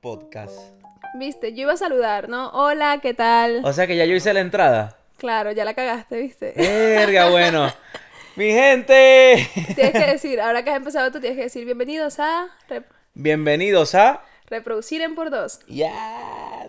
podcast. 0.00 0.58
Viste, 1.14 1.52
yo 1.54 1.62
iba 1.62 1.72
a 1.72 1.76
saludar, 1.76 2.28
¿no? 2.28 2.50
Hola, 2.50 2.98
¿qué 3.02 3.14
tal? 3.14 3.62
O 3.64 3.72
sea 3.72 3.86
que 3.86 3.96
ya 3.96 4.04
yo 4.04 4.14
hice 4.14 4.32
la 4.32 4.40
entrada. 4.40 4.96
Claro, 5.18 5.52
ya 5.52 5.64
la 5.64 5.74
cagaste, 5.74 6.20
¿viste? 6.20 6.52
Verga, 6.56 7.28
bueno. 7.30 7.70
Mi 8.36 8.50
gente. 8.52 9.46
Tienes 9.74 9.92
que 9.92 10.06
decir, 10.12 10.40
ahora 10.40 10.62
que 10.62 10.70
has 10.70 10.76
empezado 10.76 11.10
tú 11.10 11.20
tienes 11.20 11.36
que 11.36 11.44
decir 11.44 11.64
bienvenidos 11.64 12.18
a 12.20 12.48
Rep- 12.68 12.86
Bienvenidos 13.14 13.94
a. 13.94 14.22
Reproducir 14.46 15.02
en 15.02 15.14
por 15.14 15.30
dos. 15.30 15.60
Yes. 15.66 15.90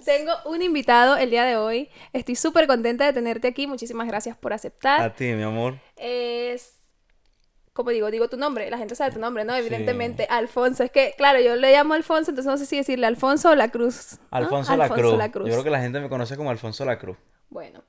Tengo 0.06 0.34
un 0.46 0.62
invitado 0.62 1.18
el 1.18 1.30
día 1.30 1.46
de 1.46 1.56
hoy. 1.58 1.90
Estoy 2.14 2.36
súper 2.36 2.68
contenta 2.68 3.06
de 3.06 3.14
tenerte 3.14 3.48
aquí. 3.48 3.68
Muchísimas 3.68 4.08
gracias 4.08 4.36
por 4.38 4.54
aceptar. 4.54 5.02
A 5.02 5.16
ti, 5.16 5.26
mi 5.34 5.44
amor. 5.44 5.76
Es. 5.98 6.74
Como 7.74 7.92
digo, 7.92 8.12
digo 8.12 8.28
tu 8.28 8.36
nombre, 8.36 8.70
la 8.70 8.78
gente 8.78 8.96
sabe 8.96 9.14
tu 9.14 9.20
nombre, 9.20 9.46
¿no? 9.46 9.56
Evidentemente, 9.56 10.28
Alfonso. 10.30 10.84
Es 10.84 10.92
que, 10.92 11.14
claro, 11.18 11.40
yo 11.40 11.56
le 11.56 11.72
llamo 11.72 11.94
Alfonso, 11.94 12.32
entonces 12.32 12.52
no 12.52 12.58
sé 12.58 12.66
si 12.66 12.76
decirle 12.76 13.08
Alfonso 13.08 13.52
o 13.52 13.56
la 13.56 13.70
Cruz. 13.70 14.18
¿no? 14.20 14.38
Alfonso, 14.38 14.76
la, 14.76 14.90
Cruz. 14.90 15.48
Yo 15.48 15.54
creo 15.54 15.64
que 15.64 15.70
la 15.70 15.80
gente 15.80 16.02
me 16.02 16.10
conoce 16.10 16.36
como 16.36 16.50
Alfonso 16.50 16.84
la 16.84 17.00
Cruz. 17.00 17.18
Bueno, 17.50 17.82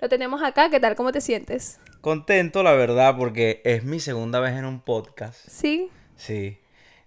lo 0.00 0.08
tenemos 0.08 0.42
acá. 0.42 0.70
¿Qué 0.70 0.80
tal? 0.80 0.96
¿Cómo 0.96 1.12
te 1.12 1.20
sientes? 1.20 1.78
Contento, 2.00 2.64
la 2.64 2.72
verdad, 2.72 3.16
porque 3.16 3.62
es 3.64 3.84
mi 3.84 4.00
segunda 4.00 4.40
vez 4.40 4.56
en 4.56 4.64
un 4.64 4.80
podcast. 4.80 5.48
Sí. 5.48 5.88
Sí. 6.16 6.58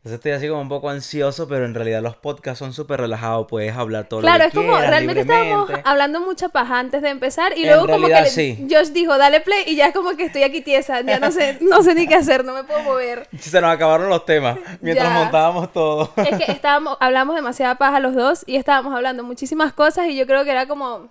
Entonces 0.04 0.18
estoy 0.18 0.32
así 0.32 0.48
como 0.48 0.62
un 0.62 0.68
poco 0.70 0.90
ansioso, 0.90 1.48
pero 1.48 1.64
en 1.64 1.76
realidad 1.76 2.02
los 2.02 2.16
podcasts 2.16 2.58
son 2.58 2.74
súper 2.74 3.00
relajados. 3.02 3.46
Puedes 3.48 3.76
hablar 3.76 4.06
todo 4.06 4.22
Claro, 4.22 4.40
lo 4.40 4.44
es 4.46 4.50
que 4.52 4.56
como 4.58 4.72
quieras, 4.72 4.90
realmente 4.90 5.22
estábamos 5.22 5.70
hablando 5.84 6.22
mucha 6.22 6.50
paja 6.50 6.80
antes 6.80 7.04
de 7.04 7.10
empezar 7.10 7.56
y 7.56 7.62
En 7.62 7.68
luego 7.68 7.86
como 7.86 8.08
que 8.08 8.14
realidad, 8.14 8.32
sí. 8.34 8.66
Josh 8.68 8.88
dijo, 8.94 9.16
dale 9.20 9.42
play 9.42 9.64
y 9.68 9.76
ya 9.76 9.86
es 9.90 9.94
como 9.94 10.18
que 10.18 10.24
estoy 10.24 10.42
aquí 10.42 10.62
tiesa, 10.62 11.02
ya 11.02 11.20
no 11.20 11.30
sé, 11.32 11.60
no 11.62 11.84
sé 11.84 11.94
ni 11.94 12.08
qué 12.08 12.16
hacer, 12.16 12.44
no 12.44 12.56
me 12.56 12.64
puedo 12.64 12.82
mover. 12.82 13.28
Se 13.40 13.62
nos 13.62 13.70
acabaron 13.70 14.10
los 14.10 14.26
temas 14.26 14.58
mientras 14.82 15.08
Ya. 15.08 15.14
montábamos 15.14 15.72
todo. 15.72 16.12
Es 16.18 16.46
que 16.46 16.52
estábamos, 16.52 16.98
hablamos 17.00 17.36
demasiada 17.36 17.76
paja 17.76 18.00
los 18.00 18.16
dos 18.16 18.44
y 18.48 18.56
estábamos 18.56 18.96
hablando 18.96 19.24
muchísimas 19.24 19.72
cosas 19.72 20.08
y 20.08 20.16
yo 20.18 20.26
creo 20.26 20.44
que 20.44 20.50
era 20.50 20.66
como, 20.68 21.10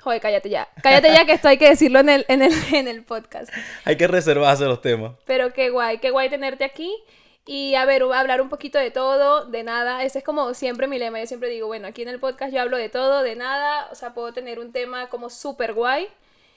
joder, 0.00 0.20
cállate 0.20 0.50
ya, 0.50 0.68
cállate 0.82 1.10
ya 1.14 1.24
que 1.24 1.32
esto 1.32 1.48
hay 1.48 1.56
que 1.56 1.70
decirlo 1.70 2.00
en 2.00 2.10
el, 2.10 2.26
en 2.28 2.42
el, 2.42 2.52
en 2.74 2.88
el 2.88 3.04
podcast. 3.04 3.50
Hay 3.86 3.96
que 3.96 4.06
reservarse 4.06 4.66
los 4.66 4.82
temas. 4.82 5.12
Pero 5.24 5.54
qué 5.54 5.70
guay, 5.70 5.96
qué 5.96 6.10
guay 6.10 6.28
tenerte 6.28 6.64
aquí. 6.64 6.94
Y 7.50 7.76
a 7.76 7.86
ver, 7.86 8.02
hablar 8.02 8.42
un 8.42 8.50
poquito 8.50 8.78
de 8.78 8.90
todo, 8.90 9.46
de 9.46 9.62
nada. 9.62 10.02
Ese 10.04 10.18
es 10.18 10.24
como 10.24 10.52
siempre 10.52 10.86
mi 10.86 10.98
lema. 10.98 11.18
Yo 11.18 11.26
siempre 11.26 11.48
digo, 11.48 11.66
bueno, 11.66 11.88
aquí 11.88 12.02
en 12.02 12.08
el 12.08 12.20
podcast 12.20 12.52
yo 12.52 12.60
hablo 12.60 12.76
de 12.76 12.90
todo, 12.90 13.22
de 13.22 13.36
nada. 13.36 13.88
O 13.90 13.94
sea, 13.94 14.12
puedo 14.12 14.34
tener 14.34 14.58
un 14.58 14.70
tema 14.70 15.08
como 15.08 15.30
súper 15.30 15.72
guay. 15.72 16.08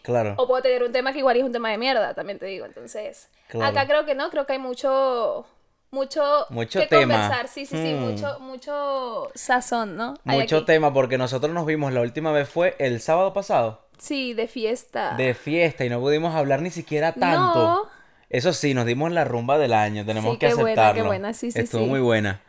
Claro. 0.02 0.34
O 0.38 0.48
puedo 0.48 0.62
tener 0.62 0.84
un 0.84 0.92
tema 0.92 1.14
que 1.14 1.20
igual 1.20 1.38
es 1.38 1.44
un 1.44 1.54
tema 1.54 1.70
de 1.70 1.78
mierda, 1.78 2.14
también 2.14 2.40
te 2.40 2.46
digo. 2.48 2.66
Entonces, 2.66 3.30
Claro. 3.48 3.72
acá 3.72 3.88
creo 3.88 4.06
que 4.06 4.16
no, 4.16 4.30
creo 4.32 4.46
que 4.46 4.52
hay 4.52 4.60
mucho, 4.60 5.46
mucho, 5.92 6.46
Mucho 6.50 6.82
que 6.82 6.88
tema. 6.88 7.14
conversar. 7.14 7.48
Sí, 7.48 7.66
sí, 7.66 7.78
sí, 7.78 7.94
Hmm. 7.94 8.00
mucho, 8.12 8.40
mucho 8.42 9.32
sazón, 9.34 9.96
¿no? 9.96 10.16
Hay 10.26 10.40
Mucho 10.42 10.58
aquí. 10.58 10.66
tema 10.66 10.94
porque 10.94 11.18
nosotros 11.18 11.54
nos 11.54 11.66
vimos 11.66 11.94
la 11.94 12.02
última 12.02 12.34
vez 12.34 12.50
fue 12.50 12.76
el 12.80 13.00
sábado 13.00 13.32
pasado 13.34 13.86
Sí, 13.98 14.34
de 14.34 14.48
fiesta. 14.50 15.14
de 15.16 15.34
fiesta 15.36 15.86
y 15.86 15.90
no 15.90 16.02
pudimos 16.02 16.36
hablar 16.36 16.62
ni 16.62 16.70
siquiera 16.72 17.14
tanto. 17.14 17.60
No. 17.60 18.01
Eso 18.32 18.54
sí, 18.54 18.74
nos 18.74 18.86
dimos 18.86 19.12
la 19.12 19.24
rumba 19.26 19.58
del 19.60 19.74
año, 19.74 20.06
tenemos 20.06 20.34
Sí, 20.34 20.40
que 20.40 20.48
qué 20.48 20.54
buena, 20.56 20.76
qué 20.76 20.82
aceptarlo. 20.82 21.06
buena, 21.06 21.34
sí, 21.34 21.52
sí, 21.52 21.60
Estuvo 21.60 21.84
sí. 21.84 21.90
muy 21.90 22.00
buena. 22.00 22.42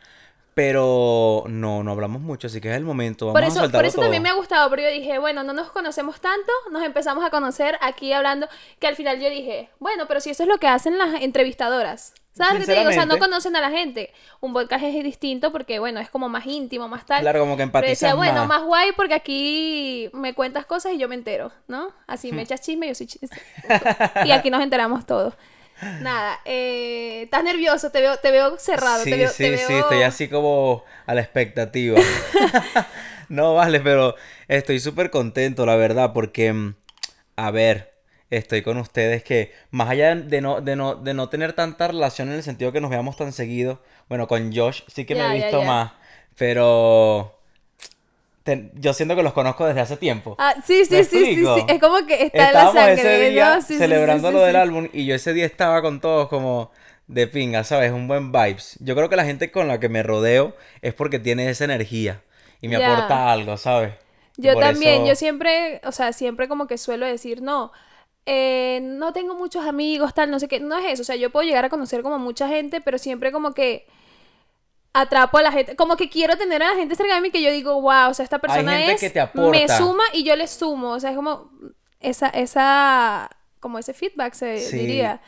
Pero 0.55 1.45
no, 1.47 1.83
no 1.83 1.91
hablamos 1.91 2.21
mucho, 2.21 2.45
así 2.47 2.61
que 2.61 2.69
es 2.69 2.77
el 2.77 2.83
momento. 2.83 3.25
Vamos 3.27 3.41
Por 3.41 3.49
eso, 3.49 3.63
a 3.65 3.69
por 3.69 3.85
eso 3.85 3.95
todo. 3.95 4.03
también 4.05 4.21
me 4.21 4.29
ha 4.29 4.33
gustado, 4.33 4.69
porque 4.69 4.83
yo 4.83 4.89
dije, 4.91 5.17
bueno, 5.17 5.43
no 5.43 5.51
nos 5.51 5.71
conocemos 5.71 6.21
tanto, 6.21 6.51
nos 6.71 6.83
empezamos 6.83 7.25
a 7.25 7.31
conocer 7.31 7.75
aquí 7.81 8.13
hablando, 8.13 8.47
que 8.79 8.85
al 8.87 8.95
final 8.95 9.19
yo 9.19 9.29
dije, 9.31 9.69
bueno, 9.79 10.05
pero 10.07 10.19
si 10.21 10.29
eso 10.29 10.43
es 10.43 10.49
lo 10.49 10.59
que 10.59 10.67
hacen 10.67 10.97
las 10.99 11.21
entrevistadoras. 11.21 12.13
¿Sabes 12.35 12.65
te 12.65 12.73
digo? 12.75 12.89
O 12.89 12.93
sea, 12.93 13.05
no 13.05 13.19
conocen 13.19 13.55
a 13.55 13.61
la 13.61 13.69
gente. 13.69 14.11
Un 14.41 14.53
podcast 14.53 14.83
es 14.83 15.03
distinto 15.03 15.51
porque, 15.51 15.77
bueno, 15.77 15.99
es 15.99 16.09
como 16.09 16.29
más 16.29 16.45
íntimo, 16.47 16.87
más 16.87 17.05
tal. 17.05 17.21
Claro, 17.21 17.41
como 17.41 17.57
que 17.57 17.67
Pero 17.67 17.87
decía, 17.87 18.09
empatizas 18.09 18.15
bueno, 18.15 18.47
más. 18.47 18.59
más 18.59 18.63
guay 18.63 18.91
porque 18.95 19.13
aquí 19.13 20.09
me 20.13 20.33
cuentas 20.33 20.65
cosas 20.65 20.93
y 20.93 20.97
yo 20.97 21.07
me 21.07 21.13
entero, 21.15 21.51
¿no? 21.67 21.89
Así 22.07 22.31
Hmm. 22.31 22.35
me 22.35 22.41
echas 22.43 22.61
chisme, 22.61 22.87
yo 22.87 22.95
soy 22.95 23.05
chisme. 23.05 23.29
y 24.25 24.31
aquí 24.31 24.49
nos 24.49 24.63
enteramos 24.63 25.05
todos. 25.05 25.35
Nada, 26.01 26.39
eh, 26.45 27.23
estás 27.23 27.43
nervioso, 27.43 27.91
te 27.91 28.01
veo, 28.01 28.17
te 28.17 28.31
veo 28.31 28.57
cerrado, 28.57 29.03
Sí, 29.03 29.11
te 29.11 29.17
veo, 29.17 29.29
sí, 29.29 29.43
te 29.43 29.49
veo... 29.51 29.67
sí, 29.67 29.73
estoy 29.73 30.01
así 30.01 30.27
como 30.27 30.83
a 31.05 31.13
la 31.13 31.21
expectativa. 31.21 31.99
no, 33.29 33.55
vale, 33.55 33.79
pero 33.79 34.15
estoy 34.47 34.79
súper 34.79 35.09
contento, 35.09 35.65
la 35.65 35.75
verdad, 35.75 36.13
porque, 36.13 36.53
mm, 36.53 36.75
a 37.35 37.51
ver, 37.51 37.93
estoy 38.29 38.61
con 38.61 38.77
ustedes 38.77 39.23
que, 39.23 39.53
más 39.71 39.89
allá 39.89 40.15
de 40.15 40.41
no, 40.41 40.61
de 40.61 40.75
no, 40.75 40.95
de 40.95 41.13
no 41.13 41.29
tener 41.29 41.53
tanta 41.53 41.87
relación 41.87 42.29
en 42.29 42.35
el 42.35 42.43
sentido 42.43 42.71
que 42.71 42.81
nos 42.81 42.89
veamos 42.89 43.17
tan 43.17 43.31
seguido, 43.31 43.81
bueno, 44.09 44.27
con 44.27 44.53
Josh 44.53 44.81
sí 44.87 45.05
que 45.05 45.15
me 45.15 45.25
he 45.25 45.41
visto 45.41 45.61
más, 45.63 45.91
pero 46.35 47.39
yo 48.75 48.93
siento 48.93 49.15
que 49.15 49.23
los 49.23 49.33
conozco 49.33 49.65
desde 49.65 49.81
hace 49.81 49.97
tiempo. 49.97 50.35
Ah, 50.37 50.55
sí, 50.65 50.83
sí, 50.85 50.95
¿Me 50.95 51.03
sí, 51.03 51.25
sí, 51.25 51.47
sí, 51.47 51.65
es 51.67 51.79
como 51.79 52.05
que 52.07 52.23
está 52.25 52.49
en 52.49 52.55
la 52.55 52.67
sangre, 52.67 53.03
ese 53.03 53.29
día 53.31 53.55
¿no? 53.55 53.61
Sí, 53.61 53.81
sí, 53.81 53.97
sí, 53.97 54.19
celebrando 54.19 54.27
sí, 54.27 54.33
lo 54.33 54.41
del 54.41 54.55
álbum 54.55 54.87
y 54.91 55.05
yo 55.05 55.15
ese 55.15 55.33
día 55.33 55.45
estaba 55.45 55.81
con 55.81 56.01
todos 56.01 56.27
como 56.27 56.71
de 57.07 57.27
pinga, 57.27 57.63
¿sabes? 57.63 57.91
Un 57.91 58.07
buen 58.07 58.31
vibes. 58.31 58.77
Yo 58.79 58.95
creo 58.95 59.09
que 59.09 59.15
la 59.15 59.25
gente 59.25 59.51
con 59.51 59.67
la 59.67 59.79
que 59.79 59.89
me 59.89 60.03
rodeo 60.03 60.55
es 60.81 60.93
porque 60.93 61.19
tiene 61.19 61.49
esa 61.49 61.65
energía 61.65 62.21
y 62.61 62.67
me 62.67 62.75
aporta 62.77 63.31
algo, 63.31 63.57
¿sabes? 63.57 63.93
Yo 64.37 64.51
por 64.51 64.63
también, 64.63 65.05
eso- 65.05 65.05
yo 65.05 65.15
siempre, 65.15 65.79
o 65.85 65.91
sea, 65.91 66.11
siempre 66.13 66.47
como 66.47 66.65
que 66.67 66.77
suelo 66.77 67.05
decir, 67.05 67.41
no, 67.41 67.71
eh, 68.25 68.79
no 68.83 69.13
tengo 69.13 69.35
muchos 69.35 69.65
amigos, 69.65 70.13
tal, 70.15 70.31
no 70.31 70.39
sé 70.39 70.47
qué, 70.47 70.59
no 70.59 70.77
es 70.77 70.85
eso, 70.93 71.01
o 71.03 71.05
sea, 71.05 71.15
yo 71.15 71.29
puedo 71.31 71.45
llegar 71.47 71.65
a 71.65 71.69
conocer 71.69 72.01
como 72.03 72.17
mucha 72.19 72.47
gente, 72.47 72.81
pero 72.81 72.97
siempre 72.97 73.31
como 73.31 73.53
que 73.53 73.85
atrapo 74.93 75.39
a 75.39 75.41
la 75.41 75.51
gente, 75.51 75.75
como 75.75 75.97
que 75.97 76.09
quiero 76.09 76.37
tener 76.37 76.61
a 76.61 76.69
la 76.69 76.75
gente 76.75 76.95
cerca 76.95 77.15
de 77.15 77.21
mí 77.21 77.31
que 77.31 77.41
yo 77.41 77.51
digo, 77.51 77.81
wow, 77.81 78.09
o 78.09 78.13
sea, 78.13 78.23
esta 78.23 78.39
persona 78.39 78.77
gente 78.77 78.93
es, 78.93 78.99
que 79.01 79.09
te 79.09 79.27
me 79.35 79.67
suma 79.67 80.03
y 80.13 80.23
yo 80.23 80.35
le 80.35 80.47
sumo, 80.47 80.91
o 80.91 80.99
sea, 80.99 81.09
es 81.09 81.15
como 81.15 81.49
esa, 81.99 82.27
esa, 82.29 83.29
como 83.59 83.79
ese 83.79 83.93
feedback 83.93 84.33
se 84.33 84.59
Sí. 84.59 84.77
diría. 84.77 85.21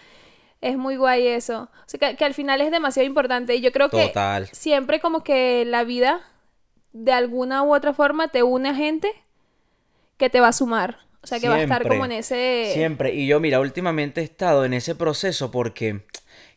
Es 0.62 0.78
muy 0.78 0.96
guay 0.96 1.28
eso. 1.28 1.70
O 1.72 1.84
sea, 1.86 2.00
que, 2.00 2.16
que 2.16 2.26
al 2.26 2.34
final 2.34 2.60
es 2.60 2.72
demasiado 2.72 3.06
importante. 3.06 3.56
Y 3.56 3.62
yo 3.62 3.72
creo 3.72 3.90
que 3.90 4.08
Total. 4.08 4.48
siempre 4.52 5.00
como 5.00 5.24
que 5.24 5.64
la 5.66 5.84
vida, 5.84 6.22
de 6.92 7.12
alguna 7.12 7.62
u 7.62 7.76
otra 7.76 7.94
forma, 7.94 8.30
te 8.30 8.42
une 8.42 8.70
a 8.70 8.74
gente 8.74 9.12
que 10.18 10.30
te 10.30 10.40
va 10.40 10.48
a 10.48 10.54
sumar. 10.54 11.00
O 11.22 11.28
sea, 11.28 11.40
que 11.40 11.50
va 11.50 11.56
a 11.56 11.62
estar 11.62 11.88
como 11.88 12.06
en 12.06 12.14
ese... 12.14 12.72
Siempre. 12.74 13.14
Y 13.14 13.28
yo, 13.28 13.40
mira, 13.40 13.60
últimamente 13.60 14.22
he 14.22 14.24
estado 14.24 14.66
en 14.66 14.74
ese 14.74 14.96
proceso 14.96 15.52
porque 15.52 16.02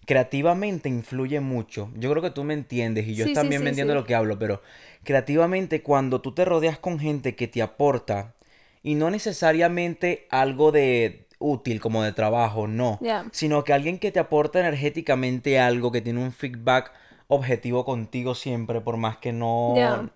creativamente 0.08 0.88
influye 0.88 1.38
mucho. 1.38 1.90
Yo 1.94 2.10
creo 2.10 2.22
que 2.22 2.30
tú 2.30 2.42
me 2.42 2.54
entiendes 2.54 3.06
y 3.06 3.14
yo 3.14 3.26
Sí, 3.26 3.34
también 3.34 3.60
sí, 3.60 3.64
me 3.64 3.68
entiendo 3.68 3.94
lo 3.94 4.04
que 4.04 4.14
hablo, 4.14 4.38
pero 4.38 4.62
creativamente 5.04 5.82
cuando 5.82 6.22
tú 6.22 6.32
te 6.32 6.46
rodeas 6.46 6.78
con 6.78 6.98
gente 6.98 7.36
que 7.36 7.46
te 7.46 7.60
aporta 7.60 8.34
y 8.82 8.94
no 8.94 9.10
necesariamente 9.10 10.26
algo 10.30 10.72
de 10.72 11.26
útil 11.38 11.78
como 11.82 12.02
de 12.02 12.12
trabajo, 12.12 12.66
no, 12.66 12.98
sino 13.32 13.64
que 13.64 13.74
alguien 13.74 13.98
que 13.98 14.10
te 14.10 14.18
aporta 14.18 14.58
energéticamente 14.60 15.60
algo, 15.60 15.92
que 15.92 16.00
tiene 16.00 16.22
un 16.24 16.32
feedback 16.32 16.90
objetivo 17.26 17.84
contigo 17.84 18.34
siempre, 18.34 18.80
por 18.80 18.96
más 18.96 19.18
que 19.18 19.34
no 19.34 20.08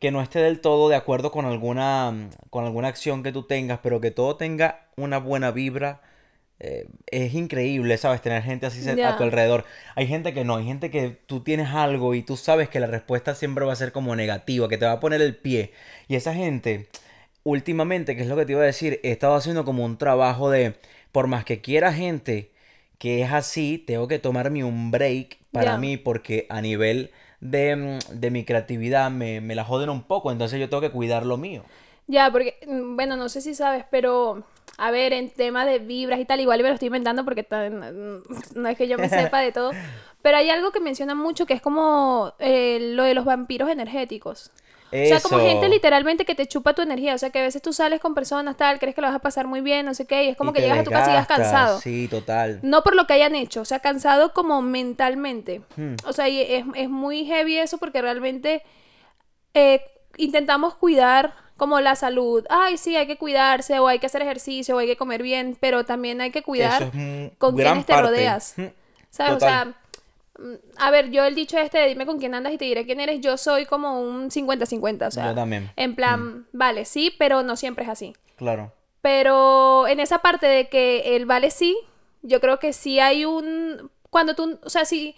que 0.00 0.10
no 0.10 0.20
esté 0.20 0.40
del 0.40 0.60
todo 0.60 0.90
de 0.90 0.96
acuerdo 0.96 1.32
con 1.32 1.46
alguna, 1.46 2.28
con 2.50 2.66
alguna 2.66 2.88
acción 2.88 3.22
que 3.22 3.32
tú 3.32 3.44
tengas, 3.44 3.80
pero 3.82 4.02
que 4.02 4.10
todo 4.10 4.36
tenga 4.36 4.86
una 4.96 5.16
buena 5.16 5.50
vibra. 5.50 6.02
Eh, 6.60 6.88
es 7.06 7.34
increíble, 7.34 7.96
¿sabes? 7.98 8.20
Tener 8.20 8.42
gente 8.42 8.66
así 8.66 8.88
a 8.88 9.16
tu 9.16 9.22
alrededor. 9.22 9.64
Hay 9.94 10.06
gente 10.06 10.34
que 10.34 10.44
no, 10.44 10.56
hay 10.56 10.66
gente 10.66 10.90
que 10.90 11.10
tú 11.26 11.40
tienes 11.40 11.68
algo 11.68 12.14
y 12.14 12.22
tú 12.22 12.36
sabes 12.36 12.68
que 12.68 12.80
la 12.80 12.86
respuesta 12.86 13.34
siempre 13.34 13.64
va 13.64 13.72
a 13.72 13.76
ser 13.76 13.92
como 13.92 14.16
negativa, 14.16 14.68
que 14.68 14.78
te 14.78 14.86
va 14.86 14.92
a 14.92 15.00
poner 15.00 15.22
el 15.22 15.36
pie. 15.36 15.72
Y 16.08 16.16
esa 16.16 16.34
gente, 16.34 16.88
últimamente, 17.44 18.16
que 18.16 18.22
es 18.22 18.28
lo 18.28 18.36
que 18.36 18.46
te 18.46 18.52
iba 18.52 18.62
a 18.62 18.66
decir, 18.66 19.00
he 19.04 19.12
estado 19.12 19.34
haciendo 19.34 19.64
como 19.64 19.84
un 19.84 19.98
trabajo 19.98 20.50
de, 20.50 20.74
por 21.12 21.28
más 21.28 21.44
que 21.44 21.60
quiera 21.60 21.92
gente 21.92 22.50
que 22.98 23.22
es 23.22 23.32
así, 23.32 23.78
tengo 23.78 24.08
que 24.08 24.18
tomarme 24.18 24.64
un 24.64 24.90
break 24.90 25.38
para 25.52 25.78
mí 25.78 25.96
porque 25.96 26.46
a 26.50 26.60
nivel 26.60 27.12
de, 27.40 27.76
mm, 27.76 27.98
de 28.20 28.30
mi 28.30 28.44
creatividad 28.44 29.10
me, 29.10 29.40
me 29.40 29.54
la 29.54 29.64
joden 29.64 29.88
un 29.90 30.02
poco, 30.02 30.32
entonces 30.32 30.58
yo 30.58 30.68
tengo 30.68 30.80
que 30.80 30.90
cuidar 30.90 31.24
lo 31.24 31.36
mío. 31.36 31.62
Ya, 32.08 32.30
porque, 32.32 32.58
mm, 32.66 32.96
bueno, 32.96 33.16
no 33.16 33.28
sé 33.28 33.40
si 33.40 33.54
sabes, 33.54 33.84
pero, 33.90 34.44
a 34.78 34.90
ver, 34.90 35.12
en 35.12 35.28
tema 35.30 35.66
de 35.66 35.78
vibras 35.80 36.18
y 36.20 36.24
tal, 36.24 36.40
igual 36.40 36.62
me 36.62 36.68
lo 36.68 36.74
estoy 36.74 36.86
inventando 36.86 37.24
porque 37.24 37.42
tan- 37.42 38.22
no 38.54 38.68
es 38.68 38.76
que 38.78 38.88
yo 38.88 38.96
me 38.96 39.08
sepa 39.34 39.40
de 39.40 39.52
todo, 39.52 39.72
pero 40.22 40.36
hay 40.38 40.48
algo 40.50 40.70
que 40.72 40.80
menciona 40.80 41.14
mucho 41.14 41.44
que 41.46 41.54
es 41.54 41.60
como 41.60 42.32
eh, 42.38 42.78
lo 42.94 43.02
de 43.02 43.14
los 43.14 43.24
vampiros 43.24 43.68
energéticos. 43.68 44.50
O 44.90 44.96
sea, 44.96 45.20
como 45.20 45.38
gente 45.40 45.68
literalmente 45.68 46.24
que 46.24 46.34
te 46.34 46.46
chupa 46.46 46.72
tu 46.72 46.80
energía. 46.80 47.14
O 47.14 47.18
sea, 47.18 47.28
que 47.28 47.38
a 47.40 47.42
veces 47.42 47.60
tú 47.60 47.74
sales 47.74 48.00
con 48.00 48.14
personas, 48.14 48.56
tal, 48.56 48.78
crees 48.78 48.94
que 48.94 49.02
lo 49.02 49.06
vas 49.08 49.16
a 49.16 49.18
pasar 49.18 49.46
muy 49.46 49.60
bien, 49.60 49.84
no 49.84 49.92
sé 49.92 50.06
qué, 50.06 50.24
y 50.24 50.28
es 50.28 50.36
como 50.36 50.50
Y 50.50 50.54
que 50.54 50.60
llegas 50.62 50.78
a 50.78 50.84
tu 50.84 50.90
casa 50.90 51.08
y 51.10 51.12
llegas 51.12 51.26
cansado. 51.26 51.78
Sí, 51.80 52.08
total. 52.08 52.60
No 52.62 52.82
por 52.82 52.96
lo 52.96 53.06
que 53.06 53.12
hayan 53.12 53.34
hecho, 53.34 53.60
o 53.60 53.64
sea, 53.66 53.80
cansado 53.80 54.32
como 54.32 54.62
mentalmente. 54.62 55.60
Hmm. 55.76 55.96
O 56.06 56.14
sea, 56.14 56.30
y 56.30 56.40
es, 56.40 56.64
es 56.74 56.88
muy 56.88 57.26
heavy 57.26 57.58
eso 57.58 57.76
porque 57.76 58.00
realmente 58.00 58.62
eh, 59.52 59.82
intentamos 60.16 60.74
cuidar 60.74 61.34
como 61.58 61.80
la 61.80 61.94
salud. 61.96 62.46
Ay, 62.48 62.78
sí, 62.78 62.96
hay 62.96 63.06
que 63.06 63.18
cuidarse, 63.18 63.78
o 63.80 63.88
hay 63.88 63.98
que 63.98 64.06
hacer 64.06 64.22
ejercicio, 64.22 64.76
o 64.76 64.78
hay 64.78 64.86
que 64.86 64.96
comer 64.96 65.22
bien, 65.22 65.58
pero 65.60 65.84
también 65.84 66.22
hay 66.22 66.30
que 66.30 66.42
cuidar 66.42 66.84
es 66.84 67.32
con 67.36 67.54
quienes 67.54 67.84
te 67.84 67.92
parte. 67.92 68.08
rodeas. 68.08 68.54
¿Sabes? 69.10 69.32
O 69.34 69.40
sea, 69.40 69.74
mm, 70.38 70.54
a 70.78 70.90
ver, 70.90 71.10
yo 71.10 71.24
el 71.24 71.34
dicho 71.34 71.58
este 71.58 71.78
de 71.78 71.88
dime 71.88 72.06
con 72.06 72.18
quién 72.18 72.34
andas 72.34 72.52
y 72.52 72.58
te 72.58 72.64
diré 72.64 72.86
quién 72.86 73.00
eres, 73.00 73.20
yo 73.20 73.36
soy 73.36 73.66
como 73.66 74.00
un 74.00 74.30
50-50, 74.30 75.08
o 75.08 75.10
sea, 75.10 75.26
Yo 75.26 75.34
también. 75.34 75.70
en 75.76 75.94
plan, 75.96 76.46
vale, 76.52 76.84
sí, 76.84 77.12
pero 77.18 77.42
no 77.42 77.56
siempre 77.56 77.84
es 77.84 77.90
así. 77.90 78.14
Claro. 78.36 78.72
Pero 79.02 79.86
en 79.88 80.00
esa 80.00 80.18
parte 80.18 80.46
de 80.46 80.68
que 80.68 81.16
el 81.16 81.26
vale 81.26 81.50
sí, 81.50 81.76
yo 82.22 82.40
creo 82.40 82.58
que 82.58 82.72
sí 82.72 83.00
hay 83.00 83.24
un... 83.24 83.90
Cuando 84.10 84.34
tú, 84.34 84.58
o 84.62 84.70
sea, 84.70 84.84
si, 84.84 85.14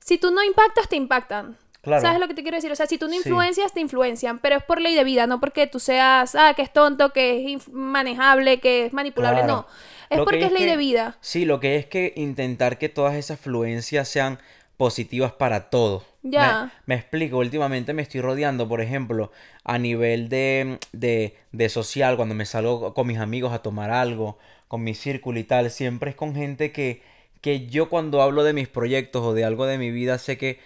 si 0.00 0.18
tú 0.18 0.30
no 0.30 0.42
impactas, 0.42 0.88
te 0.88 0.96
impactan. 0.96 1.56
Claro. 1.86 2.02
¿Sabes 2.02 2.18
lo 2.20 2.26
que 2.26 2.34
te 2.34 2.42
quiero 2.42 2.56
decir? 2.56 2.72
O 2.72 2.76
sea, 2.76 2.86
si 2.86 2.98
tú 2.98 3.06
no 3.06 3.12
Sí. 3.12 3.18
influencias, 3.18 3.72
te 3.72 3.80
influencian, 3.80 4.40
pero 4.40 4.56
es 4.56 4.62
por 4.64 4.80
ley 4.80 4.94
de 4.96 5.04
vida, 5.04 5.26
no 5.28 5.38
porque 5.40 5.66
tú 5.68 5.78
seas, 5.80 6.34
ah, 6.34 6.52
que 6.54 6.62
es 6.62 6.72
tonto, 6.72 7.12
que 7.12 7.54
es 7.54 7.68
manejable, 7.72 8.58
que 8.58 8.86
es 8.86 8.92
manipulable, 8.92 9.42
Claro. 9.44 9.52
no. 9.52 9.66
Es 10.10 10.18
Lo 10.18 10.24
porque 10.24 10.44
es 10.46 10.52
ley 10.52 10.64
que- 10.64 10.70
de 10.70 10.76
vida. 10.76 11.16
Sí, 11.20 11.44
lo 11.44 11.60
que 11.60 11.76
es 11.76 11.86
que 11.86 12.12
intentar 12.16 12.76
que 12.78 12.88
todas 12.88 13.14
esas 13.14 13.38
fluencias 13.38 14.08
sean 14.08 14.38
positivas 14.76 15.32
para 15.32 15.70
todos. 15.70 16.02
Ya. 16.22 16.72
Me, 16.86 16.94
me 16.96 17.00
explico, 17.00 17.38
últimamente 17.38 17.92
me 17.94 18.02
estoy 18.02 18.20
rodeando, 18.20 18.68
por 18.68 18.80
ejemplo, 18.80 19.30
a 19.64 19.78
nivel 19.78 20.28
de, 20.28 20.78
de, 20.92 21.36
de 21.52 21.68
social, 21.68 22.16
cuando 22.16 22.34
me 22.34 22.44
salgo 22.46 22.92
con 22.94 23.06
mis 23.06 23.18
amigos 23.18 23.52
a 23.52 23.60
tomar 23.62 23.90
algo, 23.92 24.38
con 24.68 24.82
mi 24.82 24.94
círculo 24.94 25.38
y 25.38 25.44
tal, 25.44 25.70
siempre 25.70 26.10
es 26.10 26.16
con 26.16 26.34
gente 26.34 26.72
que, 26.72 27.00
que 27.40 27.66
yo 27.68 27.88
cuando 27.88 28.22
hablo 28.22 28.42
de 28.42 28.52
mis 28.52 28.66
proyectos 28.68 29.22
o 29.22 29.34
de 29.34 29.44
algo 29.44 29.66
de 29.66 29.78
mi 29.78 29.92
vida 29.92 30.18
sé 30.18 30.36
que 30.36 30.58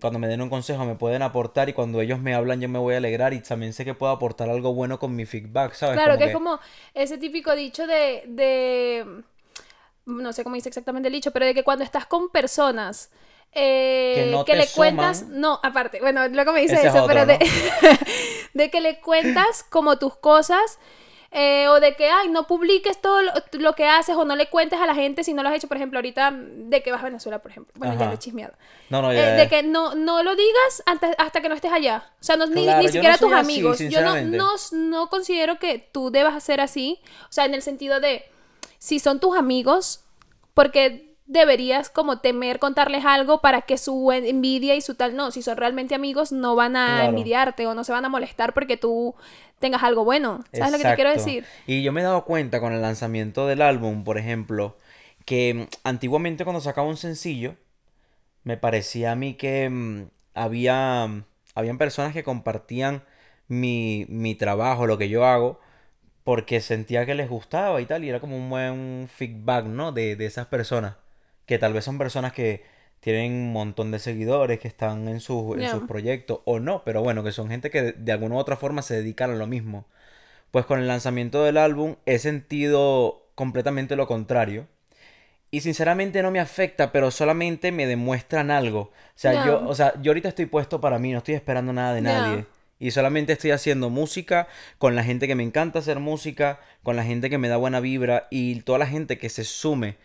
cuando 0.00 0.18
me 0.18 0.28
den 0.28 0.40
un 0.40 0.48
consejo 0.48 0.84
me 0.84 0.94
pueden 0.94 1.22
aportar 1.22 1.68
y 1.68 1.72
cuando 1.72 2.00
ellos 2.00 2.20
me 2.20 2.34
hablan 2.34 2.60
yo 2.60 2.68
me 2.68 2.78
voy 2.78 2.94
a 2.94 2.98
alegrar 2.98 3.32
y 3.32 3.40
también 3.40 3.72
sé 3.72 3.84
que 3.84 3.94
puedo 3.94 4.12
aportar 4.12 4.48
algo 4.48 4.74
bueno 4.74 4.98
con 4.98 5.16
mi 5.16 5.26
feedback, 5.26 5.74
¿sabes? 5.74 5.96
Claro, 5.96 6.12
Como 6.12 6.18
que 6.18 6.24
es 6.26 6.34
como 6.34 6.60
ese 6.94 7.18
típico 7.18 7.54
dicho 7.56 7.86
de, 7.86 8.22
de, 8.28 9.22
no 10.06 10.32
sé 10.32 10.44
cómo 10.44 10.54
dice 10.54 10.68
exactamente 10.68 11.08
el 11.08 11.14
dicho, 11.14 11.32
pero 11.32 11.46
de 11.46 11.54
que 11.54 11.64
cuando 11.64 11.84
estás 11.84 12.06
con 12.06 12.28
personas 12.30 13.10
eh, 13.54 14.12
Que 14.14 14.30
no 14.30 14.44
que 14.44 14.52
te 14.52 14.58
le 14.58 14.66
cuentas, 14.68 15.26
no, 15.28 15.60
aparte, 15.62 16.00
bueno, 16.00 16.26
luego 16.28 16.52
me 16.52 16.60
dice 16.60 16.74
Ese 16.74 16.86
es 16.86 16.94
eso, 16.94 17.04
otro, 17.04 17.14
pero 17.14 17.26
de, 17.26 17.38
¿no? 17.38 17.88
de 18.54 18.70
que 18.70 18.80
le 18.80 19.00
cuentas 19.00 19.64
como 19.68 19.98
tus 19.98 20.16
cosas. 20.16 20.78
Eh, 21.34 21.66
o 21.68 21.80
de 21.80 21.96
que, 21.96 22.10
ay, 22.10 22.28
no 22.28 22.46
publiques 22.46 23.00
todo 23.00 23.22
lo, 23.22 23.32
lo 23.52 23.74
que 23.74 23.86
haces 23.86 24.14
o 24.16 24.24
no 24.26 24.36
le 24.36 24.50
cuentes 24.50 24.78
a 24.78 24.84
la 24.86 24.94
gente 24.94 25.24
si 25.24 25.32
no 25.32 25.42
lo 25.42 25.48
has 25.48 25.54
hecho, 25.54 25.66
por 25.66 25.78
ejemplo, 25.78 25.98
ahorita 25.98 26.30
de 26.34 26.82
que 26.82 26.92
vas 26.92 27.00
a 27.00 27.04
Venezuela, 27.04 27.38
por 27.40 27.50
ejemplo. 27.50 27.72
Bueno, 27.76 27.94
ya 27.94 28.00
Ajá. 28.00 28.08
lo 28.10 28.14
he 28.14 28.18
chismeado. 28.18 28.52
No, 28.90 29.00
no, 29.00 29.12
Eh, 29.12 29.16
ya, 29.16 29.30
de 29.32 29.36
ya. 29.44 29.48
que 29.48 29.62
no, 29.62 29.94
no 29.94 30.22
lo 30.22 30.36
digas 30.36 30.82
hasta, 30.84 31.08
hasta 31.18 31.40
que 31.40 31.48
no 31.48 31.54
estés 31.54 31.72
allá. 31.72 32.04
O 32.20 32.22
sea, 32.24 32.36
no, 32.36 32.46
ni, 32.46 32.64
Claro, 32.64 32.80
ni 32.80 32.86
no 32.86 32.92
siquiera 32.92 33.16
soy 33.16 33.28
tus 33.30 33.38
así, 33.38 33.52
amigos. 33.52 33.78
Yo 33.78 34.02
no, 34.02 34.20
no, 34.20 34.50
no 34.72 35.08
considero 35.08 35.58
que 35.58 35.78
tú 35.78 36.10
debas 36.10 36.34
hacer 36.34 36.60
así. 36.60 37.00
O 37.24 37.32
sea, 37.32 37.46
en 37.46 37.54
el 37.54 37.62
sentido 37.62 37.98
de, 38.00 38.24
si 38.78 38.98
son 38.98 39.18
tus 39.18 39.34
amigos, 39.36 40.04
porque 40.54 41.11
deberías 41.32 41.90
como 41.90 42.18
temer 42.20 42.58
contarles 42.58 43.04
algo 43.04 43.40
para 43.40 43.62
que 43.62 43.78
su 43.78 44.12
en- 44.12 44.24
envidia 44.26 44.74
y 44.76 44.80
su 44.80 44.94
tal, 44.94 45.16
no, 45.16 45.30
si 45.30 45.42
son 45.42 45.56
realmente 45.56 45.94
amigos 45.94 46.32
no 46.32 46.54
van 46.56 46.76
a 46.76 46.96
Claro. 46.96 47.08
envidiarte 47.10 47.66
o 47.66 47.74
no 47.74 47.84
se 47.84 47.92
van 47.92 48.04
a 48.04 48.08
molestar 48.08 48.54
porque 48.54 48.76
tú 48.76 49.14
tengas 49.58 49.82
algo 49.82 50.04
bueno. 50.04 50.44
¿Sabes 50.52 50.72
lo 50.72 50.78
que 50.78 50.84
te 50.84 50.94
quiero 50.94 51.10
decir? 51.10 51.44
Y 51.66 51.82
yo 51.82 51.92
me 51.92 52.00
he 52.00 52.04
dado 52.04 52.24
cuenta 52.24 52.60
con 52.60 52.72
el 52.72 52.82
lanzamiento 52.82 53.46
del 53.46 53.62
álbum, 53.62 54.04
por 54.04 54.18
ejemplo, 54.18 54.76
que 55.24 55.54
mm, 55.54 55.62
antiguamente 55.84 56.44
cuando 56.44 56.60
sacaba 56.60 56.88
un 56.88 56.96
sencillo, 56.96 57.56
me 58.44 58.56
parecía 58.56 59.12
a 59.12 59.16
mí 59.16 59.34
que 59.34 59.68
mm, 59.70 60.04
había, 60.34 61.06
mm, 61.08 61.24
habían 61.54 61.78
personas 61.78 62.12
que 62.12 62.24
compartían 62.24 63.04
mi, 63.48 64.06
mi 64.08 64.34
trabajo, 64.34 64.86
lo 64.86 64.98
que 64.98 65.08
yo 65.08 65.24
hago, 65.26 65.60
porque 66.24 66.60
sentía 66.60 67.06
que 67.06 67.14
les 67.14 67.28
gustaba 67.30 67.80
y 67.80 67.86
tal, 67.86 68.04
y 68.04 68.10
era 68.10 68.20
como 68.20 68.36
un 68.36 68.50
buen 68.50 69.08
feedback, 69.14 69.66
¿no? 69.66 69.92
De, 69.92 70.16
de 70.16 70.26
esas 70.26 70.46
personas, 70.46 70.96
que 71.46 71.58
tal 71.58 71.72
vez 71.72 71.84
son 71.84 71.98
personas 71.98 72.32
que 72.32 72.64
tienen 73.00 73.32
un 73.32 73.52
montón 73.52 73.90
de 73.90 73.98
seguidores, 73.98 74.60
que 74.60 74.68
están 74.68 75.08
en, 75.08 75.20
sus- 75.20 75.56
en 75.58 75.66
sus 75.68 75.82
proyectos, 75.84 76.40
o 76.44 76.60
no, 76.60 76.82
pero 76.84 77.02
bueno, 77.02 77.24
que 77.24 77.32
son 77.32 77.48
gente 77.48 77.70
que 77.70 77.82
de, 77.82 77.92
de 77.92 78.12
alguna 78.12 78.36
u 78.36 78.38
otra 78.38 78.56
forma 78.56 78.82
se 78.82 78.94
dedican 78.94 79.30
a 79.30 79.34
lo 79.36 79.46
mismo. 79.46 79.86
Pues 80.50 80.66
con 80.66 80.80
el 80.80 80.88
lanzamiento 80.88 81.44
del 81.44 81.58
álbum 81.58 81.96
he 82.06 82.18
sentido 82.18 83.26
completamente 83.36 83.96
lo 83.96 84.06
contrario. 84.06 84.66
Y 85.50 85.60
sinceramente 85.60 86.22
no 86.22 86.30
me 86.30 86.40
afecta, 86.40 86.92
pero 86.92 87.10
solamente 87.10 87.72
me 87.72 87.86
demuestran 87.86 88.50
algo. 88.50 88.80
O 88.80 88.90
sea, 89.16 89.34
yo, 89.44 89.62
o 89.66 89.74
sea, 89.74 89.92
yo 90.00 90.10
ahorita 90.12 90.28
estoy 90.30 90.46
puesto 90.46 90.80
para 90.80 90.98
mí, 90.98 91.12
no 91.12 91.18
estoy 91.18 91.34
esperando 91.34 91.72
nada 91.74 91.92
de 91.94 92.00
nadie. 92.00 92.46
Y 92.78 92.90
solamente 92.90 93.34
estoy 93.34 93.50
haciendo 93.50 93.90
música 93.90 94.48
con 94.78 94.96
la 94.96 95.04
gente 95.04 95.28
que 95.28 95.34
me 95.34 95.42
encanta 95.42 95.78
hacer 95.80 96.00
música, 96.00 96.58
con 96.82 96.96
la 96.96 97.04
gente 97.04 97.28
que 97.30 97.38
me 97.38 97.48
da 97.48 97.56
buena 97.58 97.80
vibra 97.80 98.28
y 98.30 98.60
toda 98.62 98.78
la 98.78 98.86
gente 98.86 99.18
que 99.18 99.28
se 99.28 99.44
sume 99.44 99.96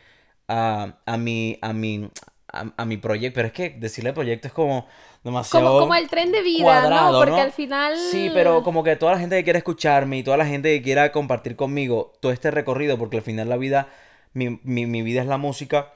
a, 0.47 0.95
a 1.05 1.17
mi, 1.17 1.57
a 1.61 1.73
mi, 1.73 2.09
a, 2.51 2.65
a 2.77 2.85
mi 2.85 2.97
proyecto. 2.97 3.35
Pero 3.35 3.47
es 3.47 3.53
que 3.53 3.69
decirle 3.71 4.13
proyecto 4.13 4.47
es 4.47 4.53
como 4.53 4.87
demasiado 5.23 5.65
Como, 5.65 5.79
como 5.79 5.95
el 5.95 6.07
tren 6.09 6.31
de 6.31 6.41
vida, 6.41 6.63
cuadrado, 6.63 7.11
¿no? 7.11 7.19
Porque 7.19 7.31
¿no? 7.31 7.41
al 7.41 7.51
final... 7.51 7.97
Sí, 7.97 8.31
pero 8.33 8.63
como 8.63 8.83
que 8.83 8.95
toda 8.95 9.13
la 9.13 9.19
gente 9.19 9.35
que 9.35 9.43
quiera 9.43 9.59
escucharme 9.59 10.17
y 10.19 10.23
toda 10.23 10.37
la 10.37 10.45
gente 10.45 10.69
que 10.75 10.81
quiera 10.81 11.11
compartir 11.11 11.55
conmigo 11.55 12.13
todo 12.21 12.31
este 12.31 12.51
recorrido, 12.51 12.97
porque 12.97 13.17
al 13.17 13.23
final 13.23 13.49
la 13.49 13.57
vida, 13.57 13.89
mi, 14.33 14.59
mi, 14.63 14.85
mi 14.85 15.01
vida 15.01 15.21
es 15.21 15.27
la 15.27 15.37
música, 15.37 15.93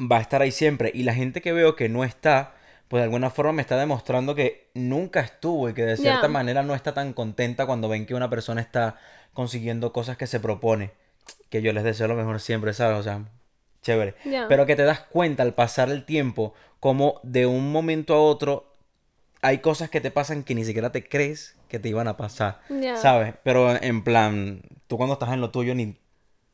va 0.00 0.18
a 0.18 0.20
estar 0.20 0.42
ahí 0.42 0.52
siempre. 0.52 0.90
Y 0.94 1.02
la 1.02 1.14
gente 1.14 1.42
que 1.42 1.52
veo 1.52 1.76
que 1.76 1.88
no 1.88 2.04
está, 2.04 2.54
pues 2.88 3.00
de 3.00 3.04
alguna 3.04 3.30
forma 3.30 3.52
me 3.52 3.62
está 3.62 3.76
demostrando 3.76 4.34
que 4.34 4.68
nunca 4.74 5.20
estuvo 5.20 5.68
y 5.68 5.74
que 5.74 5.84
de 5.84 5.96
cierta 5.96 6.28
manera 6.28 6.62
no 6.62 6.74
está 6.74 6.94
tan 6.94 7.12
contenta 7.12 7.66
cuando 7.66 7.88
ven 7.88 8.06
que 8.06 8.14
una 8.14 8.30
persona 8.30 8.60
está 8.60 8.96
consiguiendo 9.34 9.92
cosas 9.92 10.16
que 10.16 10.26
se 10.26 10.40
propone. 10.40 10.92
Que 11.50 11.60
yo 11.60 11.72
les 11.72 11.84
deseo 11.84 12.08
lo 12.08 12.14
mejor 12.14 12.40
siempre, 12.40 12.72
¿sabes? 12.72 12.98
O 12.98 13.02
sea, 13.02 13.20
chévere. 13.86 14.14
Pero 14.48 14.66
que 14.66 14.76
te 14.76 14.82
das 14.84 15.00
cuenta 15.00 15.42
al 15.42 15.54
pasar 15.54 15.88
el 15.90 16.04
tiempo, 16.04 16.54
como 16.80 17.20
de 17.22 17.46
un 17.46 17.72
momento 17.72 18.14
a 18.14 18.20
otro 18.20 18.52
hay 19.42 19.58
cosas 19.58 19.90
que 19.90 20.00
te 20.00 20.10
pasan 20.10 20.42
que 20.44 20.54
ni 20.54 20.64
siquiera 20.64 20.90
te 20.92 21.02
crees 21.08 21.56
que 21.68 21.78
te 21.78 21.88
iban 21.88 22.08
a 22.08 22.16
pasar. 22.16 22.60
¿sabes? 22.92 23.34
Pero 23.44 23.58
en 23.82 24.02
plan, 24.04 24.62
tú 24.88 24.96
cuando 24.96 25.14
estás 25.14 25.32
en 25.32 25.40
lo 25.40 25.50
tuyo 25.50 25.74
ni, 25.74 25.96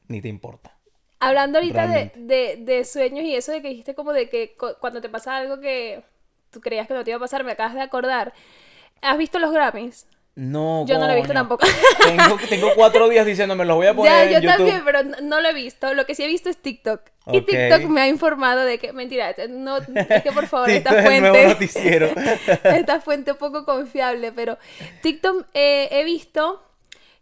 ni 0.09 0.21
te 0.21 0.29
importa. 0.29 0.77
Hablando 1.21 1.59
ahorita 1.59 1.87
de, 1.87 2.11
de, 2.17 2.57
de 2.59 2.85
sueños 2.85 3.25
y 3.25 3.35
eso 3.37 3.53
de 3.53 3.63
que 3.63 3.69
dijiste 3.69 3.95
como 3.95 4.13
de 4.13 4.29
que 4.29 4.57
cu- 4.59 4.75
cuando 4.81 5.01
te 5.01 5.09
pasa 5.09 5.37
algo 5.37 5.61
que 5.61 6.03
tú 6.51 6.61
creías 6.61 6.89
que 6.89 6.95
no 6.95 7.05
te 7.05 7.11
iba 7.11 7.19
a 7.19 7.21
pasar, 7.21 7.45
me 7.45 7.53
acabas 7.53 7.75
de 7.75 7.81
acordar. 7.83 8.33
¿Has 9.03 9.19
visto 9.19 9.39
los 9.39 9.53
Grammys? 9.53 10.07
No, 10.35 10.87
Yo 10.87 10.99
no 10.99 11.07
lo 11.07 11.13
he 11.13 11.17
visto 11.17 11.35
tampoco. 11.35 11.67
Tengo, 12.03 12.39
tengo 12.49 12.69
cuatro 12.75 13.07
días 13.11 13.27
diciéndome, 13.27 13.67
los 13.67 13.77
voy 13.77 13.87
a 13.87 13.95
poner 13.95 14.31
Ya, 14.31 14.41
yo 14.41 14.49
también, 14.49 14.83
pero 14.83 15.03
no, 15.03 15.41
lo 15.43 15.49
he 15.49 15.53
visto. 15.53 15.93
Lo 15.93 16.07
que 16.07 16.15
sí 16.15 16.23
he 16.23 16.27
visto 16.27 16.49
es 16.49 16.57
TikTok. 16.57 17.03
Y 17.27 17.39
Ok. 17.39 17.47
TikTok 17.47 17.83
me 17.83 18.01
ha 18.01 18.09
informado 18.09 18.65
de 18.65 18.79
que, 18.79 18.95
mentira, 18.95 19.35
no, 19.51 19.77
es 19.77 20.23
que 20.23 20.33
por 20.35 20.47
favor, 20.47 20.71
esta 20.71 20.99
es 20.99 21.05
el 21.05 21.21
nuevo 21.21 21.37
fuente, 21.37 22.11
esta 22.65 23.01
fuente 23.03 23.35
poco 23.35 23.67
confiable, 23.67 24.33
pero 24.33 24.57
TikTok 25.03 25.47
eh, 25.53 25.89
he 25.91 26.05
visto 26.05 26.63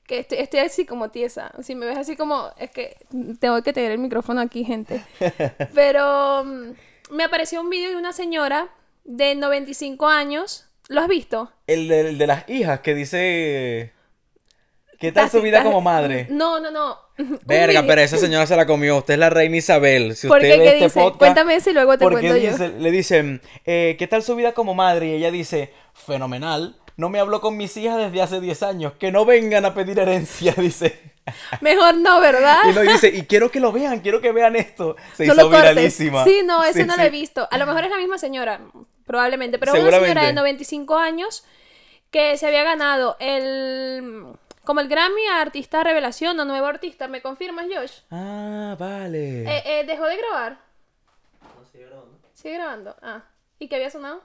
que 0.07 0.21
estoy, 0.21 0.39
estoy 0.39 0.61
así 0.61 0.87
como 0.87 1.11
tiesa. 1.11 1.53
Si 1.63 1.75
me 1.75 1.87
ves 1.87 1.97
así 1.97 2.17
como, 2.17 2.51
es 2.59 2.71
que 2.71 2.97
tengo 3.41 3.61
que 3.63 3.73
tener 3.73 3.91
el 3.91 3.99
micrófono 3.99 4.41
aquí, 4.41 4.65
gente. 4.65 5.05
Pero 5.75 6.45
mm, 6.45 6.71
me 7.11 7.25
apareció 7.25 7.61
un 7.61 7.71
video 7.71 7.91
de 7.91 7.97
una 7.97 8.13
señora 8.13 8.69
de 9.05 9.35
95 9.35 10.07
años. 10.07 10.70
¿Lo 10.91 11.01
has 11.03 11.09
visto? 11.09 11.51
El 11.69 11.87
de, 11.89 12.01
el 12.01 12.19
de 12.19 12.27
las 12.27 12.49
hijas 12.49 12.81
que 12.81 12.95
dice... 12.95 13.93
¿Qué 14.99 15.13
tal 15.13 15.31
su 15.31 15.41
vida 15.41 15.63
como 15.63 15.81
madre? 15.81 16.27
No, 16.31 16.61
no, 16.61 16.71
no. 16.71 16.99
Un 17.19 17.39
Verga, 17.47 17.81
video. 17.81 17.87
pero 17.87 18.01
esa 18.03 18.19
señora 18.19 18.45
se 18.47 18.55
la 18.57 18.67
comió. 18.67 18.99
Usted 18.99 19.15
es 19.15 19.21
la 19.21 19.31
reina 19.31 19.57
Isabel. 19.57 20.15
Si 20.17 20.27
¿Por 20.29 20.39
usted 20.39 20.51
qué? 20.53 20.59
ve 20.59 20.65
¿Qué 20.65 20.71
este 20.73 20.85
dice? 20.87 21.01
podcast, 21.01 21.19
Cuéntame 21.19 21.55
eso 21.55 21.71
y 21.71 21.73
luego 21.75 21.97
te 21.97 22.05
porque 22.05 22.29
cuento 22.29 22.37
yo. 22.37 22.51
dice- 22.51 22.69
le 22.79 22.91
dicen, 22.91 23.41
eh, 23.65 23.95
¿qué 23.99 24.07
tal 24.09 24.23
su 24.23 24.35
vida 24.37 24.53
como 24.53 24.75
madre? 24.75 25.07
Y 25.07 25.13
ella 25.15 25.31
dice, 25.31 25.73
fenomenal. 25.95 26.77
No 26.97 27.09
me 27.09 27.19
habló 27.21 27.41
con 27.41 27.57
mis 27.57 27.75
hijas 27.79 27.97
desde 27.97 28.21
hace 28.21 28.41
10 28.41 28.63
años. 28.63 28.93
Que 28.99 29.11
no 29.13 29.25
vengan 29.25 29.65
a 29.65 29.73
pedir 29.73 29.99
herencia, 29.99 30.53
dice. 30.59 31.01
Mejor 31.63 31.95
no, 31.97 32.21
¿verdad? 32.21 32.59
Y 32.69 32.75
no 32.75 32.83
dice, 32.83 33.09
y 33.09 33.23
quiero 33.23 33.51
que 33.51 33.61
lo 33.61 33.73
vean, 33.73 34.01
quiero 34.01 34.21
que 34.21 34.33
vean 34.33 34.55
esto. 34.57 34.97
Se 35.17 35.25
no 35.27 35.33
hizo 35.35 35.43
lo 35.45 35.51
cortes. 35.51 35.71
viralísima. 35.71 36.25
Sí, 36.25 36.43
no, 36.45 36.63
eso 36.65 36.75
Sí, 36.81 36.85
no 36.85 36.97
lo 36.97 37.03
he 37.05 37.11
visto. 37.11 37.49
A 37.51 37.57
lo 37.57 37.65
mejor 37.67 37.85
es 37.85 37.91
la 37.91 37.97
misma 37.97 38.19
señora, 38.19 38.61
probablemente, 39.11 39.59
pero 39.59 39.73
una 39.73 39.91
señora 39.91 40.23
de 40.25 40.33
95 40.33 40.97
años 40.97 41.43
que 42.13 42.37
se 42.37 42.47
había 42.47 42.63
ganado 42.63 43.17
el 43.19 44.25
como 44.63 44.79
el 44.79 44.87
Grammy 44.87 45.27
a 45.27 45.41
artista 45.41 45.83
revelación 45.83 46.39
o 46.39 46.45
nuevo 46.45 46.67
artista. 46.67 47.09
¿Me 47.09 47.21
confirmas, 47.21 47.67
Josh? 47.75 48.03
Ah, 48.13 48.77
vale. 48.79 49.43
Eh, 49.43 49.63
eh, 49.67 49.85
¿Dejó 49.85 50.07
de 50.07 50.17
grabar? 50.17 50.59
sigue 52.35 52.55
grabando. 52.55 52.95
Ah, 53.03 53.25
¿y 53.59 53.67
qué 53.67 53.75
había 53.75 53.91
sonado? 53.91 54.23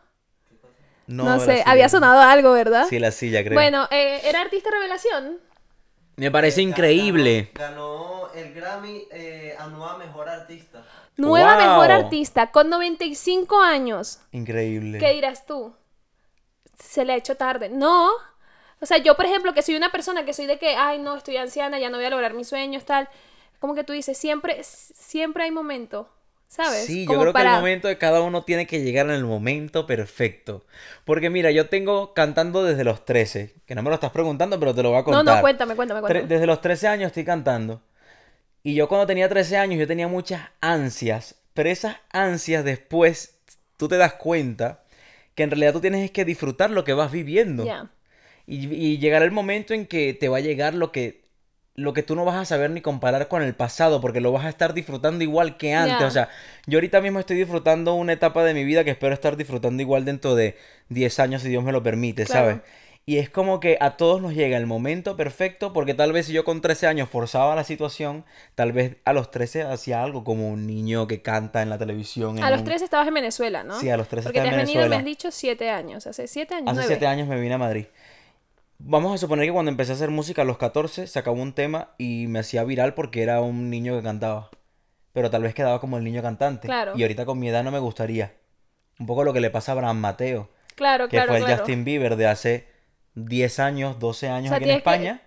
No, 1.08 1.40
sé, 1.40 1.58
silla. 1.58 1.64
había 1.66 1.90
sonado 1.90 2.22
algo, 2.22 2.52
¿verdad? 2.54 2.86
Sí, 2.88 3.00
la 3.00 3.10
silla, 3.10 3.44
creo. 3.44 3.56
bueno, 3.56 3.88
eh, 3.90 4.22
era 4.24 4.42
artista 4.42 4.70
revelación. 4.70 5.40
Me 6.16 6.30
parece 6.30 6.62
increíble. 6.62 7.50
Ganó, 7.56 8.30
ganó 8.30 8.34
el 8.36 8.54
Grammy 8.54 9.08
eh, 9.12 9.56
a 9.58 9.68
Nueva 9.68 9.98
Mejor 9.98 10.30
Artista. 10.30 10.86
Nueva 11.18 11.56
Wow. 11.56 11.64
mejor 11.66 11.92
artista 11.92 12.52
con 12.52 12.70
95 12.70 13.62
años. 13.62 14.20
Increíble. 14.32 14.98
¿Qué 15.00 15.14
dirás 15.14 15.46
tú? 15.46 15.74
Se 16.78 17.06
le 17.06 17.14
ha 17.14 17.16
hecho 17.16 17.36
tarde. 17.36 17.70
No. 17.70 18.10
O 18.82 18.86
sea, 18.86 18.98
yo, 18.98 19.16
por 19.16 19.26
ejemplo, 19.26 19.54
que 19.54 19.62
soy 19.62 19.76
una 19.76 19.92
persona 19.92 20.26
que 20.26 20.34
soy 20.34 20.46
de 20.46 20.60
que, 20.60 20.76
ay, 20.76 21.00
no, 21.00 21.16
estoy 21.16 21.38
anciana, 21.38 21.80
ya 21.80 21.90
no 21.90 21.98
voy 21.98 22.06
a 22.06 22.10
lograr 22.10 22.34
mis 22.34 22.50
sueños, 22.50 22.84
tal. 22.86 23.08
Como 23.60 23.74
que 23.74 23.84
tú 23.86 23.94
dices, 23.94 24.18
siempre, 24.18 24.62
siempre 24.64 25.44
hay 25.46 25.52
momento. 25.52 26.10
¿sabes? 26.48 26.86
Sí, 26.86 27.06
yo 27.06 27.20
creo 27.20 27.34
que 27.34 27.42
el 27.42 27.50
momento 27.50 27.88
de 27.90 27.98
cada 27.98 28.22
uno 28.22 28.44
tiene 28.44 28.66
que 28.68 28.82
llegar 28.82 29.08
en 29.08 29.14
el 29.14 29.26
momento 29.26 29.86
perfecto. 29.88 30.64
Porque 31.04 31.30
mira, 31.30 31.52
yo 31.52 31.68
tengo 31.68 32.14
cantando 32.14 32.64
desde 32.64 32.84
los 32.86 33.04
13, 33.04 33.56
que 33.66 33.76
no 33.76 33.82
me 33.82 33.90
lo 33.90 33.96
estás 33.96 34.12
preguntando, 34.12 34.58
pero 34.60 34.74
te 34.74 34.82
lo 34.84 34.90
voy 34.92 35.00
a 35.00 35.02
No, 35.02 35.06
contar. 35.06 35.36
no, 35.38 35.42
cuéntame, 35.42 35.76
cuéntame, 35.76 36.00
Tre- 36.02 36.04
cuéntame. 36.04 36.28
Desde 36.28 36.46
los 36.46 36.62
13 36.62 36.88
años 36.88 37.08
estoy 37.08 37.26
cantando. 37.26 37.82
Y 38.66 38.74
yo 38.74 38.88
cuando 38.90 39.06
tenía 39.06 39.30
13 39.30 39.58
años 39.58 39.80
yo 39.80 39.86
tenía 39.86 40.08
muchas 40.08 40.42
ansias, 40.60 41.36
pero 41.54 41.70
esas 41.70 41.98
ansias 42.12 42.66
después 42.66 43.38
tú 43.78 43.88
te 43.88 43.96
das 43.98 44.14
cuenta 44.14 44.82
que 45.36 45.44
en 45.44 45.52
realidad 45.52 45.74
tú 45.74 45.82
tienes 45.82 46.04
es 46.04 46.10
que 46.10 46.26
disfrutar 46.26 46.72
lo 46.72 46.84
que 46.84 46.94
vas 46.94 47.12
viviendo. 47.12 47.64
Y, 48.48 48.66
y 48.74 48.98
llegará 48.98 49.24
el 49.24 49.32
momento 49.32 49.76
en 49.76 49.86
que 49.86 50.16
te 50.16 50.30
va 50.30 50.38
a 50.38 50.42
llegar 50.42 50.74
lo 50.74 50.92
que, 50.92 51.26
lo 51.76 51.94
que 51.94 52.02
tú 52.02 52.16
no 52.16 52.26
vas 52.26 52.38
a 52.38 52.46
saber 52.46 52.72
ni 52.72 52.82
comparar 52.82 53.28
con 53.28 53.44
el 53.44 53.54
pasado, 53.54 54.02
porque 54.02 54.20
lo 54.20 54.32
vas 54.32 54.46
a 54.46 54.50
estar 54.50 54.74
disfrutando 54.74 55.24
igual 55.24 55.58
que 55.58 55.76
antes. 55.76 56.02
O 56.08 56.10
sea, 56.12 56.30
yo 56.66 56.78
ahorita 56.78 57.02
mismo 57.02 57.20
estoy 57.20 57.38
disfrutando 57.38 57.94
una 57.94 58.14
etapa 58.14 58.44
de 58.44 58.56
mi 58.56 58.64
vida 58.64 58.84
que 58.84 58.92
espero 58.92 59.14
estar 59.14 59.38
disfrutando 59.38 59.80
igual 59.84 60.06
dentro 60.06 60.34
de 60.34 60.58
10 60.90 61.20
años, 61.20 61.44
si 61.44 61.50
Dios 61.50 61.64
me 61.64 61.72
lo 61.72 61.84
permite, 61.84 62.26
Claro. 62.26 62.48
¿sabes? 62.48 62.62
Y 63.08 63.20
es 63.20 63.30
como 63.30 63.60
que 63.60 63.78
a 63.82 63.98
todos 63.98 64.20
nos 64.20 64.34
llega 64.34 64.58
el 64.58 64.66
momento 64.66 65.16
perfecto, 65.16 65.74
porque 65.74 65.94
tal 65.94 66.12
vez 66.12 66.26
si 66.26 66.34
yo 66.34 66.44
con 66.44 66.62
13 66.62 66.88
años 66.88 67.08
forzaba 67.08 67.56
la 67.56 67.64
situación, 67.64 68.26
tal 68.56 68.72
vez 68.72 68.98
a 69.06 69.14
los 69.14 69.30
13 69.30 69.62
hacía 69.62 70.02
algo 70.02 70.24
como 70.24 70.50
un 70.50 70.66
niño 70.66 71.08
que 71.08 71.22
canta 71.22 71.62
en 71.62 71.70
la 71.70 71.78
televisión. 71.78 72.44
A 72.44 72.50
los 72.50 72.60
un- 72.62 72.66
13 72.66 72.86
estabas 72.86 73.08
en 73.08 73.14
Venezuela, 73.14 73.64
¿no? 73.64 73.80
Sí, 73.80 73.90
a 73.92 73.98
los 73.98 74.08
13 74.08 74.24
Porque 74.30 74.42
te 74.42 74.48
has 74.48 74.54
en 74.54 74.60
venido, 74.62 74.78
me 74.82 74.90
Venezuela. 74.90 74.98
has 74.98 75.06
dicho 75.06 75.30
7 75.32 75.70
años. 75.70 76.08
Hace 76.08 76.28
7 76.28 76.56
años, 76.56 76.70
Hace 76.70 76.76
9. 76.78 76.88
siete 76.88 77.06
años 77.06 77.28
me 77.28 77.40
vine 77.40 77.54
a 77.54 77.58
Madrid. 77.60 77.86
Vamos 78.80 79.14
a 79.14 79.18
suponer 79.20 79.46
que 79.46 79.54
cuando 79.54 79.70
empecé 79.72 79.92
a 79.92 79.96
hacer 79.96 80.10
música 80.10 80.42
a 80.42 80.46
los 80.46 80.58
14 80.58 81.06
sacaba 81.08 81.38
un 81.40 81.54
tema 81.54 81.92
y 82.00 82.26
me 82.28 82.40
hacía 82.40 82.64
viral 82.64 82.94
porque 82.96 83.22
era 83.22 83.40
un 83.40 83.70
niño 83.70 83.96
que 83.96 84.04
cantaba. 84.04 84.50
Pero 85.14 85.30
tal 85.30 85.44
vez 85.44 85.54
quedaba 85.54 85.80
como 85.80 85.98
el 85.98 86.04
niño 86.04 86.22
cantante. 86.24 86.68
Claro. 86.68 86.94
Y 86.96 87.04
ahorita 87.04 87.26
con 87.26 87.38
mi 87.40 87.50
edad 87.50 87.64
no 87.64 87.72
me 87.72 87.80
gustaría. 87.80 88.34
Un 89.00 89.06
poco 89.06 89.24
lo 89.24 89.32
que 89.32 89.40
le 89.42 89.50
pasa 89.52 89.72
a 89.72 89.74
Abraham 89.74 89.98
Mateo, 90.00 90.50
Claro, 90.76 91.06
que 91.08 91.16
claro, 91.18 91.30
fue 91.30 91.38
el 91.38 91.46
claro. 91.46 91.60
Justin 91.60 91.86
Bieber 91.86 92.16
de 92.18 92.28
hace 92.28 92.75
10 93.16 93.60
años, 93.60 94.00
12 94.00 94.28
años 94.30 94.48
O 94.48 94.50
sea, 94.50 94.58
aquí 94.58 94.66
en 94.66 94.70
que- 94.72 94.78
España. 94.78 95.22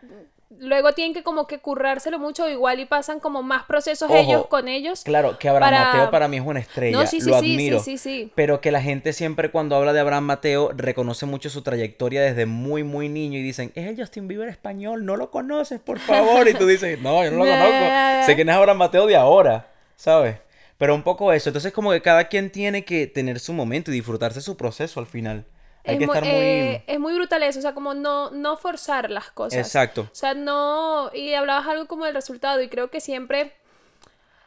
Luego 0.61 0.93
tienen 0.93 1.15
que 1.15 1.23
como 1.23 1.47
que 1.47 1.61
currárselo 1.61 2.19
mucho 2.19 2.49
igual 2.49 2.81
y 2.81 2.85
pasan 2.85 3.21
como 3.21 3.45
más 3.45 3.63
procesos 3.65 4.11
Ojo, 4.11 4.19
ellos 4.19 4.47
con 4.49 4.67
ellos. 4.67 5.05
Claro, 5.05 5.39
que 5.39 5.49
Abraham 5.49 5.71
para- 5.73 5.85
Mateo 5.93 6.11
para 6.11 6.27
mí 6.27 6.37
es 6.39 6.43
una 6.45 6.59
estrella, 6.59 6.99
No, 6.99 7.07
sí, 7.07 7.21
sí, 7.21 7.31
lo 7.31 7.39
sí, 7.39 7.53
admiro. 7.53 7.79
sí, 7.79 7.97
sí, 7.97 8.25
sí. 8.25 8.33
Pero 8.35 8.61
que 8.61 8.73
la 8.73 8.83
gente 8.83 9.13
siempre 9.13 9.53
cuando 9.53 9.77
habla 9.77 9.93
de 9.93 10.01
Abraham 10.01 10.25
Mateo 10.25 10.73
reconoce 10.75 11.27
mucho 11.27 11.49
su 11.49 11.63
trayectoria 11.63 12.23
desde 12.23 12.45
muy, 12.47 12.83
muy 12.83 13.09
niño 13.09 13.39
y 13.39 13.43
dicen, 13.43 13.71
es 13.77 13.87
el 13.87 13.97
Justin 13.97 14.27
Bieber 14.27 14.49
español, 14.49 15.05
no 15.05 15.15
lo 15.17 15.31
conoces, 15.31 15.79
por 15.79 16.01
favor. 16.01 16.49
Y 16.49 16.55
tú 16.55 16.67
dices, 16.67 16.99
no, 17.01 17.23
yo 17.23 17.31
no 17.31 17.37
lo 17.37 17.45
conozco. 17.51 18.27
Sé 18.27 18.35
quién 18.35 18.49
es 18.49 18.55
Abraham 18.57 18.79
Mateo 18.79 19.07
de 19.07 19.15
ahora, 19.15 19.69
¿sabes? 19.95 20.39
Pero 20.77 20.93
un 20.95 21.03
poco 21.05 21.33
eso. 21.33 21.51
Entonces 21.51 21.73
como 21.73 21.93
que 21.93 22.03
cada 22.03 22.25
quien 22.25 22.51
tiene 22.51 22.85
que 22.85 23.07
tener 23.07 23.39
su 23.39 23.53
momento 23.53 23.93
y 23.93 23.95
disfrutarse 23.95 24.41
su 24.41 24.57
proceso 24.57 24.99
al 24.99 25.07
final. 25.07 25.45
Hay 25.85 25.95
es, 25.95 25.99
que 26.01 26.07
muy, 26.07 26.17
estar 26.17 26.23
muy... 26.25 26.33
eh, 26.43 26.85
es 26.87 27.01
muy 27.01 27.15
brutal 27.15 27.43
eso, 27.43 27.59
o 27.59 27.63
sea, 27.63 27.75
como 27.75 27.95
no, 27.95 28.31
no 28.31 28.57
forzar 28.57 29.11
las 29.11 29.31
cosas. 29.31 29.59
Exacto. 29.59 30.03
O 30.03 30.15
sea, 30.15 30.35
no. 30.35 31.11
Y 31.15 31.35
hablabas 31.35 31.67
algo 31.67 31.87
como 31.87 32.05
del 32.05 32.15
resultado, 32.15 32.61
y 32.61 32.69
creo 32.69 32.91
que 32.91 33.01
siempre. 33.01 33.55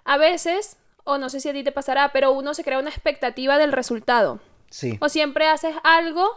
A 0.03 0.17
veces, 0.17 0.77
o 1.03 1.17
no 1.17 1.29
sé 1.29 1.39
si 1.39 1.49
a 1.49 1.53
ti 1.53 1.63
te 1.63 1.71
pasará, 1.71 2.11
pero 2.11 2.31
uno 2.31 2.53
se 2.53 2.63
crea 2.63 2.79
una 2.79 2.89
expectativa 2.89 3.57
del 3.57 3.71
resultado. 3.71 4.39
Sí. 4.69 4.97
O 5.01 5.09
siempre 5.09 5.47
haces 5.47 5.75
algo, 5.83 6.29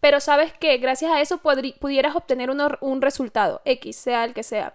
pero 0.00 0.20
sabes 0.20 0.52
que 0.52 0.76
gracias 0.78 1.10
a 1.10 1.20
eso 1.20 1.38
pudieras 1.38 2.14
obtener 2.14 2.50
uno- 2.50 2.76
un 2.80 3.00
resultado, 3.02 3.60
X, 3.64 3.96
sea 3.96 4.24
el 4.24 4.34
que 4.34 4.42
sea. 4.42 4.74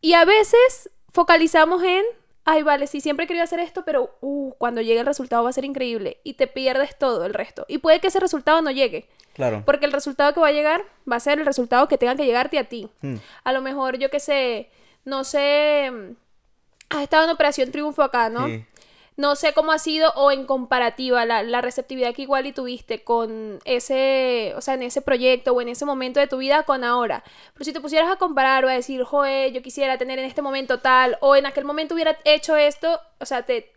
Y 0.00 0.14
a 0.14 0.24
veces 0.24 0.90
focalizamos 1.12 1.82
en, 1.82 2.04
ay, 2.44 2.62
vale, 2.62 2.86
sí, 2.86 3.00
siempre 3.00 3.24
he 3.24 3.26
querido 3.26 3.44
hacer 3.44 3.60
esto, 3.60 3.84
pero 3.84 4.16
uh, 4.20 4.52
cuando 4.58 4.80
llegue 4.80 5.00
el 5.00 5.06
resultado 5.06 5.44
va 5.44 5.50
a 5.50 5.52
ser 5.52 5.64
increíble. 5.64 6.18
Y 6.24 6.34
te 6.34 6.46
pierdes 6.46 6.98
todo 6.98 7.24
el 7.24 7.34
resto. 7.34 7.64
Y 7.68 7.78
puede 7.78 8.00
que 8.00 8.08
ese 8.08 8.20
resultado 8.20 8.62
no 8.62 8.70
llegue. 8.70 9.08
Claro. 9.34 9.62
Porque 9.64 9.86
el 9.86 9.92
resultado 9.92 10.34
que 10.34 10.40
va 10.40 10.48
a 10.48 10.52
llegar 10.52 10.84
va 11.10 11.16
a 11.16 11.20
ser 11.20 11.38
el 11.38 11.46
resultado 11.46 11.88
que 11.88 11.98
tenga 11.98 12.16
que 12.16 12.26
llegarte 12.26 12.58
a 12.58 12.64
ti. 12.64 12.90
Hmm. 13.00 13.16
A 13.44 13.52
lo 13.52 13.62
mejor, 13.62 13.98
yo 13.98 14.10
qué 14.10 14.20
sé, 14.20 14.70
no 15.04 15.24
sé, 15.24 15.90
mm, 15.90 16.16
has 16.90 17.02
estado 17.02 17.24
en 17.24 17.30
Operación 17.30 17.70
Triunfo 17.70 18.02
acá, 18.02 18.28
¿no? 18.28 18.46
Sí. 18.46 18.64
No 19.16 19.36
sé 19.36 19.52
cómo 19.52 19.72
ha 19.72 19.78
sido 19.78 20.10
o 20.16 20.30
en 20.30 20.46
comparativa 20.46 21.26
la, 21.26 21.42
la 21.42 21.60
receptividad 21.60 22.14
que 22.14 22.22
igual 22.22 22.46
y 22.46 22.52
tuviste 22.52 23.04
con 23.04 23.58
ese, 23.64 24.54
o 24.56 24.60
sea, 24.62 24.74
en 24.74 24.82
ese 24.82 25.02
proyecto 25.02 25.52
o 25.52 25.60
en 25.60 25.68
ese 25.68 25.84
momento 25.84 26.18
de 26.18 26.26
tu 26.26 26.38
vida 26.38 26.62
con 26.62 26.82
ahora. 26.82 27.22
Pero 27.52 27.64
si 27.64 27.72
te 27.72 27.80
pusieras 27.80 28.10
a 28.10 28.16
comparar 28.16 28.64
o 28.64 28.68
a 28.68 28.72
decir, 28.72 29.04
joe, 29.04 29.52
yo 29.52 29.60
quisiera 29.62 29.98
tener 29.98 30.18
en 30.18 30.24
este 30.24 30.40
momento 30.42 30.78
tal, 30.80 31.18
o 31.20 31.36
en 31.36 31.44
aquel 31.46 31.64
momento 31.64 31.94
hubiera 31.94 32.16
hecho 32.24 32.56
esto, 32.56 32.98
o 33.20 33.26
sea, 33.26 33.42
te, 33.42 33.70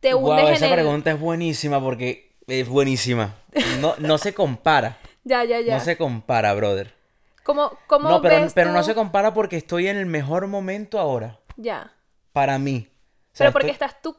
te 0.00 0.12
Wow, 0.14 0.30
hundes 0.32 0.50
esa 0.56 0.66
en 0.66 0.72
el... 0.72 0.78
pregunta 0.80 1.10
es 1.12 1.18
buenísima 1.20 1.80
porque 1.82 2.34
es 2.46 2.68
buenísima. 2.68 3.34
No, 3.80 3.94
no 3.98 4.18
se 4.18 4.34
compara. 4.34 4.98
Ya, 5.24 5.44
ya, 5.44 5.60
ya. 5.60 5.74
No 5.78 5.80
se 5.84 5.96
compara, 5.96 6.52
brother. 6.52 6.92
¿Cómo, 7.44 7.78
cómo 7.86 8.08
No, 8.08 8.20
pero, 8.20 8.40
ves 8.42 8.52
pero 8.54 8.72
no 8.72 8.82
se 8.82 8.92
compara 8.92 9.32
porque 9.32 9.56
estoy 9.56 9.86
en 9.86 9.96
el 9.96 10.06
mejor 10.06 10.48
momento 10.48 10.98
ahora. 10.98 11.38
Ya. 11.56 11.92
Para 12.32 12.58
mí. 12.58 12.88
O 12.88 13.36
sea, 13.36 13.44
Pero 13.46 13.52
porque 13.52 13.70
estoy- 13.70 13.86
estás 13.86 14.02
tú, 14.02 14.16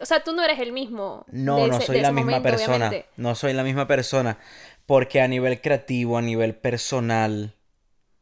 o 0.00 0.06
sea, 0.06 0.24
tú 0.24 0.32
no 0.32 0.42
eres 0.44 0.58
el 0.60 0.72
mismo. 0.72 1.24
No, 1.30 1.56
de 1.56 1.68
no 1.68 1.76
ese- 1.76 1.86
soy 1.86 1.96
la 1.96 2.08
ese 2.08 2.12
misma 2.12 2.30
momento, 2.32 2.48
persona. 2.50 2.88
obviamente. 2.88 3.06
No 3.16 3.34
soy 3.34 3.52
la 3.52 3.62
misma 3.64 3.86
persona. 3.86 4.38
Porque 4.86 5.20
a 5.20 5.28
nivel 5.28 5.60
creativo, 5.60 6.16
a 6.16 6.22
nivel 6.22 6.54
personal, 6.54 7.54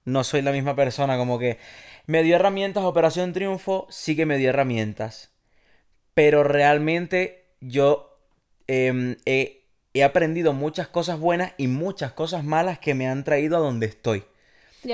no 0.05 0.25
soy 0.25 0.43
la 0.43 0.51
misma 0.53 0.75
persona. 0.75 1.17
Como 1.17 1.39
que 1.39 1.59
me 2.07 2.23
dio 2.25 2.35
herramientas 2.37 2.83
Operación 2.85 3.33
Triunfo, 3.33 3.87
sí 3.91 4.17
que 4.17 4.27
me 4.27 4.37
dio 4.39 4.51
herramientas. 4.51 5.31
Pero 6.15 6.43
realmente 6.43 7.45
yo 7.61 8.19
em, 8.67 9.17
he, 9.27 9.65
he 9.95 10.03
aprendido 10.03 10.53
muchas 10.53 10.89
cosas 10.89 11.21
buenas 11.21 11.53
y 11.57 11.69
muchas 11.69 12.13
cosas 12.13 12.43
malas 12.43 12.79
que 12.81 12.95
me 12.95 13.07
han 13.07 13.23
traído 13.23 13.57
a 13.57 13.61
donde 13.61 13.87
estoy. 13.87 14.25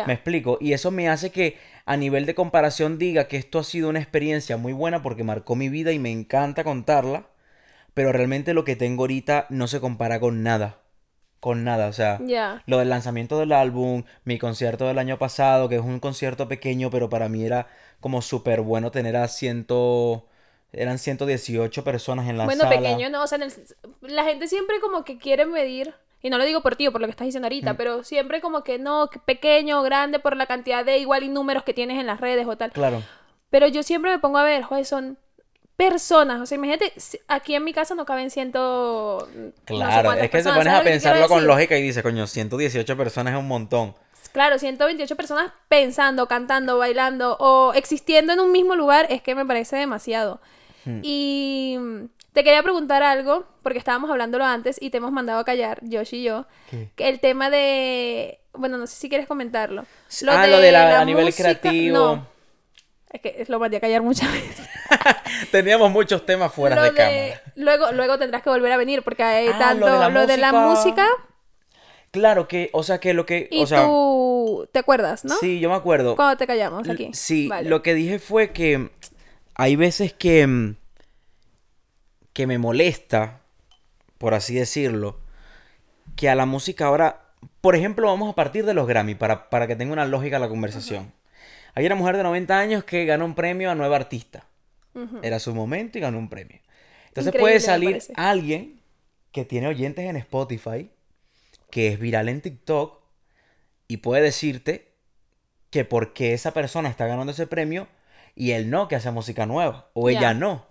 Me 0.06 0.14
explico. 0.14 0.58
Y 0.60 0.72
eso 0.72 0.90
me 0.90 1.08
hace 1.08 1.30
que 1.30 1.56
a 1.84 1.96
nivel 1.96 2.26
de 2.26 2.34
comparación 2.34 2.98
diga 2.98 3.28
que 3.28 3.36
esto 3.36 3.58
ha 3.58 3.64
sido 3.64 3.88
una 3.88 4.00
experiencia 4.00 4.56
muy 4.56 4.72
buena 4.72 5.02
porque 5.02 5.24
marcó 5.24 5.56
mi 5.56 5.68
vida 5.68 5.92
y 5.92 5.98
me 5.98 6.10
encanta 6.12 6.64
contarla. 6.64 7.26
Pero 7.94 8.12
realmente 8.12 8.54
lo 8.54 8.64
que 8.64 8.76
tengo 8.76 9.02
ahorita 9.04 9.46
no 9.50 9.66
se 9.68 9.80
compara 9.80 10.20
con 10.20 10.42
nada. 10.42 10.80
Con 11.40 11.64
nada. 11.64 11.88
O 11.88 11.92
sea, 11.92 12.20
lo 12.66 12.78
del 12.78 12.88
lanzamiento 12.90 13.38
del 13.38 13.52
álbum, 13.52 14.04
mi 14.24 14.38
concierto 14.38 14.86
del 14.86 14.98
año 14.98 15.18
pasado, 15.18 15.68
que 15.68 15.76
es 15.76 15.82
un 15.82 16.00
concierto 16.00 16.48
pequeño, 16.48 16.90
pero 16.90 17.08
para 17.10 17.28
mí 17.28 17.44
era 17.44 17.66
como 18.00 18.22
súper 18.22 18.60
bueno 18.62 18.90
tener 18.90 19.16
a 19.16 19.28
ciento... 19.28 20.26
Eran 20.72 20.98
118 20.98 21.84
personas 21.84 22.28
en 22.30 22.38
la 22.38 22.46
Bueno, 22.46 22.62
sala. 22.62 22.76
pequeño 22.76 23.10
no, 23.10 23.22
o 23.24 23.26
sea, 23.26 23.38
el- 23.38 23.52
la 24.00 24.24
gente 24.24 24.48
siempre 24.48 24.80
como 24.80 25.04
que 25.04 25.18
quiere 25.18 25.44
medir, 25.44 25.94
y 26.22 26.30
no 26.30 26.38
lo 26.38 26.44
digo 26.44 26.62
por 26.62 26.76
ti 26.76 26.86
o 26.86 26.92
por 26.92 27.00
lo 27.00 27.06
que 27.06 27.10
estás 27.10 27.26
diciendo 27.26 27.46
Mm. 27.46 27.50
ahorita, 27.50 27.74
pero 27.74 28.04
siempre 28.04 28.40
como 28.40 28.62
que 28.62 28.78
no, 28.78 29.08
que 29.10 29.18
pequeño 29.18 29.82
grande 29.82 30.18
por 30.18 30.36
la 30.36 30.46
cantidad 30.46 30.84
de 30.84 30.98
igual 30.98 31.24
y 31.24 31.28
números 31.28 31.64
que 31.64 31.74
tienes 31.74 31.98
en 31.98 32.06
las 32.06 32.20
redes 32.20 32.46
o 32.46 32.56
tal. 32.56 32.70
Claro. 32.70 33.02
Pero 33.50 33.66
yo 33.66 33.82
siempre 33.82 34.10
me 34.10 34.18
pongo 34.18 34.38
a 34.38 34.44
ver, 34.44 34.62
joder, 34.62 34.84
son 34.86 35.18
personas, 35.76 36.40
o 36.40 36.46
sea, 36.46 36.56
imagínate, 36.56 36.92
aquí 37.28 37.54
en 37.54 37.64
mi 37.64 37.72
casa 37.72 37.94
no 37.94 38.04
caben 38.04 38.30
ciento... 38.30 39.28
no 39.34 39.50
sé 39.50 39.52
Claro, 39.64 40.12
es 40.12 40.20
que 40.22 40.28
personas, 40.28 40.58
pones 40.58 40.72
a 40.72 40.76
¿sabes 40.76 40.78
lo 40.78 40.84
que 40.84 40.90
pensarlo 40.90 41.28
con 41.28 41.46
lógica 41.46 41.76
y 41.76 41.82
dices, 41.82 42.02
coño, 42.02 42.26
118 42.26 42.96
personas 42.96 43.34
es 43.34 43.40
un 43.40 43.48
montón. 43.48 43.94
Claro, 44.32 44.58
128 44.58 45.16
personas 45.16 45.52
pensando, 45.68 46.28
cantando, 46.28 46.78
bailando 46.78 47.36
o 47.40 47.72
existiendo 47.74 48.32
en 48.32 48.40
un 48.40 48.52
mismo 48.52 48.76
lugar 48.76 49.06
es 49.10 49.22
que 49.22 49.34
me 49.34 49.44
parece 49.44 49.76
demasiado. 49.76 50.40
Hmm. 50.84 51.00
Y 51.02 51.76
mm, 51.78 52.04
te 52.32 52.44
quería 52.44 52.62
preguntar 52.62 53.02
algo, 53.02 53.46
porque 53.62 53.78
estábamos 53.78 54.10
hablándolo 54.10 54.44
antes 54.44 54.76
y 54.80 54.90
te 54.90 54.96
hemos 54.98 55.12
mandado 55.12 55.38
a 55.40 55.44
callar, 55.44 55.80
Josh 55.90 56.14
y 56.14 56.22
yo, 56.22 56.46
¿Qué? 56.70 56.90
que 56.96 57.08
el 57.08 57.20
tema 57.20 57.50
de... 57.50 58.38
Bueno, 58.54 58.76
no 58.78 58.86
sé 58.86 58.96
si 58.96 59.08
quieres 59.08 59.26
comentarlo. 59.26 59.84
ah, 60.28 60.46
lo 60.46 60.58
de 60.58 60.72
la, 60.72 61.00
a 61.00 61.04
nivel 61.04 61.34
creativo. 61.34 61.96
No, 61.98 62.26
es 63.10 63.20
que 63.20 63.44
lo 63.48 63.58
mandé 63.58 63.78
a 63.78 63.80
callar 63.80 64.02
muchas 64.02 64.30
veces. 64.32 64.66
Teníamos 65.50 65.90
muchos 65.90 66.24
temas 66.26 66.52
fuera 66.52 66.76
Lo 66.76 66.82
de, 66.82 66.90
de- 66.90 66.96
cámara. 66.96 67.42
Luego, 67.56 67.92
luego 67.92 68.18
tendrás 68.18 68.42
que 68.42 68.50
volver 68.50 68.72
a 68.72 68.76
venir 68.76 69.02
porque 69.02 69.22
hay 69.22 69.48
Ah, 69.48 69.58
tanto 69.58 69.86
lo 69.86 69.92
de 69.92 69.98
la 69.98 70.08
lo 70.10 70.26
de 70.26 70.36
la 70.36 70.52
música. 70.52 71.06
Claro 72.10 72.46
que, 72.46 72.68
o 72.74 72.82
sea, 72.82 73.00
que 73.00 73.14
lo 73.14 73.24
que, 73.24 73.48
y 73.50 73.62
o 73.62 73.66
sea, 73.66 73.84
tú 73.84 74.68
te 74.70 74.78
acuerdas, 74.78 75.24
¿no? 75.24 75.34
sí, 75.36 75.60
yo 75.60 75.70
me 75.70 75.76
acuerdo. 75.76 76.14
Cuando 76.14 76.36
te 76.36 76.46
callamos 76.46 76.84
L- 76.84 76.92
aquí. 76.92 77.10
Sí, 77.14 77.48
Vale. 77.48 77.70
lo 77.70 77.82
que 77.82 77.94
dije 77.94 78.18
fue 78.18 78.52
que 78.52 78.90
hay 79.54 79.76
veces 79.76 80.12
que, 80.12 80.46
mm, 80.46 80.76
que 82.32 82.46
me 82.46 82.58
molesta, 82.58 83.40
por 84.18 84.34
así 84.34 84.54
decirlo, 84.54 85.20
que 86.16 86.28
a 86.28 86.34
la 86.34 86.46
música 86.46 86.86
ahora, 86.86 87.32
por 87.60 87.76
ejemplo, 87.76 88.06
vamos 88.06 88.30
a 88.30 88.34
partir 88.34 88.64
de 88.64 88.74
los 88.74 88.86
Grammy 88.86 89.14
para, 89.14 89.50
para 89.50 89.66
que 89.66 89.76
tenga 89.76 89.92
una 89.92 90.04
lógica 90.04 90.38
la 90.38 90.48
conversación. 90.48 91.12
Hay 91.74 91.86
una 91.86 91.94
mujer 91.94 92.16
de 92.16 92.22
90 92.22 92.58
años 92.58 92.84
que 92.84 93.04
ganó 93.04 93.24
un 93.24 93.34
premio 93.34 93.70
a 93.70 93.74
nueva 93.74 93.96
artista. 93.96 94.46
Era 95.22 95.38
su 95.38 95.54
momento 95.54 95.96
y 95.96 96.02
ganó 96.02 96.18
un 96.18 96.28
premio. 96.28 96.60
Entonces 97.08 97.28
Increíble, 97.28 97.40
puede 97.40 97.60
salir 97.60 98.02
alguien 98.14 98.80
que 99.32 99.46
tiene 99.46 99.68
oyentes 99.68 100.04
en 100.04 100.16
Spotify, 100.16 100.90
que 101.70 101.88
es 101.88 101.98
viral 101.98 102.28
en 102.28 102.42
TikTok, 102.42 103.00
y 103.88 103.98
puede 103.98 104.22
decirte 104.22 104.92
que 105.70 105.86
porque 105.86 106.34
esa 106.34 106.52
persona 106.52 106.90
está 106.90 107.06
ganando 107.06 107.32
ese 107.32 107.46
premio 107.46 107.88
y 108.34 108.52
él 108.52 108.68
no, 108.68 108.88
que 108.88 108.96
hace 108.96 109.10
música 109.10 109.46
nueva, 109.46 109.88
o 109.94 110.10
ella 110.10 110.34
no, 110.34 110.66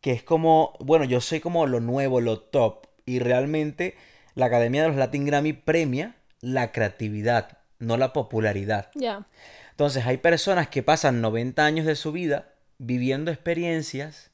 que 0.00 0.12
es 0.12 0.22
como, 0.22 0.74
bueno, 0.80 1.04
yo 1.04 1.20
soy 1.20 1.40
como 1.40 1.66
lo 1.66 1.80
nuevo, 1.80 2.20
lo 2.20 2.40
top. 2.40 2.86
Y 3.06 3.18
realmente 3.18 3.96
la 4.34 4.46
Academia 4.46 4.82
de 4.82 4.88
los 4.88 4.96
Latin 4.96 5.26
Grammy 5.26 5.52
premia 5.52 6.16
la 6.40 6.72
creatividad, 6.72 7.58
no 7.78 7.96
la 7.96 8.12
popularidad. 8.12 8.90
Ya. 8.94 9.26
Entonces 9.70 10.06
hay 10.06 10.18
personas 10.18 10.68
que 10.68 10.82
pasan 10.82 11.20
90 11.20 11.64
años 11.64 11.86
de 11.86 11.96
su 11.96 12.12
vida 12.12 12.54
viviendo 12.78 13.30
experiencias 13.30 14.30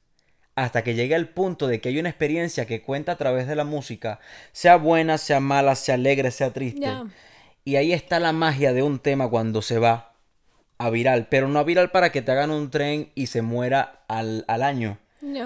hasta 0.54 0.82
que 0.82 0.94
llega 0.94 1.16
el 1.16 1.28
punto 1.28 1.66
de 1.68 1.80
que 1.80 1.90
hay 1.90 1.98
una 1.98 2.08
experiencia 2.08 2.66
que 2.66 2.82
cuenta 2.82 3.12
a 3.12 3.16
través 3.16 3.46
de 3.46 3.56
la 3.56 3.64
música, 3.64 4.20
sea 4.52 4.76
buena, 4.76 5.18
sea 5.18 5.38
mala, 5.38 5.74
sea 5.74 5.96
alegre, 5.96 6.30
sea 6.30 6.52
triste. 6.52 6.80
Ya. 6.80 7.04
Y 7.64 7.76
ahí 7.76 7.92
está 7.92 8.20
la 8.20 8.32
magia 8.32 8.72
de 8.72 8.82
un 8.82 8.98
tema 8.98 9.28
cuando 9.28 9.60
se 9.60 9.78
va 9.78 10.14
a 10.78 10.88
viral, 10.90 11.28
pero 11.28 11.48
no 11.48 11.58
a 11.58 11.64
viral 11.64 11.90
para 11.90 12.10
que 12.10 12.22
te 12.22 12.32
hagan 12.32 12.50
un 12.50 12.70
tren 12.70 13.10
y 13.14 13.26
se 13.26 13.42
muera 13.42 14.04
al, 14.08 14.44
al 14.48 14.62
año, 14.62 14.98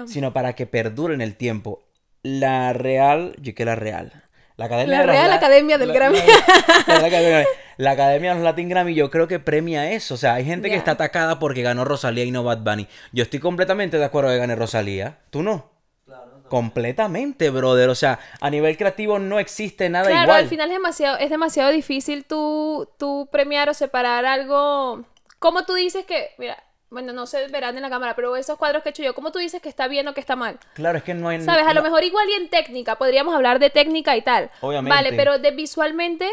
Sino 0.07 0.33
para 0.33 0.53
que 0.53 0.65
perdure 0.65 1.13
en 1.13 1.21
el 1.21 1.35
tiempo. 1.35 1.83
La 2.23 2.73
Real, 2.73 3.35
yo 3.39 3.53
que 3.55 3.65
la 3.65 3.75
Real. 3.75 4.23
La 4.57 4.65
Academia 4.65 4.97
La 4.99 5.03
Real 5.11 5.29
La- 5.29 5.35
Academia 5.35 5.77
del 5.79 5.87
la- 5.87 5.93
Grammy. 5.95 6.17
la- 6.87 6.99
la 6.99 7.07
Academia- 7.07 7.47
La 7.77 7.91
Academia 7.91 8.29
de 8.31 8.35
los 8.35 8.43
Latin 8.43 8.69
Grammy 8.69 8.93
yo 8.93 9.09
creo 9.09 9.27
que 9.27 9.39
premia 9.39 9.89
eso. 9.91 10.13
O 10.13 10.17
sea, 10.17 10.35
hay 10.35 10.45
gente 10.45 10.69
que 10.69 10.75
está 10.75 10.91
atacada 10.91 11.39
porque 11.39 11.63
ganó 11.63 11.83
Rosalía 11.83 12.23
y 12.25 12.31
no 12.31 12.43
Bad 12.43 12.59
Bunny. 12.59 12.87
Yo 13.11 13.23
estoy 13.23 13.39
completamente 13.39 13.97
de 13.97 14.05
acuerdo 14.05 14.29
que 14.29 14.37
gane 14.37 14.55
Rosalía. 14.55 15.17
¿Tú 15.31 15.41
no? 15.41 15.71
Claro. 16.05 16.43
Completamente, 16.47 17.49
brother. 17.49 17.89
O 17.89 17.95
sea, 17.95 18.19
a 18.39 18.49
nivel 18.51 18.77
creativo 18.77 19.17
no 19.17 19.39
existe 19.39 19.89
nada 19.89 20.05
Claro, 20.09 20.23
igual. 20.25 20.43
al 20.43 20.47
final 20.49 20.69
es 20.69 20.75
demasiado, 20.75 21.17
es 21.17 21.29
demasiado 21.31 21.71
difícil 21.71 22.25
tú, 22.25 22.87
tú 22.99 23.29
premiar 23.31 23.67
o 23.69 23.73
separar 23.73 24.25
algo. 24.25 25.05
Como 25.39 25.63
tú 25.65 25.73
dices 25.73 26.05
que, 26.05 26.29
mira, 26.37 26.61
bueno, 26.91 27.13
no 27.13 27.25
se 27.25 27.47
verán 27.47 27.77
en 27.77 27.81
la 27.83 27.89
cámara, 27.89 28.15
pero 28.17 28.35
esos 28.35 28.57
cuadros 28.57 28.83
que 28.83 28.89
he 28.89 28.91
hecho 28.91 29.01
yo, 29.01 29.15
¿cómo 29.15 29.31
tú 29.31 29.39
dices 29.39 29.61
que 29.61 29.69
está 29.69 29.87
bien 29.87 30.07
o 30.09 30.13
que 30.13 30.19
está 30.19 30.35
mal? 30.35 30.59
Claro, 30.73 30.97
es 30.97 31.03
que 31.05 31.13
no 31.13 31.29
hay... 31.29 31.41
¿Sabes? 31.41 31.65
A 31.65 31.73
lo 31.73 31.81
mejor 31.81 32.03
igual 32.03 32.27
y 32.29 32.33
en 32.33 32.49
técnica, 32.49 32.97
podríamos 32.97 33.33
hablar 33.33 33.59
de 33.59 33.69
técnica 33.69 34.17
y 34.17 34.21
tal. 34.21 34.51
Obviamente. 34.59 34.93
Vale, 34.95 35.13
pero 35.13 35.39
de 35.39 35.51
visualmente, 35.51 36.29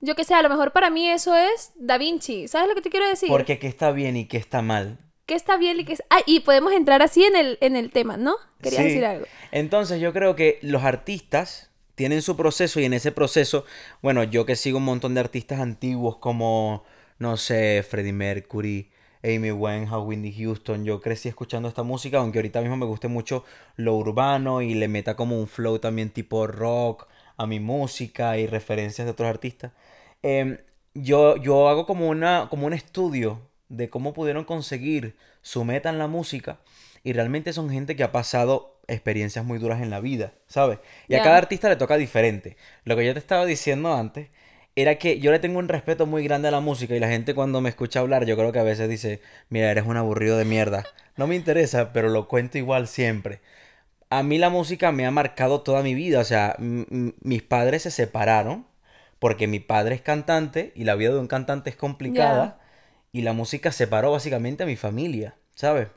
yo 0.00 0.16
que 0.16 0.24
sé, 0.24 0.34
a 0.34 0.42
lo 0.42 0.48
mejor 0.48 0.72
para 0.72 0.90
mí 0.90 1.08
eso 1.08 1.36
es 1.36 1.70
Da 1.76 1.96
Vinci. 1.96 2.48
¿Sabes 2.48 2.68
lo 2.68 2.74
que 2.74 2.82
te 2.82 2.90
quiero 2.90 3.08
decir? 3.08 3.28
Porque 3.28 3.60
qué 3.60 3.68
está 3.68 3.92
bien 3.92 4.16
y 4.16 4.26
qué 4.26 4.36
está 4.36 4.62
mal. 4.62 4.98
¿Qué 5.26 5.34
está 5.36 5.56
bien 5.56 5.78
y 5.78 5.84
qué 5.84 5.92
es... 5.92 6.02
Ah, 6.10 6.22
y 6.26 6.40
podemos 6.40 6.72
entrar 6.72 7.00
así 7.00 7.24
en 7.24 7.36
el, 7.36 7.56
en 7.60 7.76
el 7.76 7.92
tema, 7.92 8.16
¿no? 8.16 8.34
Querías 8.60 8.82
Sí. 8.82 8.88
decir 8.88 9.04
algo. 9.04 9.26
Entonces 9.52 10.00
yo 10.00 10.12
creo 10.12 10.34
que 10.34 10.58
los 10.60 10.82
artistas 10.82 11.70
tienen 11.94 12.20
su 12.20 12.36
proceso 12.36 12.80
y 12.80 12.84
en 12.84 12.94
ese 12.94 13.12
proceso, 13.12 13.64
bueno, 14.02 14.24
yo 14.24 14.44
que 14.44 14.56
sigo 14.56 14.78
un 14.78 14.84
montón 14.84 15.14
de 15.14 15.20
artistas 15.20 15.60
antiguos 15.60 16.16
como, 16.16 16.82
no 17.20 17.36
sé, 17.36 17.86
Freddie 17.88 18.12
Mercury, 18.12 18.90
Amy 19.24 19.50
Winehouse, 19.50 20.06
Whitney 20.06 20.32
Houston, 20.32 20.84
yo 20.84 21.00
crecí 21.00 21.28
escuchando 21.30 21.66
esta 21.66 21.82
música, 21.82 22.18
aunque 22.18 22.38
ahorita 22.38 22.60
mismo 22.60 22.76
me 22.76 22.84
guste 22.84 23.08
mucho 23.08 23.44
lo 23.76 23.96
urbano 23.96 24.60
y 24.60 24.74
le 24.74 24.86
meta 24.86 25.16
como 25.16 25.38
un 25.38 25.48
flow 25.48 25.78
también 25.78 26.10
tipo 26.10 26.46
rock 26.46 27.08
a 27.38 27.46
mi 27.46 27.58
música 27.58 28.36
y 28.36 28.46
referencias 28.46 29.06
de 29.06 29.12
otros 29.12 29.28
artistas. 29.28 29.72
Em, 30.22 30.58
yo, 30.92 31.36
yo 31.36 31.68
hago 31.68 31.86
como, 31.86 32.08
una, 32.08 32.48
como 32.50 32.66
un 32.66 32.74
estudio 32.74 33.40
de 33.70 33.88
cómo 33.88 34.12
pudieron 34.12 34.44
conseguir 34.44 35.16
su 35.40 35.64
meta 35.64 35.88
en 35.88 35.98
la 35.98 36.06
música 36.06 36.58
y 37.02 37.14
realmente 37.14 37.52
son 37.52 37.70
gente 37.70 37.96
que 37.96 38.04
ha 38.04 38.12
pasado 38.12 38.78
experiencias 38.86 39.44
muy 39.44 39.58
duras 39.58 39.80
en 39.80 39.88
la 39.88 40.00
vida, 40.00 40.34
¿sabes? 40.46 40.78
Y 41.08 41.14
a 41.14 41.22
cada 41.22 41.38
artista 41.38 41.70
le 41.70 41.76
toca 41.76 41.96
diferente. 41.96 42.56
Lo 42.84 42.94
que 42.96 43.06
yo 43.06 43.14
te 43.14 43.18
estaba 43.18 43.46
diciendo 43.46 43.94
antes 43.94 44.28
era 44.76 44.96
que 44.96 45.20
yo 45.20 45.30
le 45.30 45.38
tengo 45.38 45.58
un 45.58 45.68
respeto 45.68 46.06
muy 46.06 46.24
grande 46.24 46.48
a 46.48 46.50
la 46.50 46.60
música 46.60 46.96
y 46.96 47.00
la 47.00 47.08
gente 47.08 47.34
cuando 47.34 47.60
me 47.60 47.68
escucha 47.68 48.00
hablar 48.00 48.26
yo 48.26 48.36
creo 48.36 48.52
que 48.52 48.58
a 48.58 48.64
veces 48.64 48.88
dice, 48.88 49.20
mira, 49.48 49.70
eres 49.70 49.86
un 49.86 49.96
aburrido 49.96 50.36
de 50.36 50.44
mierda. 50.44 50.84
No 51.16 51.26
me 51.26 51.36
interesa, 51.36 51.92
pero 51.92 52.08
lo 52.08 52.26
cuento 52.26 52.58
igual 52.58 52.88
siempre. 52.88 53.40
A 54.10 54.22
mí 54.22 54.38
la 54.38 54.50
música 54.50 54.92
me 54.92 55.06
ha 55.06 55.10
marcado 55.10 55.62
toda 55.62 55.82
mi 55.82 55.94
vida, 55.94 56.20
o 56.20 56.24
sea, 56.24 56.56
mis 56.58 57.42
padres 57.42 57.82
se 57.82 57.90
separaron 57.90 58.66
porque 59.18 59.46
mi 59.46 59.60
padre 59.60 59.94
es 59.94 60.02
cantante 60.02 60.72
y 60.74 60.84
la 60.84 60.96
vida 60.96 61.12
de 61.12 61.18
un 61.18 61.28
cantante 61.28 61.70
es 61.70 61.76
complicada 61.76 62.60
y 63.12 63.22
la 63.22 63.32
música 63.32 63.72
separó 63.72 64.10
básicamente 64.12 64.64
a 64.64 64.66
mi 64.66 64.76
familia, 64.76 65.36
¿sabes? 65.54 65.88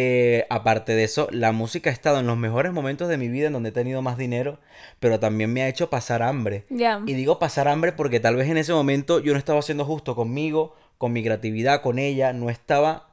Eh, 0.00 0.46
aparte 0.48 0.94
de 0.94 1.02
eso, 1.02 1.26
la 1.32 1.50
música 1.50 1.90
ha 1.90 1.92
estado 1.92 2.20
en 2.20 2.26
los 2.28 2.36
mejores 2.36 2.72
momentos 2.72 3.08
de 3.08 3.18
mi 3.18 3.26
vida 3.28 3.48
en 3.48 3.52
donde 3.52 3.70
he 3.70 3.72
tenido 3.72 4.00
más 4.00 4.16
dinero, 4.16 4.60
pero 5.00 5.18
también 5.18 5.52
me 5.52 5.62
ha 5.62 5.68
hecho 5.68 5.90
pasar 5.90 6.22
hambre. 6.22 6.66
Ya. 6.70 7.02
Y 7.04 7.14
digo 7.14 7.40
pasar 7.40 7.66
hambre 7.66 7.90
porque 7.92 8.20
tal 8.20 8.36
vez 8.36 8.48
en 8.48 8.58
ese 8.58 8.72
momento 8.72 9.18
yo 9.18 9.32
no 9.32 9.38
estaba 9.40 9.60
siendo 9.60 9.84
justo 9.84 10.14
conmigo, 10.14 10.76
con 10.98 11.12
mi 11.12 11.24
creatividad, 11.24 11.82
con 11.82 11.98
ella, 11.98 12.32
no 12.32 12.48
estaba 12.48 13.08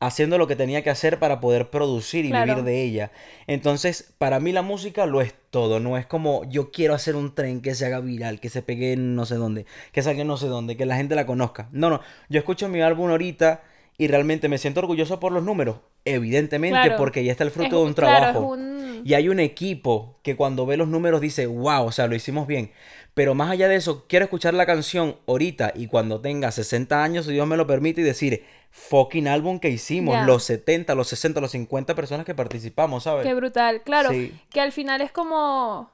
haciendo 0.00 0.38
lo 0.38 0.46
que 0.46 0.56
tenía 0.56 0.82
que 0.82 0.88
hacer 0.88 1.18
para 1.18 1.38
poder 1.38 1.68
producir 1.68 2.24
y 2.24 2.30
Claro. 2.30 2.46
vivir 2.46 2.64
de 2.64 2.82
ella. 2.82 3.10
Entonces, 3.46 4.14
para 4.16 4.40
mí 4.40 4.52
la 4.52 4.62
música 4.62 5.04
lo 5.04 5.20
es 5.20 5.34
todo, 5.50 5.80
no 5.80 5.98
es 5.98 6.06
como 6.06 6.44
yo 6.48 6.70
quiero 6.70 6.94
hacer 6.94 7.14
un 7.14 7.34
tren 7.34 7.60
que 7.60 7.74
se 7.74 7.84
haga 7.84 8.00
viral, 8.00 8.40
que 8.40 8.48
se 8.48 8.62
pegue 8.62 8.92
en 8.94 9.14
no 9.14 9.26
sé 9.26 9.34
dónde, 9.34 9.66
que 9.92 10.02
salga 10.02 10.22
en 10.22 10.28
no 10.28 10.38
sé 10.38 10.46
dónde, 10.46 10.78
que 10.78 10.86
la 10.86 10.96
gente 10.96 11.14
la 11.14 11.26
conozca. 11.26 11.68
No, 11.72 11.90
no, 11.90 12.00
yo 12.30 12.38
escucho 12.38 12.68
mi 12.70 12.80
álbum 12.80 13.10
ahorita 13.10 13.62
y 13.98 14.08
realmente 14.08 14.48
me 14.48 14.56
siento 14.58 14.80
orgulloso 14.80 15.20
por 15.20 15.32
los 15.32 15.42
números, 15.42 15.76
evidentemente 16.06 16.78
Claro. 16.80 16.96
porque 16.96 17.22
ya 17.24 17.32
está 17.32 17.44
el 17.44 17.50
fruto 17.50 17.66
Es- 17.66 17.72
de 17.82 17.86
un 17.88 17.92
claro, 17.94 18.16
trabajo. 18.18 18.40
un- 18.52 19.02
Y 19.04 19.14
hay 19.14 19.28
un 19.28 19.38
equipo 19.38 20.18
que 20.22 20.34
cuando 20.36 20.64
ve 20.66 20.76
los 20.76 20.88
números 20.88 21.20
dice, 21.20 21.46
wow, 21.46 21.84
o 21.84 21.92
sea, 21.92 22.06
lo 22.08 22.14
hicimos 22.16 22.46
bien. 22.46 22.72
Pero 23.14 23.34
más 23.34 23.50
allá 23.50 23.68
de 23.68 23.76
eso, 23.76 24.04
quiero 24.08 24.24
escuchar 24.24 24.52
la 24.54 24.66
canción 24.66 25.16
ahorita 25.28 25.72
y 25.74 25.86
cuando 25.86 26.20
tenga 26.20 26.50
60 26.50 27.02
años, 27.04 27.26
si 27.26 27.32
Dios 27.32 27.46
me 27.46 27.56
lo 27.56 27.66
permite, 27.66 28.00
y 28.00 28.04
decir, 28.04 28.44
fucking 28.70 29.28
álbum 29.28 29.58
que 29.60 29.68
hicimos, 29.70 30.14
Ya. 30.14 30.24
los 30.24 30.42
70, 30.44 30.94
los 30.94 31.08
60, 31.08 31.40
los 31.40 31.50
50 31.52 31.94
personas 31.94 32.26
que 32.26 32.34
participamos, 32.34 33.04
¿sabes? 33.04 33.24
Qué 33.24 33.32
brutal, 33.34 33.82
claro. 33.82 34.10
Sí. 34.10 34.34
Que 34.50 34.60
al 34.60 34.72
final 34.72 35.00
es 35.00 35.12
como 35.12 35.90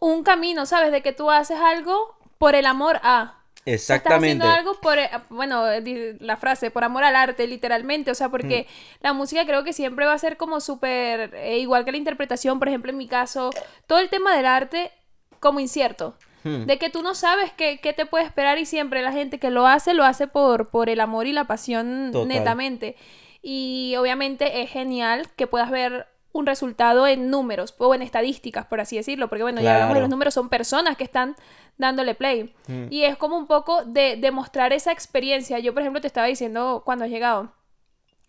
un 0.00 0.22
camino, 0.22 0.66
¿sabes? 0.66 0.92
De 0.92 1.02
que 1.02 1.12
tú 1.12 1.30
haces 1.30 1.58
algo 1.58 2.16
por 2.38 2.54
el 2.54 2.66
amor 2.66 3.00
a. 3.02 3.41
Estás 3.64 3.96
Exactamente. 3.96 4.44
haciendo 4.44 4.46
algo 4.48 4.80
por, 4.80 4.98
eh, 4.98 5.08
bueno, 5.28 5.70
eh, 5.70 6.16
la 6.18 6.36
frase, 6.36 6.70
por 6.72 6.82
amor 6.82 7.04
al 7.04 7.14
arte, 7.14 7.46
literalmente. 7.46 8.10
O 8.10 8.14
sea, 8.14 8.28
porque 8.28 8.66
Mm. 8.68 9.04
la 9.04 9.12
música 9.12 9.46
creo 9.46 9.62
que 9.62 9.72
siempre 9.72 10.04
va 10.04 10.14
a 10.14 10.18
ser 10.18 10.36
como 10.36 10.60
súper, 10.60 11.32
eh, 11.34 11.58
igual 11.58 11.84
que 11.84 11.92
la 11.92 11.98
interpretación, 11.98 12.58
por 12.58 12.66
ejemplo, 12.68 12.90
en 12.90 12.98
mi 12.98 13.06
caso, 13.06 13.50
todo 13.86 14.00
el 14.00 14.08
tema 14.08 14.34
del 14.36 14.46
arte 14.46 14.90
como 15.38 15.60
incierto. 15.60 16.16
Hmm. 16.44 16.64
De 16.66 16.76
que 16.76 16.90
tú 16.90 17.02
no 17.02 17.14
sabes 17.14 17.52
qué, 17.52 17.78
qué 17.80 17.92
te 17.92 18.04
puede 18.04 18.24
esperar 18.24 18.58
y 18.58 18.66
siempre 18.66 19.00
la 19.00 19.12
gente 19.12 19.38
que 19.38 19.50
lo 19.50 19.68
hace, 19.68 19.94
lo 19.94 20.02
hace 20.04 20.26
por, 20.26 20.70
por 20.70 20.88
el 20.90 20.98
amor 21.00 21.28
y 21.28 21.32
la 21.32 21.44
pasión 21.44 22.10
Total. 22.12 22.26
netamente. 22.26 22.96
Y 23.42 23.94
obviamente 23.96 24.62
es 24.62 24.70
genial 24.70 25.28
que 25.36 25.46
puedas 25.46 25.70
ver 25.70 26.08
un 26.32 26.46
resultado 26.46 27.06
en 27.06 27.30
números 27.30 27.74
o 27.78 27.94
en 27.94 28.02
estadísticas, 28.02 28.66
por 28.66 28.80
así 28.80 28.96
decirlo, 28.96 29.28
porque 29.28 29.42
bueno, 29.42 29.60
ya 29.60 29.74
hablamos 29.74 29.94
de 29.94 30.00
los 30.00 30.08
números, 30.10 30.32
son 30.34 30.48
personas 30.48 30.96
que 30.96 31.04
están 31.04 31.36
dándole 31.78 32.14
play. 32.14 32.54
Mm. 32.68 32.86
Y 32.90 33.04
es 33.04 33.16
como 33.16 33.36
un 33.36 33.46
poco 33.46 33.84
de 33.84 34.16
demostrar 34.16 34.72
esa 34.72 34.92
experiencia. 34.92 35.58
Yo, 35.58 35.72
por 35.74 35.82
ejemplo, 35.82 36.00
te 36.00 36.06
estaba 36.06 36.26
diciendo 36.26 36.82
cuando 36.84 37.04
has 37.04 37.10
llegado, 37.10 37.52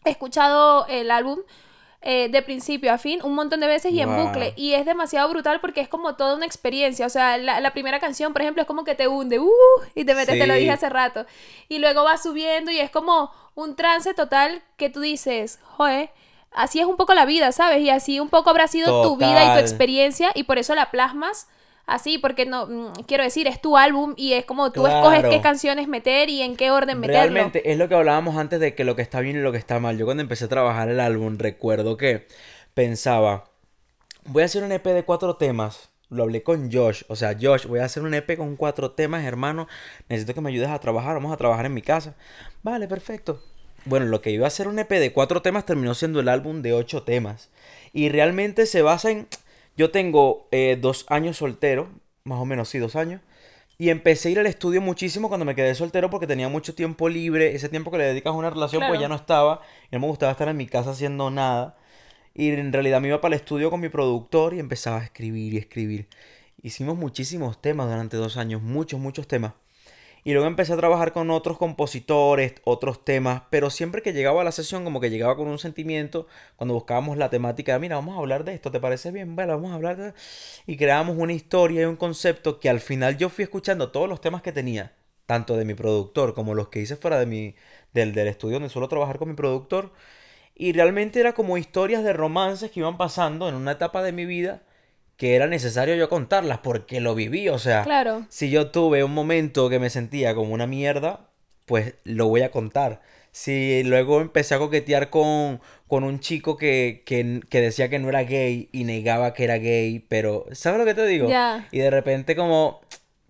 he 0.06 0.10
escuchado 0.10 0.86
el 0.88 1.12
álbum 1.12 1.40
eh, 2.06 2.28
de 2.28 2.42
principio 2.42 2.92
a 2.92 2.98
fin 2.98 3.22
un 3.24 3.34
montón 3.34 3.62
de 3.62 3.68
veces 3.68 3.94
y 3.94 4.02
en 4.02 4.14
bucle. 4.14 4.54
Y 4.58 4.74
es 4.74 4.86
demasiado 4.86 5.30
brutal 5.30 5.62
porque 5.62 5.80
es 5.80 5.88
como 5.88 6.16
toda 6.18 6.36
una 6.36 6.46
experiencia. 6.46 7.06
O 7.06 7.10
sea, 7.10 7.38
la, 7.38 7.62
la 7.62 7.72
primera 7.72 8.02
canción, 8.02 8.34
por 8.34 8.42
ejemplo, 8.42 8.62
es 8.62 8.68
como 8.68 8.84
que 8.84 8.96
te 8.96 9.08
hunde, 9.08 9.40
uh, 9.40 9.50
y 9.96 10.04
te 10.04 10.14
metes, 10.14 10.38
te 10.38 10.46
lo 10.46 10.54
Sí. 10.56 10.60
dije 10.60 10.72
hace 10.72 10.90
rato. 10.90 11.26
Y 11.70 11.80
luego 11.80 12.04
va 12.04 12.18
subiendo 12.18 12.70
y 12.72 12.80
es 12.80 12.92
como 12.92 13.32
un 13.56 13.78
trance 13.78 14.14
total 14.14 14.62
que 14.76 14.90
tú 14.90 15.00
dices, 15.00 15.60
joder. 15.64 16.10
Así 16.56 16.80
es 16.80 16.86
un 16.86 16.98
poco 16.98 17.14
la 17.14 17.26
vida, 17.26 17.52
¿sabes? 17.52 17.82
Y 17.82 17.90
así 17.90 18.20
un 18.20 18.30
poco 18.30 18.50
habrá 18.50 18.68
sido 18.68 19.02
tu 19.02 19.18
vida 19.18 19.44
y 19.44 19.54
tu 19.54 19.60
experiencia 19.60 20.32
y 20.36 20.44
por 20.44 20.58
eso 20.58 20.76
la 20.76 20.92
plasmas 20.92 21.48
así, 21.86 22.18
porque 22.18 22.46
no, 22.46 22.66
mm, 22.68 22.92
quiero 23.08 23.24
decir, 23.24 23.48
es 23.48 23.62
tu 23.62 23.76
álbum 23.78 24.14
y 24.16 24.34
es 24.34 24.46
como 24.46 24.72
tú 24.72 24.84
Claro. 24.84 25.12
escoges 25.12 25.30
qué 25.30 25.42
canciones 25.42 25.88
meter 25.88 26.30
y 26.30 26.42
en 26.42 26.56
qué 26.56 26.72
orden 26.72 27.00
meterlo. 27.00 27.34
Realmente 27.34 27.72
es 27.72 27.78
lo 27.78 27.90
que 27.90 27.96
hablábamos 27.96 28.38
antes 28.38 28.60
de 28.60 28.74
que 28.76 28.84
lo 28.84 28.96
que 28.96 29.02
está 29.02 29.20
bien 29.20 29.36
y 29.36 29.40
lo 29.42 29.52
que 29.52 29.58
está 29.58 29.80
mal. 29.80 29.98
Yo 29.98 30.06
cuando 30.06 30.22
empecé 30.22 30.46
a 30.46 30.50
trabajar 30.50 30.90
el 30.90 31.00
álbum 31.00 31.38
recuerdo 31.38 31.98
que 31.98 32.28
pensaba, 32.74 33.46
voy 34.26 34.44
a 34.44 34.46
hacer 34.46 34.64
un 34.64 34.72
EP 34.72 34.86
de 34.94 35.04
cuatro 35.04 35.36
temas. 35.36 35.90
Lo 36.10 36.24
hablé 36.24 36.44
con 36.44 36.72
Josh, 36.72 37.04
o 37.08 37.16
sea, 37.16 37.36
Josh, 37.40 37.66
voy 37.66 37.80
a 37.80 37.86
hacer 37.86 38.04
un 38.04 38.14
EP 38.14 38.38
con 38.38 38.56
cuatro 38.56 38.92
temas, 38.92 39.26
hermano. 39.26 39.68
Necesito 40.10 40.36
que 40.36 40.42
me 40.42 40.50
ayudes 40.52 40.70
a 40.70 40.80
trabajar, 40.80 41.16
vamos 41.16 41.34
a 41.34 41.38
trabajar 41.38 41.66
en 41.66 41.74
mi 41.74 41.82
casa. 41.82 42.14
Vale, 42.62 42.88
perfecto. 42.88 43.42
Bueno, 43.86 44.06
lo 44.06 44.22
que 44.22 44.32
iba 44.32 44.48
a 44.48 44.50
ser 44.50 44.68
un 44.68 44.80
EP 44.80 44.90
de 44.90 45.12
cuatro 45.12 45.42
temas 45.42 45.66
terminó 45.66 45.94
siendo 45.94 46.20
el 46.20 46.30
álbum 46.30 46.62
de 46.62 46.74
ocho 46.74 47.04
temas. 47.04 47.50
Y 47.92 48.10
realmente 48.10 48.66
se 48.66 48.82
basa 48.82 49.12
en... 49.12 49.28
Yo 49.76 49.92
tengo 49.92 50.48
eh, 50.52 50.78
dos 50.80 51.06
años 51.10 51.38
soltero, 51.38 51.90
más 52.24 52.40
o 52.40 52.46
menos, 52.46 52.70
sí, 52.70 52.78
dos 52.78 52.96
años. 52.96 53.22
Y 53.78 53.90
empecé 53.90 54.30
a 54.30 54.32
ir 54.32 54.40
al 54.40 54.46
estudio 54.46 54.82
muchísimo 54.82 55.28
cuando 55.28 55.46
me 55.46 55.56
quedé 55.56 55.74
soltero 55.76 56.10
porque 56.10 56.28
tenía 56.28 56.48
mucho 56.48 56.76
tiempo 56.76 57.10
libre. 57.10 57.56
Ese 57.56 57.70
tiempo 57.70 57.92
que 57.92 57.98
le 57.98 58.06
dedicas 58.06 58.32
a 58.32 58.38
una 58.38 58.50
relación, 58.50 58.84
pues 58.88 59.00
ya 59.00 59.08
no 59.08 59.16
estaba. 59.16 59.62
Y 59.92 59.96
no 59.96 60.00
me 60.00 60.08
gustaba 60.08 60.32
estar 60.32 60.48
en 60.48 60.58
mi 60.58 60.68
casa 60.68 60.92
haciendo 60.92 61.30
nada. 61.32 61.76
Y 62.34 62.50
en 62.52 62.72
realidad 62.72 63.02
me 63.02 63.10
iba 63.10 63.20
para 63.20 63.36
el 63.36 63.42
estudio 63.42 63.70
con 63.70 63.82
mi 63.82 63.90
productor 63.90 64.54
y 64.54 64.60
empezaba 64.60 65.00
a 65.00 65.04
escribir 65.04 65.54
y 65.54 65.58
escribir. 65.58 66.08
Hicimos 66.62 66.98
muchísimos 66.98 67.62
temas 67.62 67.90
durante 67.90 68.16
dos 68.16 68.38
años, 68.38 68.62
muchos, 68.62 69.00
muchos 69.00 69.28
temas. 69.28 69.54
Y 70.24 70.32
luego 70.32 70.48
empecé 70.48 70.74
a 70.74 70.78
trabajar 70.78 71.12
con 71.12 71.30
otros 71.32 71.58
compositores, 71.58 72.56
otros 72.64 73.04
temas, 73.04 73.44
pero 73.50 73.70
siempre 73.70 74.02
que 74.02 74.14
llegaba 74.14 74.42
a 74.42 74.44
la 74.46 74.54
sesión 74.54 74.86
como 74.86 75.02
que 75.02 75.10
llegaba 75.10 75.36
con 75.36 75.48
un 75.48 75.60
sentimiento, 75.60 76.28
cuando 76.56 76.74
buscábamos 76.74 77.18
la 77.18 77.30
temática, 77.30 77.78
mira, 77.78 77.98
vamos 77.98 78.16
a 78.16 78.20
hablar 78.20 78.46
de 78.46 78.54
esto, 78.54 78.72
¿te 78.72 78.80
parece 78.80 79.12
bien? 79.12 79.36
Bueno, 79.36 79.54
vamos 79.54 79.72
a 79.72 79.76
hablar 79.76 79.98
de... 79.98 80.14
Y 80.66 80.78
creábamos 80.78 81.18
una 81.18 81.34
historia 81.34 81.82
y 81.82 81.86
un 81.86 81.98
concepto 81.98 82.60
que 82.60 82.70
al 82.70 82.80
final 82.80 83.18
yo 83.18 83.30
fui 83.30 83.44
escuchando 83.44 83.92
todos 83.92 84.08
los 84.08 84.22
temas 84.22 84.42
que 84.42 84.54
tenía, 84.54 84.94
tanto 85.26 85.58
de 85.58 85.66
mi 85.66 85.74
productor 85.74 86.34
como 86.34 86.54
los 86.54 86.70
que 86.70 86.80
hice 86.80 86.96
fuera 86.96 87.20
de 87.20 87.26
mi, 87.26 87.56
del, 87.94 88.14
del 88.14 88.28
estudio 88.28 88.56
donde 88.56 88.70
suelo 88.70 88.88
trabajar 88.88 89.18
con 89.20 89.28
mi 89.30 89.36
productor. 89.36 89.92
Y 90.56 90.72
realmente 90.74 91.20
era 91.20 91.34
como 91.34 91.58
historias 91.58 92.04
de 92.04 92.14
romances 92.14 92.72
que 92.72 92.80
iban 92.80 92.98
pasando 92.98 93.50
en 93.50 93.56
una 93.56 93.74
etapa 93.74 94.04
de 94.04 94.12
mi 94.14 94.26
vida 94.26 94.64
que 95.18 95.36
era 95.36 95.48
necesario 95.48 95.96
yo 95.96 96.10
contarlas 96.10 96.60
porque 96.60 97.00
lo 97.00 97.16
viví, 97.16 97.48
o 97.50 97.60
sea, 97.60 97.84
Claro. 97.84 98.26
si 98.30 98.50
yo 98.50 98.72
tuve 98.72 99.04
un 99.04 99.14
momento 99.14 99.70
que 99.70 99.80
me 99.80 99.90
sentía 99.90 100.34
como 100.36 100.54
una 100.54 100.68
mierda, 100.68 101.28
pues 101.66 101.96
lo 102.04 102.28
voy 102.28 102.42
a 102.42 102.52
contar. 102.52 103.02
Si 103.32 103.84
luego 103.84 104.22
empecé 104.22 104.54
a 104.56 104.60
coquetear 104.60 105.10
con, 105.10 105.60
con 105.88 106.04
un 106.04 106.20
chico 106.20 106.56
que, 106.58 107.02
que, 107.06 107.42
que 107.50 107.62
decía 107.62 107.90
que 107.90 107.98
no 108.00 108.10
era 108.10 108.24
gay 108.24 108.70
y 108.72 108.84
negaba 108.84 109.34
que 109.34 109.44
era 109.46 109.58
gay, 109.58 110.06
pero 110.08 110.46
¿sabes 110.52 110.80
lo 110.80 110.86
que 110.86 110.94
te 110.94 111.06
digo? 111.08 111.30
Ya. 111.30 111.68
Y 111.72 111.80
de 111.80 111.90
repente 111.90 112.36
como 112.36 112.82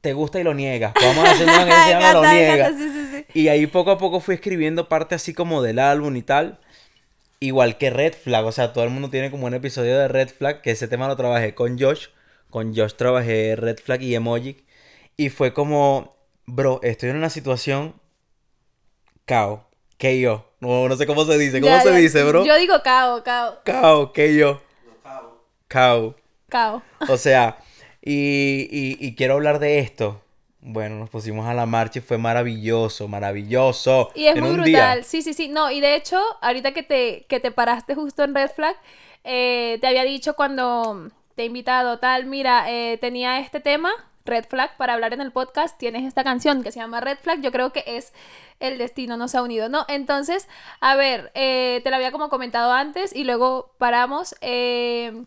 te 0.01 0.11
gusta 0.11 0.39
y 0.39 0.43
lo 0.43 0.53
niegas. 0.53 0.93
Vamos 1.01 1.25
a 1.25 1.31
hacer 1.31 1.47
una 1.47 1.65
que 1.65 1.71
se 1.71 1.89
llama 1.91 2.13
Lo 2.13 2.21
Niega. 2.29 2.67
encanta, 2.67 2.77
sí, 2.77 2.89
sí, 2.91 3.07
sí. 3.33 3.39
Y 3.39 3.47
ahí 3.47 3.65
poco 3.67 3.91
a 3.91 3.97
poco 3.97 4.19
fui 4.19 4.35
escribiendo 4.35 4.89
parte 4.89 5.15
así 5.15 5.33
como 5.33 5.61
del 5.61 5.79
álbum 5.79 6.13
y 6.17 6.21
tal. 6.21 6.59
Igual 7.43 7.77
que 7.77 7.89
Red 7.89 8.13
Flag, 8.13 8.45
o 8.45 8.51
sea, 8.53 8.71
todo 8.71 8.84
el 8.86 8.89
mundo 8.89 9.10
tiene 9.10 9.29
como 9.29 9.47
un 9.47 9.53
episodio 9.53 9.97
de 9.99 10.08
Red 10.08 10.29
Flag, 10.29 10.62
que 10.62 10.71
ese 10.71 10.88
tema 10.88 11.08
lo 11.10 11.17
trabajé 11.17 11.53
con 11.53 11.77
Josh. 11.77 12.08
Con 12.49 12.73
Josh 12.75 12.93
trabajé 12.93 13.56
Red 13.58 13.79
Flag 13.84 14.01
y 14.01 14.15
Emoji. 14.15 14.63
Y 15.17 15.29
fue 15.29 15.53
como, 15.53 16.15
bro, 16.45 16.79
estoy 16.84 17.10
en 17.10 17.17
una 17.17 17.29
situación 17.29 17.95
cao, 19.25 19.67
que 19.97 20.19
yo. 20.19 20.49
No, 20.60 20.88
no 20.88 20.95
sé 20.95 21.06
cómo 21.06 21.25
se 21.25 21.38
dice, 21.38 21.60
¿cómo 21.60 21.73
Ya, 21.73 21.82
se 21.82 21.89
ya. 21.91 21.97
dice, 21.97 22.23
bro? 22.23 22.45
Yo 22.45 22.58
digo 22.58 22.82
cao, 22.84 23.23
cao, 23.23 23.62
Cao, 23.65 24.13
que 24.13 24.36
yo. 24.36 24.62
Cao. 25.67 26.15
cao. 26.49 26.84
O 27.10 27.17
sea, 27.17 27.58
y, 28.01 28.67
y- 28.71 28.97
y 29.06 29.15
quiero 29.15 29.34
hablar 29.34 29.60
de 29.60 29.79
esto. 29.79 30.21
Bueno, 30.65 30.95
nos 30.95 31.10
pusimos 31.10 31.45
a 31.45 31.54
la 31.54 31.65
marcha 31.65 31.99
y 31.99 32.02
fue 32.02 32.17
maravilloso, 32.17 33.10
maravilloso. 33.10 34.12
Y 34.15 34.28
es 34.28 34.36
En 34.36 34.41
muy 34.41 34.52
un 34.52 34.56
brutal. 34.62 34.99
día. 34.99 35.04
Sí, 35.04 35.21
sí, 35.21 35.34
sí. 35.34 35.49
No, 35.49 35.69
y 35.69 35.82
de 35.82 35.95
hecho, 35.95 36.21
ahorita 36.41 36.71
que 36.71 36.84
te, 36.84 37.26
que 37.28 37.41
te 37.41 37.52
paraste 37.52 37.95
justo 37.95 38.23
en 38.23 38.34
Red 38.34 38.52
Flag, 38.52 38.76
eh, 39.26 39.78
te 39.82 39.88
había 39.88 40.04
dicho 40.06 40.36
cuando 40.36 41.10
te 41.36 41.43
he 41.43 41.45
invitado, 41.47 41.99
tal, 41.99 42.26
mira, 42.28 42.71
eh, 42.71 42.97
tenía 42.99 43.39
este 43.39 43.60
tema, 43.60 43.91
Red 44.23 44.45
Flag, 44.45 44.78
para 44.78 44.93
hablar 44.93 45.13
en 45.13 45.19
el 45.19 45.34
podcast, 45.34 45.78
tienes 45.78 46.06
esta 46.06 46.23
canción 46.23 46.63
que 46.63 46.71
se 46.71 46.80
llama 46.80 47.02
Red 47.02 47.17
Flag, 47.21 47.41
yo 47.41 47.52
creo 47.52 47.73
que 47.73 47.84
es 47.86 48.13
el 48.62 48.78
destino 48.78 49.17
nos 49.17 49.36
ha 49.36 49.41
unido, 49.41 49.67
¿no? 49.67 49.84
Entonces, 49.89 50.47
a 50.80 50.95
ver, 50.95 51.32
eh, 51.34 51.82
te 51.84 51.89
lo 51.89 51.97
había 51.97 52.13
como 52.13 52.30
comentado 52.30 52.71
antes 52.71 53.13
y 53.13 53.26
luego 53.26 53.71
paramos. 53.80 54.36
¿Qué 54.39 55.26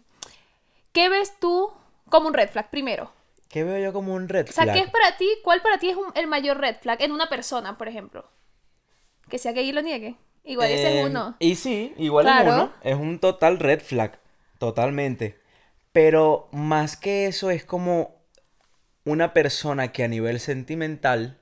ves 0.95 1.39
tú 1.39 1.71
como 2.09 2.29
un 2.29 2.35
Red 2.35 2.49
Flag 2.51 2.71
primero? 2.71 3.11
¿Qué 3.57 3.65
veo 3.65 3.79
yo 3.79 3.91
como 3.95 4.13
un 4.13 4.29
red 4.29 4.47
O 4.51 4.53
sea, 4.53 4.65
flag? 4.65 4.77
¿qué 4.77 4.83
es 4.83 4.91
para 4.91 5.17
ti? 5.17 5.27
¿Cuál 5.43 5.63
para 5.63 5.79
ti 5.79 5.89
es 5.89 5.97
un- 5.97 6.13
el 6.15 6.27
mayor 6.27 6.59
red 6.59 6.77
flag 6.77 7.01
en 7.01 7.11
una 7.11 7.31
persona, 7.31 7.79
por 7.79 7.89
ejemplo? 7.89 8.31
Que 9.31 9.39
sea 9.39 9.53
gay 9.53 9.71
y 9.71 9.73
lo 9.73 9.81
niegue. 9.81 10.17
Igual 10.45 10.71
ese 10.71 10.89
es 10.89 10.95
Eh, 10.97 11.09
uno. 11.09 11.37
Y 11.39 11.55
sí, 11.55 11.95
igual 11.97 12.27
Claro. 12.27 12.51
es 12.51 12.55
uno. 12.55 12.73
Es 12.83 12.97
un 12.97 13.19
total 13.19 13.59
red 13.59 13.81
flag. 13.81 14.21
Totalmente. 14.59 15.41
Pero 15.93 16.51
más 16.53 16.99
que 16.99 17.25
eso 17.29 17.49
es 17.51 17.65
como 17.65 18.21
una 19.07 19.33
persona 19.33 19.91
que 19.91 20.05
a 20.05 20.09
nivel 20.09 20.39
sentimental 20.39 21.39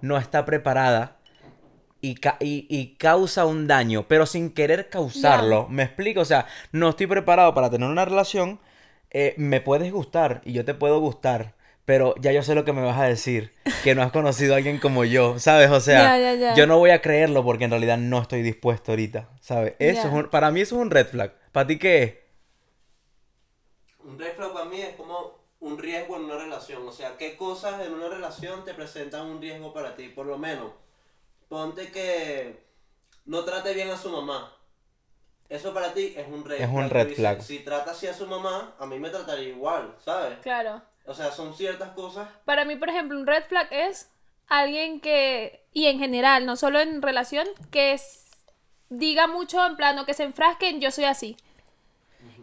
no 0.00 0.16
está 0.16 0.46
preparada 0.46 1.18
y, 2.00 2.14
ca- 2.14 2.38
y- 2.40 2.66
y 2.70 2.94
causa 2.96 3.44
un 3.44 3.66
daño, 3.66 4.06
pero 4.08 4.24
sin 4.24 4.54
querer 4.54 4.88
causarlo. 4.88 5.68
¿Me 5.68 5.82
explico? 5.82 6.22
O 6.22 6.24
sea, 6.24 6.46
no 6.72 6.88
estoy 6.88 7.08
preparado 7.08 7.52
para 7.52 7.68
tener 7.68 7.90
una 7.90 8.06
relación. 8.06 8.58
Eh, 9.12 9.34
me 9.36 9.60
puedes 9.60 9.92
gustar 9.92 10.40
y 10.44 10.52
yo 10.52 10.64
te 10.64 10.74
puedo 10.74 10.98
gustar. 11.00 11.54
Pero 11.84 12.14
ya 12.20 12.30
yo 12.32 12.42
sé 12.44 12.54
lo 12.54 12.64
que 12.64 12.72
me 12.72 12.80
vas 12.82 12.98
a 12.98 13.04
decir, 13.04 13.52
que 13.82 13.94
no 13.96 14.02
has 14.02 14.12
conocido 14.12 14.54
a 14.54 14.58
alguien 14.58 14.78
como 14.78 15.04
yo, 15.04 15.38
¿sabes? 15.40 15.68
O 15.70 15.80
sea, 15.80 16.12
yo 16.56 16.66
no 16.68 16.78
voy 16.78 16.90
a 16.90 17.02
creerlo 17.02 17.42
porque 17.44 17.64
en 17.64 17.70
realidad 17.70 17.98
no 17.98 18.20
estoy 18.22 18.42
dispuesto 18.42 18.92
ahorita, 18.92 19.28
¿sabes? 19.40 19.74
Eso 19.80 20.06
es 20.08 20.14
un- 20.14 20.30
para 20.30 20.50
mí 20.52 20.60
eso 20.60 20.76
es 20.76 20.82
un 20.82 20.90
red 20.90 21.06
flag. 21.08 21.32
¿Para 21.50 21.66
ti 21.66 21.78
qué 21.80 22.02
es? 22.04 22.14
Un 24.04 24.18
red 24.18 24.34
flag 24.36 24.52
para 24.52 24.64
mí 24.66 24.80
es 24.80 24.94
como 24.96 25.42
un 25.60 25.78
riesgo 25.78 26.16
en 26.16 26.22
una 26.24 26.36
relación. 26.36 26.86
O 26.86 26.92
sea, 26.92 27.16
¿qué 27.18 27.36
cosas 27.36 27.84
en 27.84 27.92
una 27.92 28.08
relación 28.08 28.64
te 28.64 28.74
presentan 28.74 29.26
un 29.26 29.40
riesgo 29.40 29.72
para 29.72 29.94
ti? 29.96 30.08
Por 30.08 30.26
lo 30.26 30.38
menos, 30.38 30.70
ponte 31.48 31.90
que 31.90 32.64
no 33.26 33.44
trate 33.44 33.74
bien 33.74 33.90
a 33.90 33.96
su 33.96 34.08
mamá. 34.10 34.56
Eso 35.52 35.74
para 35.74 35.92
ti 35.92 36.14
es 36.16 36.26
un 36.28 36.44
red 36.44 36.60
Es 36.62 36.68
un 36.68 36.76
flag. 36.88 36.92
Red 36.92 37.02
dices, 37.08 37.18
flag. 37.18 37.42
Si 37.42 37.58
trata 37.58 37.90
así 37.90 38.06
a 38.06 38.14
su 38.14 38.26
mamá, 38.26 38.74
a 38.78 38.86
mí 38.86 38.98
me 38.98 39.10
trataría 39.10 39.48
igual, 39.50 39.94
¿sabes? 40.04 40.38
Claro. 40.42 40.80
O 41.04 41.12
sea, 41.14 41.30
son 41.30 41.54
ciertas 41.54 41.90
cosas. 41.90 42.26
Para 42.44 42.64
mí, 42.64 42.76
por 42.76 42.88
ejemplo, 42.88 43.18
un 43.18 43.26
red 43.26 43.44
flag 43.44 43.68
es 43.70 44.08
alguien 44.48 45.00
que, 45.00 45.64
y 45.72 45.86
en 45.88 45.98
general, 45.98 46.46
no 46.46 46.56
solo 46.56 46.80
en 46.80 47.02
relación, 47.02 47.46
que 47.70 47.92
es- 47.92 48.24
diga 48.88 49.26
mucho 49.26 49.64
en 49.66 49.76
plano, 49.76 50.06
que 50.06 50.14
se 50.14 50.22
enfrasque 50.24 50.68
en 50.68 50.80
yo 50.80 50.90
soy 50.90 51.04
así. 51.04 51.36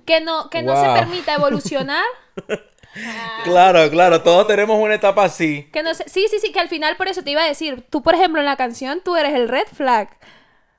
Que 0.06 0.22
no, 0.22 0.50
que 0.50 0.62
no 0.62 0.76
se 0.76 0.88
permita 1.00 1.34
evolucionar. 1.36 2.04
Ah. 2.48 2.56
Claro, 3.44 3.88
claro, 3.92 4.24
todos 4.24 4.48
tenemos 4.48 4.80
una 4.82 4.96
etapa 4.96 5.24
así. 5.24 5.70
Que 5.72 5.84
no 5.84 5.94
se- 5.94 6.10
sí, 6.10 6.26
sí, 6.30 6.40
sí, 6.40 6.52
que 6.52 6.60
al 6.60 6.70
final 6.70 6.98
por 6.98 7.08
eso 7.08 7.24
te 7.24 7.30
iba 7.32 7.44
a 7.44 7.48
decir, 7.48 7.86
tú 7.90 8.02
por 8.02 8.16
ejemplo 8.16 8.40
en 8.42 8.46
la 8.48 8.58
canción, 8.58 9.02
tú 9.06 9.16
eres 9.16 9.36
el 9.36 9.48
red 9.48 9.68
flag. 9.72 10.10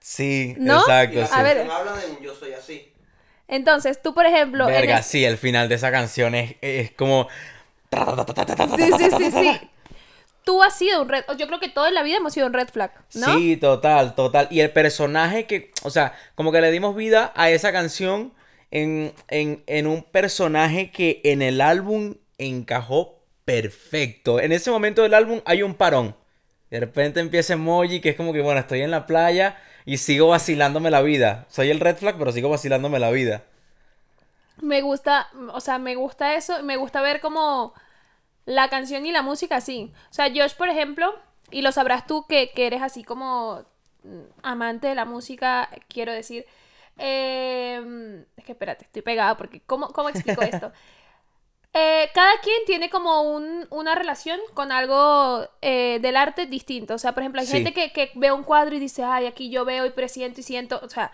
Sí, 0.00 0.54
¿No? 0.58 0.80
Exacto. 0.80 1.26
sí. 1.26 1.32
A 1.32 1.42
ver. 1.42 1.70
habla 1.70 1.96
de 1.96 2.10
un 2.10 2.20
yo 2.20 2.34
soy 2.34 2.52
así. 2.52 2.92
Entonces, 3.48 4.00
tú 4.02 4.14
por 4.14 4.26
ejemplo... 4.26 4.66
Verga, 4.66 5.02
sí, 5.02 5.24
el 5.24 5.36
final 5.36 5.68
de 5.68 5.74
esa 5.74 5.90
canción 5.90 6.34
es, 6.34 6.56
es 6.60 6.92
como... 6.92 7.28
Sí, 8.76 8.90
sí, 8.96 9.10
sí, 9.18 9.30
sí. 9.32 9.60
Tú 10.44 10.62
has 10.62 10.78
sido 10.78 11.02
un 11.02 11.08
red, 11.08 11.24
yo 11.36 11.46
creo 11.46 11.60
que 11.60 11.68
toda 11.68 11.88
en 11.88 11.94
la 11.94 12.02
vida 12.02 12.16
hemos 12.16 12.32
sido 12.32 12.46
un 12.46 12.52
red 12.52 12.68
flag, 12.68 12.92
¿no? 13.14 13.36
Sí, 13.36 13.56
total, 13.56 14.14
total. 14.14 14.48
Y 14.50 14.60
el 14.60 14.70
personaje 14.70 15.46
que, 15.46 15.72
o 15.82 15.90
sea, 15.90 16.14
como 16.34 16.50
que 16.50 16.60
le 16.60 16.70
dimos 16.70 16.96
vida 16.96 17.32
a 17.36 17.50
esa 17.50 17.72
canción 17.72 18.32
en, 18.70 19.12
en, 19.28 19.62
en 19.66 19.86
un 19.86 20.02
personaje 20.02 20.90
que 20.90 21.20
en 21.24 21.42
el 21.42 21.60
álbum 21.60 22.14
encajó 22.38 23.20
perfecto. 23.44 24.40
En 24.40 24.52
ese 24.52 24.70
momento 24.70 25.02
del 25.02 25.14
álbum 25.14 25.40
hay 25.44 25.62
un 25.62 25.74
parón. 25.74 26.16
De 26.70 26.80
repente 26.80 27.20
empieza 27.20 27.54
emoji, 27.54 28.00
que 28.00 28.10
es 28.10 28.16
como 28.16 28.32
que, 28.32 28.40
bueno, 28.40 28.60
estoy 28.60 28.80
en 28.82 28.92
la 28.92 29.06
playa 29.06 29.58
y 29.90 29.96
sigo 29.98 30.28
vacilándome 30.28 30.88
la 30.88 31.02
vida. 31.02 31.46
Soy 31.48 31.68
el 31.70 31.80
red 31.80 31.96
flag, 31.96 32.16
pero 32.16 32.30
sigo 32.30 32.48
vacilándome 32.48 33.00
la 33.00 33.10
vida. 33.10 33.42
Me 34.60 34.82
gusta, 34.82 35.28
o 35.52 35.60
sea, 35.60 35.78
me 35.78 35.94
gusta 35.94 36.34
eso, 36.34 36.62
me 36.62 36.76
gusta 36.76 37.00
ver 37.00 37.20
como 37.20 37.72
la 38.46 38.68
canción 38.70 39.06
y 39.06 39.12
la 39.12 39.22
música 39.22 39.56
así. 39.56 39.92
O 40.10 40.14
sea, 40.14 40.28
Josh, 40.34 40.54
por 40.56 40.68
ejemplo, 40.68 41.14
y 41.50 41.62
lo 41.62 41.72
sabrás 41.72 42.06
tú 42.06 42.26
que, 42.28 42.52
que 42.54 42.66
eres 42.66 42.82
así 42.82 43.04
como 43.04 43.64
mm, 44.04 44.20
amante 44.42 44.88
de 44.88 44.94
la 44.96 45.04
música, 45.06 45.70
quiero 45.88 46.12
decir. 46.12 46.46
eh, 46.98 48.24
es 48.36 48.44
que 48.44 48.52
espérate, 48.52 48.84
estoy 48.84 49.02
pegada 49.02 49.36
porque 49.36 49.60
¿cómo, 49.62 49.88
cómo 49.92 50.08
explico 50.10 50.42
esto? 50.44 50.72
Eh, 51.72 52.10
cada 52.14 52.32
quien 52.42 52.56
tiene 52.66 52.90
como 52.90 53.22
un- 53.22 53.66
una 53.70 53.94
relación 53.94 54.40
con 54.54 54.72
algo 54.72 55.46
eh, 55.62 55.98
del 56.02 56.16
arte 56.16 56.46
distinto. 56.46 56.94
O 56.94 56.98
sea, 56.98 57.12
por 57.12 57.22
ejemplo, 57.22 57.40
hay 57.40 57.46
Sí. 57.46 57.52
gente 57.52 57.72
que, 57.72 57.92
que 57.92 58.10
ve 58.16 58.32
un 58.32 58.42
cuadro 58.42 58.74
y 58.74 58.80
dice, 58.80 59.04
ay, 59.04 59.26
aquí 59.26 59.50
yo 59.50 59.64
veo 59.64 59.86
y 59.86 59.90
presiento 59.90 60.40
y 60.40 60.42
siento. 60.42 60.80
O 60.82 60.88
sea, 60.88 61.12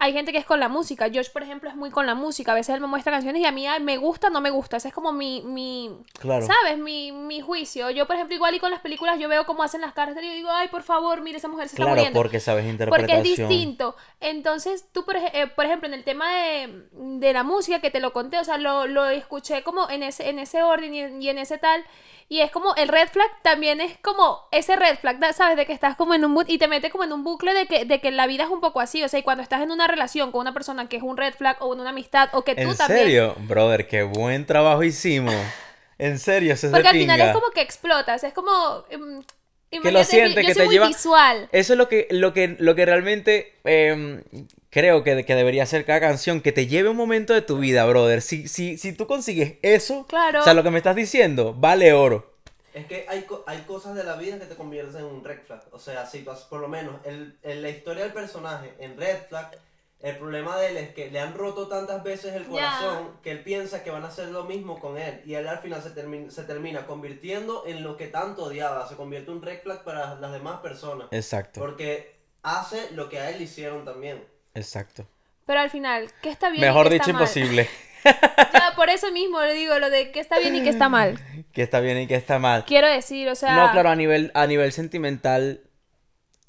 hay 0.00 0.12
gente 0.12 0.30
que 0.30 0.38
es 0.38 0.44
con 0.44 0.60
la 0.60 0.68
música. 0.68 1.08
Josh, 1.12 1.30
por 1.30 1.42
ejemplo, 1.42 1.68
es 1.68 1.74
muy 1.74 1.90
con 1.90 2.06
la 2.06 2.14
música. 2.14 2.52
A 2.52 2.54
veces 2.54 2.74
él 2.74 2.80
me 2.80 2.86
muestra 2.86 3.10
canciones 3.12 3.42
y 3.42 3.46
a 3.46 3.50
mí 3.52 3.66
ay, 3.66 3.80
me 3.82 3.96
gusta, 3.96 4.30
no 4.30 4.40
me 4.40 4.50
gusta. 4.50 4.76
Ese 4.76 4.88
es 4.88 4.94
como 4.94 5.10
mi, 5.12 5.42
mi 5.42 5.90
Claro. 6.20 6.46
¿sabes? 6.46 6.78
Mi, 6.78 7.10
mi 7.10 7.40
juicio. 7.40 7.90
Yo, 7.90 8.06
por 8.06 8.14
ejemplo, 8.14 8.36
igual 8.36 8.54
y 8.54 8.60
con 8.60 8.70
las 8.70 8.80
películas, 8.80 9.18
yo 9.18 9.28
veo 9.28 9.44
cómo 9.44 9.62
hacen 9.64 9.80
las 9.80 9.92
caras 9.94 10.16
y 10.22 10.26
yo 10.26 10.32
digo, 10.32 10.50
ay, 10.50 10.68
por 10.68 10.82
favor, 10.84 11.20
mire, 11.20 11.38
esa 11.38 11.48
mujer 11.48 11.68
se 11.68 11.74
está 11.74 11.84
Claro, 11.84 11.96
muriendo. 11.96 12.18
porque 12.20 12.38
sabes 12.38 12.62
Porque 12.62 12.70
interpretación. 12.70 13.18
es 13.18 13.24
distinto. 13.38 13.96
Entonces, 14.20 14.86
tú, 14.92 15.04
por, 15.04 15.16
eh, 15.16 15.46
por 15.54 15.64
ejemplo, 15.64 15.88
en 15.88 15.94
el 15.94 16.04
tema 16.04 16.32
de, 16.32 16.84
de 16.92 17.32
la 17.32 17.42
música 17.42 17.80
que 17.80 17.90
te 17.90 17.98
lo 18.00 18.12
conté, 18.12 18.38
o 18.38 18.44
sea, 18.44 18.58
lo, 18.58 18.86
lo 18.86 19.06
escuché 19.08 19.62
como 19.62 19.90
en 19.90 20.02
ese, 20.04 20.28
en 20.28 20.38
ese 20.38 20.62
orden 20.62 20.94
y 20.94 21.00
en, 21.00 21.22
y 21.22 21.28
en 21.28 21.38
ese 21.38 21.58
tal. 21.58 21.84
Y 22.30 22.40
es 22.40 22.50
como 22.50 22.74
el 22.74 22.88
red 22.88 23.08
flag 23.08 23.30
también 23.42 23.80
es 23.80 23.96
como 24.02 24.46
ese 24.52 24.76
red 24.76 24.98
flag, 24.98 25.18
¿sabes? 25.32 25.56
De 25.56 25.64
que 25.64 25.72
estás 25.72 25.96
como 25.96 26.12
en 26.14 26.24
un 26.26 26.32
mood 26.32 26.44
y 26.48 26.58
te 26.58 26.68
mete 26.68 26.90
como 26.90 27.04
en 27.04 27.12
un 27.12 27.24
bucle 27.24 27.54
de 27.54 27.66
que, 27.66 27.86
de 27.86 28.00
que 28.02 28.10
la 28.10 28.26
vida 28.26 28.44
es 28.44 28.50
un 28.50 28.60
poco 28.60 28.80
así. 28.80 29.02
O 29.02 29.08
sea, 29.08 29.18
y 29.20 29.22
cuando 29.22 29.42
estás 29.42 29.62
en 29.62 29.70
una 29.70 29.86
relación 29.86 30.30
con 30.30 30.42
una 30.42 30.52
persona 30.52 30.88
que 30.90 30.96
es 30.98 31.02
un 31.02 31.16
red 31.16 31.32
flag 31.34 31.56
o 31.60 31.72
en 31.72 31.80
una 31.80 31.90
amistad 31.90 32.28
o 32.32 32.44
que 32.44 32.54
tú 32.54 32.70
¿En 32.70 32.76
también. 32.76 33.00
serio? 33.00 33.34
Brother, 33.38 33.86
qué 33.88 34.02
buen 34.02 34.44
trabajo 34.44 34.82
hicimos. 34.84 35.34
En 35.96 36.18
serio, 36.18 36.54
de 36.54 36.68
Porque 36.68 36.88
al 36.88 36.96
final 36.96 37.16
pinga. 37.18 37.30
es 37.30 37.34
como 37.34 37.50
que 37.50 37.60
explotas, 37.62 38.22
es 38.22 38.32
como... 38.34 38.84
em, 38.90 39.22
Que 39.82 39.90
lo 39.90 40.04
siente, 40.04 40.42
yo 40.42 40.48
que 40.48 40.54
soy 40.54 40.62
te 40.62 40.64
muy 40.66 40.74
lleva... 40.74 40.88
visual. 40.88 41.48
Eso 41.50 41.72
es 41.72 41.78
lo 41.78 41.88
que, 41.88 42.06
lo 42.10 42.32
que, 42.34 42.56
lo 42.58 42.74
que 42.74 42.84
realmente 42.86 43.58
em, 43.64 44.22
creo 44.70 45.02
que, 45.04 45.24
que 45.24 45.34
debería 45.34 45.66
ser 45.66 45.84
cada 45.84 46.00
canción, 46.00 46.40
que 46.40 46.52
te 46.52 46.66
lleve 46.66 46.88
un 46.88 46.96
momento 46.96 47.32
de 47.34 47.42
tu 47.42 47.58
vida, 47.58 47.84
brother. 47.86 48.22
Si, 48.22 48.48
si, 48.48 48.76
si 48.78 48.92
tú 48.92 49.06
consigues 49.06 49.54
eso, 49.62 50.06
Claro. 50.06 50.40
o 50.40 50.42
sea, 50.44 50.54
lo 50.54 50.62
que 50.62 50.70
me 50.70 50.78
estás 50.78 50.96
diciendo, 50.96 51.54
vale 51.54 51.92
oro. 51.92 52.34
Es 52.74 52.86
que 52.86 53.06
hay, 53.08 53.22
co- 53.22 53.42
hay 53.46 53.58
cosas 53.62 53.94
de 53.96 54.04
la 54.04 54.14
vida 54.16 54.38
que 54.38 54.44
te 54.46 54.54
convierten 54.54 54.96
en 54.98 55.04
un 55.06 55.24
red 55.24 55.40
flag. 55.46 55.62
O 55.72 55.78
sea, 55.78 56.06
si 56.06 56.20
tú 56.20 56.30
has- 56.30 56.42
por 56.44 56.60
lo 56.60 56.68
menos 56.68 56.96
el, 57.04 57.36
en 57.42 57.62
la 57.62 57.70
historia 57.70 58.04
del 58.04 58.12
personaje 58.12 58.72
en 58.78 58.96
red 58.96 59.16
flag, 59.28 59.50
el 60.00 60.16
problema 60.16 60.56
de 60.60 60.68
él 60.68 60.76
es 60.76 60.90
que 60.94 61.10
le 61.10 61.18
han 61.18 61.34
roto 61.34 61.66
tantas 61.66 62.04
veces 62.04 62.34
el 62.34 62.44
corazón 62.44 63.16
que 63.20 63.32
él 63.32 63.42
piensa 63.42 63.82
que 63.82 63.90
van 63.90 64.04
a 64.04 64.08
hacer 64.08 64.28
lo 64.28 64.44
mismo 64.44 64.78
con 64.78 64.96
él. 64.96 65.20
Y 65.26 65.34
él 65.34 65.48
al 65.48 65.58
final 65.58 65.82
se, 65.82 65.92
termi- 65.92 66.30
se 66.30 66.44
termina 66.44 66.86
convirtiendo 66.86 67.64
en 67.66 67.82
lo 67.82 67.96
que 67.96 68.06
tanto 68.06 68.44
odiaba. 68.44 68.86
Se 68.88 68.94
convierte 68.94 69.32
en 69.32 69.38
un 69.38 69.42
red 69.42 69.60
flag 69.60 69.82
para 69.82 70.14
las 70.16 70.30
demás 70.30 70.60
personas. 70.60 71.08
Exacto, 71.10 71.58
Porque 71.58 72.14
hace 72.44 72.92
lo 72.92 73.08
que 73.08 73.18
a 73.18 73.30
él 73.30 73.38
le 73.38 73.44
hicieron 73.44 73.84
también. 73.84 74.22
Exacto. 74.58 75.08
Pero 75.46 75.60
al 75.60 75.70
final, 75.70 76.08
¿qué 76.22 76.30
está 76.30 76.50
bien? 76.50 76.62
y 76.62 76.66
Mejor 76.66 76.88
qué 76.88 76.94
dicho, 76.94 77.04
está 77.10 77.12
mal? 77.14 77.22
imposible. 77.22 77.68
Ya, 78.04 78.72
por 78.76 78.88
eso 78.90 79.10
mismo 79.10 79.42
le 79.42 79.54
digo 79.54 79.78
lo 79.80 79.90
de 79.90 80.12
qué 80.12 80.20
está 80.20 80.38
bien 80.38 80.54
y 80.54 80.62
qué 80.62 80.68
está 80.70 80.88
mal. 80.88 81.18
Que 81.52 81.62
está 81.62 81.80
bien 81.80 81.98
y 81.98 82.06
que 82.06 82.14
está 82.14 82.38
mal. 82.38 82.64
Quiero 82.64 82.86
decir, 82.88 83.28
o 83.28 83.34
sea. 83.34 83.54
No, 83.56 83.72
claro, 83.72 83.88
a 83.90 83.96
nivel, 83.96 84.30
a 84.34 84.46
nivel 84.46 84.70
sentimental, 84.72 85.62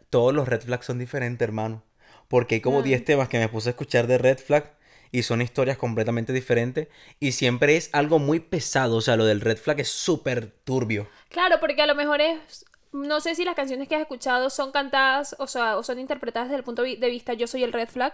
todos 0.09 0.33
los 0.33 0.47
red 0.47 0.61
flags 0.61 0.85
son 0.85 0.99
diferentes, 0.99 1.43
hermano. 1.45 1.83
Porque 2.27 2.55
hay 2.55 2.61
Mm. 2.61 2.63
como 2.63 2.81
10 2.83 3.03
temas 3.05 3.29
que 3.29 3.39
me 3.39 3.49
puse 3.49 3.69
a 3.69 3.71
escuchar 3.71 4.05
de 4.07 4.17
red 4.19 4.37
flag 4.37 4.75
y 5.11 5.23
son 5.23 5.41
historias 5.41 5.77
completamente 5.77 6.31
diferentes. 6.33 6.87
Y 7.19 7.31
siempre 7.31 7.75
es 7.77 7.89
algo 7.93 8.19
muy 8.19 8.39
pesado. 8.39 8.97
O 8.97 9.01
sea, 9.01 9.15
lo 9.17 9.25
del 9.25 9.41
red 9.41 9.57
flag 9.57 9.79
es 9.79 9.89
súper 9.89 10.51
turbio. 10.63 11.09
Claro, 11.29 11.59
porque 11.59 11.81
a 11.81 11.87
lo 11.87 11.95
mejor 11.95 12.21
es. 12.21 12.65
No 12.91 13.21
sé 13.21 13.35
si 13.35 13.45
las 13.45 13.55
canciones 13.55 13.87
que 13.87 13.95
has 13.95 14.01
escuchado 14.01 14.49
son 14.49 14.71
cantadas, 14.71 15.35
o 15.39 15.47
sea, 15.47 15.77
o 15.77 15.83
son 15.83 15.99
interpretadas 15.99 16.49
desde 16.49 16.57
el 16.57 16.63
punto 16.63 16.81
de 16.81 17.09
vista 17.09 17.33
yo 17.33 17.47
soy 17.47 17.63
el 17.63 17.73
red 17.73 17.87
flag, 17.87 18.13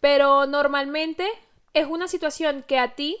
pero 0.00 0.46
normalmente 0.46 1.28
es 1.74 1.86
una 1.86 2.08
situación 2.08 2.64
que 2.66 2.78
a 2.78 2.94
ti 2.94 3.16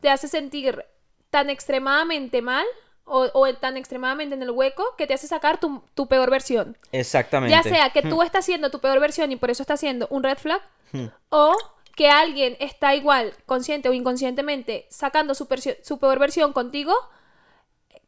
te 0.00 0.08
hace 0.08 0.28
sentir 0.28 0.84
tan 1.30 1.50
extremadamente 1.50 2.40
mal 2.42 2.64
o, 3.04 3.28
o 3.34 3.52
tan 3.54 3.76
extremadamente 3.76 4.34
en 4.34 4.42
el 4.42 4.50
hueco 4.50 4.84
que 4.96 5.06
te 5.06 5.14
hace 5.14 5.26
sacar 5.26 5.58
tu, 5.58 5.82
tu 5.94 6.06
peor 6.06 6.30
versión. 6.30 6.78
Exactamente. 6.92 7.54
Ya 7.54 7.62
sea 7.62 7.90
que 7.90 8.02
tú 8.02 8.22
estás 8.22 8.44
siendo 8.44 8.70
tu 8.70 8.80
peor 8.80 9.00
versión 9.00 9.32
y 9.32 9.36
por 9.36 9.50
eso 9.50 9.62
estás 9.62 9.80
siendo 9.80 10.06
un 10.10 10.22
red 10.22 10.38
flag, 10.38 10.62
Hmm. 10.92 11.06
o 11.30 11.56
que 11.96 12.10
alguien 12.10 12.54
está 12.60 12.94
igual, 12.94 13.34
consciente 13.46 13.88
o 13.88 13.94
inconscientemente, 13.94 14.86
sacando 14.90 15.34
su, 15.34 15.48
su 15.82 15.98
peor 15.98 16.18
versión 16.18 16.52
contigo, 16.52 16.94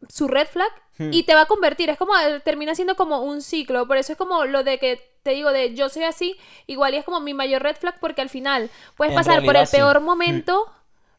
su 0.09 0.29
red 0.29 0.47
flag, 0.47 0.71
Hmm. 0.97 1.13
y 1.13 1.25
te 1.25 1.35
va 1.35 1.41
a 1.43 1.47
convertir. 1.47 1.91
Es 1.91 1.99
como, 1.99 2.17
eh, 2.17 2.39
termina 2.45 2.73
siendo 2.77 2.95
como 2.95 3.21
un 3.23 3.43
ciclo. 3.43 3.89
Por 3.89 3.97
eso 3.97 4.13
es 4.13 4.19
como 4.19 4.45
lo 4.45 4.63
de 4.63 4.79
que 4.79 5.01
te 5.25 5.31
digo 5.33 5.51
de 5.51 5.75
yo 5.75 5.89
soy 5.89 6.05
así, 6.05 6.37
igual 6.69 6.95
y 6.95 6.99
es 6.99 7.05
como 7.05 7.19
mi 7.19 7.35
mayor 7.35 7.63
red 7.65 7.75
flag 7.75 7.99
porque 7.99 8.21
al 8.21 8.29
final 8.29 8.71
puedes 8.97 9.11
En 9.13 9.17
pasar 9.17 9.45
por 9.45 9.57
el 9.57 9.67
sí. 9.67 9.77
peor 9.77 10.01
momento, 10.01 10.71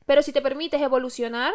pero 0.05 0.21
si 0.21 0.31
te 0.31 0.41
permites 0.41 0.81
evolucionar, 0.81 1.53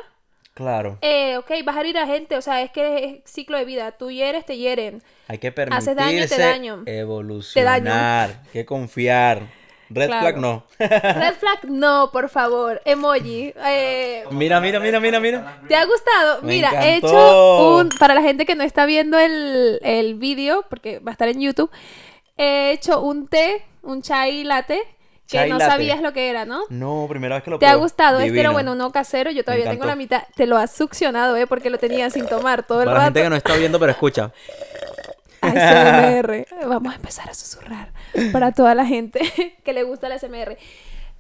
Claro. 0.53 0.99
eh, 1.01 1.39
ok, 1.39 1.51
vas 1.65 1.77
a 1.77 1.81
herir 1.81 1.97
a 1.97 2.07
gente, 2.07 2.37
o 2.37 2.43
sea, 2.43 2.61
es 2.61 2.71
que 2.73 3.23
es 3.25 3.31
ciclo 3.31 3.57
de 3.57 3.65
vida. 3.65 3.93
Tú 3.93 4.11
hieres, 4.11 4.45
te 4.45 4.59
hieren. 4.59 5.03
Hay 5.29 5.39
que 5.39 5.49
Haces 5.49 5.97
daño, 5.97 6.11
te 6.27 6.29
permitirse 6.29 6.43
daño. 6.43 6.83
evolucionar. 6.85 8.41
Hay 8.45 8.51
que 8.53 8.67
confiar. 8.67 9.43
Red 9.93 10.07
Claro. 10.07 10.21
flag 10.23 10.37
no. 10.39 10.65
Red 10.79 11.35
flag, 11.35 11.65
no, 11.65 12.11
por 12.13 12.29
favor. 12.29 12.81
Emoji. 12.85 13.53
Eh, 13.67 14.25
mira, 14.31 14.61
mira, 14.61 14.79
mira, 14.79 15.01
mira, 15.01 15.19
mira. 15.21 15.61
¿Te 15.67 15.75
ha 15.75 15.85
gustado? 15.85 16.43
Me 16.43 16.53
Mira, 16.55 16.71
he 16.87 16.97
encantó. 16.97 17.09
hecho 17.09 17.77
un. 17.79 17.89
Para 17.99 18.15
la 18.15 18.23
gente 18.23 18.47
que 18.47 18.55
no 18.55 18.63
está 18.63 18.87
viendo 18.87 19.19
el, 19.19 19.81
el 19.83 20.15
vídeo, 20.15 20.65
porque 20.71 21.01
va 21.01 21.11
a 21.11 21.13
estar 21.13 21.29
en 21.29 21.41
YouTube, 21.41 21.71
he 22.37 22.71
hecho 22.71 23.01
un 23.01 23.27
té, 23.27 23.65
un 23.83 24.01
chai 24.03 24.45
latte, 24.45 24.81
que 25.29 25.37
Chai 25.39 25.49
no 25.51 25.59
latte. 25.59 25.71
sabías 25.71 26.01
lo 26.03 26.13
que 26.13 26.29
era, 26.31 26.45
¿no? 26.45 26.63
No, 26.71 27.07
primera 27.09 27.37
vez 27.37 27.45
que 27.45 27.51
lo 27.51 27.59
¿Te 27.59 27.67
ha 27.67 27.75
gustado? 27.75 28.19
Este 28.19 28.27
era 28.29 28.33
Divino. 28.51 28.53
bueno, 28.53 28.73
uno 28.73 28.93
casero. 28.93 29.31
Yo 29.33 29.43
todavía 29.45 29.71
tengo 29.71 29.85
la 29.87 29.97
mitad. 29.97 30.23
Te 30.37 30.47
lo 30.47 30.57
has 30.57 30.71
succionado, 30.73 31.37
¿eh? 31.37 31.47
Porque 31.49 31.69
lo 31.71 31.79
tenía 31.79 32.11
sin 32.11 32.27
tomar 32.27 32.65
todo 32.65 32.81
el 32.83 32.87
Para 32.87 32.99
la 32.99 33.05
gente 33.07 33.21
rato. 33.21 33.27
que 33.27 33.31
no 33.31 33.37
está 33.37 33.57
viendo, 33.57 33.79
pero 33.81 33.91
escucha. 33.93 34.31
ASMR. 35.57 36.47
Vamos 36.67 36.93
a 36.93 36.97
empezar 36.97 37.29
a 37.29 37.35
susurrar 37.35 37.93
para 38.33 38.53
toda 38.53 38.75
la 38.75 38.87
gente 38.87 39.21
que 39.65 39.73
le 39.73 39.83
gusta 39.83 40.09
la 40.09 40.17
ASMR. 40.17 40.57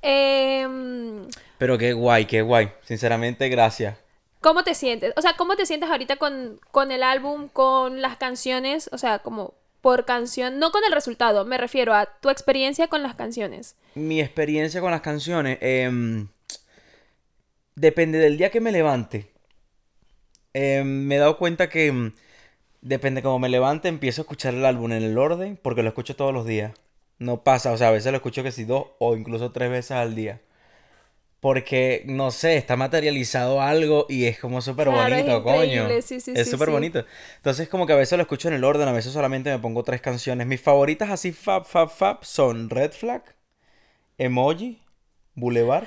Em, 0.03 1.27
Pero 1.59 1.79
qué 1.79 1.93
guay, 1.93 2.25
qué 2.27 2.43
guay. 2.43 2.73
Sinceramente, 2.83 3.49
gracias. 3.49 3.97
¿Cómo 4.41 4.65
te 4.65 4.75
sientes? 4.75 5.13
O 5.17 5.23
sea, 5.23 5.35
¿cómo 5.37 5.57
te 5.57 5.67
sientes 5.67 5.91
ahorita 5.91 6.17
con, 6.17 6.61
con 6.71 6.91
el 6.93 7.03
álbum, 7.03 7.49
con 7.49 8.01
las 8.01 8.17
canciones? 8.17 8.89
O 8.93 8.99
sea, 8.99 9.19
como 9.19 9.55
por 9.81 10.05
canción, 10.05 10.59
no 10.59 10.71
con 10.71 10.83
el 10.85 10.93
resultado, 10.93 11.45
me 11.45 11.59
refiero 11.59 11.95
a 11.95 12.07
tu 12.07 12.31
experiencia 12.31 12.89
con 12.89 13.03
las 13.03 13.15
canciones. 13.15 13.77
Mi 13.95 14.21
experiencia 14.21 14.81
con 14.81 14.91
las 14.91 15.01
canciones 15.01 15.59
em, 15.61 16.29
depende 17.75 18.19
del 18.19 18.37
día 18.37 18.51
que 18.51 18.61
me 18.61 18.73
levante. 18.73 19.31
Em, 20.53 20.87
me 20.87 21.17
he 21.17 21.19
dado 21.19 21.39
cuenta 21.39 21.69
que 21.69 22.13
depende 22.83 23.23
cómo 23.23 23.39
me 23.39 23.49
levante, 23.49 23.89
empiezo 23.89 24.23
a 24.23 24.25
escuchar 24.25 24.55
el 24.55 24.65
álbum 24.65 24.93
en 24.93 25.03
el 25.03 25.19
orden 25.19 25.59
porque 25.63 25.83
lo 25.83 25.89
escucho 25.89 26.17
todos 26.17 26.33
los 26.35 26.47
días. 26.47 26.73
No 27.19 27.43
pasa, 27.45 27.73
o 27.73 27.77
sea, 27.77 27.89
a 27.89 27.93
veces 27.93 28.13
lo 28.13 28.17
escucho 28.19 28.43
que 28.43 28.53
si 28.53 28.65
dos 28.65 28.87
o 28.99 29.17
incluso 29.17 29.53
tres 29.53 29.71
veces 29.71 29.93
al 29.93 30.15
día. 30.15 30.41
Porque, 31.41 32.03
no 32.07 32.31
sé, 32.33 32.57
está 32.59 32.77
materializado 32.77 33.63
algo 33.63 34.05
y 34.11 34.27
es 34.27 34.39
como 34.39 34.61
súper 34.61 34.89
Claro, 34.89 35.17
bonito, 35.17 35.43
coño. 35.43 35.89
sí, 36.03 36.21
sí, 36.21 36.33
es 36.35 36.45
sí, 36.45 36.51
súper 36.51 36.67
sí. 36.67 36.73
bonito. 36.73 37.05
Entonces, 37.37 37.67
como 37.69 37.87
que 37.87 37.95
a 37.95 37.97
veces 37.97 38.19
lo 38.19 38.23
escucho 38.23 38.49
en 38.49 38.55
el 38.55 38.65
orden, 38.65 38.87
a 38.89 38.93
veces 38.93 39.13
solamente 39.13 39.51
me 39.51 39.59
pongo 39.59 39.83
tres 39.83 40.03
canciones. 40.03 40.47
Mis 40.47 40.61
favoritas 40.61 41.09
así, 41.11 41.33
fab, 41.33 41.65
fab, 41.65 41.89
fab, 41.89 42.25
son 42.25 42.69
Red 42.69 42.93
Flag, 42.93 43.23
Emoji, 44.19 44.83
Boulevard. 45.35 45.87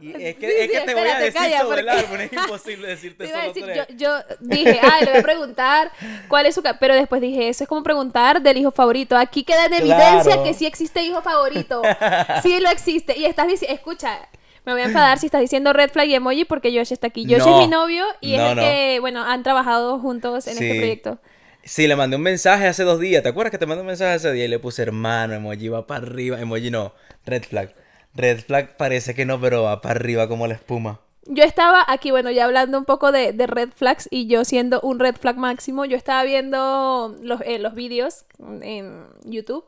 Y 0.00 0.10
es 0.22 0.36
que, 0.36 0.48
Sí, 0.48 0.54
es 0.58 0.66
sí, 0.66 0.72
que 0.72 0.80
te 0.80 0.94
voy 0.94 1.08
a 1.08 1.18
decir 1.18 1.34
calla, 1.34 1.60
todo 1.62 1.74
el 1.74 1.88
álbum, 1.88 2.20
es 2.20 2.32
imposible 2.32 2.88
decirte 2.88 3.24
Te 3.24 3.30
iba 3.30 3.38
a 3.38 3.42
solo 3.42 3.54
decir, 3.54 3.64
tres. 3.86 3.96
yo, 3.98 4.18
yo 4.18 4.36
dije, 4.40 4.80
ah, 4.82 4.98
le 5.04 5.10
voy 5.10 5.20
a 5.20 5.22
preguntar 5.22 5.90
cuál 6.28 6.46
es 6.46 6.54
su... 6.54 6.62
Pero 6.80 6.94
después 6.94 7.20
dije, 7.22 7.48
eso 7.48 7.64
es 7.64 7.68
como 7.68 7.82
preguntar 7.82 8.42
del 8.42 8.56
hijo 8.58 8.70
favorito. 8.70 9.16
Aquí 9.16 9.42
queda 9.44 9.66
en 9.66 9.74
evidencia 9.74 10.22
Claro. 10.22 10.44
que 10.44 10.54
sí 10.54 10.66
existe 10.66 11.02
hijo 11.02 11.22
favorito. 11.22 11.82
Sí 12.42 12.60
lo 12.60 12.70
existe. 12.70 13.16
Y 13.18 13.24
estás 13.24 13.48
diciendo, 13.48 13.74
escucha, 13.74 14.28
me 14.64 14.72
voy 14.72 14.82
a 14.82 14.84
enfadar 14.86 15.18
si 15.18 15.26
estás 15.26 15.40
diciendo 15.40 15.72
red 15.72 15.90
flag 15.90 16.08
y 16.08 16.14
emoji 16.14 16.44
porque 16.44 16.70
Josh 16.76 16.92
está 16.92 17.06
aquí. 17.06 17.24
Josh 17.24 17.38
No. 17.44 17.54
es 17.60 17.66
mi 17.66 17.68
novio 17.70 18.04
y 18.20 18.34
es 18.34 18.40
el 18.40 18.56
no. 18.56 18.62
que, 18.62 18.98
bueno, 19.00 19.22
han 19.24 19.42
trabajado 19.42 19.98
juntos 19.98 20.46
en 20.48 20.56
Sí. 20.56 20.64
este 20.64 20.76
proyecto. 20.78 21.18
Sí, 21.64 21.86
le 21.88 21.96
mandé 21.96 22.16
un 22.16 22.22
mensaje 22.22 22.66
hace 22.68 22.84
dos 22.84 23.00
días. 23.00 23.22
¿Te 23.22 23.28
acuerdas 23.28 23.50
que 23.50 23.58
te 23.58 23.66
mandé 23.66 23.80
un 23.80 23.86
mensaje 23.88 24.14
ese 24.16 24.32
día 24.32 24.44
y 24.44 24.48
le 24.48 24.58
puse 24.60 24.82
hermano, 24.82 25.34
emoji 25.34 25.68
va 25.68 25.86
para 25.86 26.04
arriba? 26.06 26.40
Emoji 26.40 26.70
no, 26.70 26.92
red 27.24 27.42
flag. 27.42 27.74
Red 28.16 28.40
flag 28.40 28.76
parece 28.76 29.14
que 29.14 29.24
no, 29.24 29.40
pero 29.40 29.62
va 29.62 29.80
para 29.80 29.96
arriba 29.96 30.28
como 30.28 30.46
la 30.46 30.54
espuma. 30.54 31.00
Yo 31.26 31.42
estaba 31.42 31.84
aquí, 31.88 32.10
bueno, 32.10 32.30
ya 32.30 32.44
hablando 32.44 32.78
un 32.78 32.84
poco 32.84 33.10
de, 33.10 33.32
de 33.32 33.46
red 33.46 33.70
flags 33.74 34.08
y 34.10 34.28
yo 34.28 34.44
siendo 34.44 34.80
un 34.80 35.00
red 35.00 35.16
flag 35.16 35.36
máximo, 35.36 35.84
yo 35.84 35.96
estaba 35.96 36.22
viendo 36.22 37.16
los, 37.20 37.40
eh, 37.42 37.58
los 37.58 37.74
vídeos 37.74 38.24
en 38.62 39.06
YouTube 39.24 39.64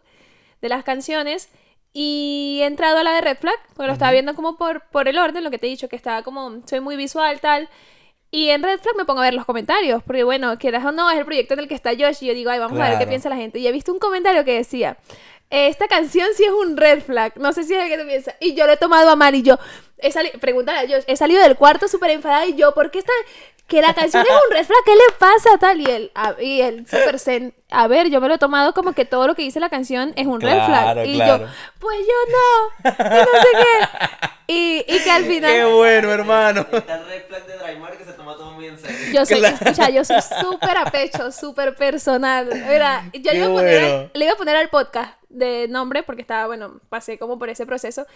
de 0.62 0.68
las 0.68 0.84
canciones 0.84 1.48
y 1.92 2.60
he 2.62 2.66
entrado 2.66 2.98
a 2.98 3.02
la 3.02 3.12
de 3.12 3.22
red 3.22 3.38
flag, 3.38 3.56
porque 3.74 3.88
lo 3.88 3.92
estaba 3.92 4.12
viendo 4.12 4.34
como 4.34 4.56
por, 4.56 4.82
por 4.90 5.08
el 5.08 5.18
orden, 5.18 5.42
lo 5.42 5.50
que 5.50 5.58
te 5.58 5.66
he 5.66 5.70
dicho, 5.70 5.88
que 5.88 5.96
estaba 5.96 6.22
como, 6.22 6.60
soy 6.66 6.80
muy 6.80 6.96
visual, 6.96 7.40
tal. 7.40 7.68
Y 8.30 8.50
en 8.50 8.62
Red 8.62 8.80
Flag 8.80 8.94
me 8.96 9.06
pongo 9.06 9.20
a 9.20 9.24
ver 9.24 9.32
los 9.32 9.46
comentarios, 9.46 10.02
porque 10.02 10.22
bueno, 10.22 10.58
quieras 10.58 10.84
o 10.84 10.92
no, 10.92 11.10
es 11.10 11.18
el 11.18 11.24
proyecto 11.24 11.54
en 11.54 11.60
el 11.60 11.68
que 11.68 11.74
está 11.74 11.92
Josh 11.98 12.18
y 12.20 12.26
yo 12.26 12.34
digo, 12.34 12.50
ay, 12.50 12.58
vamos 12.58 12.78
a 12.78 12.90
ver 12.90 12.98
qué 12.98 13.06
piensa 13.06 13.30
la 13.30 13.36
gente. 13.36 13.58
Y 13.58 13.66
he 13.66 13.72
visto 13.72 13.90
un 13.90 13.98
comentario 13.98 14.44
que 14.44 14.52
decía, 14.52 14.98
esta 15.50 15.88
canción 15.88 16.28
sí 16.36 16.44
es 16.44 16.50
un 16.50 16.76
red 16.76 17.02
flag, 17.02 17.32
no 17.36 17.52
sé 17.52 17.64
si 17.64 17.74
es 17.74 17.82
el 17.82 17.88
que 17.88 17.98
tú 17.98 18.06
piensas. 18.06 18.34
Y 18.40 18.54
yo 18.54 18.66
lo 18.66 18.72
he 18.72 18.76
tomado 18.76 19.10
a 19.10 19.16
mal 19.16 19.34
y 19.34 19.42
yo, 19.42 19.58
he 19.98 20.12
salido, 20.12 20.38
pregúntale 20.38 20.78
a 20.78 20.82
Josh, 20.82 21.04
he 21.06 21.16
salido 21.16 21.42
del 21.42 21.56
cuarto 21.56 21.88
súper 21.88 22.10
enfadada 22.10 22.46
y 22.46 22.54
yo, 22.54 22.74
¿por 22.74 22.90
qué 22.90 22.98
está, 22.98 23.12
que 23.66 23.82
la 23.82 23.94
canción 23.94 24.24
es 24.24 24.32
un 24.32 24.56
red 24.56 24.64
flag? 24.64 24.78
¿Qué 24.84 24.94
le 24.94 25.14
pasa 25.18 25.58
tal? 25.58 25.80
Y 25.80 25.86
él, 25.86 26.10
a, 26.14 26.34
y 26.40 26.60
él 26.60 26.86
súper 26.86 27.18
zen, 27.18 27.54
a 27.70 27.86
ver, 27.86 28.08
yo 28.08 28.20
me 28.20 28.28
lo 28.28 28.34
he 28.34 28.38
tomado 28.38 28.72
como 28.72 28.92
que 28.92 29.04
todo 29.04 29.26
lo 29.26 29.34
que 29.34 29.42
dice 29.42 29.60
la 29.60 29.68
canción 29.68 30.12
es 30.16 30.26
un 30.26 30.40
red 30.40 30.64
flag. 30.64 31.06
Y 31.06 31.14
claro. 31.14 31.44
yo, 31.44 31.50
pues 31.78 31.98
yo 31.98 32.32
no, 32.32 32.90
y 32.90 33.18
no 33.20 33.40
sé 33.40 33.48
qué. 33.52 34.28
Y, 34.48 34.84
y 34.88 34.98
que 35.00 35.10
al 35.10 35.24
final... 35.26 35.52
¡Qué 35.52 35.64
bueno, 35.64 36.10
hermano! 36.10 36.66
Está 36.72 36.96
el 36.96 37.06
red 37.06 37.26
flag 37.28 37.46
de 37.46 37.58
Draymar 37.58 37.97
Yo 39.12 39.26
soy, 39.26 39.38
Claro. 39.38 39.56
escucha, 39.60 39.90
yo 39.90 40.04
soy 40.04 40.20
súper 40.22 40.76
a 40.76 40.90
pecho, 40.90 41.30
súper 41.32 41.74
personal. 41.74 42.48
Mira, 42.52 43.10
yo 43.12 43.32
le 43.32 43.38
iba, 43.38 43.46
a 43.46 43.50
poner 43.50 43.80
bueno. 43.80 44.10
le 44.14 44.24
iba 44.24 44.34
a 44.34 44.36
poner 44.36 44.56
al 44.56 44.68
podcast 44.68 45.14
de 45.28 45.66
nombre 45.68 46.02
porque 46.02 46.22
estaba, 46.22 46.46
bueno, 46.46 46.80
pasé 46.88 47.18
como 47.18 47.38
por 47.38 47.48
ese 47.48 47.66
proceso. 47.66 48.06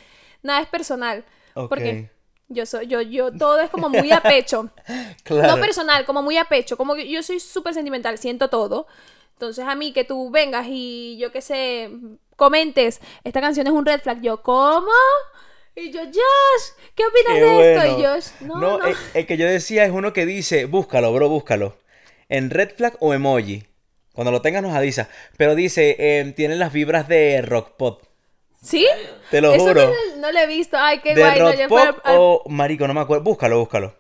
Nada 0.43 0.61
es 0.61 0.69
personal. 0.69 1.25
Ok. 1.55 1.69
Porque 1.69 2.11
yo 2.49 2.67
soy, 2.67 2.87
yo, 2.87 3.01
yo, 3.01 3.33
todo 3.33 3.61
es 3.61 3.71
como 3.71 3.89
muy 3.89 4.11
a 4.13 4.21
pecho. 4.23 4.71
Claro. 5.25 5.57
No 5.57 5.61
personal, 5.61 6.05
como 6.05 6.23
muy 6.23 6.37
a 6.37 6.45
pecho. 6.45 6.77
Como 6.77 6.95
que 6.95 7.09
yo 7.09 7.23
soy 7.23 7.39
súper 7.41 7.75
sentimental, 7.75 8.19
siento 8.19 8.49
todo. 8.51 8.87
Entonces 9.35 9.65
a 9.67 9.75
mí 9.75 9.93
que 9.93 10.05
tú 10.05 10.31
vengas 10.31 10.67
y 10.69 11.17
yo 11.19 11.33
qué 11.33 11.41
sé, 11.41 11.91
comentes, 12.37 13.01
esta 13.25 13.41
canción 13.41 13.67
es 13.67 13.73
un 13.73 13.87
red 13.87 14.01
flag. 14.01 14.21
Yo, 14.21 14.43
¿cómo? 14.43 14.91
Y 15.75 15.91
yo, 15.91 16.01
Josh, 16.05 16.85
¿qué 16.95 17.05
opinas 17.07 17.35
Qué 17.35 17.41
de 17.41 17.75
esto? 17.77 17.99
Y. 18.01 18.05
Josh, 18.05 18.27
no, 18.41 18.61
no. 18.79 18.85
El, 18.85 18.95
el 19.15 19.27
que 19.27 19.37
yo 19.37 19.47
decía 19.47 19.85
es 19.85 19.91
uno 19.91 20.13
que 20.13 20.27
dice, 20.27 20.67
búscalo, 20.67 21.13
bro, 21.15 21.29
búscalo. 21.29 21.77
En 22.29 22.51
red 22.51 22.71
flag 22.77 22.97
o 23.01 23.15
emoji. 23.15 23.65
Cuando 24.13 24.31
lo 24.31 24.43
tengas 24.43 24.63
nos 24.63 24.75
avisa. 24.75 25.09
Pero 25.39 25.55
dice, 25.55 25.97
eh, 25.99 26.33
tiene 26.37 26.57
las 26.57 26.73
vibras 26.73 27.09
de 27.09 27.41
rock 27.43 27.71
pop. 27.77 28.03
¿Sí? 28.63 28.87
Te 29.31 29.41
lo 29.41 29.55
Eso 29.55 29.65
juro. 29.65 29.87
No, 29.87 29.91
lo- 29.91 30.17
no 30.19 30.33
lo 30.33 30.39
he 30.39 30.47
visto. 30.47 30.77
Ay, 30.79 31.01
qué 31.01 31.15
de 31.15 31.23
guay. 31.23 31.39
no, 31.41 31.47
rock 31.51 31.57
yo 31.59 31.69
pop 31.69 31.79
fui 31.79 31.89
al- 31.89 32.01
al- 32.05 32.17
o 32.21 32.43
marico, 32.49 32.87
no 32.87 32.93
me 32.95 33.01
acuerdo. 33.01 33.25
Búscalo, 33.25 33.59
búscalo. 33.59 33.95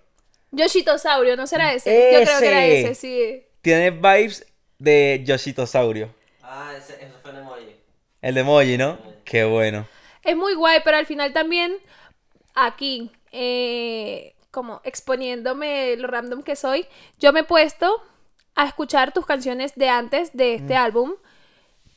Yoshitosaurio, 0.50 1.36
¿no 1.36 1.46
será 1.46 1.72
ese? 1.72 1.90
Yo 2.12 2.22
creo 2.24 2.38
que 2.40 2.46
era 2.48 2.66
Ese. 2.66 2.80
ese, 2.90 2.94
sí. 2.94 3.42
Tiene 3.62 3.90
vibes 3.90 4.46
de 4.78 5.22
Yoshitosaurio. 5.24 6.14
Ah, 6.42 6.74
ese, 6.76 7.02
eso 7.02 7.14
fue 7.22 7.30
en 7.30 7.38
emoji. 7.38 7.76
El 8.20 8.34
de 8.34 8.40
emoji, 8.42 8.76
¿no? 8.76 8.98
Qué 9.24 9.44
bueno. 9.44 9.86
Es 10.22 10.36
muy 10.36 10.54
guay, 10.54 10.80
pero 10.84 10.96
al 10.96 11.06
final 11.06 11.32
también, 11.32 11.76
aquí, 12.54 13.10
eh, 13.32 14.34
como 14.50 14.80
exponiéndome 14.84 15.96
lo 15.96 16.08
random 16.08 16.42
que 16.42 16.56
soy, 16.56 16.86
yo 17.18 17.32
me 17.32 17.40
he 17.40 17.44
puesto 17.44 18.02
a 18.54 18.66
escuchar 18.66 19.12
tus 19.12 19.24
canciones 19.26 19.74
de 19.76 19.88
antes 19.88 20.36
de 20.36 20.54
este 20.54 20.76
álbum. 20.76 21.12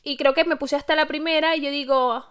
Y 0.02 0.16
creo 0.16 0.34
que 0.34 0.44
me 0.44 0.56
puse 0.56 0.76
hasta 0.76 0.94
la 0.96 1.06
primera 1.06 1.56
y 1.56 1.60
yo 1.60 1.70
digo, 1.70 2.24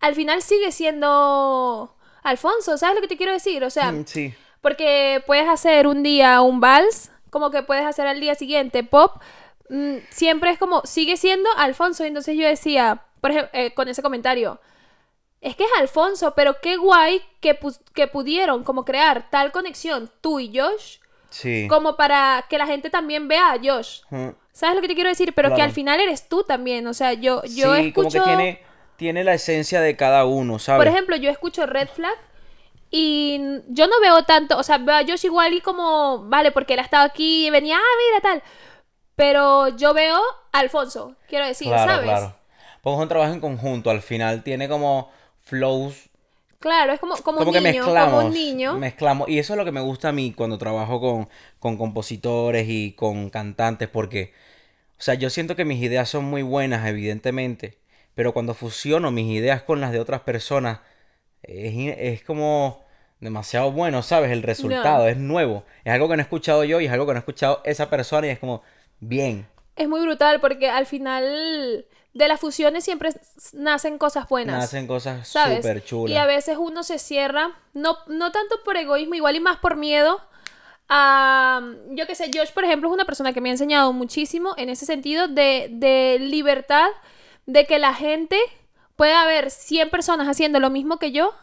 al 0.00 0.14
final 0.14 0.42
sigue 0.42 0.70
siendo 0.72 1.94
Alfonso, 2.22 2.78
¿sabes 2.78 2.94
lo 2.96 3.00
que 3.00 3.08
te 3.08 3.16
quiero 3.16 3.32
decir? 3.32 3.64
O 3.64 3.70
sea, 3.70 3.90
Mm, 3.90 4.06
sí. 4.06 4.34
porque 4.60 5.22
puedes 5.26 5.48
hacer 5.48 5.86
un 5.86 6.02
día 6.02 6.40
un 6.42 6.60
vals, 6.60 7.10
como 7.30 7.50
que 7.50 7.62
puedes 7.62 7.84
hacer 7.84 8.06
al 8.06 8.20
día 8.20 8.34
siguiente 8.34 8.84
pop. 8.84 9.20
mm, 9.68 9.96
siempre 10.10 10.50
es 10.50 10.58
como, 10.58 10.82
sigue 10.84 11.16
siendo 11.16 11.48
Alfonso. 11.56 12.04
Y 12.04 12.08
entonces 12.08 12.36
yo 12.36 12.46
decía, 12.46 13.04
por 13.22 13.30
ejemplo, 13.30 13.50
con 13.74 13.88
ese 13.88 14.02
comentario, 14.02 14.60
es 15.42 15.54
que 15.56 15.64
es 15.64 15.70
Alfonso, 15.78 16.32
pero 16.34 16.60
qué 16.62 16.76
guay 16.78 17.20
que, 17.40 17.58
pu- 17.60 17.78
que 17.94 18.06
pudieron 18.06 18.64
como 18.64 18.84
crear 18.86 19.28
tal 19.30 19.52
conexión 19.52 20.10
tú 20.22 20.40
y 20.40 20.58
Josh, 20.58 20.96
Sí. 21.28 21.66
como 21.68 21.96
para 21.96 22.46
que 22.48 22.56
la 22.58 22.66
gente 22.66 22.88
también 22.88 23.28
vea 23.28 23.52
a 23.52 23.58
Josh. 23.62 24.00
Mm. 24.10 24.28
¿Sabes 24.52 24.76
lo 24.76 24.80
que 24.82 24.88
te 24.88 24.94
quiero 24.94 25.10
decir? 25.10 25.34
Pero 25.34 25.54
que 25.54 25.62
al 25.62 25.72
final 25.72 25.98
eres 26.00 26.28
tú 26.28 26.44
también. 26.44 26.86
O 26.86 26.94
sea, 26.94 27.12
yo, 27.14 27.42
yo 27.44 27.74
sí, 27.76 27.92
como 27.92 28.10
que 28.10 28.20
tiene, 28.20 28.62
tiene 28.96 29.24
la 29.24 29.34
esencia 29.34 29.80
de 29.80 29.96
cada 29.96 30.26
uno, 30.26 30.58
¿sabes? 30.58 30.78
Por 30.84 30.88
ejemplo, 30.92 31.16
yo 31.16 31.30
escucho 31.30 31.64
Red 31.66 31.88
Flag 31.88 32.14
y 32.90 33.40
yo 33.68 33.86
no 33.86 33.98
veo 34.02 34.24
tanto, 34.24 34.58
o 34.58 34.62
sea, 34.62 34.76
veo 34.78 34.94
a 34.94 35.02
Josh 35.06 35.24
igual 35.24 35.54
y 35.54 35.60
como, 35.62 36.24
vale, 36.28 36.52
porque 36.52 36.74
él 36.74 36.80
ha 36.80 36.82
estado 36.82 37.04
aquí 37.06 37.46
y 37.46 37.50
venía, 37.50 37.78
ah, 37.78 37.98
mira, 38.10 38.20
tal. 38.20 38.42
Pero 39.16 39.68
yo 39.76 39.94
veo 39.94 40.20
a 40.52 40.58
Alfonso, 40.58 41.16
quiero 41.28 41.46
decir, 41.46 41.68
claro, 41.68 41.90
¿sabes? 41.92 42.06
claro. 42.10 42.34
Porque 42.82 42.96
es 42.96 43.02
un 43.02 43.08
trabajo 43.08 43.32
en 43.32 43.40
conjunto, 43.40 43.90
al 43.90 44.02
final 44.02 44.42
tiene 44.42 44.68
como 44.68 45.10
flows 45.42 46.10
Claro, 46.62 46.92
es 46.92 47.00
como, 47.00 47.16
como, 47.16 47.38
como 47.38 47.50
un 47.50 47.54
que 47.54 47.60
niño, 47.60 47.82
mezclamos, 47.84 48.14
como 48.14 48.26
un 48.28 48.32
niño. 48.34 48.78
mezclamos. 48.78 49.28
Y 49.28 49.40
eso 49.40 49.54
es 49.54 49.58
lo 49.58 49.64
que 49.64 49.72
me 49.72 49.80
gusta 49.80 50.10
a 50.10 50.12
mí 50.12 50.32
cuando 50.32 50.58
trabajo 50.58 51.00
con, 51.00 51.28
con 51.58 51.76
compositores 51.76 52.66
y 52.68 52.92
con 52.92 53.30
cantantes, 53.30 53.88
porque, 53.88 54.32
o 54.92 55.02
sea, 55.02 55.14
yo 55.14 55.28
siento 55.28 55.56
que 55.56 55.64
mis 55.64 55.82
ideas 55.82 56.08
son 56.08 56.24
muy 56.24 56.42
buenas, 56.42 56.86
evidentemente, 56.86 57.78
pero 58.14 58.32
cuando 58.32 58.54
fusiono 58.54 59.10
mis 59.10 59.28
ideas 59.28 59.62
con 59.62 59.80
las 59.80 59.90
de 59.90 59.98
otras 59.98 60.20
personas, 60.20 60.78
es, 61.42 61.74
es 61.98 62.22
como 62.22 62.84
demasiado 63.18 63.72
bueno, 63.72 64.02
¿sabes? 64.02 64.30
El 64.30 64.44
resultado 64.44 65.08
es 65.08 65.16
nuevo. 65.16 65.64
Es 65.84 65.92
algo 65.92 66.08
que 66.08 66.14
no 66.16 66.20
he 66.20 66.22
escuchado 66.22 66.62
yo 66.62 66.80
y 66.80 66.86
es 66.86 66.92
algo 66.92 67.06
que 67.06 67.12
no 67.12 67.18
ha 67.18 67.26
escuchado 67.26 67.60
esa 67.64 67.90
persona 67.90 68.28
y 68.28 68.30
es 68.30 68.38
como, 68.38 68.62
bien. 69.00 69.48
Es 69.74 69.88
muy 69.88 70.00
brutal 70.02 70.40
porque 70.40 70.68
al 70.68 70.86
final 70.86 71.86
de 72.14 72.28
las 72.28 72.40
fusiones 72.40 72.84
siempre 72.84 73.10
nacen 73.52 73.98
cosas 73.98 74.28
buenas. 74.28 74.58
Nacen 74.58 74.86
cosas 74.86 75.26
súper 75.26 75.84
chulas. 75.84 76.12
Y 76.12 76.16
a 76.16 76.26
veces 76.26 76.58
uno 76.58 76.82
se 76.82 76.98
cierra, 76.98 77.52
no, 77.72 77.96
no 78.06 78.32
tanto 78.32 78.62
por 78.64 78.76
egoísmo, 78.76 79.14
igual 79.14 79.36
y 79.36 79.40
más 79.40 79.58
por 79.58 79.76
miedo. 79.76 80.20
A, 80.88 81.62
yo 81.90 82.06
qué 82.06 82.14
sé, 82.14 82.30
Josh, 82.34 82.52
por 82.52 82.64
ejemplo, 82.64 82.88
es 82.88 82.94
una 82.94 83.06
persona 83.06 83.32
que 83.32 83.40
me 83.40 83.48
ha 83.48 83.52
enseñado 83.52 83.92
muchísimo 83.92 84.54
en 84.58 84.68
ese 84.68 84.84
sentido 84.84 85.26
de, 85.26 85.68
de 85.70 86.18
libertad, 86.20 86.88
de 87.46 87.66
que 87.66 87.78
la 87.78 87.94
gente 87.94 88.38
puede 88.96 89.14
haber 89.14 89.50
100 89.50 89.88
personas 89.88 90.28
haciendo 90.28 90.60
lo 90.60 90.68
mismo 90.68 90.98
que 90.98 91.12
yo, 91.12 91.34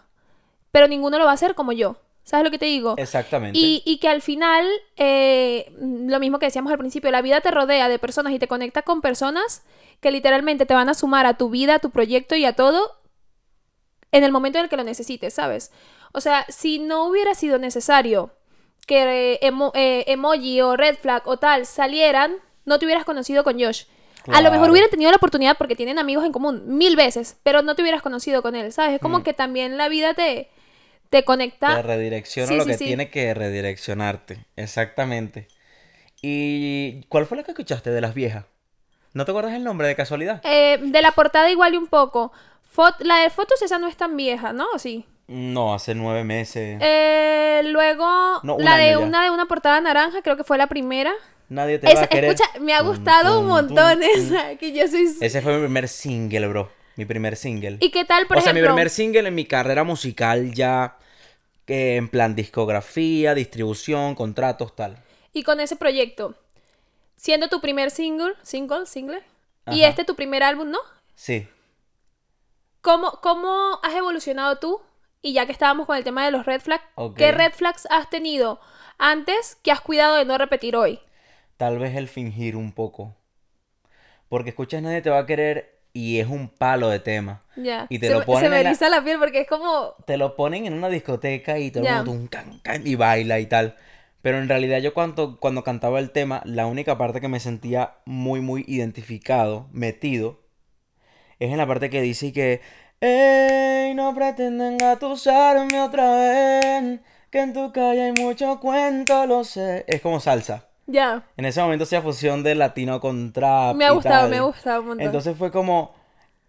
pero 0.71 0.87
ninguno 0.87 1.17
lo 1.17 1.25
va 1.25 1.31
a 1.31 1.33
hacer 1.33 1.55
como 1.55 1.71
yo. 1.71 1.97
¿Sabes 2.29 2.43
lo 2.45 2.51
que 2.51 2.59
te 2.59 2.65
digo? 2.67 2.93
Exactamente. 2.97 3.57
Y, 3.57 3.81
y 3.85 3.97
que 3.97 4.07
al 4.07 4.21
final, 4.21 4.67
eh, 4.97 5.73
lo 5.79 6.19
mismo 6.19 6.37
que 6.37 6.45
decíamos 6.45 6.71
al 6.71 6.77
principio, 6.77 7.09
la 7.09 7.23
vida 7.23 7.41
te 7.41 7.49
rodea 7.49 7.89
de 7.89 7.97
personas 7.97 8.33
y 8.33 8.37
te 8.39 8.47
conecta 8.47 8.83
con 8.83 9.01
personas 9.01 9.63
que 9.99 10.11
literalmente 10.11 10.65
te 10.67 10.75
van 10.75 10.89
a 10.89 10.93
sumar 10.93 11.25
a 11.25 11.35
tu 11.37 11.49
vida, 11.49 11.75
a 11.75 11.79
tu 11.79 11.89
proyecto 11.89 12.35
y 12.35 12.45
a 12.45 12.53
todo 12.53 12.97
en 14.11 14.23
el 14.23 14.31
momento 14.31 14.57
en 14.59 14.65
el 14.65 14.69
que 14.69 14.77
lo 14.77 14.83
necesites, 14.83 15.33
¿sabes? 15.33 15.71
O 16.13 16.21
sea, 16.21 16.45
si 16.49 16.79
no 16.79 17.05
hubiera 17.05 17.35
sido 17.35 17.59
necesario 17.59 18.31
que 18.87 19.33
eh, 19.33 19.39
emo- 19.41 19.71
eh, 19.75 20.03
emoji 20.07 20.61
o 20.61 20.75
red 20.75 20.97
flag 20.97 21.23
o 21.27 21.37
tal 21.37 21.65
salieran, 21.65 22.35
no 22.65 22.79
te 22.79 22.85
hubieras 22.85 23.05
conocido 23.05 23.43
con 23.43 23.59
Josh. 23.59 23.83
A 24.27 24.41
lo 24.41 24.51
mejor 24.51 24.69
hubieran 24.69 24.89
tenido 24.91 25.09
la 25.09 25.17
oportunidad 25.17 25.57
porque 25.57 25.75
tienen 25.75 25.97
amigos 25.97 26.25
en 26.25 26.31
común 26.31 26.63
mil 26.77 26.95
veces, 26.95 27.37
pero 27.41 27.61
no 27.63 27.75
te 27.75 27.81
hubieras 27.81 28.01
conocido 28.03 28.41
con 28.43 28.55
él, 28.55 28.71
¿sabes? 28.71 28.95
Es 28.95 29.01
como 29.01 29.19
Mm. 29.19 29.23
que 29.23 29.33
también 29.33 29.77
la 29.77 29.89
vida 29.89 30.13
te, 30.13 30.49
te 31.09 31.23
conecta. 31.23 31.75
Te 31.77 31.81
redirecciona 31.83 32.47
Sí, 32.47 32.57
lo 32.57 32.63
sí, 32.63 32.71
que 32.71 32.77
sí. 32.77 32.85
tiene 32.85 33.09
que 33.09 33.33
redireccionarte. 33.33 34.45
Exactamente. 34.55 35.47
¿Y 36.21 37.03
cuál 37.09 37.25
fue 37.25 37.37
la 37.37 37.43
que 37.43 37.51
escuchaste 37.51 37.91
de 37.91 38.01
las 38.01 38.13
viejas? 38.13 38.45
¿No 39.13 39.25
te 39.25 39.31
acuerdas 39.31 39.53
el 39.53 39.63
nombre 39.63 39.87
de 39.87 39.95
casualidad? 39.95 40.41
Eh, 40.43 40.79
de 40.81 41.01
la 41.01 41.11
portada 41.13 41.49
igual 41.49 41.73
y 41.73 41.77
un 41.77 41.87
poco. 41.87 42.31
Fot- 42.75 42.99
la 42.99 43.17
de 43.17 43.29
fotos 43.29 43.61
esa 43.61 43.79
no 43.79 43.87
es 43.87 43.97
tan 43.97 44.15
vieja, 44.17 44.53
¿no? 44.53 44.67
¿O 44.73 44.79
sí? 44.79 45.05
No, 45.27 45.73
hace 45.73 45.93
nueve 45.95 46.23
meses. 46.23 46.77
Eh, 46.81 47.61
luego, 47.65 48.39
No, 48.43 48.57
la 48.59 48.77
de 48.77 48.91
ya. 48.91 48.99
una 49.05 49.23
de 49.23 49.29
una 49.31 49.45
portada 49.45 49.79
naranja, 49.81 50.21
creo 50.21 50.37
que 50.37 50.43
fue 50.43 50.57
la 50.57 50.67
primera. 50.67 51.11
Nadie 51.49 51.79
te 51.79 51.87
va 51.93 52.01
a 52.03 52.07
querer. 52.07 52.31
escucha, 52.31 52.49
me 52.61 52.73
ha 52.73 52.79
Tum, 52.79 52.87
gustado 52.87 53.41
un 53.41 53.47
montón 53.47 54.01
tum. 54.01 54.09
esa, 54.15 54.55
que 54.57 54.71
yo 54.71 54.87
soy... 54.87 55.07
Ese 55.19 55.41
fue 55.41 55.53
mi 55.55 55.59
primer 55.65 55.87
single, 55.87 56.47
bro. 56.47 56.71
Mi 56.99 57.05
primer 57.05 57.37
single. 57.37 57.77
¿Y 57.79 57.91
qué 57.91 58.03
tal, 58.03 58.27
por 58.27 58.35
o 58.35 58.41
sea, 58.41 58.51
mi 58.51 58.59
ejemplo? 58.59 58.75
primer 58.75 58.89
single 58.89 59.25
en 59.29 59.33
mi 59.33 59.45
carrera 59.45 59.85
musical 59.85 60.53
ya. 60.53 60.97
que 61.63 61.95
en 61.95 62.09
plan 62.09 62.35
discografía, 62.35 63.33
distribución, 63.33 64.15
contratos, 64.15 64.75
tal. 64.75 64.97
Y 65.31 65.43
con 65.43 65.61
ese 65.61 65.77
proyecto, 65.77 66.35
siendo 67.15 67.47
tu 67.47 67.61
primer 67.61 67.89
single, 67.89 68.33
single, 68.43 68.85
single, 68.85 69.23
y 69.71 69.83
este 69.83 70.03
tu 70.03 70.15
primer 70.15 70.43
álbum, 70.43 70.71
¿no? 70.71 70.79
Sí. 71.15 71.47
¿Cómo, 72.81 73.11
¿Cómo 73.21 73.79
has 73.81 73.95
evolucionado 73.95 74.57
tú? 74.57 74.81
Y 75.21 75.31
ya 75.31 75.45
que 75.45 75.53
estábamos 75.53 75.85
con 75.85 75.95
el 75.95 76.03
tema 76.03 76.25
de 76.25 76.31
los 76.31 76.45
red 76.45 76.59
flags. 76.59 76.83
¿qué 77.15 77.31
red 77.31 77.53
flags 77.53 77.87
has 77.89 78.09
tenido 78.09 78.59
antes 78.97 79.57
que 79.63 79.71
has 79.71 79.79
cuidado 79.79 80.17
de 80.17 80.25
no 80.25 80.37
repetir 80.37 80.75
hoy? 80.75 80.99
Tal 81.55 81.79
vez 81.79 81.95
el 81.95 82.09
fingir 82.09 82.57
un 82.57 82.73
poco. 82.73 83.15
Porque 84.27 84.49
escuchas 84.49 84.81
Nadie 84.81 85.01
te 85.01 85.09
va 85.09 85.19
a 85.19 85.25
querer 85.25 85.78
y 85.93 86.19
es 86.19 86.27
un 86.27 86.49
palo 86.49 86.89
de 86.89 86.99
tema. 86.99 87.41
Ya. 87.55 87.87
Y 87.89 87.99
te 87.99 88.07
se, 88.07 88.13
lo 88.13 88.25
ponen 88.25 88.43
se 88.45 88.49
me 88.49 88.57
en 88.57 88.63
la- 88.63 88.69
eriza 88.69 88.89
la 88.89 89.03
piel 89.03 89.19
porque 89.19 89.41
es 89.41 89.47
como... 89.47 89.95
te 90.05 90.17
lo 90.17 90.35
ponen 90.35 90.65
en 90.65 90.73
una 90.73 90.89
discoteca 90.89 91.57
y 91.59 91.71
todo 91.71 91.83
el 91.83 91.89
Ya. 91.89 91.95
mundo 91.97 92.11
tum, 92.11 92.27
can, 92.27 92.59
can, 92.63 92.85
y 92.87 92.95
baila 92.95 93.39
y 93.39 93.45
tal. 93.47 93.75
Pero 94.21 94.37
en 94.39 94.49
realidad 94.49 94.79
yo 94.79 94.93
cuando, 94.93 95.39
cuando 95.39 95.63
cantaba 95.63 95.99
el 95.99 96.11
tema, 96.11 96.41
la 96.45 96.65
única 96.67 96.97
parte 96.97 97.21
que 97.21 97.27
me 97.29 97.39
sentía 97.39 97.95
muy, 98.05 98.41
muy 98.41 98.65
identificado, 98.67 99.67
metido, 99.71 100.41
es 101.39 101.51
en 101.51 101.57
la 101.57 101.67
parte 101.67 101.89
que 101.89 102.01
dice 102.01 102.33
que, 102.33 102.61
¡Ey, 103.01 103.93
no 103.95 104.13
pretenden 104.13 104.77
gatusarme 104.77 105.79
otra 105.81 106.15
vez! 106.15 106.99
Que 107.31 107.39
en 107.41 107.53
tu 107.53 107.71
calle 107.71 108.03
hay 108.03 108.11
mucho 108.11 108.59
cuento, 108.59 109.25
lo 109.25 109.43
sé. 109.43 109.85
Es 109.87 110.01
como 110.01 110.19
salsa. 110.19 110.67
Ya. 110.91 111.23
En 111.37 111.45
ese 111.45 111.61
momento 111.61 111.83
hacía 111.83 112.01
fusión 112.01 112.41
de 112.41 112.55
latino 112.55 112.99
con 112.99 113.31
trap 113.31 113.75
Me 113.75 113.85
ha 113.85 113.91
gustado, 113.91 114.21
tal. 114.21 114.29
me 114.31 114.37
ha 114.37 114.41
gustado 114.41 114.81
un 114.81 114.87
montón. 114.87 115.05
Entonces 115.05 115.37
fue 115.37 115.51
como, 115.51 115.93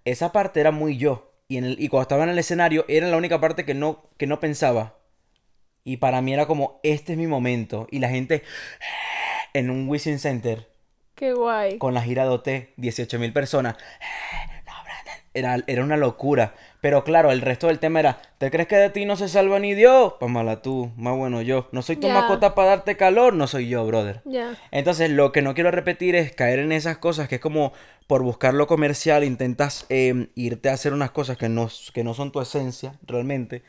esa 0.04 0.32
parte 0.32 0.60
era 0.60 0.70
muy 0.70 0.96
yo. 0.96 1.32
Y, 1.48 1.58
en 1.58 1.64
el, 1.64 1.76
y 1.80 1.88
cuando 1.88 2.02
estaba 2.02 2.24
en 2.24 2.30
el 2.30 2.38
escenario, 2.38 2.84
era 2.88 3.08
la 3.08 3.16
única 3.16 3.40
parte 3.40 3.64
que 3.64 3.74
no, 3.74 4.04
que 4.16 4.26
no 4.26 4.40
pensaba. 4.40 4.94
Y 5.84 5.98
para 5.98 6.22
mí 6.22 6.32
era 6.32 6.46
como, 6.46 6.80
este 6.82 7.12
es 7.12 7.18
mi 7.18 7.26
momento. 7.26 7.86
Y 7.90 7.98
la 7.98 8.08
gente 8.08 8.42
en 9.52 9.68
un 9.70 9.88
Wishing 9.88 10.18
Center, 10.18 10.68
Qué 11.16 11.32
guay. 11.32 11.78
con 11.78 11.92
la 11.92 12.02
gira 12.02 12.22
de 12.24 12.30
OT, 12.30 12.48
18.000 12.78 13.32
personas. 13.32 13.76
Era, 15.32 15.58
era 15.66 15.84
una 15.84 15.96
locura. 15.96 16.54
Pero 16.80 17.04
claro, 17.04 17.30
el 17.30 17.40
resto 17.40 17.68
del 17.68 17.78
tema 17.78 18.00
era, 18.00 18.20
¿te 18.38 18.50
crees 18.50 18.66
que 18.66 18.76
de 18.76 18.90
ti 18.90 19.04
no 19.04 19.16
se 19.16 19.28
salva 19.28 19.58
ni 19.58 19.74
Dios? 19.74 20.14
Pues 20.18 20.30
mala 20.30 20.62
tú, 20.62 20.90
más 20.96 21.16
bueno 21.16 21.42
yo. 21.42 21.68
No 21.72 21.82
soy 21.82 21.96
tu 21.96 22.08
mascota 22.08 22.54
para 22.54 22.70
darte 22.70 22.96
calor, 22.96 23.34
no 23.34 23.46
soy 23.46 23.68
yo, 23.68 23.86
brother. 23.86 24.22
Entonces, 24.70 25.10
lo 25.10 25.30
que 25.30 25.42
no 25.42 25.54
quiero 25.54 25.70
repetir 25.70 26.16
es 26.16 26.32
caer 26.32 26.58
en 26.58 26.72
esas 26.72 26.98
cosas 26.98 27.28
que 27.28 27.36
es 27.36 27.40
como 27.40 27.72
por 28.06 28.22
buscar 28.22 28.54
lo 28.54 28.66
comercial 28.66 29.22
intentas 29.22 29.86
eh, 29.88 30.30
irte 30.34 30.68
a 30.68 30.72
hacer 30.72 30.92
unas 30.92 31.12
cosas 31.12 31.36
que 31.36 31.48
no, 31.48 31.68
que 31.94 32.02
no 32.02 32.12
son 32.14 32.32
tu 32.32 32.40
esencia 32.40 32.98
realmente. 33.06 33.62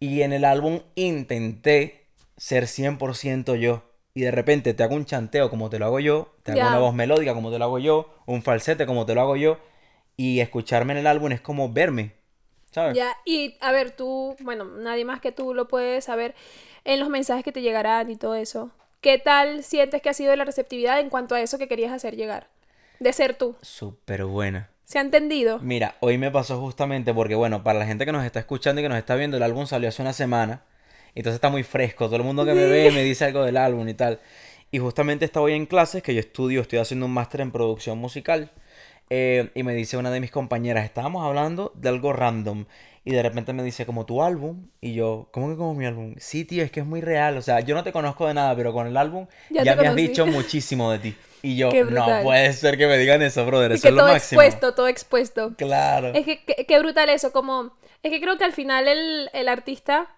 Y 0.00 0.20
en 0.20 0.34
el 0.34 0.44
álbum 0.44 0.80
intenté 0.96 2.08
ser 2.36 2.64
100% 2.64 3.56
yo. 3.56 3.84
Y 4.12 4.20
de 4.20 4.30
repente 4.30 4.74
te 4.74 4.82
hago 4.82 4.94
un 4.94 5.06
chanteo 5.06 5.50
como 5.50 5.70
te 5.70 5.78
lo 5.78 5.86
hago 5.86 5.98
yo, 5.98 6.34
te 6.42 6.52
hago 6.52 6.60
una 6.60 6.78
voz 6.78 6.94
melódica 6.94 7.34
como 7.34 7.50
te 7.50 7.58
lo 7.58 7.64
hago 7.64 7.78
yo, 7.78 8.14
un 8.26 8.42
falsete 8.42 8.86
como 8.86 9.06
te 9.06 9.14
lo 9.14 9.22
hago 9.22 9.36
yo. 9.36 9.58
Y 10.16 10.40
escucharme 10.40 10.92
en 10.92 11.00
el 11.00 11.06
álbum 11.06 11.32
es 11.32 11.40
como 11.40 11.72
verme, 11.72 12.12
¿sabes? 12.70 12.96
Ya, 12.96 13.16
y 13.24 13.56
a 13.60 13.72
ver, 13.72 13.90
tú, 13.90 14.36
bueno, 14.40 14.64
nadie 14.64 15.04
más 15.04 15.20
que 15.20 15.32
tú 15.32 15.54
lo 15.54 15.68
puede 15.68 16.00
saber 16.00 16.34
en 16.84 17.00
los 17.00 17.08
mensajes 17.08 17.44
que 17.44 17.52
te 17.52 17.62
llegarán 17.62 18.10
y 18.10 18.16
todo 18.16 18.34
eso. 18.34 18.70
¿Qué 19.00 19.18
tal 19.18 19.64
sientes 19.64 20.00
que 20.00 20.08
ha 20.08 20.14
sido 20.14 20.34
la 20.34 20.44
receptividad 20.44 21.00
en 21.00 21.10
cuanto 21.10 21.34
a 21.34 21.40
eso 21.40 21.58
que 21.58 21.68
querías 21.68 21.92
hacer 21.92 22.16
llegar? 22.16 22.48
De 23.00 23.12
ser 23.12 23.34
tú. 23.34 23.56
Súper 23.60 24.24
buena. 24.24 24.70
¿Se 24.84 24.98
ha 24.98 25.02
entendido? 25.02 25.58
Mira, 25.60 25.96
hoy 26.00 26.18
me 26.18 26.30
pasó 26.30 26.60
justamente 26.60 27.12
porque, 27.12 27.34
bueno, 27.34 27.62
para 27.62 27.78
la 27.78 27.86
gente 27.86 28.06
que 28.06 28.12
nos 28.12 28.24
está 28.24 28.38
escuchando 28.38 28.80
y 28.80 28.84
que 28.84 28.88
nos 28.88 28.98
está 28.98 29.14
viendo, 29.14 29.36
el 29.36 29.42
álbum 29.42 29.66
salió 29.66 29.88
hace 29.88 30.02
una 30.02 30.12
semana 30.12 30.62
Entonces 31.14 31.34
está 31.36 31.48
muy 31.48 31.62
fresco. 31.64 32.06
Todo 32.06 32.16
el 32.16 32.22
mundo 32.22 32.44
que 32.44 32.54
me 32.54 32.66
ve 32.66 32.90
me 32.94 33.02
dice 33.02 33.24
algo 33.24 33.44
del 33.44 33.56
álbum 33.56 33.88
y 33.88 33.94
tal. 33.94 34.20
Y 34.70 34.78
justamente 34.78 35.24
estaba 35.24 35.46
hoy 35.46 35.54
en 35.54 35.66
clases 35.66 36.02
que 36.02 36.14
yo 36.14 36.20
estudio, 36.20 36.60
estoy 36.60 36.78
haciendo 36.78 37.06
un 37.06 37.12
máster 37.12 37.40
en 37.40 37.52
producción 37.52 37.98
musical. 37.98 38.50
Eh, 39.10 39.50
y 39.54 39.62
me 39.62 39.74
dice 39.74 39.96
una 39.96 40.10
de 40.10 40.20
mis 40.20 40.30
compañeras, 40.30 40.84
estábamos 40.84 41.24
hablando 41.24 41.72
de 41.74 41.88
algo 41.88 42.12
random. 42.12 42.64
Y 43.06 43.12
de 43.12 43.22
repente 43.22 43.52
me 43.52 43.62
dice, 43.62 43.84
como 43.84 44.06
tu 44.06 44.22
álbum. 44.22 44.68
Y 44.80 44.94
yo, 44.94 45.28
¿cómo 45.30 45.50
que 45.50 45.56
como 45.56 45.74
mi 45.74 45.84
álbum? 45.84 46.14
Sí, 46.18 46.46
tío, 46.46 46.62
es 46.64 46.70
que 46.70 46.80
es 46.80 46.86
muy 46.86 47.02
real. 47.02 47.36
O 47.36 47.42
sea, 47.42 47.60
yo 47.60 47.74
no 47.74 47.84
te 47.84 47.92
conozco 47.92 48.26
de 48.26 48.32
nada, 48.32 48.56
pero 48.56 48.72
con 48.72 48.86
el 48.86 48.96
álbum 48.96 49.26
Ya 49.50 49.62
me 49.62 49.70
has 49.72 49.76
conocí. 49.76 50.08
dicho 50.08 50.26
muchísimo 50.26 50.90
de 50.90 50.98
ti. 51.00 51.14
Y 51.42 51.56
yo, 51.56 51.68
no 51.90 52.06
puede 52.22 52.50
ser 52.54 52.78
que 52.78 52.86
me 52.86 52.96
digan 52.96 53.20
eso, 53.20 53.44
brother. 53.44 53.72
Y 53.72 53.74
Eso 53.74 53.82
que 53.82 53.88
es 53.88 53.94
lo 53.94 54.00
todo 54.04 54.12
máximo. 54.12 54.40
expuesto, 54.40 54.74
todo 54.74 54.88
expuesto. 54.88 55.52
Claro. 55.58 56.08
Es 56.14 56.24
que 56.24 56.42
que- 56.46 56.64
qué 56.64 56.78
brutal 56.78 57.10
eso, 57.10 57.30
como... 57.30 57.72
Es 58.02 58.10
que 58.10 58.20
creo 58.22 58.38
que 58.38 58.44
al 58.44 58.52
final 58.54 58.88
el, 58.88 59.28
el 59.34 59.48
artista, 59.48 60.08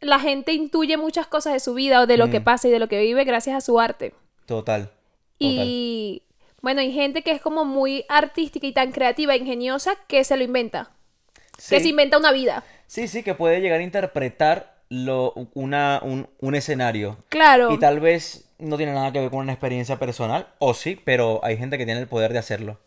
la 0.00 0.18
gente 0.18 0.52
intuye 0.52 0.96
muchas 0.96 1.28
cosas 1.28 1.52
de 1.52 1.60
su 1.60 1.74
vida 1.74 2.00
o 2.00 2.06
de 2.08 2.16
lo 2.16 2.28
que 2.30 2.40
Mm. 2.40 2.44
pasa 2.44 2.66
y 2.66 2.72
de 2.72 2.80
lo 2.80 2.88
que 2.88 3.00
vive 3.00 3.22
gracias 3.22 3.54
a 3.56 3.60
su 3.60 3.78
arte. 3.78 4.14
Total. 4.46 4.86
Total. 4.86 4.92
Y 5.38 6.22
bueno, 6.62 6.80
hay 6.80 6.92
gente 6.92 7.22
que 7.22 7.30
es 7.32 7.40
como 7.40 7.64
muy 7.64 8.04
artística 8.08 8.66
y 8.66 8.72
tan 8.72 8.92
creativa 8.92 9.34
e 9.34 9.38
ingeniosa 9.38 9.94
que 10.08 10.24
se 10.24 10.36
lo 10.36 10.42
inventa. 10.44 10.90
Que 11.56 11.62
se 11.62 11.80
Sí. 11.80 11.88
inventa 11.90 12.18
una 12.18 12.32
vida. 12.32 12.64
Sí, 12.86 13.08
sí, 13.08 13.22
que 13.22 13.34
puede 13.34 13.60
llegar 13.60 13.80
a 13.80 13.82
interpretar 13.84 14.76
lo, 14.88 15.32
una, 15.54 16.00
un, 16.02 16.28
un 16.40 16.54
escenario. 16.54 17.18
Claro. 17.28 17.72
Y 17.72 17.78
tal 17.78 17.98
vez 18.00 18.48
no 18.58 18.76
tiene 18.76 18.92
nada 18.92 19.12
que 19.12 19.20
ver 19.20 19.30
con 19.30 19.40
una 19.40 19.52
experiencia 19.52 19.98
personal, 19.98 20.46
o 20.58 20.74
sí, 20.74 21.00
pero 21.04 21.40
hay 21.42 21.56
gente 21.56 21.76
que 21.78 21.84
tiene 21.84 22.00
el 22.00 22.06
poder 22.06 22.32
de 22.32 22.38
hacerlo. 22.38 22.78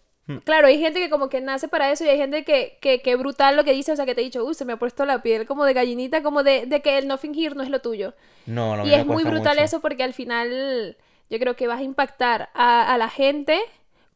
Claro, 0.43 0.67
hay 0.67 0.79
gente 0.79 0.99
que 0.99 1.09
como 1.09 1.27
que 1.27 1.41
nace 1.41 1.67
para 1.67 1.91
eso 1.91 2.05
y 2.05 2.09
hay 2.09 2.17
gente 2.17 2.43
que, 2.43 2.77
que, 2.81 3.01
que 3.01 3.15
brutal 3.15 3.55
lo 3.55 3.63
que 3.63 3.73
dice, 3.73 3.91
o 3.91 3.95
sea, 3.95 4.05
que 4.05 4.13
te 4.13 4.21
he 4.21 4.23
dicho, 4.23 4.45
uy, 4.45 4.53
se 4.53 4.63
me 4.63 4.73
ha 4.73 4.77
puesto 4.77 5.03
la 5.05 5.23
piel 5.23 5.47
como 5.47 5.65
de 5.65 5.73
gallinita, 5.73 6.21
como 6.21 6.43
de, 6.43 6.67
de 6.67 6.81
que 6.83 6.99
el 6.99 7.07
no 7.07 7.17
fingir 7.17 7.55
no 7.55 7.63
es 7.63 7.69
lo 7.71 7.81
tuyo. 7.81 8.13
No, 8.45 8.77
no, 8.77 8.85
Y 8.85 8.93
es 8.93 9.07
muy 9.07 9.23
brutal 9.23 9.55
mucho. 9.55 9.65
eso 9.65 9.79
porque 9.81 10.03
al 10.03 10.13
final 10.13 10.97
yo 11.29 11.39
creo 11.39 11.55
que 11.55 11.67
vas 11.67 11.79
a 11.79 11.83
impactar 11.83 12.49
a, 12.53 12.93
a 12.93 12.97
la 12.97 13.09
gente 13.09 13.59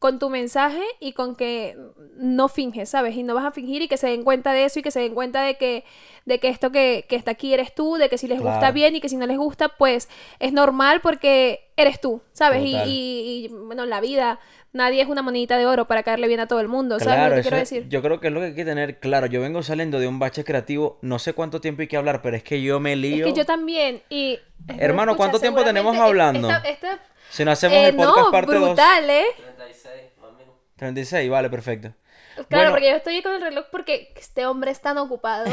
con 0.04 0.18
tu 0.18 0.28
mensaje 0.28 0.82
y 1.00 1.14
con 1.14 1.34
que 1.34 1.78
no 2.16 2.48
finges, 2.48 2.90
¿sabes? 2.90 3.16
Y 3.16 3.22
no 3.22 3.34
vas 3.34 3.46
a 3.46 3.52
fingir 3.52 3.80
y 3.80 3.88
que 3.88 3.96
se 3.96 4.06
den 4.08 4.22
cuenta 4.22 4.52
de 4.52 4.66
eso 4.66 4.78
y 4.78 4.82
que 4.82 4.90
se 4.90 5.00
den 5.00 5.14
cuenta 5.14 5.40
de 5.40 5.56
que, 5.56 5.82
de 6.26 6.38
que 6.40 6.48
esto 6.48 6.70
que, 6.70 7.06
que 7.08 7.16
está 7.16 7.30
aquí 7.30 7.54
eres 7.54 7.74
tú, 7.74 7.94
de 7.94 8.10
que 8.10 8.18
si 8.18 8.28
les 8.28 8.38
gusta 8.38 8.70
bien 8.70 8.94
y 8.94 9.00
que 9.00 9.08
si 9.08 9.16
no 9.16 9.26
les 9.26 9.38
gusta, 9.38 9.70
pues 9.70 10.10
es 10.40 10.52
normal 10.52 11.00
porque 11.00 11.70
eres 11.78 12.02
tú, 12.02 12.20
¿sabes? 12.32 12.62
Y, 12.64 12.76
y, 12.76 13.46
y, 13.46 13.48
bueno, 13.48 13.84
en 13.84 13.88
la 13.88 14.02
vida 14.02 14.40
nadie 14.74 15.00
es 15.00 15.08
una 15.08 15.22
monedita 15.22 15.56
de 15.56 15.64
oro 15.66 15.86
para 15.86 16.02
caerle 16.02 16.28
bien 16.28 16.40
a 16.40 16.46
todo 16.46 16.60
el 16.60 16.68
mundo, 16.68 16.98
¿sabes 16.98 17.14
Claro, 17.14 17.28
lo 17.30 17.34
que 17.36 17.40
eso 17.40 17.48
quiero 17.48 17.62
es- 17.62 17.70
decir? 17.70 17.88
yo 17.88 18.02
creo 18.02 18.20
que 18.20 18.26
es 18.26 18.32
lo 18.34 18.40
que 18.40 18.46
hay 18.46 18.54
que 18.54 18.64
tener 18.64 18.98
claro. 19.00 19.26
Yo 19.26 19.40
vengo 19.40 19.62
saliendo 19.62 19.98
de 19.98 20.06
un 20.08 20.18
bache 20.18 20.44
creativo, 20.44 20.98
no 21.00 21.18
sé 21.18 21.32
cuánto 21.32 21.60
tiempo 21.62 21.80
hay 21.82 21.88
que 21.88 21.96
hablar, 21.96 22.20
pero 22.20 22.36
es 22.36 22.42
que 22.42 22.60
yo 22.60 22.78
me 22.80 22.92
Es 22.92 22.98
lío. 22.98 23.24
que 23.24 23.32
yo 23.32 23.46
también 23.46 24.02
y... 24.10 24.38
Hermano, 24.78 25.12
escucha, 25.12 25.16
¿cuánto 25.16 25.40
tiempo 25.40 25.64
tenemos 25.64 25.96
hablando? 25.96 26.50
esta- 26.50 26.68
esta- 26.68 26.98
Si 27.30 27.44
no 27.44 27.50
hacemos 27.52 27.76
eh, 27.78 27.88
el 27.88 27.96
podcast 27.96 28.18
no, 28.26 28.30
parte 28.30 28.54
2. 28.54 28.62
brutal, 28.68 29.10
¿eh? 29.10 29.24
36, 29.56 30.02
mami. 30.20 30.44
36, 30.76 31.30
vale, 31.30 31.50
perfecto. 31.50 31.92
Claro, 32.34 32.46
Bueno. 32.50 32.70
porque 32.72 32.90
yo 32.90 32.96
estoy 32.96 33.22
con 33.22 33.32
el 33.32 33.40
reloj 33.42 33.66
porque 33.70 34.12
este 34.16 34.46
hombre 34.46 34.70
es 34.70 34.80
tan 34.80 34.98
ocupado 34.98 35.44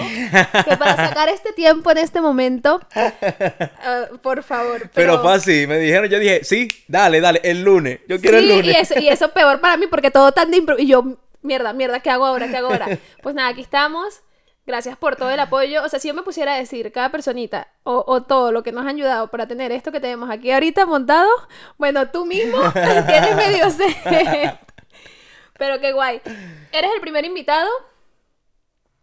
que 0.67 0.77
para 0.77 0.95
sacar 0.95 1.29
este 1.29 1.53
tiempo 1.53 1.91
en 1.91 1.97
este 1.99 2.21
momento, 2.21 2.82
ah, 2.95 4.05
por 4.21 4.43
favor. 4.43 4.89
Pero, 4.93 5.21
fácil, 5.21 5.67
me 5.67 5.77
dijeron, 5.77 6.09
yo 6.09 6.19
dije, 6.19 6.43
sí, 6.43 6.67
dale, 6.88 7.21
dale, 7.21 7.39
el 7.43 7.61
lunes. 7.63 7.99
Yo 8.07 8.19
quiero 8.19 8.39
sí, 8.39 8.43
el 8.43 8.49
lunes. 8.49 8.65
Y 8.65 8.79
eso, 8.79 8.99
y 8.99 9.07
eso 9.09 9.29
peor 9.32 9.59
para 9.61 9.77
mí 9.77 9.88
porque 9.88 10.11
todo 10.11 10.32
tan 10.32 10.49
de 10.51 10.57
impro- 10.57 10.79
Y 10.79 10.88
yo, 10.88 11.03
mierda, 11.41 11.73
mierda, 11.73 11.99
¿qué 11.99 12.09
hago 12.09 12.25
ahora? 12.25 12.47
¿Qué 12.47 12.57
hago 12.57 12.67
ahora? 12.69 12.88
Pues 13.21 13.36
nada, 13.36 13.49
aquí 13.49 13.61
estamos. 13.61 14.21
Gracias 14.65 14.95
por 14.95 15.15
todo 15.15 15.32
el 15.32 15.39
apoyo. 15.39 15.84
O 15.84 15.89
sea, 15.89 15.99
si 15.99 16.07
yo 16.07 16.13
me 16.13 16.21
pusiera 16.21 16.53
a 16.53 16.57
decir 16.57 16.91
cada 16.91 17.09
personita 17.09 17.67
o, 17.84 18.03
o 18.07 18.21
todo 18.21 18.51
lo 18.51 18.61
que 18.61 18.71
nos 18.71 18.86
ha 18.86 18.89
ayudado 18.89 19.27
para 19.29 19.47
tener 19.47 19.71
esto 19.71 19.91
que 19.91 19.99
tenemos 19.99 20.29
aquí 20.29 20.51
ahorita 20.51 20.86
montado, 20.86 21.27
bueno, 21.79 22.09
tú 22.09 22.25
mismo 22.27 22.57
tienes 23.07 23.36
medio 23.36 23.69
sed. 23.71 24.51
Pero 25.62 25.80
qué 25.80 25.91
guay. 25.91 26.20
Eres 26.72 26.89
el 26.95 27.01
primer 27.01 27.24
invitado. 27.24 27.70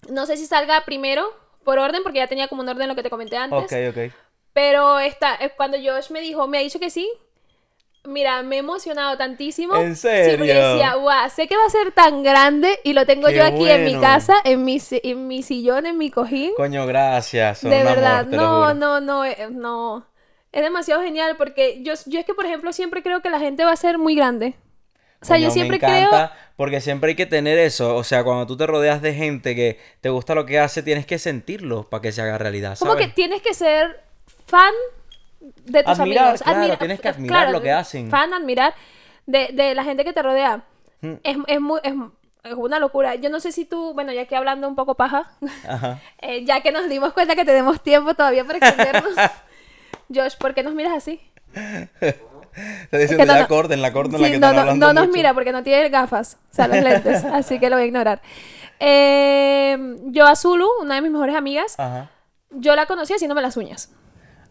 No 0.09 0.27
sé 0.27 0.37
si 0.37 0.45
salga 0.45 0.85
primero 0.85 1.25
por 1.63 1.79
orden, 1.79 2.03
porque 2.03 2.19
ya 2.19 2.27
tenía 2.27 2.49
como 2.49 2.63
un 2.63 2.69
orden 2.69 2.89
lo 2.89 2.97
que 2.97 3.05
te 3.05 3.11
comenté 3.11 3.37
antes. 3.37 3.63
Ok, 3.63 3.97
ok. 3.97 4.13
Pero 4.53 4.99
esta, 4.99 5.37
eh, 5.37 5.53
cuando 5.57 5.77
Josh 5.77 6.11
me 6.11 6.21
dijo, 6.21 6.49
me 6.49 6.59
ha 6.59 6.61
dicho 6.63 6.81
que 6.81 6.91
sí. 6.91 7.09
Mira, 8.03 8.43
me 8.43 8.57
he 8.57 8.59
emocionado 8.59 9.17
tantísimo. 9.17 9.77
¿En 9.77 9.95
Sí, 9.95 10.09
porque 10.09 10.25
serio? 10.25 10.47
decía, 10.47 10.97
sé 11.31 11.47
que 11.47 11.57
va 11.57 11.65
a 11.65 11.71
ser 11.71 11.93
tan 11.93 12.25
grande 12.25 12.81
y 12.83 12.93
lo 12.93 13.07
tengo 13.07 13.29
Qué 13.29 13.37
yo 13.37 13.45
aquí 13.45 13.71
en 13.71 13.85
mi 13.85 14.01
casa, 14.01 14.35
en 14.43 14.65
mi, 14.65 14.83
en 14.91 15.29
mi 15.29 15.45
sillón, 15.45 15.87
en 15.87 15.97
mi 15.97 16.11
cojín. 16.11 16.55
Coño, 16.57 16.87
gracias. 16.87 17.63
De 17.63 17.83
amor, 17.83 17.95
verdad, 17.95 18.27
no, 18.27 18.75
no, 18.75 19.01
no, 19.01 19.25
eh, 19.25 19.47
no. 19.49 20.09
Es 20.51 20.63
demasiado 20.63 21.03
genial 21.03 21.37
porque 21.37 21.85
yo, 21.85 21.93
yo 22.07 22.19
es 22.19 22.27
que, 22.27 22.35
por 22.35 22.47
ejemplo, 22.47 22.73
siempre 22.73 23.05
creo 23.05 23.23
que 23.23 23.31
la 23.31 23.39
gente 23.39 23.65
va 23.65 23.71
a 23.71 23.77
ser 23.77 23.97
muy 23.97 24.17
grande. 24.17 24.57
O 25.21 25.25
sea, 25.25 25.39
yo 25.39 25.53
siempre 25.53 25.79
me 25.79 25.87
creo... 25.87 26.11
porque 26.59 26.81
siempre 26.81 27.11
hay 27.11 27.15
que 27.15 27.25
tener 27.27 27.57
eso. 27.57 27.95
O 27.95 28.03
sea, 28.03 28.25
cuando 28.25 28.45
tú 28.49 28.57
te 28.57 28.67
rodeas 28.67 29.01
de 29.01 29.15
gente 29.15 29.55
que 29.55 29.79
te 30.01 30.09
gusta 30.11 30.35
lo 30.35 30.45
que 30.45 30.59
hace, 30.59 30.83
tienes 30.83 31.07
que 31.07 31.19
sentirlo 31.19 31.85
para 31.85 32.03
que 32.03 32.11
se 32.11 32.21
haga 32.21 32.37
realidad, 32.37 32.77
Como 32.79 32.93
¿sabes? 32.93 33.07
que 33.07 33.13
tienes 33.15 33.41
que 33.43 33.55
ser 33.55 34.03
fan 34.47 34.75
de 35.67 35.85
tus 35.85 35.99
Admirar, 36.01 36.25
amigos. 36.25 36.43
claro, 36.43 36.59
Admira- 36.59 36.79
tienes 36.79 37.01
que 37.01 37.07
eh, 37.09 37.11
admirar 37.13 37.39
claro, 37.45 37.53
lo 37.53 37.63
que 37.63 37.71
hacen. 37.71 38.11
Fan, 38.11 38.35
admirar 38.35 38.75
de, 39.27 39.51
de 39.53 39.75
la 39.77 39.85
gente 39.85 40.05
que 40.05 40.13
te 40.13 40.21
rodea. 40.21 40.65
Mm. 41.01 41.13
Es, 41.23 41.37
es 41.47 41.61
muy, 41.61 41.79
es, 41.85 41.95
es 42.43 42.55
una 42.55 42.81
locura. 42.81 43.15
Yo 43.15 43.31
no 43.31 43.39
sé 43.39 43.53
si 43.53 43.65
tú, 43.65 43.95
bueno, 43.95 44.13
ya 44.13 44.27
que 44.27 44.35
hablando 44.35 44.67
un 44.67 44.75
poco 44.75 44.97
paja, 44.97 45.31
Ajá. 45.69 46.01
eh, 46.23 46.45
ya 46.45 46.61
que 46.61 46.73
nos 46.73 46.89
dimos 46.89 47.13
cuenta 47.13 47.37
que 47.37 47.45
tenemos 47.45 47.81
tiempo 47.83 48.15
todavía 48.15 48.45
para 48.45 48.59
extendernos. 48.59 49.15
Josh, 50.13 50.37
¿por 50.37 50.55
qué 50.55 50.63
nos 50.65 50.75
miras 50.75 50.95
así? 50.97 51.21
Te 52.91 52.99
diciendo, 52.99 53.25
no, 53.25 53.33
ya 53.33 53.35
no- 53.35 53.41
la 53.43 53.49
corten 53.49 53.83
la 53.83 53.89
Sí, 53.89 53.95
que 53.95 54.03
no, 54.03 54.35
están 54.35 54.55
no, 54.55 54.61
hablando 54.61 54.87
no 54.87 54.93
nos 54.93 55.07
mucho. 55.07 55.17
mira 55.17 55.35
porque 55.35 55.53
no 55.53 55.63
tiene 55.63 55.89
gafas, 55.89 56.39
o 56.51 56.55
sea, 56.55 56.69
los 56.69 56.83
lentes, 56.83 57.25
así 57.33 57.59
que 57.59 57.71
lo 57.71 57.77
voy 57.77 57.85
a 57.85 57.87
ignorar. 57.87 58.23
Eh, 58.81 59.97
yo 60.07 60.27
a 60.27 60.37
Zulu, 60.37 60.67
una 60.81 60.97
de 60.97 61.03
mis 61.03 61.11
mejores 61.11 61.35
amigas, 61.37 61.75
Ajá. 61.79 62.11
yo 62.51 62.75
la 62.77 62.87
conocí 62.87 63.13
haciéndome 63.15 63.43
las 63.43 63.57
uñas. 63.57 63.91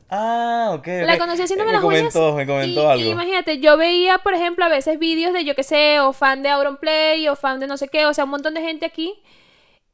Ah, 0.10 0.70
ok. 0.74 0.88
La 1.04 1.18
conocí 1.18 1.42
haciéndome 1.42 1.72
me 1.72 1.78
las 1.78 1.84
uñas. 1.84 2.14
comentó, 2.14 2.34
Me 2.36 2.46
comentó 2.48 2.82
y, 2.82 2.86
algo. 2.86 3.04
y 3.04 3.10
imagínate, 3.10 3.60
yo 3.60 3.76
veía, 3.76 4.20
por 4.20 4.34
ejemplo, 4.34 4.64
a 4.64 4.70
veces 4.70 5.00
vídeos 5.00 5.34
de 5.34 5.44
yo 5.44 5.54
que 5.54 5.64
sé, 5.64 6.00
o 6.00 6.14
fan 6.14 6.44
de 6.44 6.50
Auronplay, 6.50 7.28
o 7.28 7.36
fan 7.36 7.60
de 7.60 7.68
no 7.68 7.76
sé 7.78 7.90
qué, 7.90 8.06
o 8.06 8.14
sea, 8.14 8.24
un 8.24 8.30
montón 8.30 8.54
de 8.54 8.62
gente 8.62 8.86
aquí. 8.86 9.22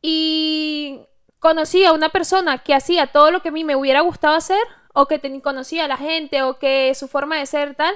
Y 0.02 1.00
conocí 1.40 1.84
a 1.86 1.94
una 1.94 2.10
persona 2.10 2.60
que 2.60 2.74
hacía 2.76 3.08
todo 3.08 3.32
lo 3.32 3.42
que 3.42 3.50
a 3.50 3.52
mí 3.52 3.64
me 3.64 3.76
hubiera 3.76 4.02
gustado 4.02 4.36
hacer, 4.36 4.60
o 4.94 5.08
que 5.08 5.20
ten- 5.20 5.42
conocía 5.42 5.86
a 5.86 5.88
la 5.88 5.98
gente, 5.98 6.44
o 6.44 6.60
que 6.60 6.94
su 6.96 7.08
forma 7.08 7.38
de 7.38 7.46
ser 7.46 7.76
tal. 7.76 7.96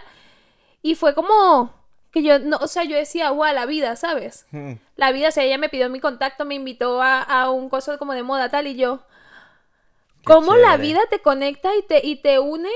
Y 0.82 0.96
fue 0.96 1.14
como 1.16 1.74
que 2.12 2.24
yo, 2.24 2.40
no, 2.40 2.58
o 2.58 2.68
sea, 2.68 2.84
yo 2.84 2.96
decía, 2.98 3.30
guau, 3.32 3.54
la 3.54 3.66
vida, 3.66 3.96
¿sabes? 3.96 4.46
Mm. 4.52 4.74
La 4.96 5.12
vida, 5.12 5.30
o 5.30 5.32
sea, 5.32 5.44
ella 5.44 5.58
me 5.58 5.70
pidió 5.70 5.90
mi 5.90 6.00
contacto, 6.00 6.46
me 6.46 6.56
invitó 6.56 7.02
a, 7.02 7.22
a 7.22 7.52
un 7.52 7.70
coso 7.70 7.98
como 8.00 8.14
de 8.14 8.24
moda 8.24 8.50
tal, 8.50 8.68
y 8.68 8.76
yo, 8.76 9.02
¿cómo 10.24 10.56
la 10.56 10.78
vida 10.78 11.00
te 11.10 11.20
conecta 11.20 11.76
y 11.76 11.82
te, 11.84 12.06
y 12.06 12.18
te 12.22 12.40
une 12.40 12.70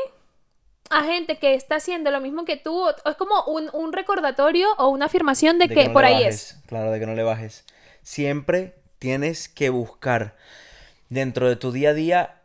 a 0.89 1.03
gente 1.03 1.37
que 1.39 1.53
está 1.53 1.75
haciendo 1.75 2.11
lo 2.11 2.21
mismo 2.21 2.45
que 2.45 2.57
tú? 2.57 2.87
Es 3.05 3.15
como 3.15 3.43
un, 3.45 3.69
un 3.73 3.93
recordatorio 3.93 4.67
o 4.77 4.89
una 4.89 5.05
afirmación 5.05 5.59
de, 5.59 5.67
De 5.67 5.75
que, 5.75 5.87
no 5.87 5.93
por 5.93 6.05
ahí 6.05 6.15
bajes, 6.23 6.35
es. 6.53 6.57
Claro, 6.67 6.91
de 6.91 6.99
que 6.99 7.05
no 7.05 7.15
le 7.15 7.23
bajes. 7.23 7.65
Siempre 8.03 8.75
tienes 8.99 9.49
que 9.49 9.69
buscar 9.69 10.35
dentro 11.09 11.47
de 11.49 11.55
tu 11.55 11.71
día 11.71 11.89
a 11.91 11.93
día 11.93 12.40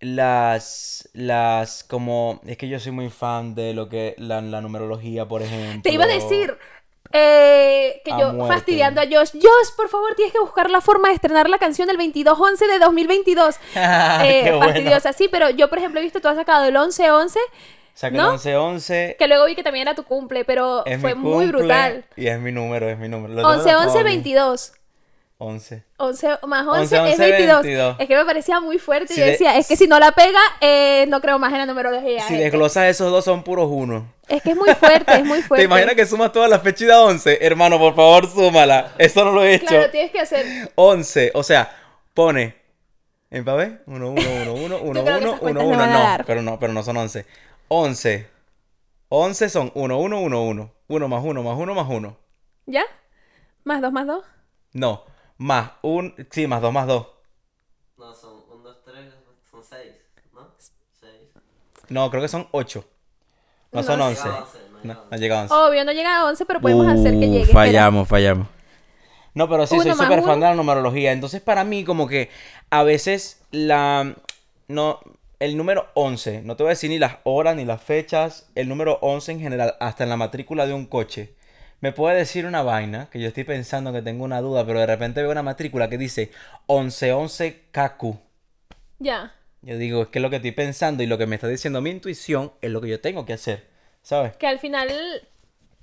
las, 0.00 1.08
las, 1.12 1.84
como, 1.84 2.40
es 2.46 2.56
que 2.56 2.68
yo 2.68 2.80
soy 2.80 2.92
muy 2.92 3.10
fan 3.10 3.54
de 3.54 3.74
lo 3.74 3.88
que, 3.88 4.14
la, 4.18 4.40
la 4.40 4.60
numerología, 4.60 5.26
por 5.26 5.42
ejemplo. 5.42 5.82
Te 5.82 5.92
iba 5.92 6.04
a 6.04 6.08
decir 6.08 6.56
eh, 7.12 8.00
que 8.04 8.12
A 8.12 8.18
yo 8.20 8.32
muerte. 8.32 8.54
fastidiando 8.54 9.00
a 9.00 9.04
Josh, 9.04 9.32
Josh, 9.34 9.74
por 9.76 9.88
favor, 9.88 10.14
tienes 10.14 10.32
que 10.32 10.40
buscar 10.40 10.70
la 10.70 10.80
forma 10.80 11.08
de 11.08 11.14
estrenar 11.14 11.48
la 11.50 11.58
canción 11.58 11.88
del 11.88 11.98
22-11 11.98 12.58
de 12.72 12.78
2022. 12.78 13.56
Eh, 14.22 14.42
Qué 14.44 14.50
bueno. 14.52 14.66
fastidiosa, 14.66 15.12
sí, 15.12 15.28
pero 15.30 15.50
yo, 15.50 15.68
por 15.68 15.78
ejemplo, 15.78 16.00
he 16.00 16.02
visto, 16.02 16.20
tú 16.20 16.28
has 16.28 16.36
sacado 16.36 16.66
el 16.66 16.76
11-11, 16.76 17.36
Saqué 17.94 18.16
¿no? 18.16 18.32
el 18.32 18.38
11-11. 18.38 19.16
que 19.16 19.28
luego 19.28 19.44
vi 19.46 19.54
que 19.54 19.62
también 19.62 19.86
era 19.88 19.94
tu 19.94 20.04
cumple, 20.04 20.44
pero 20.44 20.84
fue 21.00 21.14
muy 21.14 21.46
brutal. 21.46 22.04
Y 22.16 22.28
es 22.28 22.38
mi 22.40 22.52
número, 22.52 22.88
es 22.88 22.98
mi 22.98 23.08
número. 23.08 23.34
Lo 23.34 23.42
tengo 23.42 23.52
en 23.52 23.60
11, 25.42 25.82
11, 25.96 26.28
móvil. 26.28 26.36
22. 26.36 26.36
11. 26.36 26.36
11 26.36 26.46
más 26.46 26.66
11, 26.66 26.80
11, 26.80 26.96
es 26.96 27.00
11, 27.18 27.22
22. 27.30 27.62
22. 27.62 27.96
Es 28.00 28.08
que 28.08 28.16
me 28.16 28.24
parecía 28.26 28.60
muy 28.60 28.78
fuerte. 28.78 29.12
y 29.12 29.14
Si 29.14 29.20
yo 29.20 29.24
de- 29.26 29.32
decía, 29.32 29.56
es 29.56 29.66
que 29.66 29.76
si 29.76 29.86
no 29.86 29.98
la 29.98 30.12
pega, 30.12 30.38
eh, 30.60 31.06
no 31.08 31.20
creo 31.20 31.38
más 31.38 31.50
en 31.52 31.58
la 31.58 31.66
numerología. 31.66 32.22
Si 32.28 32.36
desglosas 32.36 32.84
esos 32.88 33.10
dos 33.10 33.24
son 33.24 33.42
puros 33.42 33.68
uno. 33.70 34.12
Es 34.28 34.42
que 34.42 34.50
es 34.50 34.56
muy 34.56 34.72
fuerte, 34.74 35.12
es 35.14 35.24
muy 35.24 35.40
fuerte. 35.42 35.56
¿Te 35.62 35.64
imaginas 35.64 35.94
que 35.94 36.04
sumas 36.06 36.30
todas 36.32 36.50
las 36.50 36.62
fechas 36.62 36.88
de 36.88 36.94
11? 36.94 37.38
Hermano, 37.44 37.78
por 37.78 37.94
favor, 37.96 38.30
súmala. 38.30 38.92
Eso 38.98 39.24
no 39.24 39.32
lo 39.32 39.42
he 39.42 39.54
hecho. 39.54 39.66
Claro, 39.66 39.90
tienes 39.90 40.10
que 40.10 40.20
hacer. 40.20 40.44
11, 40.74 41.30
o 41.34 41.42
sea, 41.42 41.74
pone 42.14 42.54
en 43.30 43.44
papel 43.44 43.80
1, 43.86 44.10
1, 44.10 44.20
1, 44.42 44.52
1, 44.54 44.78
1, 44.78 44.78
creo 44.78 44.82
que 44.82 45.00
1, 45.00 45.00
esas 45.10 45.22
1, 45.22 45.38
cuentas 45.38 45.64
1, 45.64 45.70
le 45.72 45.76
van 45.78 45.90
a 45.90 46.18
no, 46.18 46.24
pero 46.26 46.42
no, 46.42 46.58
pero 46.58 46.72
no 46.72 46.82
son 46.82 46.96
11. 46.98 47.24
11. 47.68 48.28
11 49.08 49.48
son 49.48 49.72
1, 49.74 49.98
1, 49.98 50.20
1, 50.20 50.42
1. 50.42 50.72
1 50.88 51.08
más 51.08 51.24
1 51.24 51.42
más 51.42 51.56
1 51.58 51.74
más 51.74 51.86
1. 51.88 52.16
¿Ya? 52.66 52.82
Más 53.64 53.80
2 53.80 53.92
más 53.92 54.06
2. 54.06 54.24
No, 54.72 55.04
más 55.40 55.70
1, 55.80 56.12
sí, 56.30 56.46
más 56.46 56.60
2 56.60 56.70
más 56.70 56.86
2. 56.86 57.06
No, 57.96 58.14
son 58.14 58.42
1, 58.52 58.62
2, 58.62 58.76
3, 58.84 58.94
son 59.50 59.62
6. 59.64 59.80
Ajá. 60.36 60.46
Seis. 61.00 61.12
No, 61.88 62.10
creo 62.10 62.20
que 62.20 62.28
son 62.28 62.46
8. 62.50 62.84
No, 63.72 63.80
No 63.80 63.86
son. 63.86 64.00
11. 64.02 64.22
No 64.22 64.28
llega 64.28 64.36
a 64.36 64.42
11, 64.42 64.58
no 64.60 64.94
No, 64.94 64.94
llega 64.94 65.00
a 65.00 65.10
no 65.10 65.16
llega 65.16 65.40
a 65.40 65.42
11. 65.44 65.54
Obvio, 65.54 65.84
no 65.86 65.92
llega 65.92 66.16
a 66.18 66.24
11, 66.26 66.44
pero 66.44 66.60
podemos 66.60 66.86
hacer 66.86 67.14
que 67.14 67.26
llegue. 67.26 67.40
Espera. 67.40 67.58
fallamos, 67.58 68.06
fallamos. 68.06 68.48
No, 69.32 69.48
pero 69.48 69.66
sí, 69.66 69.76
Uno 69.76 69.84
soy 69.84 69.92
súper 69.92 70.22
fan 70.22 70.40
de 70.40 70.46
la 70.46 70.54
numerología. 70.54 71.12
Entonces, 71.12 71.40
para 71.40 71.64
mí, 71.64 71.84
como 71.84 72.06
que 72.06 72.28
a 72.68 72.82
veces 72.82 73.40
la. 73.50 74.14
No. 74.68 75.00
El 75.38 75.56
número 75.56 75.86
11, 75.94 76.42
no 76.42 76.54
te 76.54 76.64
voy 76.64 76.68
a 76.68 76.76
decir 76.76 76.90
ni 76.90 76.98
las 76.98 77.16
horas 77.24 77.56
ni 77.56 77.64
las 77.64 77.82
fechas, 77.82 78.50
el 78.54 78.68
número 78.68 78.98
11 79.00 79.32
en 79.32 79.40
general, 79.40 79.74
hasta 79.80 80.04
en 80.04 80.10
la 80.10 80.18
matrícula 80.18 80.66
de 80.66 80.74
un 80.74 80.84
coche, 80.84 81.34
me 81.80 81.92
puede 81.92 82.16
decir 82.16 82.46
una 82.46 82.62
vaina 82.62 83.08
que 83.10 83.20
yo 83.20 83.28
estoy 83.28 83.44
pensando 83.44 83.92
que 83.92 84.02
tengo 84.02 84.24
una 84.24 84.40
duda, 84.40 84.66
pero 84.66 84.80
de 84.80 84.86
repente 84.86 85.22
veo 85.22 85.30
una 85.30 85.42
matrícula 85.42 85.88
que 85.88 85.98
dice 85.98 86.30
1111 86.68 87.62
KQ. 87.72 88.16
Ya. 88.98 89.34
Yo 89.62 89.76
digo, 89.76 90.02
es 90.02 90.08
que 90.08 90.20
lo 90.20 90.30
que 90.30 90.36
estoy 90.36 90.52
pensando 90.52 91.02
y 91.02 91.06
lo 91.06 91.18
que 91.18 91.26
me 91.26 91.36
está 91.36 91.48
diciendo 91.48 91.80
mi 91.80 91.90
intuición 91.90 92.52
es 92.60 92.70
lo 92.70 92.80
que 92.80 92.88
yo 92.88 93.00
tengo 93.00 93.26
que 93.26 93.34
hacer, 93.34 93.66
¿sabes? 94.02 94.36
Que 94.36 94.46
al 94.46 94.58
final 94.58 94.88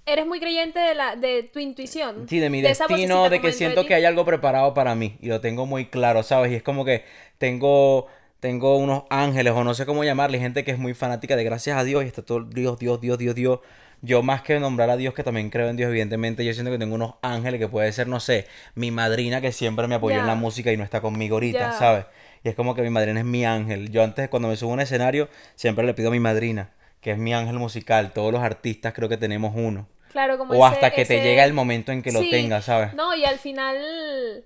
eres 0.06 0.26
muy 0.26 0.40
creyente 0.40 0.80
de, 0.80 0.96
la, 0.96 1.16
de 1.16 1.44
tu 1.44 1.60
intuición. 1.60 2.28
Sí, 2.28 2.40
de 2.40 2.50
mi 2.50 2.66
esa 2.66 2.88
destino, 2.88 3.30
de 3.30 3.42
que 3.42 3.48
de 3.48 3.54
siento 3.54 3.86
que 3.86 3.94
hay 3.94 4.06
algo 4.06 4.26
preparado 4.26 4.74
para 4.74 4.96
mí 4.96 5.18
y 5.22 5.28
lo 5.28 5.42
tengo 5.42 5.66
muy 5.66 5.88
claro, 5.88 6.24
¿sabes? 6.24 6.52
Y 6.52 6.56
es 6.56 6.64
como 6.64 6.86
que 6.86 7.04
tengo, 7.38 8.08
tengo 8.40 8.78
unos 8.78 9.04
ángeles 9.10 9.54
o 9.54 9.64
no 9.64 9.74
sé 9.74 9.86
cómo 9.86 10.04
llamarle, 10.04 10.40
gente 10.40 10.64
que 10.64 10.72
es 10.72 10.80
muy 10.80 10.94
fanática 10.94 11.36
de 11.36 11.44
gracias 11.44 11.78
a 11.78 11.84
Dios 11.84 12.04
y 12.04 12.08
está 12.08 12.24
todo 12.24 12.46
Dios, 12.46 12.80
Dios, 12.80 13.02
Dios, 13.02 13.18
Dios, 13.18 13.36
Dios. 13.36 13.60
Yo 14.02 14.22
más 14.22 14.42
que 14.44 14.60
nombrar 14.60 14.90
a 14.92 14.98
Dios, 14.98 15.14
que 15.14 15.24
también 15.24 15.50
creo 15.50 15.70
en 15.70 15.76
Dios, 15.78 15.90
evidentemente, 15.90 16.46
yo 16.46 16.54
siento 16.54 16.72
que 16.72 16.78
tengo 16.78 16.96
unos 16.96 17.16
ángeles 17.22 17.60
que 17.60 17.68
puede 17.68 17.92
ser, 17.92 18.08
no 18.08 18.20
sé, 18.20 18.48
mi 18.76 18.92
madrina 18.92 19.42
que 19.42 19.52
siempre 19.52 19.88
me 19.88 19.96
apoyó 19.96 20.20
en 20.20 20.28
la 20.28 20.36
música 20.36 20.72
y 20.72 20.78
no 20.78 20.84
está 20.84 21.02
conmigo 21.02 21.36
ahorita. 21.38 21.72
¿sabes? 21.72 22.06
Y 22.44 22.50
es 22.50 22.56
como 22.56 22.76
que 22.76 22.84
mi 22.84 22.90
madrina 22.92 23.20
es 23.20 23.26
mi 23.26 23.44
ángel. 23.46 23.90
Yo 23.90 24.04
antes, 24.04 24.30
cuando 24.30 24.50
me 24.50 24.56
subo 24.56 24.72
a 24.72 24.74
un 24.76 24.80
escenario, 24.82 25.30
siempre 25.56 25.86
le 25.86 25.94
pido 25.96 26.10
a 26.10 26.12
mi 26.12 26.20
madrina, 26.20 26.70
que 27.02 27.12
es 27.12 27.18
mi 27.18 27.34
ángel 27.34 27.58
musical. 27.58 28.14
Todos 28.14 28.32
los 28.32 28.42
artistas 28.44 28.94
creo 28.94 29.10
que 29.10 29.18
tenemos 29.18 29.54
uno. 29.56 29.88
Claro, 30.12 30.38
como 30.38 30.54
O 30.54 30.66
ese- 30.66 30.76
hasta 30.76 30.92
que 30.92 31.04
te 31.06 31.22
llega 31.22 31.44
el 31.44 31.54
momento 31.54 31.92
en 31.92 32.02
que 32.04 32.12
lo 32.12 32.20
tengas, 32.22 32.66
¿sabes? 32.66 32.94
No, 32.94 33.16
y 33.16 33.26
al 33.26 33.40
final, 33.40 34.46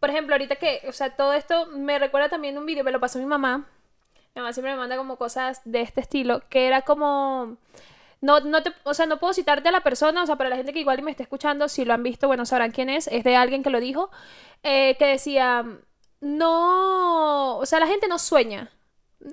por 0.00 0.10
ejemplo, 0.10 0.34
ahorita 0.34 0.56
que, 0.56 0.80
o 0.88 0.92
sea, 0.92 1.10
todo 1.16 1.32
esto 1.34 1.66
me 1.66 1.98
recuerda 1.98 2.28
también 2.28 2.58
un 2.58 2.66
video, 2.66 2.84
me 2.84 2.92
lo 2.92 3.00
pasó 3.00 3.18
mi 3.18 3.26
mamá. 3.26 3.68
Mi 4.34 4.40
mamá 4.42 4.52
siempre 4.52 4.72
me 4.72 4.78
manda 4.78 4.96
como 4.96 5.16
cosas 5.16 5.60
de 5.64 5.80
este 5.82 6.00
estilo, 6.00 6.42
que 6.48 6.66
era 6.66 6.82
como... 6.82 7.56
No, 8.20 8.40
no 8.40 8.62
te, 8.62 8.72
o 8.84 8.94
sea, 8.94 9.06
no 9.06 9.18
puedo 9.20 9.32
citarte 9.32 9.68
a 9.68 9.72
la 9.72 9.82
persona, 9.82 10.22
o 10.22 10.26
sea, 10.26 10.36
para 10.36 10.50
la 10.50 10.56
gente 10.56 10.72
que 10.72 10.80
igual 10.80 11.02
me 11.02 11.10
está 11.12 11.22
escuchando, 11.22 11.68
si 11.68 11.84
lo 11.84 11.94
han 11.94 12.02
visto, 12.02 12.26
bueno, 12.26 12.44
sabrán 12.46 12.72
quién 12.72 12.90
es, 12.90 13.06
es 13.08 13.22
de 13.22 13.36
alguien 13.36 13.62
que 13.62 13.70
lo 13.70 13.78
dijo, 13.80 14.10
eh, 14.64 14.96
que 14.98 15.06
decía, 15.06 15.64
no, 16.20 17.58
o 17.58 17.66
sea, 17.66 17.80
la 17.80 17.86
gente 17.86 18.08
no 18.08 18.18
sueña. 18.18 18.70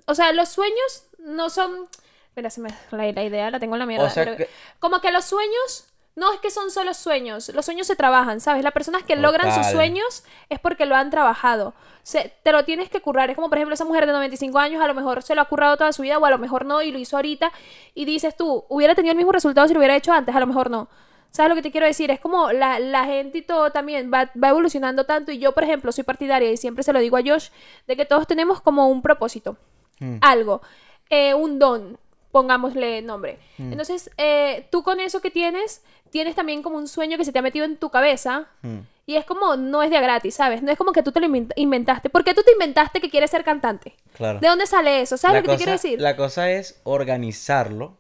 O 0.08 0.16
sea, 0.16 0.32
los 0.34 0.50
sueños 0.50 1.08
no 1.20 1.50
son... 1.50 1.88
Mira, 2.36 2.50
se 2.50 2.60
me, 2.62 2.70
la, 2.92 3.12
la 3.12 3.24
idea 3.24 3.50
la 3.52 3.60
tengo 3.60 3.76
en 3.76 3.80
la 3.80 3.86
mierda. 3.86 4.08
O 4.08 4.10
sea 4.10 4.24
pero- 4.26 4.38
que- 4.38 4.50
Como 4.80 5.00
que 5.02 5.12
los 5.12 5.26
sueños, 5.26 5.88
no 6.16 6.32
es 6.34 6.40
que 6.40 6.50
son 6.50 6.72
solo 6.72 6.94
sueños, 6.94 7.50
los 7.50 7.66
sueños 7.66 7.88
se 7.88 7.96
trabajan, 7.96 8.40
¿sabes? 8.40 8.64
Las 8.64 8.74
personas 8.74 9.04
que 9.04 9.16
logran 9.16 9.54
sus 9.54 9.72
sueños 9.72 10.24
es 10.50 10.60
porque 10.60 10.86
lo 10.86 10.96
han 10.96 11.10
trabajado. 11.10 11.74
Se, 12.04 12.34
te 12.44 12.52
lo 12.52 12.64
tienes 12.66 12.90
que 12.90 13.02
currar. 13.02 13.30
Es 13.30 13.36
como, 13.36 13.50
por 13.50 13.58
ejemplo, 13.58 13.74
esa 13.74 13.86
mujer 13.86 14.06
de 14.06 14.14
95 14.14 14.58
años, 14.60 14.82
a 14.82 14.88
lo 14.88 14.94
mejor 14.94 15.24
se 15.24 15.36
lo 15.36 15.42
ha 15.42 15.46
currado 15.46 15.76
toda 15.78 15.92
su 15.92 16.04
vida, 16.04 16.18
o 16.18 16.26
a 16.26 16.30
lo 16.30 16.38
mejor 16.38 16.66
no, 16.66 16.82
y 16.82 16.92
lo 16.92 17.00
hizo 17.00 17.16
ahorita. 17.18 17.52
Y 17.94 18.06
dices 18.06 18.36
tú, 18.38 18.64
hubiera 18.70 18.96
tenido 18.96 19.12
el 19.12 19.18
mismo 19.18 19.32
resultado 19.32 19.68
si 19.68 19.74
lo 19.74 19.80
hubiera 19.80 19.96
hecho 19.96 20.14
antes, 20.14 20.36
a 20.36 20.40
lo 20.40 20.48
mejor 20.48 20.70
no. 20.70 20.88
¿Sabes 21.32 21.50
lo 21.50 21.56
que 21.56 21.62
te 21.64 21.72
quiero 21.72 21.86
decir? 21.88 22.12
Es 22.12 22.20
como 22.22 22.52
la, 22.54 22.80
la 22.80 23.04
gente 23.06 23.40
y 23.40 23.42
todo 23.42 23.72
también 23.72 24.10
va, 24.14 24.32
va 24.42 24.50
evolucionando 24.50 25.06
tanto. 25.06 25.32
Y 25.34 25.40
yo, 25.40 25.52
por 25.52 25.64
ejemplo, 25.64 25.92
soy 25.92 26.04
partidaria 26.06 26.50
y 26.50 26.58
siempre 26.58 26.84
se 26.84 26.94
lo 26.94 27.00
digo 27.00 27.18
a 27.18 27.22
Josh, 27.26 27.50
de 27.88 27.98
que 27.98 28.06
todos 28.06 28.26
tenemos 28.26 28.62
como 28.62 28.88
un 28.88 29.02
propósito 29.02 29.58
Mm. 30.00 30.18
algo, 30.22 30.62
eh, 31.10 31.34
un 31.34 31.58
don, 31.60 31.98
pongámosle 32.36 33.02
nombre. 33.02 33.40
Mm. 33.58 33.72
Entonces, 33.72 34.12
eh, 34.18 34.68
tú 34.70 34.84
con 34.84 35.00
eso 35.00 35.22
que 35.22 35.32
tienes, 35.32 35.82
tienes 36.10 36.36
también 36.36 36.62
como 36.64 36.76
un 36.76 36.90
sueño 36.90 37.18
que 37.18 37.24
se 37.24 37.32
te 37.32 37.40
ha 37.40 37.42
metido 37.42 37.64
en 37.64 37.78
tu 37.78 37.90
cabeza. 37.90 38.50
Mm. 38.62 38.80
Y 39.06 39.16
es 39.16 39.24
como, 39.24 39.56
no 39.56 39.82
es 39.84 39.90
de 39.90 39.96
a 39.96 40.02
gratis, 40.02 40.36
¿sabes? 40.36 40.62
No 40.62 40.70
es 40.70 40.78
como 40.78 40.92
que 40.92 41.02
tú 41.02 41.14
te 41.14 41.22
lo 41.22 41.28
invent- 41.28 41.54
inventaste. 41.56 42.10
¿Por 42.10 42.26
qué 42.26 42.34
tú 42.34 42.42
te 42.44 42.52
inventaste 42.52 43.00
que 43.00 43.10
quieres 43.10 43.32
ser 43.32 43.46
cantante? 43.46 43.96
Claro. 44.18 44.40
¿De 44.40 44.48
dónde 44.50 44.66
sale 44.68 45.00
eso? 45.00 45.16
¿Sabes 45.16 45.36
La 45.36 45.40
lo 45.40 45.46
que 45.46 45.52
te 45.54 45.58
quiero 45.58 45.72
decir? 45.72 46.02
La 46.02 46.18
cosa 46.18 46.52
es 46.52 46.82
organizarlo 46.84 47.98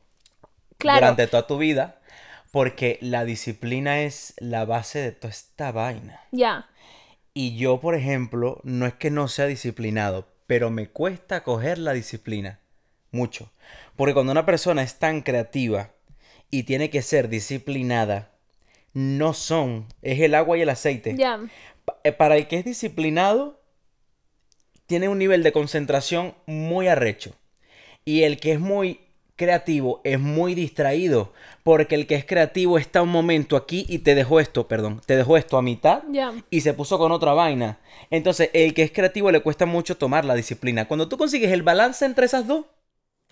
Claro. 0.78 1.00
durante 1.00 1.28
toda 1.28 1.48
tu 1.48 1.58
vida, 1.58 2.02
porque 2.52 2.98
la 3.02 3.24
disciplina 3.24 4.02
es 4.02 4.34
la 4.40 4.66
base 4.66 5.00
de 5.00 5.12
toda 5.14 5.32
esta 5.32 5.72
vaina. 5.72 6.20
Ya. 6.34 6.68
Y 7.34 7.56
yo, 7.56 7.80
por 7.80 7.96
ejemplo, 7.96 8.60
no 8.64 8.86
es 8.86 8.94
que 8.96 9.12
no 9.12 9.30
sea 9.30 9.46
disciplinado, 9.46 10.28
pero 10.46 10.70
me 10.72 10.90
cuesta 10.90 11.42
coger 11.44 11.78
la 11.78 11.94
disciplina. 11.94 12.60
Mucho. 13.12 13.50
Porque 13.96 14.14
cuando 14.14 14.32
una 14.32 14.46
persona 14.46 14.84
es 14.84 15.00
tan 15.00 15.22
creativa 15.22 15.91
y 16.52 16.64
tiene 16.64 16.89
que 16.89 17.02
ser 17.02 17.30
disciplinada, 17.30 18.32
no 18.93 19.34
son. 19.34 19.88
Es 20.02 20.20
el 20.22 20.36
agua 20.36 20.58
y 20.58 20.62
el 20.62 20.70
aceite. 20.70 21.16
Pa- 21.86 21.98
eh, 22.04 22.12
Para 22.12 22.36
el 22.38 22.48
que 22.48 22.58
es 22.58 22.66
disciplinado, 22.66 23.60
tiene 24.86 25.10
un 25.10 25.18
nivel 25.18 25.43
de 25.43 25.52
concentración 25.52 26.36
muy 26.46 26.88
arrecho. 26.88 27.34
Y 28.04 28.24
el 28.24 28.39
que 28.39 28.54
es 28.54 28.60
muy 28.60 29.00
creativo 29.36 30.00
es 30.04 30.20
muy 30.20 30.54
distraído. 30.56 31.34
Porque 31.64 31.96
el 31.96 32.06
que 32.08 32.16
es 32.16 32.26
creativo 32.26 32.78
está 32.78 33.02
un 33.02 33.10
momento 33.10 33.58
aquí 33.58 33.86
y 33.89 34.00
te 34.00 34.14
dejó 34.16 34.39
esto, 34.39 34.68
perdón, 34.68 35.02
te 35.06 35.16
dejó 35.18 35.38
esto 35.38 35.58
a 35.58 35.62
mitad 35.62 36.04
y 36.52 36.62
se 36.62 36.74
puso 36.74 36.98
con 37.00 37.12
otra 37.12 37.34
vaina. 37.34 37.80
Entonces, 38.12 38.50
el 38.54 38.74
que 38.74 38.84
es 38.84 38.91
creativo 38.91 39.32
le 39.32 39.41
cuesta 39.41 39.66
mucho 39.66 39.98
tomar 39.98 40.24
la 40.26 40.36
disciplina. 40.36 40.88
Cuando 40.88 41.10
tú 41.10 41.18
consigues 41.18 41.52
el 41.52 41.64
balance 41.64 42.06
entre 42.06 42.28
esas 42.28 42.46
dos, 42.46 42.66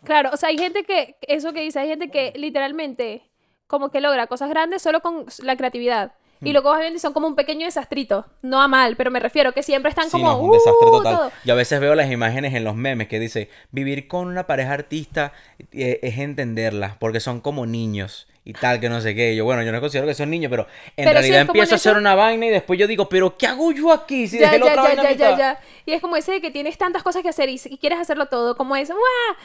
Claro, 0.04 0.30
o 0.34 0.38
sea, 0.38 0.50
hay 0.50 0.58
gente 0.58 0.84
que, 0.84 1.16
eso 1.22 1.54
que 1.54 1.62
dice, 1.62 1.80
hay 1.80 1.88
gente 1.88 2.10
que 2.10 2.34
literalmente 2.36 3.24
como 3.68 3.90
que 3.90 4.02
logra 4.02 4.28
cosas 4.28 4.50
grandes 4.50 4.82
solo 4.82 5.00
con 5.02 5.26
la 5.44 5.56
creatividad. 5.56 6.14
Y 6.42 6.50
Mm. 6.50 6.52
luego 6.54 6.72
vas 6.72 6.82
viendo 6.82 6.98
y 6.98 7.00
son 7.00 7.14
como 7.14 7.26
un 7.28 7.36
pequeño 7.36 7.66
desastrito. 7.66 8.26
No 8.42 8.62
a 8.62 8.68
mal, 8.68 8.98
pero 8.98 9.10
me 9.12 9.22
refiero 9.22 9.54
que 9.54 9.64
siempre 9.64 9.90
están 9.90 10.06
sí, 10.06 10.12
como... 10.12 10.26
no, 10.26 10.34
es 10.34 10.44
un 10.44 10.52
desastre 10.52 10.88
"Uh", 10.88 10.92
total. 10.92 11.16
todo. 11.16 11.32
Yo 11.46 11.54
a 11.54 11.56
veces 11.56 11.80
veo 11.80 11.96
las 11.96 12.12
imágenes 12.12 12.54
en 12.54 12.66
los 12.66 12.76
memes 12.76 13.08
que 13.08 13.18
dice, 13.18 13.50
vivir 13.72 14.08
con 14.10 14.28
una 14.28 14.46
pareja 14.46 14.74
artista 14.74 15.32
eh, 15.72 16.00
es 16.04 16.18
entenderla, 16.18 16.98
porque 17.00 17.22
son 17.22 17.40
como 17.40 17.66
niños 17.66 18.28
y 18.44 18.52
tal, 18.52 18.82
que 18.82 18.90
no 18.90 19.00
sé 19.00 19.16
qué. 19.16 19.38
Yo, 19.38 19.46
bueno, 19.46 19.64
yo 19.64 19.72
no 19.72 19.80
considero 19.80 20.06
que 20.06 20.16
son 20.16 20.30
niños, 20.30 20.50
pero 20.50 20.68
en 20.98 21.06
Pero 21.06 21.12
realidad 21.14 21.42
es 21.44 21.48
empiezo 21.48 21.76
a 21.76 21.78
hacer 21.78 21.96
una 21.96 22.14
vaina 22.14 22.46
y 22.46 22.50
después 22.50 22.78
yo 22.78 22.88
digo, 22.88 23.08
pero 23.08 23.38
¿qué 23.38 23.48
hago 23.48 23.72
yo 23.72 23.94
aquí 23.94 24.28
si 24.28 24.38
ya, 24.38 24.48
dejé 24.52 24.60
la 24.60 24.66
ya, 24.66 24.72
otra 24.74 24.84
ya, 24.84 24.88
vaina 24.90 25.04
ya, 25.04 25.10
ya, 25.12 25.26
mitad?" 25.32 25.38
ya. 25.38 25.60
Y 25.86 25.94
es 25.94 26.02
como 26.02 26.18
ese 26.18 26.34
de 26.34 26.42
que 26.42 26.52
tienes 26.52 26.78
tantas 26.78 27.04
cosas 27.04 27.22
que 27.24 27.30
hacer 27.30 27.48
y, 27.48 27.60
y 27.64 27.78
quieres 27.78 28.00
hacerlo 28.00 28.26
todo, 28.26 28.58
como 28.58 28.76
ese, 28.76 28.92
¡guau! 28.92 29.38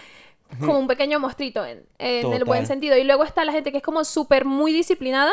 Como 0.61 0.79
un 0.79 0.87
pequeño 0.87 1.21
mostrito 1.21 1.65
en, 1.65 1.85
en 1.99 2.33
el 2.33 2.45
buen 2.45 2.67
sentido. 2.67 2.97
Y 2.97 3.05
luego 3.05 3.25
está 3.25 3.45
la 3.45 3.53
gente 3.53 3.71
que 3.71 3.79
es 3.79 3.83
como 3.83 4.05
súper 4.05 4.45
muy 4.45 4.73
disciplinada, 4.73 5.33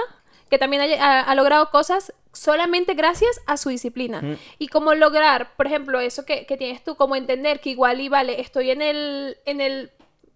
que 0.50 0.58
también 0.58 1.02
ha, 1.02 1.34
logrado 1.36 1.70
cosas 1.72 2.14
solamente 2.34 2.94
gracias 2.94 3.42
a 3.48 3.58
su 3.58 3.70
disciplina. 3.70 4.38
Y 4.60 4.68
como 4.68 4.94
lograr, 4.94 5.56
por 5.56 5.68
ejemplo, 5.68 6.00
eso 6.00 6.26
que, 6.26 6.46
que 6.46 6.58
tienes 6.58 6.84
tú, 6.84 6.96
como 6.96 7.16
entender 7.16 7.60
que 7.60 7.70
igual 7.70 8.02
y 8.02 8.10
vale, 8.10 8.42
estoy 8.42 8.72
en 8.72 8.82
el, 8.82 9.38
en 9.46 9.62
el 9.62 9.92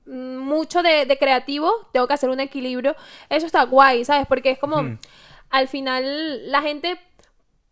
mucho 0.06 0.82
de, 0.82 1.06
de 1.06 1.18
creativo, 1.18 1.72
tengo 1.92 2.08
que 2.08 2.14
hacer 2.14 2.30
un 2.30 2.40
equilibrio. 2.40 2.96
Eso 3.30 3.46
está 3.46 3.64
guay, 3.64 4.06
¿sabes? 4.06 4.28
Porque 4.28 4.52
es 4.52 4.60
como, 4.60 4.98
al 5.50 5.68
final, 5.68 6.52
la 6.52 6.62
gente 6.62 7.00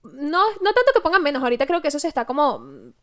no, 0.04 0.42
no 0.62 0.74
tanto 0.74 0.92
que 0.94 1.02
pongan 1.02 1.24
menos, 1.24 1.42
ahorita 1.44 1.66
creo 1.66 1.82
que 1.82 1.88
eso 1.88 2.00
se 2.00 2.08
está 2.08 2.26
como 2.26 2.94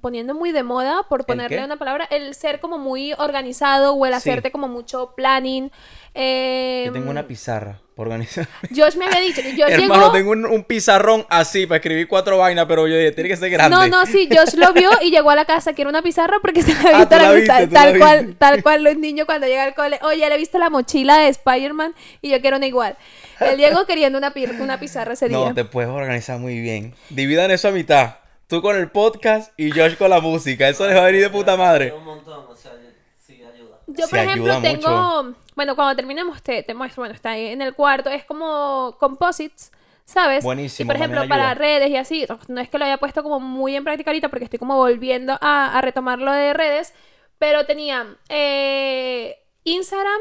poniendo 0.00 0.34
muy 0.34 0.52
de 0.52 0.62
moda, 0.62 1.02
por 1.08 1.24
ponerle 1.24 1.64
una 1.64 1.76
palabra, 1.76 2.06
el 2.10 2.34
ser 2.34 2.60
como 2.60 2.78
muy 2.78 3.12
organizado 3.18 3.94
o 3.94 4.06
el 4.06 4.12
Sí. 4.12 4.16
hacerte 4.18 4.50
como 4.50 4.68
mucho 4.68 5.14
planning. 5.16 5.70
Eh, 6.14 6.82
Yo 6.86 6.92
tengo 6.92 7.10
una 7.10 7.26
pizarra 7.26 7.80
por 7.94 8.06
organizar. 8.08 8.46
Josh 8.76 8.96
me 8.96 9.06
había 9.06 9.20
dicho, 9.20 9.40
Josh 9.42 9.60
Hermano, 9.72 9.94
llegó... 10.02 10.12
tengo 10.12 10.30
un, 10.32 10.44
un 10.46 10.64
pizarrón 10.64 11.24
así 11.30 11.66
para 11.66 11.76
escribir 11.76 12.06
cuatro 12.08 12.36
vainas, 12.38 12.66
pero 12.66 12.86
yo 12.86 12.96
dije, 12.96 13.12
tiene 13.12 13.30
que 13.30 13.36
ser 13.36 13.50
grande. 13.50 13.74
No, 13.76 13.86
no, 13.86 14.04
sí, 14.04 14.28
Josh 14.34 14.54
lo 14.54 14.72
vio 14.72 14.90
y 15.00 15.10
llegó 15.10 15.30
a 15.30 15.36
la 15.36 15.44
casa, 15.44 15.72
quiero 15.72 15.88
una 15.90 16.02
pizarra 16.02 16.36
porque 16.42 16.62
se 16.62 16.74
la 16.74 16.80
Ah, 16.80 16.94
ha 16.94 16.98
visto 16.98 17.08
tú 17.16 17.16
la 17.16 17.28
la 17.28 17.32
viste, 17.34 17.66
tal 17.68 17.98
cual, 17.98 18.18
viste. 18.26 18.34
tal 18.38 18.62
cual 18.62 18.82
los 18.84 18.96
niños 18.96 19.26
cuando 19.26 19.46
llega 19.46 19.64
al 19.64 19.74
cole, 19.74 19.98
oye, 20.02 20.28
le 20.28 20.34
he 20.34 20.38
visto 20.38 20.58
la 20.58 20.68
mochila 20.70 21.18
de 21.18 21.28
Spider-Man 21.28 21.94
y 22.20 22.30
yo 22.30 22.40
quiero 22.40 22.56
una 22.58 22.66
igual. 22.66 22.96
Él 23.40 23.56
llegó 23.58 23.86
queriendo 23.86 24.18
una, 24.18 24.32
una 24.60 24.78
pizarra 24.80 25.14
ese 25.14 25.28
día. 25.28 25.38
No, 25.38 25.54
te 25.54 25.64
puedes 25.64 25.90
organizar 25.90 26.38
muy 26.38 26.60
bien. 26.60 26.94
Dividan 27.10 27.50
eso 27.50 27.68
a 27.68 27.70
mitad. 27.72 28.16
Tú 28.52 28.60
con 28.60 28.76
el 28.76 28.90
podcast 28.90 29.50
y 29.58 29.70
Josh 29.70 29.96
con 29.96 30.10
la 30.10 30.20
música. 30.20 30.68
Eso 30.68 30.86
les 30.86 30.94
va 30.94 31.00
a 31.00 31.06
venir 31.06 31.22
de 31.22 31.30
puta 31.30 31.56
madre. 31.56 31.90
Un 31.90 32.04
montón, 32.04 32.44
o 32.46 32.54
sea, 32.54 32.72
sí 33.16 33.42
ayuda. 33.42 33.78
Yo, 33.86 34.04
Sí, 34.04 34.10
por 34.10 34.18
ejemplo, 34.18 34.52
ayuda 34.52 34.60
tengo. 34.60 35.34
Bueno, 35.56 35.74
cuando 35.74 35.96
terminemos, 35.96 36.42
te, 36.42 36.62
te 36.62 36.74
muestro. 36.74 37.00
Bueno, 37.00 37.14
está 37.14 37.30
ahí 37.30 37.46
en 37.46 37.62
el 37.62 37.72
cuarto. 37.72 38.10
Es 38.10 38.26
como 38.26 38.94
composites, 39.00 39.72
¿sabes? 40.04 40.44
Buenísimo, 40.44 40.84
Y 40.84 40.86
por 40.88 40.96
ejemplo, 40.96 41.26
para 41.30 41.54
redes 41.54 41.88
y 41.88 41.96
así. 41.96 42.26
no- 42.28 42.38
No 42.48 42.60
es 42.60 42.68
que 42.68 42.76
lo 42.76 42.84
haya 42.84 42.98
puesto 42.98 43.22
como 43.22 43.40
muy 43.40 43.74
en 43.74 43.84
práctica 43.84 44.10
ahorita 44.10 44.28
porque 44.28 44.44
estoy 44.44 44.58
como 44.58 44.76
volviendo 44.76 45.38
a, 45.40 45.78
a 45.78 45.80
retomar 45.80 46.18
lo 46.18 46.30
de 46.30 46.52
redes. 46.52 46.92
Pero 47.38 47.64
tenía 47.64 48.18
eh, 48.28 49.38
Instagram, 49.64 50.20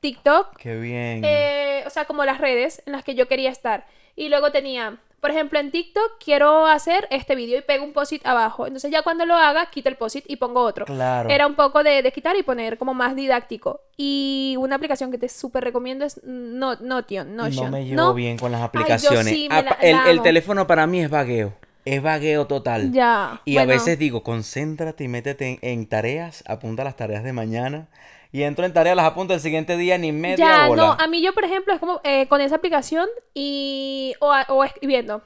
TikTok, 0.00 0.54
Qué 0.58 0.76
bien. 0.78 1.22
eh, 1.24 1.82
o 1.86 1.88
sea, 1.90 2.04
como 2.04 2.26
las 2.26 2.36
redes 2.42 2.82
en 2.84 2.92
las 2.92 3.04
que 3.04 3.14
yo 3.14 3.26
quería 3.26 3.48
estar. 3.48 3.86
Y 4.16 4.28
luego 4.28 4.52
tenía 4.52 4.98
por 5.20 5.30
ejemplo, 5.30 5.58
en 5.58 5.70
TikTok 5.70 6.12
quiero 6.24 6.66
hacer 6.66 7.06
este 7.10 7.34
vídeo 7.34 7.58
y 7.58 7.62
pego 7.62 7.84
un 7.84 7.92
post 7.92 8.12
abajo. 8.24 8.66
Entonces 8.66 8.90
ya 8.90 9.02
cuando 9.02 9.26
lo 9.26 9.34
haga, 9.34 9.66
quito 9.66 9.88
el 9.88 9.96
post 9.96 10.16
y 10.26 10.36
pongo 10.36 10.60
otro. 10.62 10.86
Claro. 10.86 11.28
Era 11.28 11.46
un 11.46 11.54
poco 11.54 11.82
de, 11.82 12.02
de 12.02 12.12
quitar 12.12 12.36
y 12.36 12.42
poner 12.42 12.78
como 12.78 12.94
más 12.94 13.14
didáctico. 13.14 13.80
Y 13.96 14.54
una 14.58 14.76
aplicación 14.76 15.10
que 15.10 15.18
te 15.18 15.28
súper 15.28 15.62
recomiendo 15.64 16.04
es 16.04 16.20
No- 16.24 16.76
Notion. 16.76 17.36
Notion. 17.36 17.66
No 17.66 17.70
me 17.70 17.84
llevo 17.84 17.96
¿No? 17.96 18.14
bien 18.14 18.38
con 18.38 18.50
las 18.50 18.62
aplicaciones. 18.62 19.26
sí, 19.26 19.46
me 19.48 19.56
Ah, 19.56 19.62
la- 19.62 20.10
el, 20.10 20.22
teléfono 20.22 20.66
para 20.66 20.86
mí 20.86 21.00
es 21.02 21.10
vagueo. 21.10 21.52
Es 21.84 22.02
vagueo 22.02 22.46
total. 22.46 22.92
Ya. 22.92 23.40
Y 23.44 23.58
a 23.58 23.64
veces 23.64 23.98
digo, 23.98 24.22
concéntrate 24.22 25.04
y 25.04 25.08
métete 25.08 25.48
en, 25.48 25.58
en 25.62 25.86
tareas, 25.86 26.44
apunta 26.46 26.84
las 26.84 26.96
tareas 26.96 27.24
de 27.24 27.32
mañana. 27.32 27.88
Y 28.32 28.42
entro 28.42 28.64
en 28.64 28.72
tareas, 28.72 28.96
las 28.96 29.06
apunto 29.06 29.34
el 29.34 29.40
siguiente 29.40 29.76
día, 29.76 29.98
ni 29.98 30.12
media 30.12 30.36
Ya, 30.36 30.66
bola. 30.68 30.82
no, 30.82 30.92
a 30.98 31.06
mí 31.08 31.20
yo, 31.20 31.32
por 31.34 31.44
ejemplo, 31.44 31.74
es 31.74 31.80
como 31.80 32.00
eh, 32.04 32.26
con 32.28 32.40
esa 32.40 32.56
aplicación 32.56 33.08
y 33.34 34.14
o, 34.20 34.32
o 34.48 34.64
escribiendo. 34.64 35.22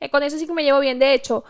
Eh, 0.00 0.08
con 0.10 0.22
eso 0.22 0.38
sí 0.38 0.46
que 0.46 0.52
me 0.54 0.62
llevo 0.64 0.80
bien. 0.80 0.98
De 0.98 1.12
hecho, 1.14 1.44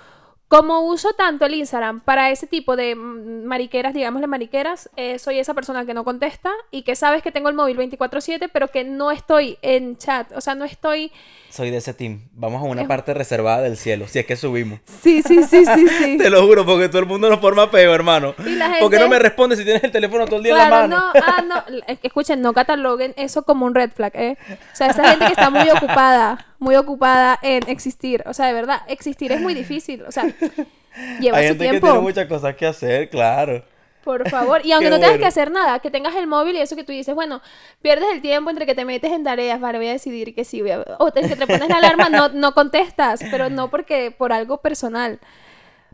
como 0.48 0.80
uso 0.82 1.12
tanto 1.14 1.44
el 1.44 1.54
Instagram 1.54 2.00
para 2.00 2.30
ese 2.30 2.46
tipo 2.46 2.76
de 2.76 2.94
mm, 2.94 3.44
mariqueras, 3.46 3.92
digámosle 3.94 4.28
mariqueras, 4.28 4.88
eh, 4.96 5.18
soy 5.18 5.40
esa 5.40 5.54
persona 5.54 5.84
que 5.84 5.92
no 5.94 6.04
contesta 6.04 6.52
y 6.70 6.82
que 6.82 6.94
sabes 6.94 7.22
que 7.22 7.32
tengo 7.32 7.48
el 7.48 7.56
móvil 7.56 7.76
24/7, 7.76 8.48
pero 8.52 8.68
que 8.68 8.84
no 8.84 9.10
estoy 9.10 9.58
en 9.62 9.96
chat. 9.96 10.30
O 10.36 10.40
sea, 10.40 10.54
no 10.54 10.64
estoy... 10.64 11.10
Soy 11.50 11.70
de 11.70 11.78
ese 11.78 11.94
team. 11.94 12.28
Vamos 12.32 12.60
a 12.62 12.64
una 12.66 12.82
Es- 12.82 12.88
parte 12.88 13.12
reservada 13.14 13.62
del 13.62 13.76
cielo, 13.76 14.06
si 14.06 14.18
es 14.20 14.26
que 14.26 14.36
subimos. 14.36 14.78
Sí, 14.84 15.22
sí, 15.22 15.42
sí, 15.42 15.64
sí, 15.64 15.88
sí. 15.88 16.18
Te 16.22 16.30
lo 16.30 16.46
juro, 16.46 16.64
porque 16.64 16.88
todo 16.88 17.00
el 17.00 17.06
mundo 17.06 17.28
nos 17.28 17.40
forma 17.40 17.68
peo, 17.70 17.92
hermano. 17.94 18.34
Y 18.44 18.50
la 18.56 18.76
¿Por 18.78 18.90
qué 18.90 18.96
no 18.98 19.02
gente- 19.02 19.08
me 19.08 19.18
respondes 19.18 19.58
si 19.58 19.64
tienes 19.64 19.82
el 19.82 19.90
teléfono 19.90 20.26
todo 20.26 20.36
el 20.36 20.42
día 20.44 20.52
en 20.52 20.58
la 20.58 20.66
Claro, 20.68 20.88
mano? 20.88 21.12
no, 21.14 21.20
ah, 21.24 21.42
no, 21.42 21.64
escuchen, 22.02 22.40
no 22.40 22.52
cataloguen 22.52 23.14
eso 23.16 23.42
como 23.42 23.66
un 23.66 23.74
red 23.74 23.90
flag, 23.90 24.12
¿eh? 24.14 24.38
O 24.72 24.76
sea, 24.76 24.88
esa 24.88 25.08
gente 25.08 25.26
que 25.26 25.32
está 25.32 25.50
muy 25.50 25.68
ocupada, 25.70 26.46
muy 26.58 26.76
ocupada 26.76 27.38
en 27.42 27.68
existir, 27.68 28.22
o 28.26 28.34
sea, 28.34 28.46
de 28.46 28.52
verdad, 28.54 28.82
existir 28.88 29.32
es 29.32 29.40
muy 29.40 29.54
difícil, 29.54 30.02
o 30.02 30.12
sea, 30.12 30.24
lleva 31.18 31.38
Hay 31.38 31.44
su 31.44 31.48
gente 31.48 31.70
que 31.70 31.80
tiene 31.80 32.00
muchas 32.00 32.26
cosas 32.26 32.56
que 32.56 32.66
hacer, 32.66 33.08
claro. 33.10 33.64
por 34.02 34.24
favor, 34.30 34.64
y 34.64 34.72
aunque 34.72 34.86
Qué 34.86 34.90
no 34.90 34.98
tengas 35.00 35.18
bueno. 35.18 35.20
que 35.20 35.26
hacer 35.26 35.50
nada, 35.50 35.80
que 35.80 35.90
tengas 35.90 36.14
el 36.14 36.26
móvil 36.26 36.56
y 36.56 36.60
eso 36.60 36.76
que 36.76 36.84
tú 36.84 36.92
dices, 36.92 37.14
bueno, 37.14 37.42
pierdes 37.82 38.08
el 38.12 38.22
tiempo 38.22 38.50
entre 38.50 38.66
que 38.66 38.74
te 38.74 38.84
metes 38.84 39.12
en 39.12 39.24
tareas, 39.24 39.60
vale, 39.60 39.78
voy 39.78 39.88
a 39.88 39.92
decidir 39.92 40.34
que 40.34 40.44
sí, 40.44 40.60
voy 40.62 40.70
a- 40.72 40.84
o 40.98 41.10
te, 41.12 41.26
que 41.26 41.36
te 41.36 41.46
pones 41.46 41.68
la 41.68 41.76
alarma, 41.78 42.08
no, 42.08 42.28
no 42.30 42.52
contestas, 42.54 43.20
pero 43.30 43.50
no 43.50 43.68
porque, 43.70 44.10
por 44.16 44.32
algo 44.32 44.58
personal. 44.62 45.18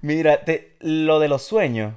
Mira, 0.00 0.44
te- 0.44 0.76
lo 0.80 1.20
de 1.20 1.28
los 1.28 1.42
sueños 1.42 1.94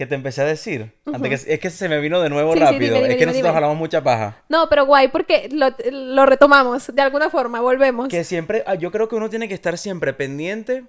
que 0.00 0.06
te 0.06 0.14
empecé 0.14 0.40
a 0.40 0.46
decir, 0.46 0.94
antes 1.12 1.44
que, 1.44 1.52
es 1.54 1.60
que 1.60 1.68
se 1.68 1.86
me 1.90 2.00
vino 2.00 2.22
de 2.22 2.30
nuevo 2.30 2.54
Sí, 2.54 2.58
sí, 2.58 2.64
rápido. 2.64 2.94
dime, 2.94 2.94
dime, 2.94 3.08
es 3.08 3.08
que 3.08 3.14
dime, 3.18 3.26
nosotros 3.26 3.36
dime. 3.50 3.56
hablamos 3.56 3.76
mucha 3.76 4.02
paja. 4.02 4.42
No, 4.48 4.66
pero 4.70 4.86
guay, 4.86 5.08
porque 5.08 5.50
lo, 5.52 5.68
lo 5.92 6.24
retomamos, 6.24 6.94
de 6.94 7.02
alguna 7.02 7.28
forma, 7.28 7.60
volvemos. 7.60 8.08
Que 8.08 8.24
siempre, 8.24 8.64
ah, 8.66 8.76
yo 8.76 8.90
creo 8.90 9.08
que 9.10 9.16
uno 9.16 9.28
tiene 9.28 9.46
que 9.46 9.52
estar 9.52 9.76
siempre 9.76 10.14
pendiente 10.14 10.84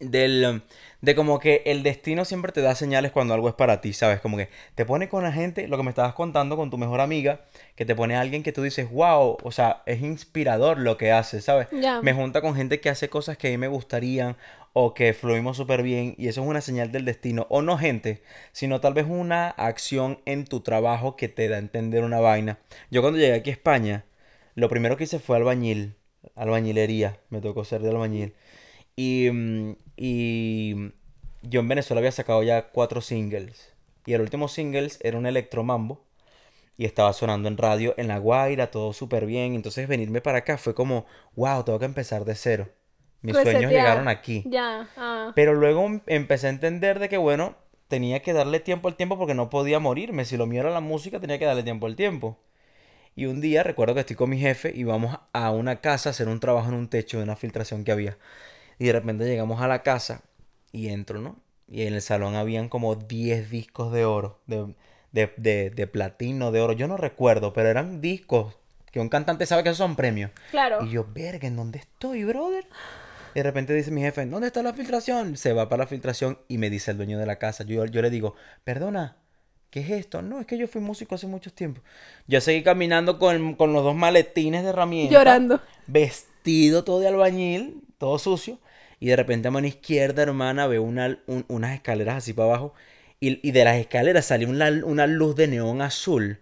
del, 0.00 0.62
de 1.00 1.14
como 1.14 1.38
que 1.38 1.62
el 1.64 1.82
destino 1.82 2.24
siempre 2.26 2.52
te 2.52 2.60
da 2.60 2.74
señales 2.74 3.12
cuando 3.12 3.32
algo 3.34 3.48
es 3.48 3.54
para 3.54 3.80
ti, 3.80 3.92
¿sabes? 3.92 4.20
Como 4.20 4.36
que 4.36 4.50
te 4.74 4.84
pone 4.84 5.08
con 5.08 5.22
la 5.22 5.32
gente, 5.32 5.68
lo 5.68 5.76
que 5.76 5.82
me 5.84 5.90
estabas 5.90 6.12
contando 6.14 6.56
con 6.56 6.68
tu 6.70 6.76
mejor 6.78 7.00
amiga, 7.00 7.42
que 7.76 7.86
te 7.86 7.94
pone 7.94 8.16
a 8.16 8.20
alguien 8.20 8.42
que 8.42 8.52
tú 8.52 8.62
dices, 8.62 8.90
wow, 8.90 9.38
o 9.42 9.52
sea, 9.52 9.82
es 9.86 10.02
inspirador 10.02 10.78
lo 10.78 10.98
que 10.98 11.12
hace, 11.12 11.40
¿sabes? 11.40 11.68
Me 12.02 12.12
junta 12.12 12.40
con 12.42 12.54
gente 12.56 12.80
que 12.80 12.90
hace 12.90 13.08
cosas 13.08 13.38
que 13.38 13.46
a 13.46 13.50
mí 13.50 13.58
me 13.58 13.68
gustarían 13.68 14.36
o 14.78 14.92
que 14.92 15.14
fluimos 15.14 15.56
súper 15.56 15.82
bien 15.82 16.14
y 16.18 16.28
eso 16.28 16.42
es 16.42 16.46
una 16.46 16.60
señal 16.60 16.92
del 16.92 17.06
destino. 17.06 17.46
O 17.48 17.62
no 17.62 17.78
gente, 17.78 18.22
sino 18.52 18.78
tal 18.80 18.92
vez 18.92 19.06
una 19.08 19.48
acción 19.48 20.20
en 20.26 20.44
tu 20.44 20.60
trabajo 20.60 21.16
que 21.16 21.28
te 21.28 21.48
da 21.48 21.56
a 21.56 21.60
entender 21.60 22.04
una 22.04 22.20
vaina. 22.20 22.58
Yo 22.90 23.00
cuando 23.00 23.18
llegué 23.18 23.32
aquí 23.34 23.48
a 23.48 23.54
España, 23.54 24.04
lo 24.54 24.68
primero 24.68 24.98
que 24.98 25.04
hice 25.04 25.18
fue 25.18 25.38
albañil, 25.38 25.94
albañilería, 26.34 27.18
me 27.30 27.40
tocó 27.40 27.64
ser 27.64 27.80
de 27.80 27.88
albañil. 27.88 28.34
Y, 28.96 29.30
mm, 29.32 29.76
y 29.96 30.92
yo 31.42 31.60
en 31.60 31.68
Venezuela 31.68 32.00
había 32.00 32.12
sacado 32.12 32.42
ya 32.42 32.70
cuatro 32.70 33.00
singles. 33.00 33.72
Y 34.06 34.14
el 34.14 34.22
último 34.22 34.48
singles 34.48 34.98
era 35.02 35.18
un 35.18 35.26
electromambo. 35.26 36.04
Y 36.78 36.86
estaba 36.86 37.12
sonando 37.14 37.48
en 37.48 37.58
radio 37.58 37.94
en 37.98 38.08
La 38.08 38.18
Guaira, 38.18 38.70
todo 38.70 38.92
súper 38.92 39.26
bien. 39.26 39.54
Entonces 39.54 39.88
venirme 39.88 40.20
para 40.22 40.38
acá 40.38 40.58
fue 40.58 40.74
como, 40.74 41.06
wow, 41.36 41.64
tengo 41.64 41.78
que 41.78 41.86
empezar 41.86 42.24
de 42.26 42.34
cero. 42.34 42.68
Mis 43.22 43.34
sueños 43.36 43.70
llegaron 43.70 44.08
aquí. 44.08 44.44
Ya, 44.46 44.88
ah. 44.96 45.32
Pero 45.34 45.54
luego 45.54 45.84
em- 45.86 46.00
empecé 46.06 46.46
a 46.46 46.50
entender 46.50 46.98
de 46.98 47.08
que, 47.08 47.16
bueno, 47.16 47.56
tenía 47.88 48.20
que 48.22 48.32
darle 48.32 48.60
tiempo 48.60 48.88
al 48.88 48.96
tiempo 48.96 49.18
porque 49.18 49.34
no 49.34 49.50
podía 49.50 49.78
morirme. 49.78 50.24
Si 50.24 50.36
lo 50.36 50.46
mío 50.46 50.60
era 50.60 50.70
la 50.70 50.80
música, 50.80 51.20
tenía 51.20 51.38
que 51.38 51.44
darle 51.44 51.62
tiempo 51.62 51.86
al 51.86 51.96
tiempo. 51.96 52.38
Y 53.14 53.26
un 53.26 53.40
día 53.40 53.62
recuerdo 53.62 53.94
que 53.94 54.00
estoy 54.00 54.16
con 54.16 54.28
mi 54.30 54.38
jefe 54.38 54.72
y 54.74 54.84
vamos 54.84 55.18
a 55.32 55.50
una 55.50 55.80
casa 55.80 56.10
a 56.10 56.12
hacer 56.12 56.28
un 56.28 56.38
trabajo 56.40 56.68
en 56.68 56.74
un 56.74 56.88
techo 56.88 57.16
de 57.16 57.24
una 57.24 57.36
filtración 57.36 57.82
que 57.84 57.92
había. 57.92 58.18
Y 58.78 58.86
de 58.86 58.92
repente 58.92 59.24
llegamos 59.24 59.62
a 59.62 59.68
la 59.68 59.82
casa 59.82 60.22
y 60.70 60.88
entro, 60.88 61.20
¿no? 61.20 61.36
Y 61.68 61.86
en 61.86 61.94
el 61.94 62.02
salón 62.02 62.34
habían 62.36 62.68
como 62.68 62.94
10 62.94 63.50
discos 63.50 63.90
de 63.92 64.04
oro, 64.04 64.38
de, 64.46 64.74
de, 65.12 65.32
de, 65.38 65.70
de 65.70 65.86
platino, 65.86 66.52
de 66.52 66.60
oro. 66.60 66.74
Yo 66.74 66.86
no 66.88 66.96
recuerdo, 66.98 67.54
pero 67.54 67.70
eran 67.70 68.00
discos 68.02 68.54
que 68.92 69.00
un 69.00 69.08
cantante 69.08 69.46
sabe 69.46 69.62
que 69.62 69.70
esos 69.70 69.78
son 69.78 69.96
premios. 69.96 70.30
Claro. 70.50 70.84
Y 70.84 70.90
yo, 70.90 71.06
verga, 71.12 71.48
¿en 71.48 71.56
dónde 71.56 71.78
estoy, 71.78 72.24
brother? 72.24 72.66
Y 73.36 73.40
de 73.40 73.42
repente 73.42 73.74
dice 73.74 73.90
mi 73.90 74.00
jefe, 74.00 74.24
¿dónde 74.24 74.46
está 74.46 74.62
la 74.62 74.72
filtración? 74.72 75.36
Se 75.36 75.52
va 75.52 75.68
para 75.68 75.82
la 75.84 75.86
filtración 75.86 76.38
y 76.48 76.56
me 76.56 76.70
dice 76.70 76.90
el 76.92 76.96
dueño 76.96 77.18
de 77.18 77.26
la 77.26 77.38
casa. 77.38 77.64
Yo, 77.64 77.84
yo 77.84 78.00
le 78.00 78.08
digo, 78.08 78.34
perdona, 78.64 79.18
¿qué 79.70 79.80
es 79.80 79.90
esto? 79.90 80.22
No, 80.22 80.40
es 80.40 80.46
que 80.46 80.56
yo 80.56 80.66
fui 80.66 80.80
músico 80.80 81.14
hace 81.14 81.26
mucho 81.26 81.52
tiempo. 81.52 81.82
Yo 82.26 82.40
seguí 82.40 82.62
caminando 82.62 83.18
con, 83.18 83.54
con 83.54 83.74
los 83.74 83.84
dos 83.84 83.94
maletines 83.94 84.62
de 84.62 84.70
herramientas. 84.70 85.12
Llorando. 85.18 85.60
Vestido 85.86 86.82
todo 86.84 87.00
de 87.00 87.08
albañil, 87.08 87.82
todo 87.98 88.18
sucio. 88.18 88.58
Y 89.00 89.08
de 89.08 89.16
repente 89.16 89.48
a 89.48 89.50
mano 89.50 89.66
izquierda, 89.66 90.22
hermana, 90.22 90.66
veo 90.66 90.82
una, 90.82 91.18
un- 91.26 91.44
unas 91.48 91.74
escaleras 91.74 92.16
así 92.16 92.32
para 92.32 92.48
abajo. 92.48 92.72
Y, 93.20 93.46
y 93.46 93.52
de 93.52 93.64
las 93.64 93.76
escaleras 93.76 94.24
salió 94.24 94.48
una, 94.48 94.70
una 94.84 95.06
luz 95.06 95.36
de 95.36 95.48
neón 95.48 95.82
azul. 95.82 96.38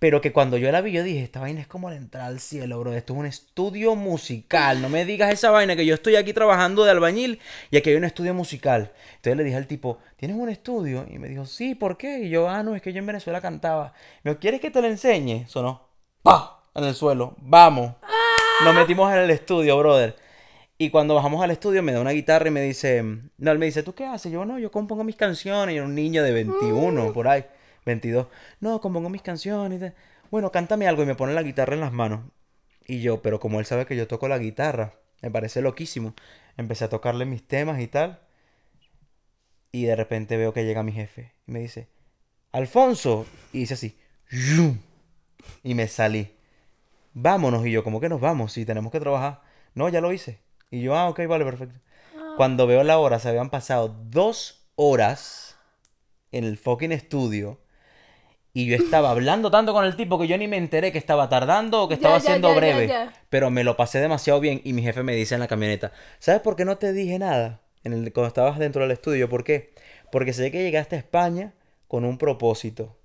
Pero 0.00 0.22
que 0.22 0.32
cuando 0.32 0.56
yo 0.56 0.72
la 0.72 0.80
vi, 0.80 0.92
yo 0.92 1.04
dije, 1.04 1.22
esta 1.22 1.40
vaina 1.40 1.60
es 1.60 1.66
como 1.66 1.90
la 1.90 1.96
entrada 1.96 2.26
al 2.26 2.40
cielo, 2.40 2.80
bro. 2.80 2.94
Esto 2.94 3.12
es 3.12 3.18
un 3.18 3.26
estudio 3.26 3.94
musical. 3.94 4.80
No 4.80 4.88
me 4.88 5.04
digas 5.04 5.30
esa 5.30 5.50
vaina 5.50 5.76
que 5.76 5.84
yo 5.84 5.94
estoy 5.94 6.16
aquí 6.16 6.32
trabajando 6.32 6.84
de 6.84 6.90
albañil 6.90 7.38
y 7.70 7.76
aquí 7.76 7.90
hay 7.90 7.96
un 7.96 8.04
estudio 8.04 8.32
musical. 8.32 8.92
Entonces 9.16 9.36
le 9.36 9.44
dije 9.44 9.58
al 9.58 9.66
tipo, 9.66 9.98
¿tienes 10.16 10.38
un 10.38 10.48
estudio? 10.48 11.06
Y 11.08 11.18
me 11.18 11.28
dijo, 11.28 11.44
sí, 11.44 11.74
¿por 11.74 11.98
qué? 11.98 12.20
Y 12.20 12.30
yo, 12.30 12.48
ah, 12.48 12.62
no, 12.62 12.74
es 12.74 12.80
que 12.80 12.94
yo 12.94 12.98
en 12.98 13.06
Venezuela 13.06 13.42
cantaba. 13.42 13.92
Me 14.22 14.30
dijo, 14.30 14.40
¿quieres 14.40 14.62
que 14.62 14.70
te 14.70 14.80
lo 14.80 14.88
enseñe? 14.88 15.46
Sonó, 15.46 15.86
¡pa! 16.22 16.62
En 16.74 16.84
el 16.84 16.94
suelo. 16.94 17.36
Vamos. 17.38 17.92
Nos 18.64 18.74
metimos 18.74 19.12
en 19.12 19.18
el 19.18 19.30
estudio, 19.30 19.76
brother. 19.76 20.16
Y 20.78 20.88
cuando 20.88 21.14
bajamos 21.14 21.42
al 21.44 21.50
estudio 21.50 21.82
me 21.82 21.92
da 21.92 22.00
una 22.00 22.12
guitarra 22.12 22.48
y 22.48 22.52
me 22.52 22.62
dice, 22.62 23.02
no, 23.36 23.50
él 23.50 23.58
me 23.58 23.66
dice, 23.66 23.82
¿tú 23.82 23.94
qué 23.94 24.06
haces? 24.06 24.32
Yo 24.32 24.46
no, 24.46 24.58
yo 24.58 24.70
compongo 24.70 25.04
mis 25.04 25.16
canciones. 25.16 25.74
Y 25.74 25.76
era 25.76 25.84
un 25.84 25.94
niño 25.94 26.22
de 26.22 26.32
21, 26.32 27.12
por 27.12 27.28
ahí, 27.28 27.44
22. 27.86 28.26
No, 28.60 28.80
compongo 28.80 29.08
mis 29.08 29.22
canciones. 29.22 29.92
Bueno, 30.30 30.52
cántame 30.52 30.86
algo 30.86 31.02
y 31.02 31.06
me 31.06 31.14
pone 31.14 31.34
la 31.34 31.42
guitarra 31.42 31.74
en 31.74 31.80
las 31.80 31.92
manos. 31.92 32.20
Y 32.86 33.00
yo, 33.02 33.22
pero 33.22 33.40
como 33.40 33.60
él 33.60 33.66
sabe 33.66 33.86
que 33.86 33.96
yo 33.96 34.08
toco 34.08 34.28
la 34.28 34.38
guitarra, 34.38 34.94
me 35.22 35.30
parece 35.30 35.62
loquísimo. 35.62 36.14
Empecé 36.56 36.84
a 36.84 36.88
tocarle 36.88 37.24
mis 37.24 37.46
temas 37.46 37.80
y 37.80 37.86
tal. 37.86 38.20
Y 39.72 39.84
de 39.84 39.96
repente 39.96 40.36
veo 40.36 40.52
que 40.52 40.64
llega 40.64 40.82
mi 40.82 40.92
jefe 40.92 41.32
y 41.46 41.52
me 41.52 41.60
dice, 41.60 41.88
Alfonso. 42.52 43.26
Y 43.52 43.60
dice 43.60 43.74
así, 43.74 43.98
y 45.62 45.74
me 45.74 45.88
salí. 45.88 46.34
Vámonos. 47.12 47.66
Y 47.66 47.72
yo, 47.72 47.84
¿cómo 47.84 48.00
que 48.00 48.08
nos 48.08 48.20
vamos? 48.20 48.52
Si 48.52 48.64
tenemos 48.64 48.92
que 48.92 49.00
trabajar. 49.00 49.42
No, 49.74 49.88
ya 49.88 50.00
lo 50.00 50.12
hice. 50.12 50.40
Y 50.70 50.82
yo, 50.82 50.96
ah, 50.96 51.08
ok, 51.08 51.20
vale, 51.28 51.44
perfecto. 51.44 51.78
Cuando 52.36 52.66
veo 52.66 52.82
la 52.84 52.98
hora, 52.98 53.18
se 53.18 53.28
habían 53.28 53.50
pasado 53.50 53.88
dos 53.88 54.68
horas 54.76 55.56
en 56.32 56.44
el 56.44 56.58
fucking 56.58 56.92
estudio. 56.92 57.60
Y 58.52 58.66
yo 58.66 58.76
estaba 58.76 59.10
hablando 59.10 59.50
tanto 59.50 59.72
con 59.72 59.84
el 59.84 59.96
tipo 59.96 60.18
que 60.18 60.26
yo 60.26 60.36
ni 60.36 60.48
me 60.48 60.56
enteré 60.56 60.90
que 60.92 60.98
estaba 60.98 61.28
tardando 61.28 61.82
o 61.82 61.88
que 61.88 61.94
estaba 61.94 62.18
ya, 62.18 62.20
siendo 62.20 62.48
ya, 62.48 62.54
ya, 62.54 62.60
breve. 62.60 63.10
Pero 63.28 63.50
me 63.50 63.64
lo 63.64 63.76
pasé 63.76 64.00
demasiado 64.00 64.40
bien 64.40 64.60
y 64.64 64.72
mi 64.72 64.82
jefe 64.82 65.02
me 65.02 65.14
dice 65.14 65.34
en 65.34 65.40
la 65.40 65.48
camioneta, 65.48 65.92
¿sabes 66.18 66.40
por 66.40 66.56
qué 66.56 66.64
no 66.64 66.76
te 66.76 66.92
dije 66.92 67.18
nada? 67.18 67.60
En 67.84 67.92
el, 67.92 68.12
cuando 68.12 68.28
estabas 68.28 68.58
dentro 68.58 68.82
del 68.82 68.90
estudio, 68.90 69.28
¿por 69.28 69.44
qué? 69.44 69.72
Porque 70.10 70.32
sé 70.32 70.50
que 70.50 70.62
llegaste 70.62 70.96
a 70.96 70.98
España 70.98 71.54
con 71.86 72.04
un 72.04 72.18
propósito 72.18 72.99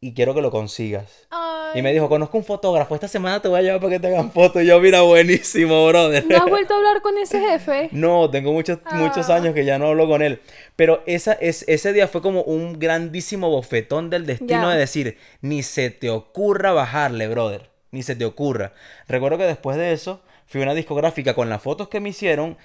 y 0.00 0.12
quiero 0.14 0.34
que 0.34 0.42
lo 0.42 0.50
consigas. 0.50 1.26
Ay, 1.30 1.78
Y 1.80 1.82
me 1.82 1.92
dijo, 1.92 2.08
conozco 2.08 2.36
un 2.38 2.44
fotógrafo, 2.44 2.94
esta 2.94 3.08
semana 3.08 3.40
te 3.40 3.48
voy 3.48 3.58
a 3.58 3.62
llevar 3.62 3.80
para 3.80 3.92
que 3.92 4.00
te 4.00 4.06
hagan 4.08 4.30
fotos. 4.30 4.62
Y 4.62 4.66
yo, 4.66 4.78
mira, 4.80 5.00
buenísimo, 5.02 5.86
brother. 5.86 6.24
¿No 6.26 6.36
has 6.36 6.48
vuelto 6.48 6.74
a 6.74 6.76
hablar 6.76 7.00
con 7.02 7.16
ese 7.18 7.40
jefe? 7.50 7.88
No, 7.92 8.30
tengo 8.30 8.52
muchos, 8.52 8.78
muchos 8.92 9.30
Ah. 9.30 9.36
años 9.36 9.54
que 9.54 9.64
ya 9.64 9.78
no 9.78 9.88
hablo 9.88 10.06
con 10.06 10.22
él. 10.22 10.40
Pero 10.76 11.02
esa, 11.06 11.32
es, 11.32 11.64
ese 11.68 11.92
día 11.92 12.08
fue 12.08 12.20
como 12.22 12.42
un 12.42 12.78
grandísimo 12.78 13.48
bofetón 13.50 14.10
del 14.10 14.26
destino 14.26 14.68
de 14.70 14.78
decir, 14.78 15.18
ni 15.40 15.62
se 15.62 15.90
te 15.90 16.10
ocurra 16.10 16.72
bajarle, 16.72 17.28
brother. 17.28 17.70
Ni 17.90 18.02
se 18.02 18.14
te 18.16 18.24
ocurra. 18.26 18.74
Recuerdo 19.08 19.38
que 19.38 19.44
después 19.44 19.76
de 19.78 19.92
eso, 19.92 20.20
fui 20.46 20.60
a 20.60 20.64
una 20.64 20.74
discográfica 20.74 21.34
con 21.34 21.48
las 21.48 21.62
fotos 21.62 21.88
que 21.88 22.00
me 22.00 22.10
hicieron, 22.10 22.58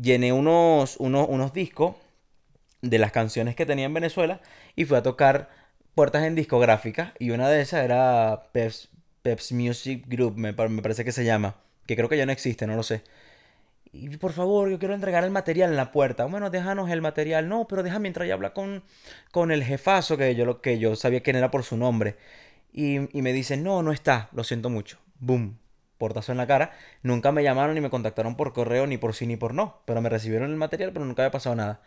llené 0.00 0.32
unos, 0.32 0.96
unos, 0.98 1.26
unos 1.28 1.52
discos 1.52 1.96
de 2.80 2.98
las 2.98 3.12
canciones 3.12 3.54
que 3.56 3.66
tenía 3.66 3.86
en 3.86 3.94
Venezuela 3.94 4.40
y 4.76 4.84
fui 4.84 4.96
a 4.96 5.02
tocar 5.02 5.50
puertas 5.98 6.24
en 6.24 6.34
discográficas 6.34 7.12
y 7.18 7.30
una 7.30 7.48
de 7.48 7.60
esas 7.62 7.84
era 7.84 8.44
Peps, 8.52 8.88
Peps 9.22 9.52
Music 9.52 10.04
Group, 10.08 10.36
me, 10.38 10.54
pa- 10.54 10.68
me 10.68 10.82
parece 10.82 11.04
que 11.04 11.12
se 11.12 11.24
llama, 11.24 11.56
que 11.86 11.96
creo 11.96 12.08
que 12.08 12.16
ya 12.18 12.26
no 12.26 12.32
existe, 12.32 12.66
no 12.66 12.76
lo 12.76 12.82
sé. 12.84 13.02
y 13.92 14.16
por 14.18 14.32
favor, 14.32 14.68
yo 14.70 14.78
quiero 14.78 14.94
entregar 14.94 15.24
el 15.24 15.30
material 15.30 15.70
en 15.70 15.76
la 15.76 15.92
puerta. 15.92 16.26
Bueno, 16.26 16.50
déjanos 16.50 16.90
el 16.90 17.00
material. 17.02 17.48
No, 17.48 17.66
pero 17.68 17.82
déjame 17.82 18.08
entrar 18.08 18.26
y 18.28 18.30
hablar 18.32 18.52
con, 18.52 18.84
con 19.32 19.50
el 19.50 19.64
jefazo, 19.64 20.16
que 20.18 20.34
yo, 20.34 20.60
que 20.60 20.78
yo 20.78 20.94
sabía 20.96 21.22
quién 21.22 21.36
era 21.36 21.50
por 21.50 21.64
su 21.64 21.76
nombre. 21.78 22.16
Y, 22.72 23.16
y 23.18 23.22
me 23.22 23.32
dicen, 23.32 23.62
no, 23.64 23.82
no 23.82 23.92
está, 23.92 24.28
lo 24.32 24.44
siento 24.44 24.70
mucho. 24.70 24.98
Boom, 25.20 25.58
portazo 25.98 26.32
en 26.32 26.38
la 26.38 26.46
cara. 26.46 26.72
Nunca 27.02 27.32
me 27.32 27.42
llamaron 27.42 27.74
ni 27.74 27.80
me 27.80 27.90
contactaron 27.90 28.36
por 28.36 28.52
correo, 28.52 28.86
ni 28.86 28.98
por 28.98 29.14
sí 29.14 29.26
ni 29.26 29.36
por 29.36 29.54
no. 29.54 29.80
Pero 29.86 30.02
me 30.02 30.10
recibieron 30.10 30.50
el 30.50 30.56
material, 30.56 30.92
pero 30.92 31.04
nunca 31.06 31.22
había 31.22 31.32
pasado 31.32 31.56
nada. 31.56 31.80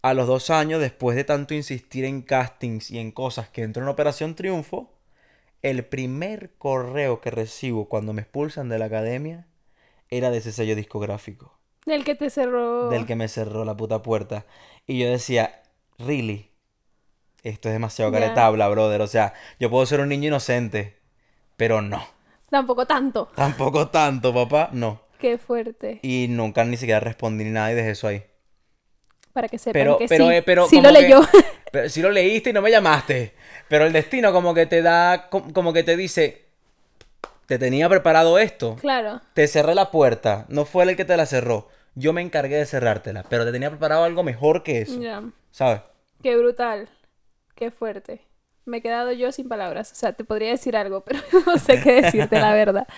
A 0.00 0.14
los 0.14 0.26
dos 0.26 0.50
años, 0.50 0.80
después 0.80 1.16
de 1.16 1.24
tanto 1.24 1.54
insistir 1.54 2.04
en 2.04 2.22
castings 2.22 2.90
y 2.90 2.98
en 2.98 3.10
cosas 3.10 3.48
que 3.48 3.62
entró 3.62 3.82
en 3.82 3.88
Operación 3.88 4.34
Triunfo, 4.34 4.92
el 5.62 5.84
primer 5.84 6.52
correo 6.56 7.20
que 7.20 7.30
recibo 7.30 7.88
cuando 7.88 8.12
me 8.12 8.22
expulsan 8.22 8.68
de 8.68 8.78
la 8.78 8.84
academia 8.84 9.48
era 10.08 10.30
de 10.30 10.38
ese 10.38 10.52
sello 10.52 10.76
discográfico. 10.76 11.58
Del 11.84 12.04
que 12.04 12.14
te 12.14 12.30
cerró. 12.30 12.90
Del 12.90 13.06
que 13.06 13.16
me 13.16 13.28
cerró 13.28 13.64
la 13.64 13.76
puta 13.76 14.02
puerta. 14.02 14.46
Y 14.86 14.98
yo 14.98 15.10
decía, 15.10 15.62
really, 15.98 16.50
esto 17.42 17.68
es 17.68 17.72
demasiado 17.72 18.12
caretabla, 18.12 18.68
brother. 18.68 19.00
O 19.00 19.06
sea, 19.06 19.34
yo 19.58 19.70
puedo 19.70 19.84
ser 19.86 20.00
un 20.00 20.08
niño 20.10 20.28
inocente, 20.28 20.98
pero 21.56 21.82
no. 21.82 22.02
Tampoco 22.50 22.86
tanto. 22.86 23.30
Tampoco 23.34 23.88
tanto, 23.88 24.32
papá, 24.32 24.70
no. 24.72 25.02
Qué 25.18 25.38
fuerte. 25.38 25.98
Y 26.02 26.26
nunca 26.28 26.64
ni 26.64 26.76
siquiera 26.76 27.00
respondí 27.00 27.44
ni 27.44 27.50
nada 27.50 27.72
y 27.72 27.74
dejé 27.74 27.90
eso 27.90 28.06
ahí. 28.06 28.24
Para 29.38 29.46
que 29.48 29.56
sepan 29.58 29.72
Pero, 29.80 29.98
que 29.98 30.08
pero, 30.08 30.26
sí. 30.28 30.34
eh, 30.34 30.42
pero. 30.42 30.66
sí 30.66 30.80
lo 30.80 30.92
que- 30.92 31.00
leyó. 31.00 31.20
pero 31.72 31.88
sí 31.88 32.02
lo 32.02 32.10
leíste 32.10 32.50
y 32.50 32.52
no 32.52 32.60
me 32.60 32.72
llamaste. 32.72 33.34
Pero 33.68 33.84
el 33.86 33.92
destino 33.92 34.32
como 34.32 34.52
que 34.52 34.66
te 34.66 34.82
da, 34.82 35.28
com- 35.30 35.52
como 35.52 35.72
que 35.72 35.84
te 35.84 35.96
dice, 35.96 36.46
te 37.46 37.56
tenía 37.56 37.88
preparado 37.88 38.36
esto. 38.40 38.74
claro. 38.80 39.20
Te 39.34 39.46
cerré 39.46 39.76
la 39.76 39.92
puerta, 39.92 40.44
no 40.48 40.64
fue 40.64 40.82
él 40.82 40.90
el 40.90 40.96
que 40.96 41.04
te 41.04 41.16
la 41.16 41.24
cerró. 41.26 41.68
Yo 41.94 42.12
me 42.12 42.20
encargué 42.20 42.56
de 42.56 42.66
cerrártela, 42.66 43.24
pero 43.28 43.44
te 43.44 43.52
tenía 43.52 43.70
preparado 43.70 44.02
algo 44.04 44.24
mejor 44.24 44.62
que 44.64 44.80
eso. 44.82 45.00
Ya. 45.00 45.22
¿Sabes? 45.52 45.82
Qué 46.22 46.36
brutal. 46.36 46.88
Qué 47.54 47.70
fuerte. 47.70 48.22
Me 48.64 48.78
he 48.78 48.82
quedado 48.82 49.12
yo 49.12 49.30
sin 49.30 49.48
palabras. 49.48 49.92
O 49.92 49.94
sea, 49.94 50.12
te 50.14 50.24
podría 50.24 50.50
decir 50.50 50.76
algo, 50.76 51.00
pero 51.04 51.20
no 51.46 51.58
sé 51.58 51.80
qué 51.80 52.02
decirte, 52.02 52.40
la 52.40 52.52
verdad. 52.54 52.88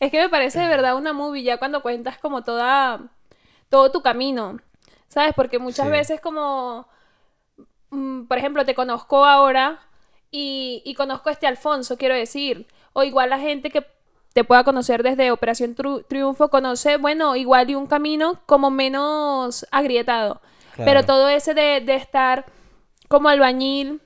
Es 0.00 0.10
que 0.10 0.20
me 0.20 0.28
parece 0.28 0.58
de 0.58 0.68
verdad 0.68 0.96
una 0.96 1.12
movie 1.12 1.44
ya 1.44 1.58
cuando 1.58 1.82
cuentas 1.82 2.18
como 2.18 2.42
toda. 2.42 3.00
todo 3.68 3.90
tu 3.92 4.02
camino. 4.02 4.58
¿Sabes? 5.08 5.32
Porque 5.34 5.58
muchas 5.58 5.86
Sí. 5.86 5.92
veces 5.92 6.20
como. 6.20 6.86
mm, 7.90 8.24
por 8.24 8.38
ejemplo, 8.38 8.64
te 8.64 8.74
conozco 8.74 9.24
ahora 9.24 9.80
y, 10.30 10.82
y 10.84 10.94
conozco 10.94 11.28
a 11.28 11.32
este 11.32 11.46
Alfonso, 11.46 11.96
quiero 11.96 12.14
decir. 12.14 12.66
O 12.92 13.02
igual 13.02 13.30
la 13.30 13.38
gente 13.38 13.70
que 13.70 13.84
te 14.32 14.44
pueda 14.44 14.64
conocer 14.64 15.02
desde 15.02 15.30
Operación 15.30 15.76
Tru- 15.76 16.04
Triunfo 16.08 16.48
conoce, 16.48 16.96
bueno, 16.96 17.36
igual 17.36 17.70
y 17.70 17.74
un 17.76 17.86
camino 17.86 18.40
como 18.46 18.70
menos 18.70 19.66
agrietado. 19.70 20.40
Claro. 20.74 20.90
Pero 20.90 21.04
todo 21.06 21.28
ese 21.28 21.54
de, 21.54 21.80
de 21.80 21.94
estar 21.94 22.44
como 23.08 23.28
albañil, 23.28 24.00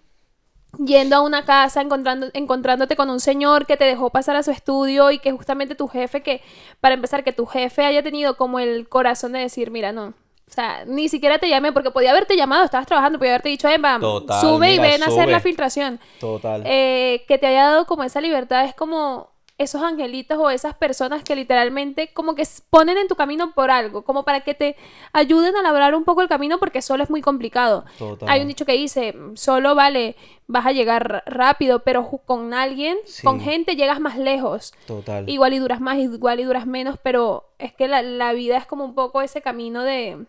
yendo 0.84 1.16
a 1.16 1.20
una 1.22 1.46
casa, 1.46 1.80
encontrando, 1.80 2.26
encontrándote 2.34 2.94
con 2.94 3.09
un 3.09 3.20
señor 3.20 3.64
que 3.64 3.78
te 3.78 3.84
dejó 3.84 4.11
pasar 4.11 4.36
a 4.36 4.42
su 4.42 4.51
estudio 4.51 5.11
y 5.11 5.18
que 5.18 5.32
justamente 5.32 5.74
tu 5.74 5.88
jefe, 5.88 6.22
que 6.22 6.42
para 6.80 6.94
empezar, 6.94 7.24
que 7.24 7.32
tu 7.32 7.46
jefe 7.46 7.86
haya 7.86 8.03
tenido 8.03 8.36
como 8.36 8.59
el 8.59 8.86
corazón 8.88 9.32
de 9.32 9.38
decir, 9.38 9.70
mira, 9.70 9.92
no. 9.92 10.12
O 10.49 10.53
sea, 10.53 10.84
ni 10.86 11.09
siquiera 11.09 11.38
te 11.38 11.49
llamé 11.49 11.72
porque 11.72 11.90
podía 11.90 12.11
haberte 12.11 12.36
llamado, 12.36 12.64
estabas 12.64 12.86
trabajando, 12.86 13.18
podía 13.18 13.32
haberte 13.32 13.51
dicho, 13.51 13.68
Emma, 13.68 13.99
Total, 14.01 14.40
sube 14.40 14.74
y 14.74 14.78
ven 14.78 15.03
a 15.03 15.07
hacer 15.07 15.28
la 15.28 15.40
filtración. 15.40 16.01
Total. 16.20 16.62
Eh, 16.64 17.24
que 17.28 17.38
te 17.38 17.46
haya 17.46 17.64
dado 17.68 17.86
como 17.86 18.03
esa 18.05 18.20
libertad 18.20 18.64
es 18.64 18.74
como 18.74 19.30
esos 19.59 19.82
angelitos 19.82 20.38
o 20.38 20.51
esas 20.51 20.74
personas 20.74 21.24
que 21.24 21.34
literalmente 21.34 22.12
como 22.12 22.36
que 22.36 22.46
ponen 22.70 22.96
en 22.96 23.09
tu 23.09 23.16
camino 23.16 23.51
por 23.55 23.72
algo, 23.72 24.03
como 24.03 24.22
para 24.24 24.42
que 24.42 24.55
te 24.55 24.76
ayuden 25.12 25.57
a 25.57 25.62
labrar 25.62 25.96
un 25.96 26.05
poco 26.05 26.22
el 26.22 26.28
camino 26.28 26.59
porque 26.61 26.80
solo 26.80 27.03
es 27.03 27.11
muy 27.11 27.22
complicado. 27.22 27.84
Total. 27.99 28.28
Hay 28.28 28.40
un 28.42 28.46
dicho 28.46 28.64
que 28.64 28.74
dice, 28.74 29.16
solo 29.34 29.74
vale, 29.74 30.14
vas 30.46 30.64
a 30.64 30.70
llegar 30.70 31.24
rápido, 31.26 31.80
pero 31.80 32.09
con 32.24 32.55
alguien, 32.55 32.99
Sí. 33.05 33.24
con 33.24 33.40
gente 33.40 33.74
llegas 33.74 33.99
más 33.99 34.16
lejos. 34.16 34.72
Total. 34.86 35.28
Igual 35.28 35.53
y 35.55 35.59
duras 35.59 35.80
más, 35.80 35.99
igual 35.99 36.38
y 36.38 36.44
duras 36.44 36.64
menos, 36.66 36.96
pero 37.03 37.51
es 37.59 37.72
que 37.72 37.88
la, 37.88 38.01
la 38.03 38.32
vida 38.34 38.59
es 38.59 38.66
como 38.66 38.84
un 38.84 38.94
poco 38.94 39.22
ese 39.22 39.42
camino 39.42 39.82
de, 39.82 40.24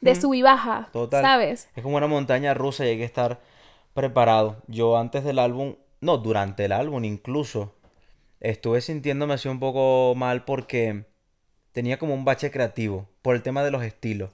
de 0.00 0.14
sub 0.14 0.34
y 0.34 0.42
baja, 0.42 0.88
Total. 0.92 1.22
¿sabes? 1.22 1.68
Es 1.76 1.82
como 1.82 1.96
una 1.96 2.06
montaña 2.06 2.54
rusa 2.54 2.84
y 2.84 2.90
hay 2.90 2.98
que 2.98 3.04
estar 3.04 3.40
preparado. 3.94 4.62
Yo 4.66 4.96
antes 4.96 5.24
del 5.24 5.38
álbum, 5.38 5.76
no, 6.00 6.18
durante 6.18 6.64
el 6.64 6.72
álbum 6.72 7.04
incluso, 7.04 7.74
estuve 8.40 8.80
sintiéndome 8.80 9.34
así 9.34 9.48
un 9.48 9.60
poco 9.60 10.14
mal 10.16 10.44
porque 10.44 11.04
tenía 11.72 11.98
como 11.98 12.14
un 12.14 12.24
bache 12.24 12.50
creativo 12.50 13.08
por 13.22 13.36
el 13.36 13.42
tema 13.42 13.62
de 13.62 13.70
los 13.70 13.82
estilos. 13.82 14.30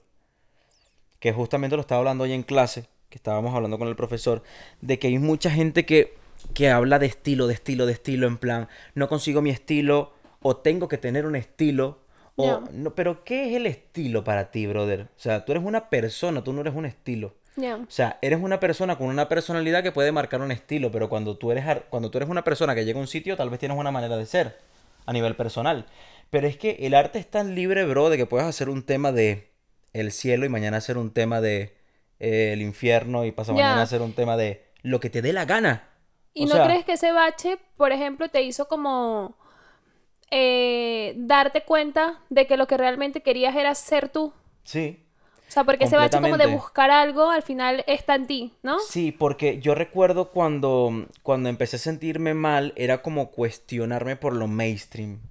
Que 1.19 1.33
justamente 1.33 1.75
lo 1.75 1.81
estaba 1.81 1.99
hablando 1.99 2.23
hoy 2.23 2.33
en 2.33 2.43
clase, 2.43 2.85
que 3.09 3.17
estábamos 3.17 3.53
hablando 3.55 3.77
con 3.77 3.87
el 3.87 3.95
profesor, 3.95 4.43
de 4.81 4.99
que 4.99 5.07
hay 5.07 5.17
mucha 5.19 5.49
gente 5.49 5.85
que, 5.85 6.15
que 6.53 6.69
habla 6.69 6.99
de 6.99 7.07
estilo, 7.07 7.47
de 7.47 7.55
estilo, 7.55 7.85
de 7.85 7.93
estilo, 7.93 8.27
en 8.27 8.37
plan, 8.37 8.67
no 8.95 9.07
consigo 9.07 9.41
mi 9.41 9.49
estilo 9.49 10.13
o 10.41 10.57
tengo 10.57 10.87
que 10.87 10.97
tener 10.97 11.25
un 11.25 11.35
estilo. 11.35 11.99
O, 12.37 12.61
no, 12.71 12.93
pero 12.93 13.23
¿qué 13.23 13.49
es 13.49 13.55
el 13.55 13.65
estilo 13.65 14.23
para 14.23 14.51
ti, 14.51 14.67
brother? 14.67 15.01
O 15.01 15.19
sea, 15.19 15.43
tú 15.43 15.51
eres 15.51 15.63
una 15.63 15.89
persona, 15.89 16.43
tú 16.43 16.53
no 16.53 16.61
eres 16.61 16.75
un 16.75 16.85
estilo. 16.85 17.33
O 17.59 17.85
sea, 17.89 18.19
eres 18.21 18.39
una 18.39 18.59
persona 18.59 18.97
con 18.97 19.07
una 19.07 19.27
personalidad 19.27 19.81
que 19.81 19.91
puede 19.91 20.11
marcar 20.11 20.41
un 20.41 20.51
estilo, 20.51 20.91
pero 20.91 21.09
cuando 21.09 21.37
tú 21.37 21.51
eres, 21.51 21.65
cuando 21.89 22.11
tú 22.11 22.19
eres 22.19 22.29
una 22.29 22.43
persona 22.43 22.75
que 22.75 22.85
llega 22.85 22.99
a 22.99 23.01
un 23.01 23.07
sitio, 23.07 23.35
tal 23.35 23.49
vez 23.49 23.59
tienes 23.59 23.77
una 23.77 23.89
manera 23.89 24.15
de 24.15 24.27
ser 24.27 24.57
a 25.07 25.13
nivel 25.13 25.35
personal. 25.35 25.87
Pero 26.29 26.45
es 26.47 26.57
que 26.57 26.77
el 26.81 26.93
arte 26.93 27.17
es 27.17 27.27
tan 27.27 27.55
libre, 27.55 27.85
bro, 27.85 28.09
de 28.09 28.17
que 28.17 28.27
puedes 28.27 28.45
hacer 28.47 28.69
un 28.69 28.83
tema 28.83 29.11
de 29.11 29.49
el 29.93 30.11
cielo 30.11 30.45
y 30.45 30.49
mañana 30.49 30.77
hacer 30.77 30.97
un 30.97 31.11
tema 31.11 31.41
de 31.41 31.75
eh, 32.19 32.51
el 32.53 32.61
infierno 32.61 33.25
y 33.25 33.31
pasado 33.31 33.55
mañana 33.55 33.81
hacer 33.81 34.01
un 34.01 34.13
tema 34.13 34.37
de 34.37 34.65
lo 34.83 34.99
que 34.99 35.09
te 35.09 35.23
dé 35.23 35.33
la 35.33 35.45
gana. 35.45 35.89
¿Y 36.33 36.43
O 36.43 36.47
no 36.47 36.55
sea, 36.55 36.65
crees 36.65 36.85
que 36.85 36.93
ese 36.93 37.11
bache, 37.11 37.57
por 37.77 37.91
ejemplo, 37.91 38.29
te 38.29 38.43
hizo 38.43 38.67
como 38.67 39.36
eh, 40.31 41.13
darte 41.17 41.63
cuenta 41.63 42.19
de 42.29 42.47
que 42.47 42.57
lo 42.57 42.67
que 42.67 42.77
realmente 42.77 43.21
querías 43.21 43.55
era 43.55 43.73
ser 43.75 44.09
tú? 44.09 44.33
Sí. 44.63 45.03
O 45.47 45.51
sea, 45.51 45.63
porque 45.63 45.85
ese 45.85 45.95
bache 45.95 46.19
como 46.19 46.37
de 46.37 46.47
buscar 46.47 46.91
algo, 46.91 47.29
al 47.29 47.41
final 47.41 47.83
está 47.87 48.15
en 48.15 48.27
ti, 48.27 48.53
¿no? 48.63 48.79
Sí, 48.79 49.13
porque 49.13 49.59
yo 49.59 49.75
recuerdo 49.75 50.31
cuando, 50.31 51.07
cuando 51.23 51.47
empecé 51.47 51.77
a 51.77 51.79
sentirme 51.79 52.33
mal, 52.33 52.73
era 52.75 53.01
como 53.01 53.31
cuestionarme 53.31 54.17
por 54.17 54.33
lo 54.33 54.47
mainstream. 54.47 55.21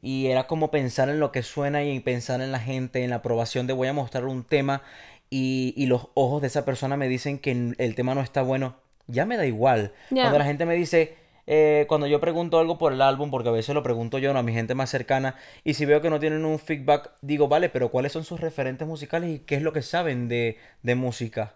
Y 0.00 0.28
era 0.28 0.46
como 0.46 0.70
pensar 0.70 1.10
en 1.10 1.20
lo 1.20 1.32
que 1.32 1.42
suena 1.42 1.84
y 1.84 2.00
pensar 2.00 2.40
en 2.40 2.50
la 2.50 2.60
gente, 2.60 3.04
en 3.04 3.10
la 3.10 3.16
aprobación 3.16 3.66
de 3.66 3.74
voy 3.74 3.88
a 3.88 3.92
mostrar 3.92 4.24
un 4.24 4.42
tema 4.42 4.82
y, 5.28 5.74
y 5.76 5.86
los 5.86 6.08
ojos 6.14 6.40
de 6.40 6.48
esa 6.48 6.64
persona 6.64 6.96
me 6.96 7.06
dicen 7.06 7.38
que 7.38 7.74
el 7.76 7.94
tema 7.94 8.14
no 8.14 8.22
está 8.22 8.42
bueno. 8.42 8.76
Ya 9.06 9.26
me 9.26 9.36
da 9.36 9.44
igual. 9.44 9.92
Cuando 10.10 10.38
la 10.38 10.44
gente 10.44 10.64
me 10.64 10.74
dice, 10.74 11.16
eh, 11.54 11.84
cuando 11.86 12.06
yo 12.06 12.18
pregunto 12.18 12.58
algo 12.58 12.78
por 12.78 12.92
el 12.94 13.02
álbum, 13.02 13.30
porque 13.30 13.50
a 13.50 13.52
veces 13.52 13.74
lo 13.74 13.82
pregunto 13.82 14.18
yo, 14.18 14.32
no, 14.32 14.38
a 14.38 14.42
mi 14.42 14.52
gente 14.54 14.74
más 14.74 14.88
cercana, 14.88 15.34
y 15.64 15.74
si 15.74 15.84
veo 15.84 16.00
que 16.00 16.08
no 16.08 16.18
tienen 16.18 16.46
un 16.46 16.58
feedback, 16.58 17.10
digo, 17.20 17.46
vale, 17.48 17.68
pero 17.68 17.90
¿cuáles 17.90 18.12
son 18.12 18.24
sus 18.24 18.40
referentes 18.40 18.88
musicales 18.88 19.28
y 19.30 19.38
qué 19.40 19.56
es 19.56 19.62
lo 19.62 19.72
que 19.74 19.82
saben 19.82 20.28
de, 20.28 20.56
de 20.82 20.94
música? 20.94 21.54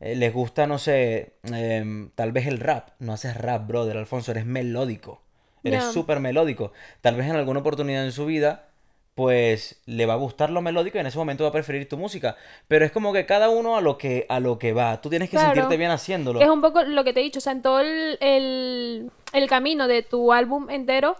Eh, 0.00 0.16
les 0.16 0.32
gusta, 0.32 0.66
no 0.66 0.78
sé, 0.78 1.34
em, 1.52 2.08
tal 2.14 2.32
vez 2.32 2.46
el 2.46 2.58
rap. 2.58 2.88
No 3.00 3.12
haces 3.12 3.36
rap, 3.36 3.66
brother, 3.66 3.96
Alfonso, 3.98 4.30
eres 4.32 4.46
melódico. 4.46 5.20
Eres 5.62 5.82
Ya. 5.84 5.92
súper 5.92 6.20
melódico. 6.20 6.72
Tal 7.02 7.14
vez 7.16 7.26
en 7.28 7.36
alguna 7.36 7.60
oportunidad 7.60 8.04
en 8.04 8.12
su 8.12 8.24
vida, 8.26 8.68
pues 9.14 9.80
le 9.86 10.06
va 10.06 10.14
a 10.14 10.16
gustar 10.16 10.50
lo 10.50 10.60
melódico 10.62 10.98
y 10.98 11.00
en 11.00 11.06
ese 11.06 11.18
momento 11.18 11.44
va 11.44 11.50
a 11.50 11.52
preferir 11.52 11.88
tu 11.88 11.96
música. 11.96 12.36
Pero 12.68 12.84
es 12.84 12.90
como 12.92 13.12
que 13.12 13.26
cada 13.26 13.48
uno 13.48 13.76
a 13.76 13.80
lo 13.80 13.96
que, 13.96 14.26
a 14.28 14.40
lo 14.40 14.58
que 14.58 14.72
va. 14.72 15.00
Tú 15.00 15.08
tienes 15.10 15.30
que 15.30 15.36
Claro. 15.36 15.54
sentirte 15.54 15.76
bien 15.76 15.90
haciéndolo. 15.90 16.40
Es 16.40 16.48
un 16.48 16.60
poco 16.60 16.82
lo 16.82 17.04
que 17.04 17.12
te 17.12 17.20
he 17.20 17.22
dicho, 17.22 17.38
o 17.38 17.42
sea, 17.42 17.52
en 17.52 17.62
todo 17.62 17.80
el, 17.80 18.18
el, 18.20 19.10
el 19.34 19.48
camino 19.48 19.86
de 19.88 20.02
tu 20.02 20.32
álbum 20.32 20.70
entero, 20.70 21.16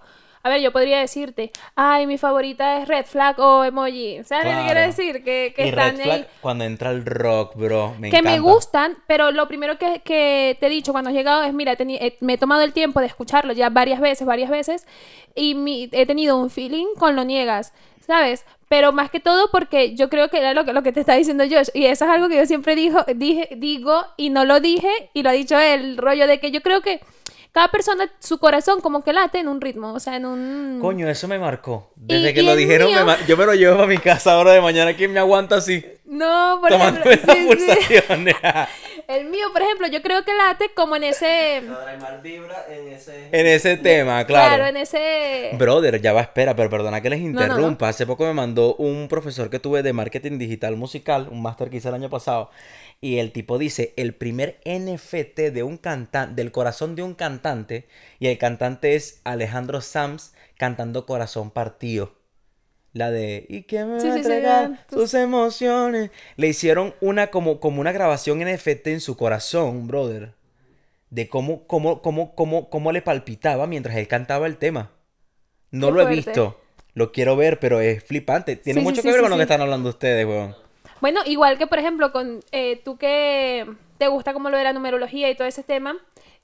a 0.47 0.51
ver, 0.51 0.61
yo 0.61 0.73
podría 0.73 0.99
decirte, 0.99 1.51
ay, 1.75 2.07
mi 2.07 2.19
favorita 2.19 2.77
es 2.83 2.87
Red 2.87 3.07
Flag 3.07 3.41
o 3.41 3.65
Emoji. 3.65 4.23
¿Sabes 4.25 4.45
Claro. 4.53 4.67
quiero 4.67 4.81
decir? 4.81 5.25
Que, 5.25 5.55
que 5.57 5.65
y 5.65 5.69
están 5.71 5.97
Red 5.97 6.01
ahí. 6.01 6.07
Flag, 6.07 6.29
cuando 6.43 6.65
entra 6.65 6.91
el 6.91 7.07
rock, 7.07 7.57
bro, 7.57 7.95
me 7.99 8.11
que 8.11 8.21
me 8.21 8.39
gustan, 8.41 8.99
pero 9.07 9.31
lo 9.31 9.49
primero 9.49 9.79
que, 9.79 10.01
que 10.05 10.57
te 10.61 10.67
he 10.67 10.69
dicho 10.71 10.93
cuando 10.93 11.09
has 11.09 11.17
llegado 11.17 11.43
es, 11.45 11.55
mira, 11.55 11.73
he 11.73 11.77
eh, 12.07 12.19
me 12.21 12.35
he 12.35 12.39
tomado 12.39 12.61
el 12.61 12.75
tiempo 12.75 13.01
de 13.01 13.07
escucharlo 13.07 13.55
ya 13.55 13.71
varias 13.71 14.01
veces, 14.01 14.27
varias 14.27 14.51
veces, 14.51 14.87
y 15.35 15.55
mi- 15.55 15.89
he 15.93 16.05
tenido 16.05 16.37
un 16.37 16.51
feeling 16.51 16.89
con 16.99 17.17
lo 17.17 17.25
niegas, 17.25 17.73
¿sabes? 18.07 18.45
Pero 18.69 18.93
más 18.93 19.09
que 19.11 19.21
todo 19.21 19.51
porque 19.51 19.95
yo 19.95 20.11
creo 20.11 20.29
que 20.29 20.39
era 20.41 20.53
lo 20.53 20.67
que, 20.67 20.75
lo 20.75 20.83
que 20.83 20.93
te 20.93 21.01
está 21.01 21.15
diciendo 21.15 21.45
Josh, 21.51 21.69
y 21.73 21.87
eso 21.87 22.05
es 22.05 22.11
algo 22.11 22.29
que 22.29 22.37
yo 22.37 22.45
siempre 22.45 22.75
dijo, 22.77 23.03
dije, 23.17 23.49
digo, 23.57 24.05
y 24.19 24.29
no 24.29 24.45
lo 24.45 24.61
dije, 24.61 24.91
y 25.15 25.23
lo 25.23 25.31
ha 25.31 25.33
dicho 25.33 25.59
él, 25.59 25.81
el 25.93 25.97
rollo 25.97 26.27
de 26.27 26.39
que 26.39 26.51
yo 26.51 26.61
creo 26.61 26.83
que 26.83 27.01
cada 27.55 27.69
persona, 27.69 28.11
su 28.19 28.39
corazón 28.39 28.81
como 28.81 29.05
que 29.05 29.13
late 29.13 29.39
en 29.39 29.47
un 29.47 29.61
ritmo, 29.61 29.93
o 29.95 30.01
sea, 30.01 30.17
en 30.17 30.27
un... 30.27 30.79
Coño, 30.83 31.09
eso 31.09 31.29
me 31.29 31.39
marcó. 31.39 31.93
Desde 31.95 32.33
Y- 32.33 32.35
que 32.35 32.43
y 32.43 32.47
lo 32.47 32.57
dijeron, 32.57 32.89
me 32.91 32.97
mío- 32.97 33.07
mar- 33.07 33.25
yo 33.29 33.37
me 33.37 33.47
lo 33.47 33.55
llevo 33.55 33.77
para 33.77 33.87
mi 33.87 33.99
casa 33.99 34.33
ahora 34.33 34.51
de 34.53 34.61
mañana. 34.61 34.93
¿Quién 34.95 35.13
me 35.13 35.21
aguanta 35.21 35.55
así? 35.57 35.85
No, 36.05 36.59
por 36.61 36.69
Tomando 36.71 37.01
ejemplo, 37.09 37.33
sí. 37.33 37.47
pulsaciones. 37.47 38.35
El 39.07 39.27
mío, 39.27 39.47
por 39.53 39.61
ejemplo, 39.63 39.87
yo 39.87 40.01
creo 40.03 40.25
que 40.25 40.33
late 40.35 40.71
como 40.75 40.97
en 40.97 41.05
ese... 41.05 41.63
Vibra 42.23 42.65
en 42.71 42.89
ese... 42.89 43.29
En 43.33 43.47
ese 43.47 43.77
tema, 43.77 44.25
claro. 44.25 44.49
Claro, 44.57 44.67
en 44.67 44.77
ese... 44.79 45.51
Brother, 45.59 46.01
ya 46.01 46.13
va, 46.13 46.23
espera, 46.23 46.57
pero 46.57 46.71
perdona 46.71 47.01
que 47.03 47.11
les 47.11 47.21
no, 47.21 47.27
no. 47.27 47.43
interrumpa. 47.45 47.89
Hace 47.89 48.07
poco 48.07 48.25
me 48.25 48.33
mandó 48.33 48.75
un 48.77 49.07
profesor 49.09 49.51
que 49.51 49.59
tuve 49.61 49.83
de 49.83 49.93
marketing 49.93 50.39
digital 50.39 50.77
musical, 50.77 51.29
un 51.31 51.43
máster 51.43 51.69
que 51.71 51.77
hice 51.77 51.89
el 51.89 51.95
año 51.95 52.09
pasado, 52.11 52.51
y 53.05 53.19
el 53.19 53.33
tipo 53.33 53.59
dice, 53.59 53.93
el 53.97 54.15
primer 54.15 54.61
NFT 54.65 55.51
de 55.53 55.63
un 55.63 55.77
cantante, 55.79 56.35
del 56.37 56.53
corazón 56.53 56.95
de 56.97 57.03
un 57.03 57.15
cantante, 57.15 57.87
y 58.19 58.29
el 58.29 58.39
cantante 58.39 58.95
es 58.97 59.21
Alejandro 59.25 59.81
Sams 59.81 60.35
cantando 60.57 61.07
Corazón 61.07 61.51
Partido. 61.51 62.15
La 62.93 63.11
de 63.11 63.47
¿Y 63.49 63.63
que 63.65 63.85
me 63.85 63.99
Sí, 63.99 64.09
va 64.09 64.15
a 64.15 64.17
sí, 64.17 64.25
sí, 64.25 64.33
entregar 64.33 64.87
tus 64.89 65.15
emociones? 65.15 66.11
Le 66.37 66.49
hicieron 66.49 66.95
una 67.01 67.29
como, 67.31 67.61
como 67.61 67.81
una 67.81 67.93
grabación 67.93 68.41
NFT 68.41 68.89
en 68.89 69.01
su 69.01 69.17
corazón, 69.17 69.87
brother. 69.89 70.35
De 71.11 71.29
cómo, 71.29 71.67
cómo, 71.67 72.03
cómo, 72.03 72.35
cómo, 72.35 72.71
cómo 72.71 72.93
le 72.93 73.03
palpitaba 73.03 73.67
mientras 73.67 73.97
él 73.97 74.09
cantaba 74.09 74.47
el 74.47 74.59
tema. 74.59 74.93
No 75.71 75.89
Qué 75.89 75.93
lo 75.93 76.03
he 76.03 76.07
visto. 76.07 76.61
Lo 76.95 77.13
quiero 77.13 77.37
ver, 77.37 77.61
pero 77.61 77.81
es 77.81 78.05
flipante. 78.05 78.57
Tiene 78.57 78.81
Sí, 78.81 78.87
sí, 78.87 78.87
mucho 78.87 79.03
sí, 79.03 79.09
que 79.09 79.13
ver 79.13 79.21
sí, 79.21 79.23
con 79.23 79.31
lo 79.31 79.37
que 79.37 79.43
sí. 79.43 79.45
están 79.45 79.61
hablando 79.63 79.91
ustedes, 79.91 80.27
weón. 80.27 80.57
Bueno, 81.05 81.21
igual 81.27 81.59
que 81.59 81.67
por 81.67 81.79
ejemplo 81.79 82.13
con 82.13 82.41
eh, 82.51 82.81
tú 82.83 82.97
que 82.97 83.67
te 83.99 84.09
gusta 84.09 84.33
como 84.33 84.49
lo 84.49 84.57
de 84.57 84.65
la 84.65 84.73
numerología 84.73 85.29
y 85.29 85.35
todo 85.35 85.47
ese 85.47 85.63
tema, 85.63 85.95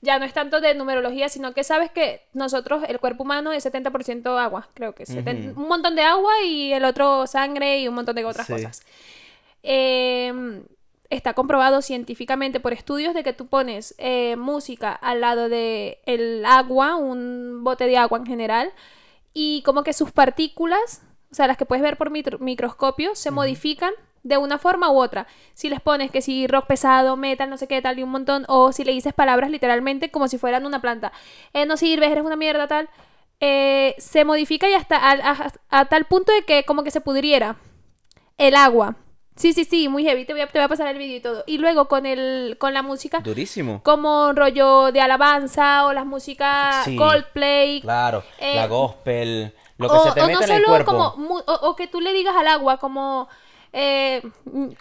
ya 0.01 0.19
no 0.19 0.25
es 0.25 0.33
tanto 0.33 0.61
de 0.61 0.75
numerología, 0.75 1.29
sino 1.29 1.55
que 1.55 1.63
sabes 1.63 1.89
que 1.89 2.21
nosotros, 2.33 2.83
el 2.87 2.99
cuerpo 2.99 3.23
humano 3.23 3.51
es 3.53 3.65
70% 3.65 4.37
agua, 4.37 4.69
creo 4.75 4.93
que 4.93 5.01
es. 5.01 5.09
Un 5.09 5.67
montón 5.67 5.95
de 5.95 6.03
agua 6.03 6.31
y 6.45 6.73
el 6.73 6.85
otro 6.85 7.25
sangre 7.25 7.79
y 7.79 7.87
un 7.87 7.95
montón 7.95 8.15
de 8.15 8.23
otras 8.23 8.45
Sí. 8.45 8.53
cosas. 8.53 8.83
Eh, 9.63 10.61
está 11.09 11.33
comprobado 11.33 11.81
científicamente 11.81 12.59
por 12.59 12.71
estudios 12.71 13.15
de 13.15 13.23
que 13.23 13.33
tú 13.33 13.47
pones 13.47 13.95
eh, 13.97 14.35
música 14.37 14.91
al 14.91 15.21
lado 15.21 15.49
de 15.49 15.99
el 16.05 16.45
agua, 16.45 16.97
un 16.97 17.63
bote 17.63 17.87
de 17.87 17.97
agua 17.97 18.19
en 18.19 18.27
general, 18.27 18.71
y 19.33 19.63
como 19.63 19.81
que 19.83 19.93
sus 19.93 20.11
partículas, 20.11 21.01
o 21.31 21.35
sea, 21.35 21.47
las 21.47 21.57
que 21.57 21.65
puedes 21.65 21.81
ver 21.81 21.97
por 21.97 22.11
mitro- 22.11 22.37
microscopio, 22.39 23.15
se 23.15 23.31
modifican 23.31 23.93
de 24.23 24.37
una 24.37 24.57
forma 24.57 24.89
u 24.91 24.99
otra. 25.01 25.27
Si 25.53 25.69
les 25.69 25.81
pones 25.81 26.11
que 26.11 26.21
si 26.21 26.47
rock 26.47 26.67
pesado, 26.67 27.17
metal, 27.17 27.49
no 27.49 27.57
sé 27.57 27.67
qué, 27.67 27.81
tal 27.81 27.97
y 27.99 28.03
un 28.03 28.09
montón, 28.11 28.45
o 28.47 28.71
si 28.71 28.83
le 28.83 28.91
dices 28.91 29.13
palabras 29.13 29.49
literalmente 29.49 30.11
como 30.11 30.27
si 30.27 30.37
fueran 30.37 30.65
una 30.65 30.81
planta, 30.81 31.11
eh, 31.53 31.65
no 31.65 31.77
sirves, 31.77 32.11
eres 32.11 32.23
una 32.23 32.35
mierda, 32.35 32.67
tal, 32.67 32.89
eh, 33.39 33.95
se 33.97 34.23
modifica 34.25 34.69
y 34.69 34.73
hasta 34.73 34.97
a, 34.97 35.51
a 35.69 35.85
tal 35.85 36.05
punto 36.05 36.31
de 36.31 36.43
que 36.43 36.63
como 36.63 36.83
que 36.83 36.91
se 36.91 37.01
pudriera 37.01 37.55
el 38.37 38.55
agua. 38.55 38.95
Sí, 39.35 39.53
sí, 39.53 39.63
sí, 39.63 39.87
muy 39.87 40.03
heavy, 40.03 40.25
te 40.25 40.33
voy 40.33 40.41
a, 40.41 40.47
te 40.47 40.59
voy 40.59 40.65
a 40.65 40.67
pasar 40.67 40.87
el 40.87 40.97
vídeo 40.97 41.15
y 41.17 41.21
todo. 41.21 41.43
Y 41.47 41.57
luego 41.57 41.87
con 41.87 42.05
el 42.05 42.57
con 42.59 42.73
la 42.73 42.83
música 42.83 43.21
Durísimo. 43.21 43.81
como 43.81 44.33
rollo 44.33 44.91
de 44.91 45.01
alabanza 45.01 45.85
o 45.85 45.93
las 45.93 46.05
músicas 46.05 46.83
Sí. 46.85 46.95
Coldplay. 46.97 47.81
Claro, 47.81 48.23
Eh, 48.37 48.55
la 48.57 48.67
gospel, 48.67 49.55
lo 49.77 49.87
que 49.89 49.95
o, 49.95 50.03
se 50.03 50.11
te 50.11 50.21
o 50.21 50.27
mete 50.27 50.33
no 50.33 50.43
en 50.45 50.51
el 50.51 50.57
solo 50.57 50.67
cuerpo. 50.67 50.91
como 50.91 51.37
o, 51.37 51.43
o 51.69 51.75
que 51.75 51.87
tú 51.87 52.01
le 52.01 52.13
digas 52.13 52.35
al 52.35 52.47
agua 52.47 52.77
como 52.77 53.29
eh, 53.73 54.21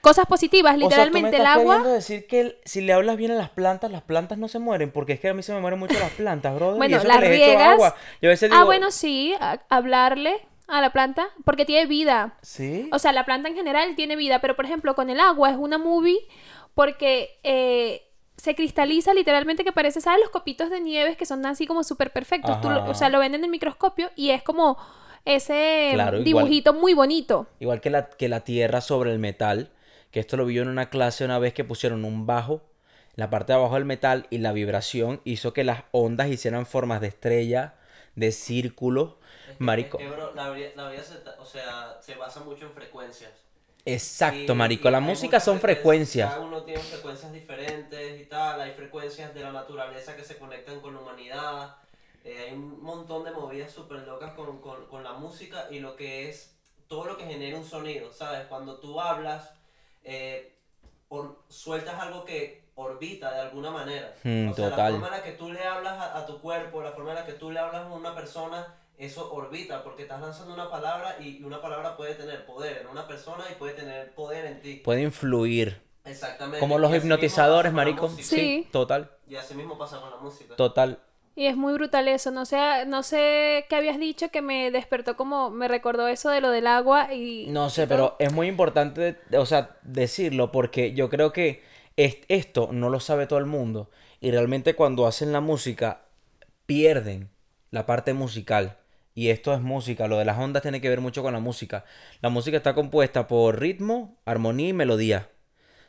cosas 0.01 0.26
positivas, 0.26 0.74
O 0.74 0.78
sea, 0.78 0.80
tú 0.80 0.88
me 0.88 0.91
literalmente 1.20 1.36
el 1.36 1.43
estás 1.43 1.57
agua. 1.59 1.82
decir 1.82 2.26
que 2.26 2.61
si 2.64 2.80
le 2.80 2.93
hablas 2.93 3.16
bien 3.16 3.30
a 3.30 3.34
las 3.34 3.51
plantas, 3.51 3.91
las 3.91 4.03
plantas 4.03 4.38
no 4.38 4.49
se 4.49 4.59
mueren, 4.59 4.91
porque 4.91 5.12
es 5.12 5.20
que 5.20 5.28
a 5.28 5.34
mí 5.34 5.43
se 5.43 5.53
me 5.53 5.61
mueren 5.61 5.78
mucho 5.78 5.99
las 5.99 6.11
plantas, 6.11 6.55
brother. 6.55 6.74
y 6.76 6.78
Bueno, 6.78 6.97
eso 6.97 7.03
que 7.03 7.09
las 7.09 7.22
echo 7.22 7.30
riegas. 7.30 7.68
agua. 7.74 7.95
Yo 8.20 8.28
a 8.28 8.32
veces 8.32 8.51
Ah, 8.51 8.55
digo, 8.57 8.66
bueno, 8.66 8.91
sí, 8.91 9.34
hablarle 9.68 10.34
a 10.66 10.80
la 10.80 10.91
planta 10.93 11.28
porque 11.45 11.64
tiene 11.64 11.86
vida. 11.86 12.34
Sí. 12.43 12.88
O 12.93 12.99
sea, 12.99 13.12
la 13.12 13.24
planta 13.24 13.49
en 13.49 13.55
general 13.57 13.95
tiene 13.97 14.16
vida, 14.16 14.41
pero 14.41 14.57
por 14.57 14.64
ejemplo 14.64 14.95
con 14.95 15.11
el 15.11 15.20
agua 15.20 15.51
es 15.51 15.57
una 15.57 15.78
movie 15.78 16.18
porque 16.74 17.38
eh, 17.43 18.03
se 18.36 18.55
cristaliza 18.55 19.12
literalmente 19.14 19.64
que 19.64 19.72
parece, 19.72 20.01
¿sabes? 20.01 20.20
Los 20.20 20.30
copitos 20.30 20.70
de 20.70 20.80
nieves 20.80 21.16
que 21.16 21.26
son 21.26 21.45
así 21.47 21.66
como 21.66 21.82
súper 21.84 22.12
perfectos. 22.12 22.61
Tú 22.61 22.68
o 22.68 22.95
sea, 22.95 23.09
lo 23.09 23.18
ven 23.18 23.34
en 23.34 23.45
el 23.45 23.51
microscopio 23.51 24.11
y 24.16 24.30
es 24.30 24.43
como 24.43 24.78
ese 25.24 25.90
Claro, 25.94 26.18
igual. 26.18 26.24
dibujito 26.44 26.72
muy 26.74 26.94
bonito. 26.94 27.46
Igual 27.60 27.80
que 27.80 27.90
la, 27.90 28.08
que 28.10 28.28
la 28.28 28.40
tierra 28.40 28.80
sobre 28.80 29.12
el 29.12 29.18
metal, 29.18 29.70
que 30.10 30.20
esto 30.20 30.36
lo 30.36 30.46
vi 30.46 30.54
yo 30.54 30.62
en 30.62 30.68
una 30.68 30.90
clase 30.90 31.24
una 31.24 31.38
vez 31.38 31.54
que 31.54 31.64
pusieron 31.64 32.04
un 32.04 32.26
bajo, 32.26 32.62
la 33.16 33.28
parte 33.30 33.52
de 33.52 33.58
abajo 33.58 33.74
del 33.74 33.84
metal 33.84 34.26
y 34.30 34.38
la 34.38 34.52
vibración 34.52 35.20
hizo 35.24 35.52
que 35.52 35.64
las 35.64 35.82
ondas 35.92 36.28
hicieran 36.28 36.64
formas 36.66 37.00
de 37.00 37.08
estrella, 37.08 37.74
de 38.16 38.32
círculo, 38.32 39.18
Es 39.48 39.56
que- 39.58 39.64
marico. 39.64 39.98
es 39.98 40.04
que, 40.04 40.10
bro, 40.10 40.34
la 40.34 40.50
vida, 40.50 40.68
la 40.76 40.90
vida 40.90 41.02
se, 41.02 41.14
o 41.38 41.44
sea, 41.44 41.98
se 42.00 42.14
basa 42.14 42.40
mucho 42.40 42.66
en 42.66 42.72
frecuencias. 42.72 43.30
Exacto, 43.86 44.52
Y- 44.52 44.56
marico, 44.56 44.88
y 44.88 44.92
la 44.92 45.00
música 45.00 45.40
son 45.40 45.58
frecuencias. 45.60 46.30
Cada 46.34 46.44
uno 46.44 46.62
tiene 46.64 46.80
frecuencias 46.80 47.32
diferentes 47.32 48.20
y 48.20 48.24
tal. 48.26 48.60
Hay 48.60 48.72
frecuencias 48.72 49.34
de 49.34 49.40
la 49.40 49.52
naturaleza 49.52 50.14
que 50.16 50.22
se 50.22 50.36
conectan 50.36 50.80
con 50.80 50.94
la 50.94 51.00
humanidad. 51.00 51.76
Eh, 52.24 52.46
hay 52.48 52.54
un 52.54 52.82
montón 52.82 53.24
de 53.24 53.30
movidas 53.30 53.70
súper 53.72 54.00
locas 54.06 54.32
con, 54.34 54.60
con, 54.60 54.86
con 54.86 55.02
la 55.04 55.12
música 55.14 55.66
y 55.70 55.78
lo 55.80 55.96
que 55.96 56.28
es 56.28 56.56
todo 56.88 57.04
lo 57.04 57.16
que 57.16 57.24
genera 57.24 57.56
un 57.56 57.64
sonido, 57.64 58.12
¿sabes? 58.12 58.46
Cuando 58.48 58.78
tú 58.80 59.00
hablas, 59.00 59.52
eh, 60.02 60.58
or- 61.08 61.38
sueltas 61.48 61.98
algo 62.00 62.24
que 62.24 62.68
orbita 62.74 63.32
de 63.32 63.40
alguna 63.40 63.70
manera. 63.70 64.14
Mm, 64.24 64.48
o 64.50 64.54
sea, 64.54 64.70
total. 64.70 64.84
la 64.94 64.98
forma 64.98 65.06
en 65.08 65.12
la 65.12 65.22
que 65.22 65.32
tú 65.32 65.52
le 65.52 65.62
hablas 65.64 65.92
a, 65.94 66.18
a 66.18 66.26
tu 66.26 66.40
cuerpo, 66.40 66.82
la 66.82 66.92
forma 66.92 67.10
en 67.10 67.16
la 67.16 67.26
que 67.26 67.32
tú 67.34 67.50
le 67.50 67.58
hablas 67.60 67.86
a 67.86 67.92
una 67.92 68.14
persona, 68.14 68.74
eso 68.96 69.32
orbita, 69.32 69.82
porque 69.82 70.02
estás 70.02 70.20
lanzando 70.20 70.52
una 70.54 70.70
palabra 70.70 71.16
y 71.20 71.38
y 71.38 71.44
una 71.44 71.60
palabra 71.62 71.96
puede 71.96 72.14
tener 72.14 72.44
poder 72.44 72.78
en 72.78 72.86
una 72.88 73.06
persona 73.06 73.44
y 73.50 73.54
puede 73.54 73.74
tener 73.74 74.14
poder 74.14 74.44
en 74.46 74.60
ti. 74.60 74.76
Puede 74.84 75.02
influir. 75.02 75.80
Exactamente. 76.04 76.58
Como 76.60 76.78
los 76.78 76.94
hipnotizadores, 76.94 77.72
marico. 77.72 78.08
música. 78.08 78.22
Sí. 78.24 78.68
total, 78.72 79.10
Y 79.28 79.36
así 79.36 79.54
mismo 79.54 79.76
pasa 79.78 80.00
con 80.00 80.10
la 80.10 80.16
música. 80.16 80.56
total. 80.56 80.98
Y 81.41 81.47
es 81.47 81.57
muy 81.57 81.72
brutal 81.72 82.07
eso, 82.07 82.30
no 82.30 82.45
sé, 82.45 82.59
no 82.86 83.03
sé 83.03 83.64
qué 83.70 83.76
habías 83.76 83.99
dicho 83.99 84.28
que 84.30 84.43
me 84.43 84.70
despertó 84.70 85.16
como, 85.16 85.49
me 85.49 85.68
recordó 85.68 86.07
eso 86.07 86.28
de 86.28 86.43
lo 86.43 86.51
del 86.51 86.66
agua 86.66 87.14
y... 87.14 87.47
No 87.47 87.70
sé, 87.70 87.86
pero 87.86 88.14
es 88.18 88.30
muy 88.30 88.47
importante, 88.47 89.16
o 89.32 89.47
sea, 89.47 89.78
decirlo 89.80 90.53
porque 90.53 90.93
yo 90.93 91.09
creo 91.09 91.32
que 91.32 91.62
es- 91.97 92.18
esto 92.28 92.68
no 92.72 92.91
lo 92.91 93.01
sabe 93.01 93.26
todo 93.26 93.38
el 93.38 93.47
mundo 93.47 93.88
y 94.20 94.30
realmente 94.30 94.74
cuando 94.74 95.07
hacen 95.07 95.32
la 95.32 95.41
música 95.41 96.03
pierden 96.66 97.30
la 97.70 97.86
parte 97.86 98.12
musical. 98.12 98.76
Y 99.14 99.30
esto 99.30 99.55
es 99.55 99.62
música, 99.62 100.09
lo 100.09 100.18
de 100.18 100.26
las 100.26 100.38
ondas 100.38 100.61
tiene 100.62 100.82
que 100.82 100.91
ver 100.91 101.01
mucho 101.01 101.22
con 101.22 101.32
la 101.32 101.41
música. 101.41 101.86
La 102.20 102.28
música 102.28 102.59
está 102.59 102.74
compuesta 102.74 103.26
por 103.26 103.59
ritmo, 103.59 104.18
armonía 104.26 104.68
y 104.68 104.72
melodía. 104.74 105.30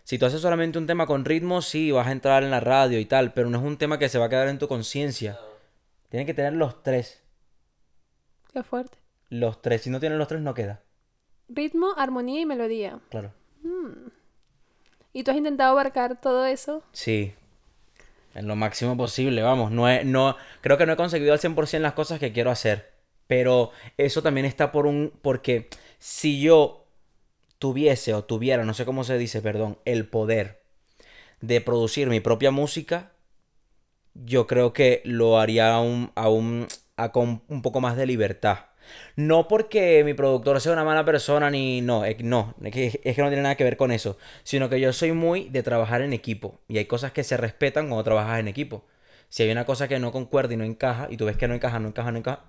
Si 0.04 0.18
tú 0.18 0.26
haces 0.26 0.42
solamente 0.42 0.78
un 0.78 0.88
tema 0.88 1.06
con 1.06 1.24
ritmo, 1.26 1.62
sí, 1.62 1.92
vas 1.92 2.08
a 2.08 2.12
entrar 2.12 2.44
en 2.44 2.52
la 2.52 2.60
radio 2.60 3.00
y 3.00 3.06
tal, 3.06 3.34
pero 3.34 3.50
no 3.50 3.60
es 3.60 3.64
un 3.64 3.78
tema 3.78 3.98
que 4.00 4.10
se 4.10 4.18
va 4.20 4.26
a 4.26 4.30
quedar 4.30 4.48
en 4.48 4.60
tu 4.60 4.68
conciencia. 4.68 5.40
Tienen 6.10 6.26
que 6.28 6.34
tener 6.34 6.54
los 6.54 6.84
tres. 6.84 7.22
Qué 8.52 8.64
fuerte. 8.64 8.98
Los 9.30 9.62
tres. 9.62 9.84
Si 9.84 9.90
no 9.90 10.00
tienen 10.00 10.18
los 10.20 10.28
tres, 10.28 10.42
no 10.42 10.54
queda. 10.54 10.82
Ritmo, 11.48 11.94
armonía 11.98 12.42
y 12.42 12.46
melodía. 12.46 13.00
Claro. 13.10 13.32
¿Y 15.14 15.24
tú 15.24 15.32
has 15.32 15.38
intentado 15.38 15.72
abarcar 15.72 16.20
todo 16.20 16.46
eso? 16.46 16.84
Sí. 16.92 17.34
En 18.34 18.48
lo 18.48 18.56
máximo 18.56 18.96
posible, 18.96 19.42
vamos. 19.42 19.72
No, 19.72 19.90
he- 19.90 20.06
no, 20.06 20.36
creo 20.62 20.78
que 20.78 20.86
no 20.86 20.94
he 20.94 20.98
conseguido 20.98 21.34
al 21.34 21.40
100% 21.40 21.80
las 21.80 21.94
cosas 21.94 22.20
que 22.20 22.32
quiero 22.32 22.50
hacer. 22.52 22.92
Pero 23.28 23.72
eso 23.98 24.22
también 24.22 24.46
está 24.46 24.72
por 24.72 24.86
un... 24.88 25.14
Porque 25.22 25.70
si 26.00 26.42
yo 26.42 26.81
tuviese 27.62 28.16
o 28.16 28.24
tuviera, 28.26 28.66
no 28.66 28.74
sé 28.74 28.86
cómo 28.86 29.04
se 29.04 29.20
dice, 29.20 29.40
perdón, 29.40 29.78
el 29.86 30.08
poder 30.08 30.64
de 31.42 31.62
producir 31.62 32.10
mi 32.10 32.20
propia 32.20 32.50
música, 32.50 33.12
yo 34.16 34.48
creo 34.48 34.74
que 34.74 35.04
lo 35.06 35.40
haría 35.40 35.72
aún, 35.72 36.12
aún 36.16 36.68
a 36.98 37.12
con 37.12 37.44
un 37.48 37.62
poco 37.62 37.80
más 37.80 37.96
de 37.96 38.08
libertad. 38.08 38.66
No 39.16 39.48
porque 39.48 40.04
mi 40.04 40.16
productor 40.16 40.60
sea 40.60 40.74
una 40.74 40.84
mala 40.84 41.06
persona 41.06 41.52
ni 41.52 41.82
no, 41.82 42.02
no, 42.24 42.48
es 42.64 42.72
que, 42.72 43.00
es 43.04 43.16
que 43.16 43.22
no 43.22 43.28
tiene 43.30 43.44
nada 43.44 43.56
que 43.56 43.64
ver 43.64 43.78
con 43.78 43.92
eso, 43.92 44.18
sino 44.44 44.68
que 44.68 44.80
yo 44.80 44.92
soy 44.92 45.12
muy 45.12 45.48
de 45.50 45.62
trabajar 45.62 46.02
en 46.02 46.14
equipo 46.14 46.60
y 46.68 46.80
hay 46.80 46.86
cosas 46.86 47.12
que 47.12 47.24
se 47.24 47.38
respetan 47.38 47.90
cuando 47.90 48.04
trabajas 48.04 48.40
en 48.40 48.48
equipo. 48.48 48.86
Si 49.30 49.44
hay 49.44 49.52
una 49.52 49.66
cosa 49.66 49.88
que 49.88 50.00
no 50.00 50.12
concuerda 50.12 50.56
y 50.56 50.58
no 50.58 50.64
encaja 50.64 51.08
y 51.12 51.18
tú 51.18 51.26
ves 51.26 51.38
que 51.38 51.48
no 51.48 51.54
encaja, 51.54 51.80
no 51.80 51.90
encaja, 51.90 52.12
no 52.12 52.18
encaja, 52.18 52.42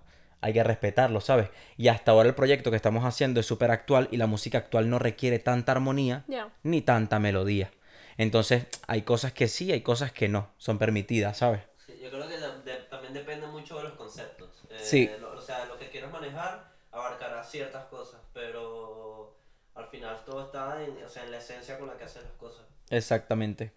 hay 0.43 0.53
que 0.53 0.63
respetarlo, 0.63 1.21
¿sabes? 1.23 1.49
Y 1.79 1.89
hasta 1.89 2.11
ahora 2.13 2.29
el 2.29 2.35
proyecto 2.35 2.71
que 2.71 2.77
estamos 2.77 3.05
haciendo 3.05 3.41
es 3.41 3.47
súper 3.47 3.71
actual 3.71 4.09
y 4.11 4.19
la 4.19 4.27
música 4.27 4.59
actual 4.59 4.91
no 4.91 4.99
requiere 4.99 5.39
tanta 5.39 5.73
armonía 5.73 6.25
ni 6.63 6.83
tanta 6.83 7.19
melodía. 7.19 7.71
Entonces, 8.19 8.67
hay 8.87 9.03
cosas 9.03 9.33
que 9.33 9.49
sí, 9.49 9.73
hay 9.73 9.81
cosas 9.81 10.13
que 10.13 10.29
no, 10.29 10.51
son 10.59 10.79
permitidas, 10.79 11.39
¿sabes? 11.39 11.63
Sí, 11.87 11.95
yo 12.03 12.11
creo 12.11 12.29
que 12.29 12.37
de- 12.37 12.63
de- 12.73 12.83
también 12.91 13.15
depende 13.15 13.47
mucho 13.47 13.77
de 13.79 13.85
los 13.85 13.93
conceptos. 13.95 14.49
Eh, 14.71 14.75
Sí. 14.79 15.11
lo- 15.19 15.33
o 15.39 15.41
sea, 15.41 15.65
lo 15.65 15.79
que 15.79 15.89
quieras 15.89 16.13
manejar 16.13 16.71
abarcará 16.91 17.43
ciertas 17.43 17.87
cosas, 17.87 18.21
pero 18.35 19.35
al 19.75 19.87
final 19.87 20.19
todo 20.27 20.45
está 20.47 20.83
en, 20.85 21.03
o 21.05 21.09
sea, 21.09 21.25
en 21.25 21.31
la 21.31 21.39
esencia 21.39 21.79
con 21.79 21.89
la 21.89 21.97
que 21.97 22.05
haces 22.05 22.23
las 22.25 22.33
cosas. 22.33 22.67
Exactamente. 22.91 23.73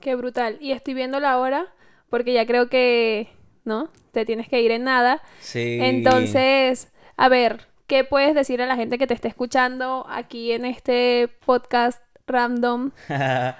Qué 0.00 0.14
brutal. 0.16 0.58
Y 0.60 0.72
estoy 0.72 0.94
viendo 0.94 1.18
la 1.20 1.38
hora 1.38 1.72
porque 2.10 2.32
ya 2.34 2.44
creo 2.46 2.68
que, 2.68 3.28
¿no? 3.64 3.88
Te 4.12 4.24
tienes 4.24 4.48
que 4.48 4.60
ir 4.60 4.70
en 4.70 4.84
nada. 4.84 5.22
Sí. 5.40 5.78
Entonces, 5.80 6.88
a 7.16 7.28
ver, 7.28 7.66
¿qué 7.86 8.04
puedes 8.04 8.34
decir 8.34 8.60
a 8.62 8.66
la 8.66 8.76
gente 8.76 8.98
que 8.98 9.06
te 9.06 9.14
esté 9.14 9.28
escuchando 9.28 10.06
aquí 10.08 10.52
en 10.52 10.64
este 10.64 11.28
podcast 11.44 12.02
random. 12.26 12.90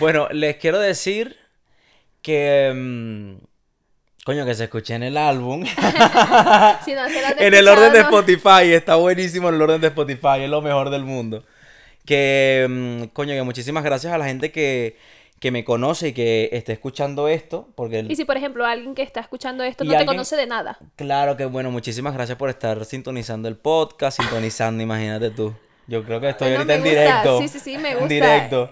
bueno, 0.00 0.28
les 0.30 0.56
quiero 0.56 0.78
decir 0.78 1.36
que... 2.22 2.72
mm, 2.74 3.44
coño, 4.24 4.44
que 4.44 4.54
se 4.54 4.64
escuché 4.64 4.94
en 4.94 5.04
el 5.04 5.16
álbum. 5.16 5.64
Si 6.84 6.94
no 6.94 7.08
se 7.08 7.20
lo 7.20 7.26
han 7.26 7.38
en 7.38 7.54
el 7.54 7.68
orden 7.68 7.92
de. 7.92 8.00
Spotify. 8.00 8.72
Está 8.72 8.96
buenísimo 8.96 9.48
en 9.48 9.56
el 9.56 9.62
orden 9.62 9.80
de 9.80 9.88
Spotify. 9.88 10.42
Es 10.42 10.50
lo 10.50 10.62
mejor 10.62 10.90
del 10.90 11.04
mundo. 11.04 11.44
Que, 12.04 12.66
mm, 12.68 13.04
coño, 13.12 13.34
que 13.34 13.42
muchísimas 13.42 13.84
gracias 13.84 14.12
a 14.12 14.18
la 14.18 14.26
gente 14.26 14.50
que, 14.50 14.96
que 15.40 15.50
me 15.50 15.64
conoce 15.64 16.08
y 16.08 16.12
que 16.12 16.48
esté 16.52 16.72
escuchando 16.72 17.28
esto. 17.28 17.68
Porque, 17.74 18.04
Y 18.08 18.16
si, 18.16 18.24
por 18.24 18.36
ejemplo, 18.36 18.64
alguien 18.66 18.94
que 18.94 19.02
está 19.02 19.20
escuchando 19.20 19.62
esto 19.64 19.84
no 19.84 19.96
te 19.96 20.06
conoce 20.06 20.36
de 20.36 20.46
nnada. 20.46 20.78
claro 20.96 21.36
que, 21.36 21.44
bueno, 21.46 21.70
muchísimas 21.70 22.14
gracias 22.14 22.36
por 22.38 22.50
estar 22.50 22.84
sintonizando 22.84 23.48
el 23.48 23.56
podcast. 23.56 24.20
Sintonizando, 24.20 24.82
imagínate 24.82 25.30
tú. 25.30 25.54
Yo 25.86 26.04
creo 26.04 26.20
que 26.20 26.28
estoy 26.30 26.48
Bueno, 26.54 26.62
ahorita 26.62 26.74
en 26.74 26.80
gusta. 26.82 27.00
directo. 27.00 27.38
Sí, 27.40 27.48
sí, 27.48 27.58
sí, 27.60 27.78
me 27.78 27.90
En 27.92 27.98
gusta. 28.00 28.14
directo. 28.14 28.70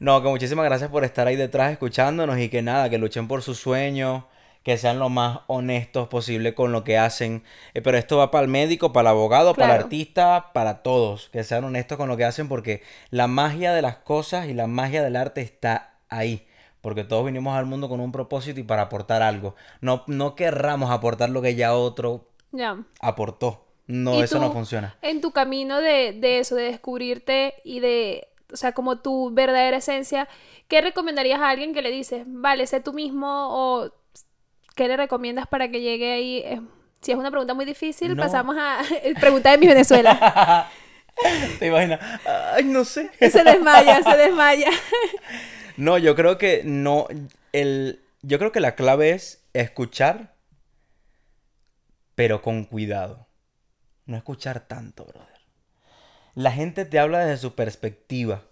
No, 0.00 0.22
que 0.22 0.28
muchísimas 0.28 0.64
gracias 0.64 0.90
por 0.90 1.04
estar 1.04 1.26
ahí 1.26 1.34
detrás 1.36 1.72
escuchándonos 1.72 2.38
y 2.38 2.48
que 2.48 2.62
nada, 2.62 2.88
que 2.88 2.98
luchen 2.98 3.26
por 3.26 3.42
sus 3.42 3.58
sueños, 3.58 4.22
que 4.62 4.78
sean 4.78 4.98
lo 5.00 5.08
más 5.08 5.40
honestos 5.48 6.08
posible 6.08 6.54
con 6.54 6.70
lo 6.72 6.84
que 6.84 6.96
hacen. 6.98 7.42
Eh, 7.74 7.80
pero 7.82 7.98
esto 7.98 8.16
va 8.18 8.30
para 8.30 8.42
el 8.44 8.48
médico, 8.48 8.92
para 8.92 9.10
el 9.10 9.16
abogado, 9.16 9.54
para 9.54 9.74
el 9.74 9.80
artista, 9.82 10.52
para 10.54 10.82
todos, 10.82 11.28
que 11.30 11.42
sean 11.42 11.64
honestos 11.64 11.98
con 11.98 12.08
lo 12.08 12.16
que 12.16 12.24
hacen 12.24 12.48
porque 12.48 12.82
la 13.10 13.26
magia 13.26 13.72
de 13.72 13.82
las 13.82 13.96
cosas 13.96 14.46
y 14.46 14.54
la 14.54 14.66
magia 14.68 15.02
del 15.02 15.16
arte 15.16 15.40
está 15.40 15.87
ahí. 16.08 16.46
Porque 16.80 17.04
todos 17.04 17.26
vinimos 17.26 17.56
al 17.56 17.66
mundo 17.66 17.88
con 17.88 18.00
un 18.00 18.12
propósito 18.12 18.60
y 18.60 18.62
para 18.62 18.82
aportar 18.82 19.22
algo. 19.22 19.54
No, 19.80 20.04
no 20.06 20.34
querramos 20.36 20.90
aportar 20.90 21.30
lo 21.30 21.42
que 21.42 21.54
ya 21.54 21.74
otro 21.74 22.28
aportó. 23.00 23.64
No, 23.86 24.22
eso 24.22 24.38
no 24.38 24.52
funciona. 24.52 24.96
En 25.02 25.20
tu 25.20 25.32
camino 25.32 25.80
de, 25.80 26.12
de 26.12 26.38
eso, 26.38 26.54
de 26.54 26.64
descubrirte 26.64 27.54
y 27.64 27.80
de, 27.80 28.28
o 28.52 28.56
sea, 28.56 28.72
como 28.72 28.98
tu 29.00 29.30
verdadera 29.32 29.78
esencia, 29.78 30.28
¿qué 30.68 30.80
recomendarías 30.82 31.40
a 31.40 31.48
alguien 31.48 31.72
que 31.74 31.82
le 31.82 31.90
dices, 31.90 32.24
vale, 32.26 32.66
sé 32.66 32.80
tú 32.80 32.92
mismo 32.92 33.48
o 33.50 33.90
qué 34.76 34.88
le 34.88 34.96
recomiendas 34.96 35.46
para 35.46 35.68
que 35.70 35.80
llegue 35.80 36.12
ahí? 36.12 36.38
Eh, 36.44 36.60
Si 37.00 37.12
es 37.12 37.18
una 37.18 37.30
pregunta 37.30 37.54
muy 37.54 37.64
difícil, 37.64 38.14
No. 38.14 38.22
pasamos 38.22 38.56
a 38.58 38.78
pregunta 39.20 39.50
de 39.50 39.58
mi 39.58 39.66
Venezuela. 39.66 40.68
¿Te 41.58 41.66
imaginas? 41.66 41.98
Ay, 42.54 42.64
no 42.64 42.84
sé. 42.84 43.10
se 43.18 43.42
desmaya, 43.42 44.02
se 44.02 44.16
desmaya. 44.16 44.70
No, 45.78 45.96
yo 45.96 46.16
creo 46.16 46.38
que 46.38 46.62
no. 46.64 47.06
El, 47.52 48.02
yo 48.22 48.38
creo 48.40 48.50
que 48.50 48.58
la 48.58 48.74
clave 48.74 49.12
es 49.12 49.44
escuchar, 49.52 50.34
pero 52.16 52.42
con 52.42 52.64
cuidado. 52.64 53.28
No 54.04 54.16
escuchar 54.16 54.66
tanto, 54.66 55.04
brother. 55.04 55.28
La 56.34 56.50
gente 56.50 56.84
te 56.84 56.98
habla 56.98 57.24
desde 57.24 57.40
su 57.40 57.54
perspectiva. 57.54 58.42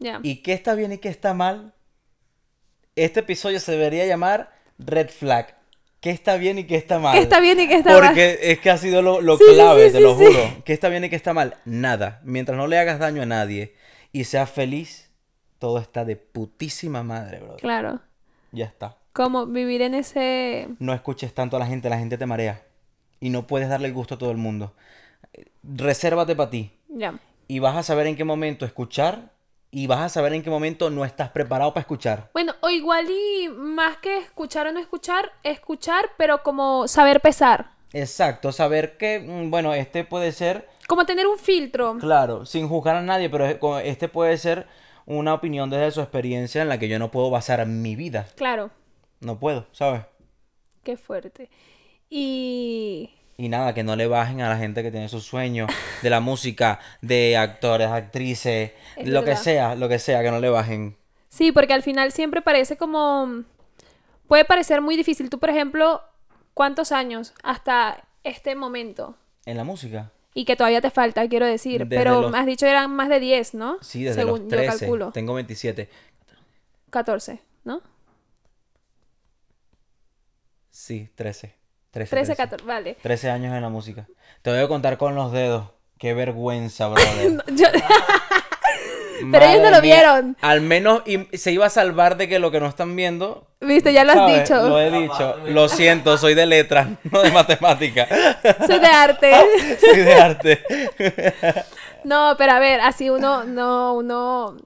Ya. 0.00 0.18
¿Y 0.24 0.42
qué 0.42 0.54
está 0.54 0.74
bien 0.74 0.92
y 0.92 0.98
qué 0.98 1.08
está 1.08 1.34
mal? 1.34 1.72
Este 2.96 3.20
episodio 3.20 3.60
se 3.60 3.70
debería 3.72 4.04
llamar 4.04 4.52
Red 4.78 5.10
Flag. 5.10 5.56
¿Qué 6.00 6.10
está 6.10 6.36
bien 6.36 6.58
y 6.58 6.64
qué 6.64 6.74
está 6.74 6.98
mal? 6.98 7.16
¿Qué 7.16 7.22
está 7.22 7.38
bien 7.38 7.60
y 7.60 7.68
qué 7.68 7.76
está 7.76 7.92
mal? 7.92 8.08
Porque 8.08 8.38
es 8.42 8.58
que 8.58 8.70
ha 8.70 8.78
sido 8.78 9.02
lo, 9.02 9.20
lo 9.20 9.38
Sí, 9.38 9.44
clave, 9.54 9.86
sí, 9.86 9.92
te 9.92 10.00
lo 10.00 10.16
juro. 10.16 10.62
¿Qué 10.64 10.72
está 10.72 10.88
bien 10.88 11.04
y 11.04 11.10
qué 11.10 11.16
está 11.16 11.32
mal? 11.32 11.58
Nada. 11.64 12.20
Mientras 12.24 12.58
no 12.58 12.66
le 12.66 12.76
hagas 12.76 12.98
daño 12.98 13.22
a 13.22 13.26
nadie 13.26 13.76
y 14.10 14.24
seas 14.24 14.50
feliz, 14.50 15.05
todo 15.58 15.78
está 15.78 16.04
de 16.04 16.16
putísima 16.16 17.02
madre, 17.02 17.38
brother. 17.40 17.60
Claro. 17.60 18.00
Ya 18.52 18.66
está. 18.66 18.96
Como 19.12 19.46
vivir 19.46 19.82
en 19.82 19.94
ese... 19.94 20.68
No 20.78 20.92
escuches 20.92 21.32
tanto 21.34 21.56
a 21.56 21.58
la 21.58 21.66
gente, 21.66 21.88
la 21.88 21.98
gente 21.98 22.18
te 22.18 22.26
marea. 22.26 22.62
Y 23.20 23.30
no 23.30 23.46
puedes 23.46 23.68
darle 23.68 23.88
el 23.88 23.94
gusto 23.94 24.14
a 24.16 24.18
todo 24.18 24.30
el 24.30 24.36
mundo. 24.36 24.74
Resérvate 25.62 26.36
para 26.36 26.50
ti. 26.50 26.70
Ya. 26.88 27.18
Y 27.48 27.58
vas 27.60 27.76
a 27.76 27.82
saber 27.82 28.06
en 28.06 28.16
qué 28.16 28.24
momento 28.24 28.64
escuchar. 28.64 29.30
Y 29.70 29.86
vas 29.88 30.00
a 30.00 30.08
saber 30.08 30.32
en 30.32 30.42
qué 30.42 30.50
momento 30.50 30.90
no 30.90 31.04
estás 31.04 31.30
preparado 31.30 31.72
para 31.74 31.82
escuchar. 31.82 32.30
Bueno, 32.32 32.54
o 32.60 32.70
igual 32.70 33.06
y 33.10 33.48
más 33.48 33.98
que 33.98 34.18
escuchar 34.18 34.66
o 34.68 34.72
no 34.72 34.78
escuchar, 34.78 35.32
escuchar, 35.42 36.10
pero 36.16 36.42
como 36.42 36.86
saber 36.88 37.20
pesar. 37.20 37.72
Exacto, 37.92 38.52
saber 38.52 38.96
que, 38.96 39.20
mm, 39.20 39.50
bueno, 39.50 39.74
este 39.74 40.04
puede 40.04 40.32
ser, 40.32 40.68
Como 40.86 41.04
tener 41.04 41.26
un 41.26 41.38
filtro. 41.38 41.96
claro, 41.98 42.46
sin 42.46 42.68
juzgar 42.68 42.96
a 42.96 43.02
nadie, 43.02 43.28
pero 43.28 43.78
este 43.80 44.08
puede 44.08 44.38
ser 44.38 44.66
una 45.06 45.34
opinión 45.34 45.70
desde 45.70 45.92
su 45.92 46.00
experiencia 46.00 46.62
en 46.62 46.68
la 46.68 46.78
que 46.78 46.88
yo 46.88 46.98
no 46.98 47.10
puedo 47.10 47.30
basar 47.30 47.64
mi 47.66 47.96
vida. 47.96 48.26
Claro. 48.36 48.70
No 49.20 49.38
puedo, 49.38 49.66
¿sabes? 49.72 50.02
Qué 50.82 50.96
fuerte. 50.96 51.48
Y... 52.10 53.10
Y 53.38 53.48
nada, 53.48 53.74
que 53.74 53.84
no 53.84 53.96
le 53.96 54.06
bajen 54.06 54.40
a 54.40 54.48
la 54.48 54.56
gente 54.56 54.82
que 54.82 54.90
tiene 54.90 55.08
sus 55.08 55.24
sueños 55.24 55.70
de 56.02 56.10
la 56.10 56.20
música, 56.20 56.80
de 57.02 57.36
actores, 57.36 57.88
actrices, 57.88 58.72
Es 58.96 59.08
lo 59.08 59.24
que 59.24 59.36
sea, 59.36 59.74
lo 59.74 59.88
que 59.88 59.98
sea, 59.98 60.22
que 60.22 60.30
no 60.30 60.40
le 60.40 60.48
bajen. 60.48 60.96
Sí, 61.28 61.52
porque 61.52 61.74
al 61.74 61.82
final 61.82 62.12
siempre 62.12 62.40
parece 62.40 62.76
como... 62.76 63.44
Puede 64.26 64.44
parecer 64.44 64.80
muy 64.80 64.96
difícil. 64.96 65.28
Tú, 65.28 65.38
por 65.38 65.50
ejemplo, 65.50 66.02
¿cuántos 66.54 66.92
años 66.92 67.34
hasta 67.42 68.08
este 68.24 68.54
momento? 68.54 69.16
En 69.44 69.58
la 69.58 69.64
música. 69.64 70.10
Y 70.38 70.44
que 70.44 70.54
todavía 70.54 70.82
te 70.82 70.90
falta, 70.90 71.26
quiero 71.28 71.46
decir. 71.46 71.86
Desde 71.86 71.96
pero 71.96 72.20
los- 72.20 72.30
me 72.30 72.36
has 72.38 72.44
dicho 72.44 72.66
eran 72.66 72.90
más 72.94 73.08
de 73.08 73.20
10, 73.20 73.54
¿no? 73.54 73.78
Sí, 73.80 74.04
desde 74.04 74.20
Según 74.20 74.32
los 74.40 74.40
yo 74.42 74.48
13. 74.48 74.78
calculo. 74.80 75.10
Tengo 75.12 75.32
27. 75.32 75.88
14, 76.90 77.40
¿no? 77.64 77.80
Sí, 80.70 81.08
13. 81.14 81.54
13, 81.90 82.10
13, 82.10 82.36
14, 82.36 82.64
vale. 82.66 82.96
13 83.00 83.30
años 83.30 83.54
en 83.54 83.62
la 83.62 83.70
música. 83.70 84.06
Te 84.42 84.50
voy 84.50 84.58
a 84.60 84.68
contar 84.68 84.98
con 84.98 85.14
los 85.14 85.32
dedos. 85.32 85.70
Qué 85.98 86.12
vergüenza, 86.12 86.88
brother. 86.88 87.42
Yo- 87.54 87.68
Pero 89.30 89.44
ellos 89.44 89.62
no 89.62 89.70
lo 89.70 89.80
mía. 89.82 89.94
vieron. 89.96 90.36
Al 90.40 90.60
menos 90.60 91.02
y- 91.06 91.26
se 91.36 91.52
iba 91.52 91.66
a 91.66 91.70
salvar 91.70 92.16
de 92.16 92.28
que 92.28 92.38
lo 92.38 92.50
que 92.50 92.60
no 92.60 92.66
están 92.66 92.94
viendo. 92.96 93.46
Viste, 93.60 93.92
ya 93.92 94.04
lo 94.04 94.12
has 94.12 94.18
¿sabes? 94.18 94.40
dicho. 94.48 94.68
Lo 94.68 94.80
he 94.80 94.90
dicho. 94.90 95.36
Lo 95.46 95.68
siento, 95.68 96.18
soy 96.18 96.34
de 96.34 96.46
letras, 96.46 96.88
no 97.10 97.22
de 97.22 97.30
matemática. 97.30 98.06
Soy 98.66 98.78
de 98.78 98.86
arte. 98.86 99.32
soy 99.80 100.00
de 100.00 100.14
arte. 100.14 100.62
No, 102.04 102.36
pero 102.38 102.52
a 102.52 102.60
ver, 102.60 102.80
así 102.82 103.10
uno, 103.10 103.42
no, 103.42 103.94
uno, 103.94 104.56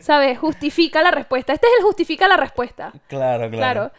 ¿sabes? 0.00 0.36
Justifica 0.36 1.00
la 1.00 1.12
respuesta. 1.12 1.52
Este 1.52 1.68
es 1.68 1.72
el 1.78 1.84
justifica 1.84 2.26
la 2.26 2.36
respuesta. 2.36 2.92
Claro, 3.06 3.48
claro. 3.48 3.50
Claro. 3.50 3.92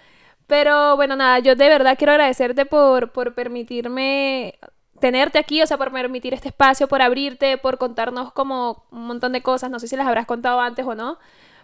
Pero 0.47 0.97
bueno, 0.97 1.15
nada, 1.15 1.39
yo 1.39 1.55
de 1.55 1.69
verdad 1.69 1.95
quiero 1.97 2.11
agradecerte 2.11 2.65
por, 2.65 3.11
por 3.13 3.33
permitirme 3.33 4.55
tenerte 5.03 5.37
aquí, 5.37 5.61
o 5.61 5.67
sea, 5.67 5.77
por 5.77 5.91
permitir 5.91 6.33
este 6.33 6.47
espacio, 6.47 6.87
por 6.87 7.01
abrirte, 7.01 7.57
por 7.57 7.77
contarnos 7.77 8.31
como 8.31 8.85
un 8.89 9.05
montón 9.05 9.33
de 9.33 9.41
cosas. 9.41 9.69
No 9.69 9.77
sé 9.79 9.89
si 9.89 9.97
las 9.97 10.07
habrás 10.07 10.25
contado 10.25 10.61
antes 10.61 10.85
o 10.85 10.95
no, 10.95 11.19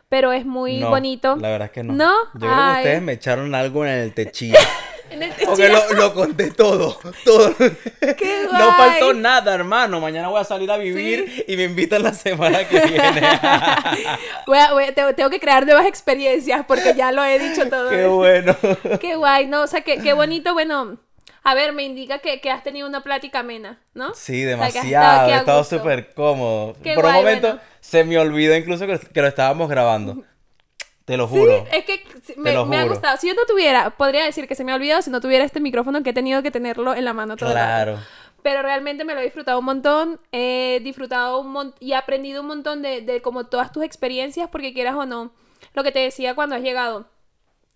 pero 0.10 0.34
es 0.34 0.46
muy 0.46 0.80
No, 0.80 0.90
bonito. 0.90 1.38
La 1.38 1.48
verdad 1.48 1.68
es 1.68 1.72
que 1.72 1.84
no. 1.84 1.94
¿No? 1.94 2.12
Yo 2.34 2.40
creo 2.42 2.52
que 2.52 2.78
ustedes 2.80 3.02
me 3.02 3.14
echaron 3.14 3.56
algo 3.56 3.86
en 3.86 3.92
el 3.92 4.14
techillo. 4.14 4.58
En 5.12 5.24
el 5.24 5.32
Porque 5.32 5.64
techillo. 5.70 5.94
lo, 5.96 6.02
lo 6.02 6.14
conté 6.14 6.52
todo. 6.52 7.00
Todo. 7.26 7.56
¡Qué 7.58 8.44
No 8.52 8.60
guay! 8.60 8.92
faltó 8.92 9.14
nada, 9.16 9.56
hermano. 9.56 10.00
Mañana 10.00 10.28
voy 10.28 10.40
a 10.40 10.44
salir 10.44 10.70
a 10.70 10.78
vivir 10.78 11.46
y 11.48 11.58
me 11.58 11.64
invitan 11.64 12.04
la 12.04 12.14
semana 12.14 12.68
que 12.68 12.80
viene. 12.80 13.22
Voy 14.46 14.58
a- 14.60 14.72
voy 14.74 14.84
a- 14.84 14.94
tengo, 14.94 15.16
tengo 15.16 15.32
que 15.32 15.40
crear 15.40 15.66
nuevas 15.66 15.88
experiencias 15.88 16.64
porque 16.68 16.94
ya 16.94 17.12
lo 17.12 17.24
he 17.24 17.40
dicho 17.40 17.68
todo. 17.70 17.90
Qué 17.90 18.06
bueno. 18.06 18.56
Qué 19.02 19.16
guay, 19.16 19.48
¿no? 19.48 19.62
O 19.64 19.68
sea, 19.68 19.82
qué, 19.82 19.98
qué 19.98 20.14
bonito, 20.14 20.54
bueno. 20.54 20.98
A 21.50 21.56
ver, 21.56 21.74
me 21.74 21.82
indica 21.82 22.20
que, 22.20 22.40
que 22.42 22.52
has 22.52 22.62
tenido 22.62 22.88
una 22.88 23.02
plática 23.02 23.40
amena, 23.40 23.80
¿no? 23.96 24.14
Sí, 24.14 24.44
O 24.44 24.48
sea, 24.48 24.50
demasiado. 24.50 25.22
aquí 25.22 25.32
He 25.32 25.36
estado 25.38 25.64
súper 25.64 26.14
cómodo. 26.14 26.76
Qué 26.84 26.94
Por 26.94 27.06
un 27.06 27.14
momento 27.14 27.48
bueno. 27.48 27.62
se 27.80 28.04
me 28.04 28.20
olvidó 28.20 28.56
incluso 28.56 28.86
que, 28.86 29.00
que 29.00 29.22
lo 29.22 29.28
estábamos 29.28 29.68
grabando. 29.68 30.24
Te 31.06 31.18
lo 31.18 31.28
juro. 31.28 31.66
Es 31.72 31.86
que 31.86 32.04
me, 32.38 32.52
ha 32.52 32.84
gustado. 32.84 33.18
Si 33.18 33.28
yo 33.28 33.34
no 33.34 33.46
tuviera, 33.48 33.90
podría 33.90 34.26
decir 34.26 34.48
que 34.48 34.54
se 34.54 34.64
me 34.64 34.72
ha 34.72 34.76
olvidado 34.76 35.02
si 35.02 35.10
no 35.10 35.22
tuviera 35.22 35.44
este 35.44 35.60
micrófono 35.60 36.04
que 36.04 36.12
he 36.12 36.14
tenido 36.14 36.44
que 36.44 36.52
tenerlo 36.52 36.94
en 36.94 37.04
la 37.04 37.14
mano 37.14 37.36
todo 37.36 37.50
el 37.50 37.56
rato. 37.56 37.66
Claro. 37.66 38.00
Pero 38.44 38.62
realmente 38.62 39.04
me 39.04 39.16
lo 39.16 39.22
he 39.22 39.24
disfrutado 39.24 39.58
un 39.58 39.66
montón. 39.66 40.20
He 40.32 40.82
disfrutado 40.84 41.40
un 41.40 41.52
montón 41.52 41.76
y 41.80 41.94
he 41.94 41.96
aprendido 41.96 42.42
un 42.42 42.48
montón 42.48 42.84
de, 42.84 43.02
de 43.02 43.24
como 43.24 43.48
todas 43.48 43.72
tus 43.72 43.84
experiencias, 43.84 44.50
porque 44.52 44.72
quieras 44.72 44.94
o 44.94 45.08
no, 45.08 45.32
lo 45.74 45.82
que 45.82 45.92
te 45.92 45.98
decía 45.98 46.36
cuando 46.36 46.56
has 46.56 46.62
llegado. 46.62 47.08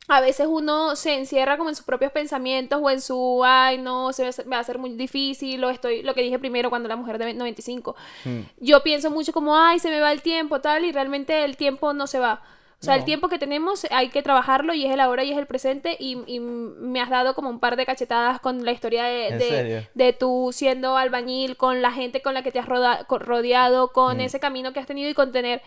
A 0.10 0.20
veces 0.20 0.48
uno 0.50 0.96
se 0.98 1.14
encierra 1.18 1.58
como 1.58 1.70
en 1.70 1.76
sus 1.76 1.86
propios 1.86 2.12
pensamientos 2.12 2.80
o 2.84 2.90
en 2.90 3.00
su, 3.00 3.42
ay, 3.46 3.78
no, 3.78 4.12
se 4.12 4.30
va 4.52 4.58
a 4.58 4.60
hacer 4.60 4.78
muy 4.78 4.92
difícil, 4.96 5.64
o 5.64 5.70
estoy, 5.70 6.04
lo 6.04 6.14
que 6.14 6.22
dije 6.22 6.38
primero 6.40 6.70
cuando 6.70 6.90
la 6.90 6.98
mujer 6.98 7.18
de 7.18 7.34
95. 7.34 7.96
Hmm. 8.26 8.42
Yo 8.60 8.84
pienso 8.84 9.10
mucho 9.12 9.32
como, 9.32 9.58
ay, 9.58 9.80
se 9.80 9.90
me 9.90 10.02
va 10.02 10.12
el 10.12 10.22
tiempo, 10.22 10.60
tal, 10.60 10.84
y 10.84 10.92
realmente 10.92 11.46
el 11.46 11.56
tiempo 11.56 11.94
no 11.94 12.08
se 12.08 12.20
va. 12.20 12.42
O 12.82 12.86
sea, 12.86 12.96
el 12.96 13.06
tiempo 13.06 13.30
que 13.30 13.40
tenemos 13.40 13.88
hay 13.92 14.10
que 14.10 14.22
trabajarlo 14.22 14.74
y 14.74 14.86
es 14.86 14.92
el 14.92 15.00
ahora 15.00 15.24
y 15.24 15.32
es 15.32 15.38
el 15.38 15.48
presente 15.48 15.96
y, 15.98 16.18
y 16.28 16.42
me 16.42 17.00
has 17.00 17.10
dado 17.10 17.34
como 17.34 17.50
un 17.50 17.62
par 17.62 17.78
de 17.78 17.86
cachetadas 17.86 18.42
con 18.42 18.66
la 18.66 18.74
historia 18.74 19.06
de, 19.06 19.28
¿En 19.30 19.40
de, 19.40 19.88
de 19.94 20.12
tú 20.12 20.50
siendo 20.52 20.98
albañil, 20.98 21.56
con 21.56 21.82
la 21.82 21.94
gente 21.94 22.22
con 22.22 22.34
la 22.34 22.44
que 22.44 22.52
te 22.52 22.60
has 22.60 22.66
rodeado, 22.66 23.94
con 23.94 24.18
Mm. 24.18 24.20
ese 24.20 24.42
camino 24.42 24.74
que 24.74 24.82
has 24.82 24.86
tenido 24.86 25.10
y 25.10 25.14
con 25.14 25.32
tener 25.32 25.62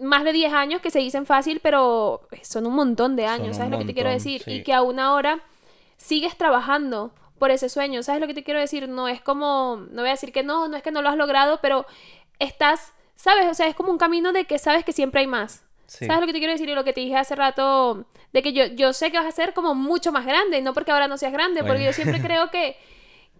más 0.00 0.24
de 0.24 0.32
10 0.32 0.52
años 0.52 0.80
que 0.80 0.90
se 0.90 0.98
dicen 0.98 1.26
fácil, 1.26 1.60
pero 1.62 2.22
son 2.42 2.66
un 2.66 2.74
montón 2.74 3.16
de 3.16 3.26
años, 3.26 3.56
¿sabes 3.56 3.70
lo 3.70 3.78
que 3.78 3.84
te 3.84 3.94
quiero 3.94 4.10
decir? 4.10 4.42
sí. 4.42 4.52
Y 4.52 4.62
que 4.62 4.72
aún 4.72 4.98
ahora 4.98 5.40
sigues 5.96 6.36
trabajando 6.36 7.12
por 7.38 7.50
ese 7.50 7.68
sueño, 7.68 8.02
¿sabes 8.02 8.20
lo 8.20 8.26
que 8.26 8.34
te 8.34 8.44
quiero 8.44 8.60
decir? 8.60 8.88
No 8.88 9.08
es 9.08 9.20
como, 9.20 9.86
no 9.90 10.02
voy 10.02 10.08
a 10.08 10.12
decir 10.12 10.32
que 10.32 10.42
no, 10.42 10.68
no 10.68 10.76
es 10.76 10.82
que 10.82 10.90
no 10.90 11.02
lo 11.02 11.08
has 11.08 11.16
logrado, 11.16 11.60
pero 11.60 11.86
estás 12.38 12.92
¿sabes? 13.18 13.46
O 13.50 13.54
sea, 13.54 13.66
es 13.66 13.74
como 13.74 13.90
un 13.90 13.98
camino 13.98 14.32
de 14.32 14.44
que 14.46 14.58
sabes 14.58 14.84
que 14.84 14.92
siempre 14.92 15.20
hay 15.20 15.26
más. 15.26 15.64
Sí. 15.86 16.06
¿Sabes 16.06 16.20
lo 16.20 16.26
que 16.26 16.32
te 16.32 16.38
quiero 16.38 16.52
decir? 16.52 16.68
Y 16.68 16.74
lo 16.74 16.84
que 16.84 16.92
te 16.92 17.00
dije 17.00 17.16
hace 17.16 17.34
rato, 17.34 18.06
de 18.32 18.42
que 18.42 18.52
yo, 18.52 18.66
yo 18.66 18.92
sé 18.92 19.10
que 19.10 19.18
vas 19.18 19.26
a 19.26 19.32
ser 19.32 19.54
como 19.54 19.74
mucho 19.74 20.12
más 20.12 20.24
grande, 20.24 20.62
no 20.62 20.72
porque 20.72 20.92
ahora 20.92 21.08
no 21.08 21.18
seas 21.18 21.32
grande, 21.32 21.64
porque 21.64 21.84
yo 21.84 21.92
siempre 21.92 22.20
creo 22.22 22.50
que, 22.50 22.76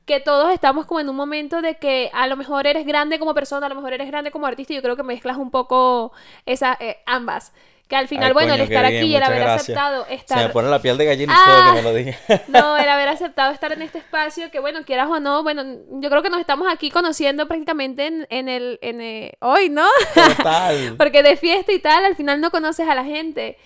que 0.09 0.19
todos 0.19 0.51
estamos 0.53 0.87
como 0.87 0.99
en 0.99 1.09
un 1.09 1.15
momento 1.15 1.63
de 1.63 1.77
que 1.77 2.11
a 2.13 2.27
lo 2.27 2.37
mejor 2.37 2.67
eres 2.67 2.85
grande 2.85 3.21
como 3.21 3.33
persona, 3.35 3.67
a 3.67 3.69
lo 3.69 3.77
mejor 3.77 3.93
eres 3.93 4.09
grande 4.09 4.33
como 4.33 4.47
artista, 4.47 4.73
y 4.73 4.77
yo 4.77 4.83
creo 4.83 4.97
que 4.97 5.05
mezclas 5.05 5.37
un 5.37 5.53
poco 5.53 6.11
esa, 6.47 6.77
eh, 6.81 6.99
ambas. 7.07 7.53
Que 7.89 7.97
al 7.97 8.07
final, 8.09 8.27
Ay, 8.29 8.33
bueno, 8.35 8.51
coño, 8.53 8.65
el 8.65 8.69
estar 8.71 8.87
bien, 8.91 9.03
aquí 9.03 9.07
y 9.13 9.17
el 9.17 9.23
haber 9.23 9.39
gracias. 9.39 9.63
aceptado 9.63 10.05
Se 10.05 10.11
me 10.11 10.15
estar... 10.17 10.53
pone 10.53 10.69
la 10.69 10.83
piel 10.83 10.99
de 10.99 11.05
gallina 11.07 11.33
y 11.33 11.37
Ah. 11.39 11.45
todo 11.47 11.71
que 11.71 11.77
me 11.77 11.83
lo 11.83 11.95
dije. 11.95 12.19
No, 12.49 12.77
el 12.77 12.87
haber 12.89 13.09
aceptado 13.09 13.51
estar 13.53 13.73
en 13.73 13.81
este 13.81 13.97
espacio, 13.99 14.51
que 14.51 14.61
bueno, 14.61 14.81
quieras 14.85 15.09
o 15.09 15.21
no, 15.21 15.43
bueno, 15.43 15.63
yo 15.93 16.11
creo 16.11 16.23
que 16.23 16.29
nos 16.29 16.41
estamos 16.41 16.69
aquí 16.71 16.91
conociendo 16.91 17.47
prácticamente 17.49 18.07
en, 18.07 18.27
en 18.29 18.49
el, 18.51 18.79
en 18.83 19.01
el- 19.01 19.33
hoy, 19.41 19.71
¿no? 19.71 19.87
Total. 20.15 20.97
Porque 20.99 21.23
de 21.23 21.37
fiesta 21.39 21.73
y 21.73 21.79
tal, 21.79 22.05
al 22.05 22.15
final 22.17 22.41
no 22.43 22.51
conoces 22.51 22.87
a 22.89 22.95
la 22.95 23.05
gente. 23.05 23.57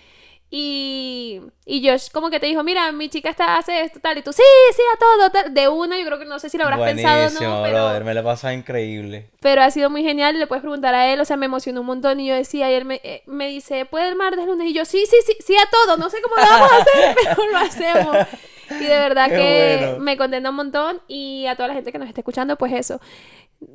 Y, 0.55 1.41
y 1.65 1.89
Josh 1.89 2.11
como 2.11 2.29
que 2.29 2.39
te 2.39 2.45
dijo, 2.45 2.61
mira, 2.61 2.91
mi 2.91 3.09
chica 3.09 3.31
está, 3.31 3.57
hace 3.57 3.81
esto, 3.81 3.99
tal, 3.99 4.19
y 4.19 4.21
tú, 4.21 4.31
sí, 4.31 4.43
sí, 4.75 4.81
a 4.93 4.99
todo, 4.99 5.29
tal. 5.31 5.51
De 5.51 5.67
una, 5.67 5.97
yo 5.97 6.05
creo 6.05 6.19
que 6.19 6.25
no 6.25 6.37
sé 6.37 6.47
si 6.47 6.59
lo 6.59 6.65
habrás 6.65 6.79
pensado 6.79 7.23
Buenísimo, 7.23 7.49
no, 7.49 7.63
pero, 7.63 7.77
brother. 7.85 8.03
Me 8.03 8.13
la 8.13 8.21
pasa 8.21 8.53
increíble. 8.53 9.31
pero 9.39 9.63
ha 9.63 9.71
sido 9.71 9.89
muy 9.89 10.03
genial, 10.03 10.37
le 10.37 10.45
puedes 10.45 10.61
preguntar 10.61 10.93
a 10.93 11.11
él, 11.11 11.19
o 11.19 11.25
sea, 11.25 11.37
me 11.37 11.47
emocionó 11.47 11.81
un 11.81 11.87
montón 11.87 12.19
y 12.19 12.27
yo 12.27 12.35
decía, 12.35 12.69
y 12.69 12.75
él 12.75 12.85
me, 12.85 13.01
eh, 13.03 13.23
me 13.25 13.47
dice, 13.47 13.85
¿puede 13.85 14.09
el 14.09 14.15
martes, 14.15 14.45
lunes? 14.45 14.67
Y 14.67 14.73
yo, 14.73 14.85
sí, 14.85 15.03
sí, 15.09 15.17
sí, 15.25 15.35
sí 15.43 15.55
a 15.55 15.67
todo, 15.71 15.97
no 15.97 16.11
sé 16.11 16.21
cómo 16.21 16.35
lo 16.35 16.43
vamos 16.43 16.71
a 16.71 16.77
hacer, 16.77 17.15
pero 17.35 17.49
lo 17.51 17.57
hacemos. 17.57 18.17
Y 18.69 18.83
de 18.85 18.99
verdad 18.99 19.29
Qué 19.29 19.35
que 19.35 19.85
bueno. 19.87 20.03
me 20.03 20.17
contenta 20.17 20.49
un 20.51 20.55
montón 20.55 21.01
y 21.07 21.47
a 21.47 21.55
toda 21.55 21.69
la 21.69 21.73
gente 21.73 21.91
que 21.91 21.97
nos 21.97 22.07
esté 22.07 22.21
escuchando, 22.21 22.57
pues 22.57 22.73
eso, 22.73 23.01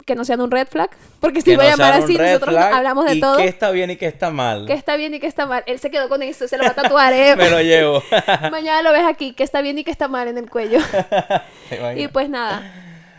que 0.07 0.15
no 0.15 0.25
sean 0.25 0.41
un 0.41 0.51
red 0.51 0.67
flag, 0.69 0.91
porque 1.21 1.41
si 1.41 1.57
voy 1.57 1.67
a 1.67 1.71
no 1.71 1.77
llamar 1.77 1.93
sean 1.93 1.99
un 1.99 2.05
así, 2.05 2.19
nosotros 2.19 2.55
flag 2.55 2.75
hablamos 2.75 3.05
de 3.07 3.15
y 3.15 3.21
todo, 3.21 3.37
qué 3.37 3.45
está 3.45 3.71
bien 3.71 3.91
y 3.91 3.97
qué 3.97 4.07
está 4.07 4.31
mal. 4.31 4.67
que 4.67 4.73
está 4.73 4.97
bien 4.97 5.15
y 5.15 5.21
que 5.21 5.27
está 5.27 5.47
mal. 5.47 5.63
Él 5.67 5.79
se 5.79 5.91
quedó 5.91 6.09
con 6.09 6.23
eso, 6.23 6.49
se 6.49 6.57
lo 6.57 6.65
va 6.65 6.71
a 6.71 6.75
tatuar, 6.75 7.13
¿eh? 7.13 7.35
Me 7.37 7.51
lo 7.51 7.61
llevo. 7.61 8.03
Mañana 8.51 8.83
lo 8.83 8.93
ves 8.93 9.05
aquí, 9.07 9.33
que 9.33 9.43
está 9.43 9.61
bien 9.61 9.79
y 9.79 9.85
que 9.85 9.91
está 9.91 10.09
mal 10.09 10.29
en 10.29 10.39
el 10.39 10.51
cuello. 10.51 10.79
Y 11.97 12.09
pues 12.09 12.31
nada, 12.31 12.63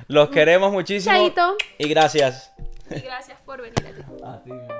Los 0.07 0.29
queremos 0.29 0.71
muchísimo. 0.71 1.13
Chaito. 1.13 1.55
Y 1.77 1.87
gracias. 1.87 2.51
y 2.89 2.99
gracias 2.99 3.37
por 3.45 3.61
venir 3.61 3.77
a 3.79 3.91
ti. 3.91 4.23
A 4.23 4.43
ti. 4.43 4.78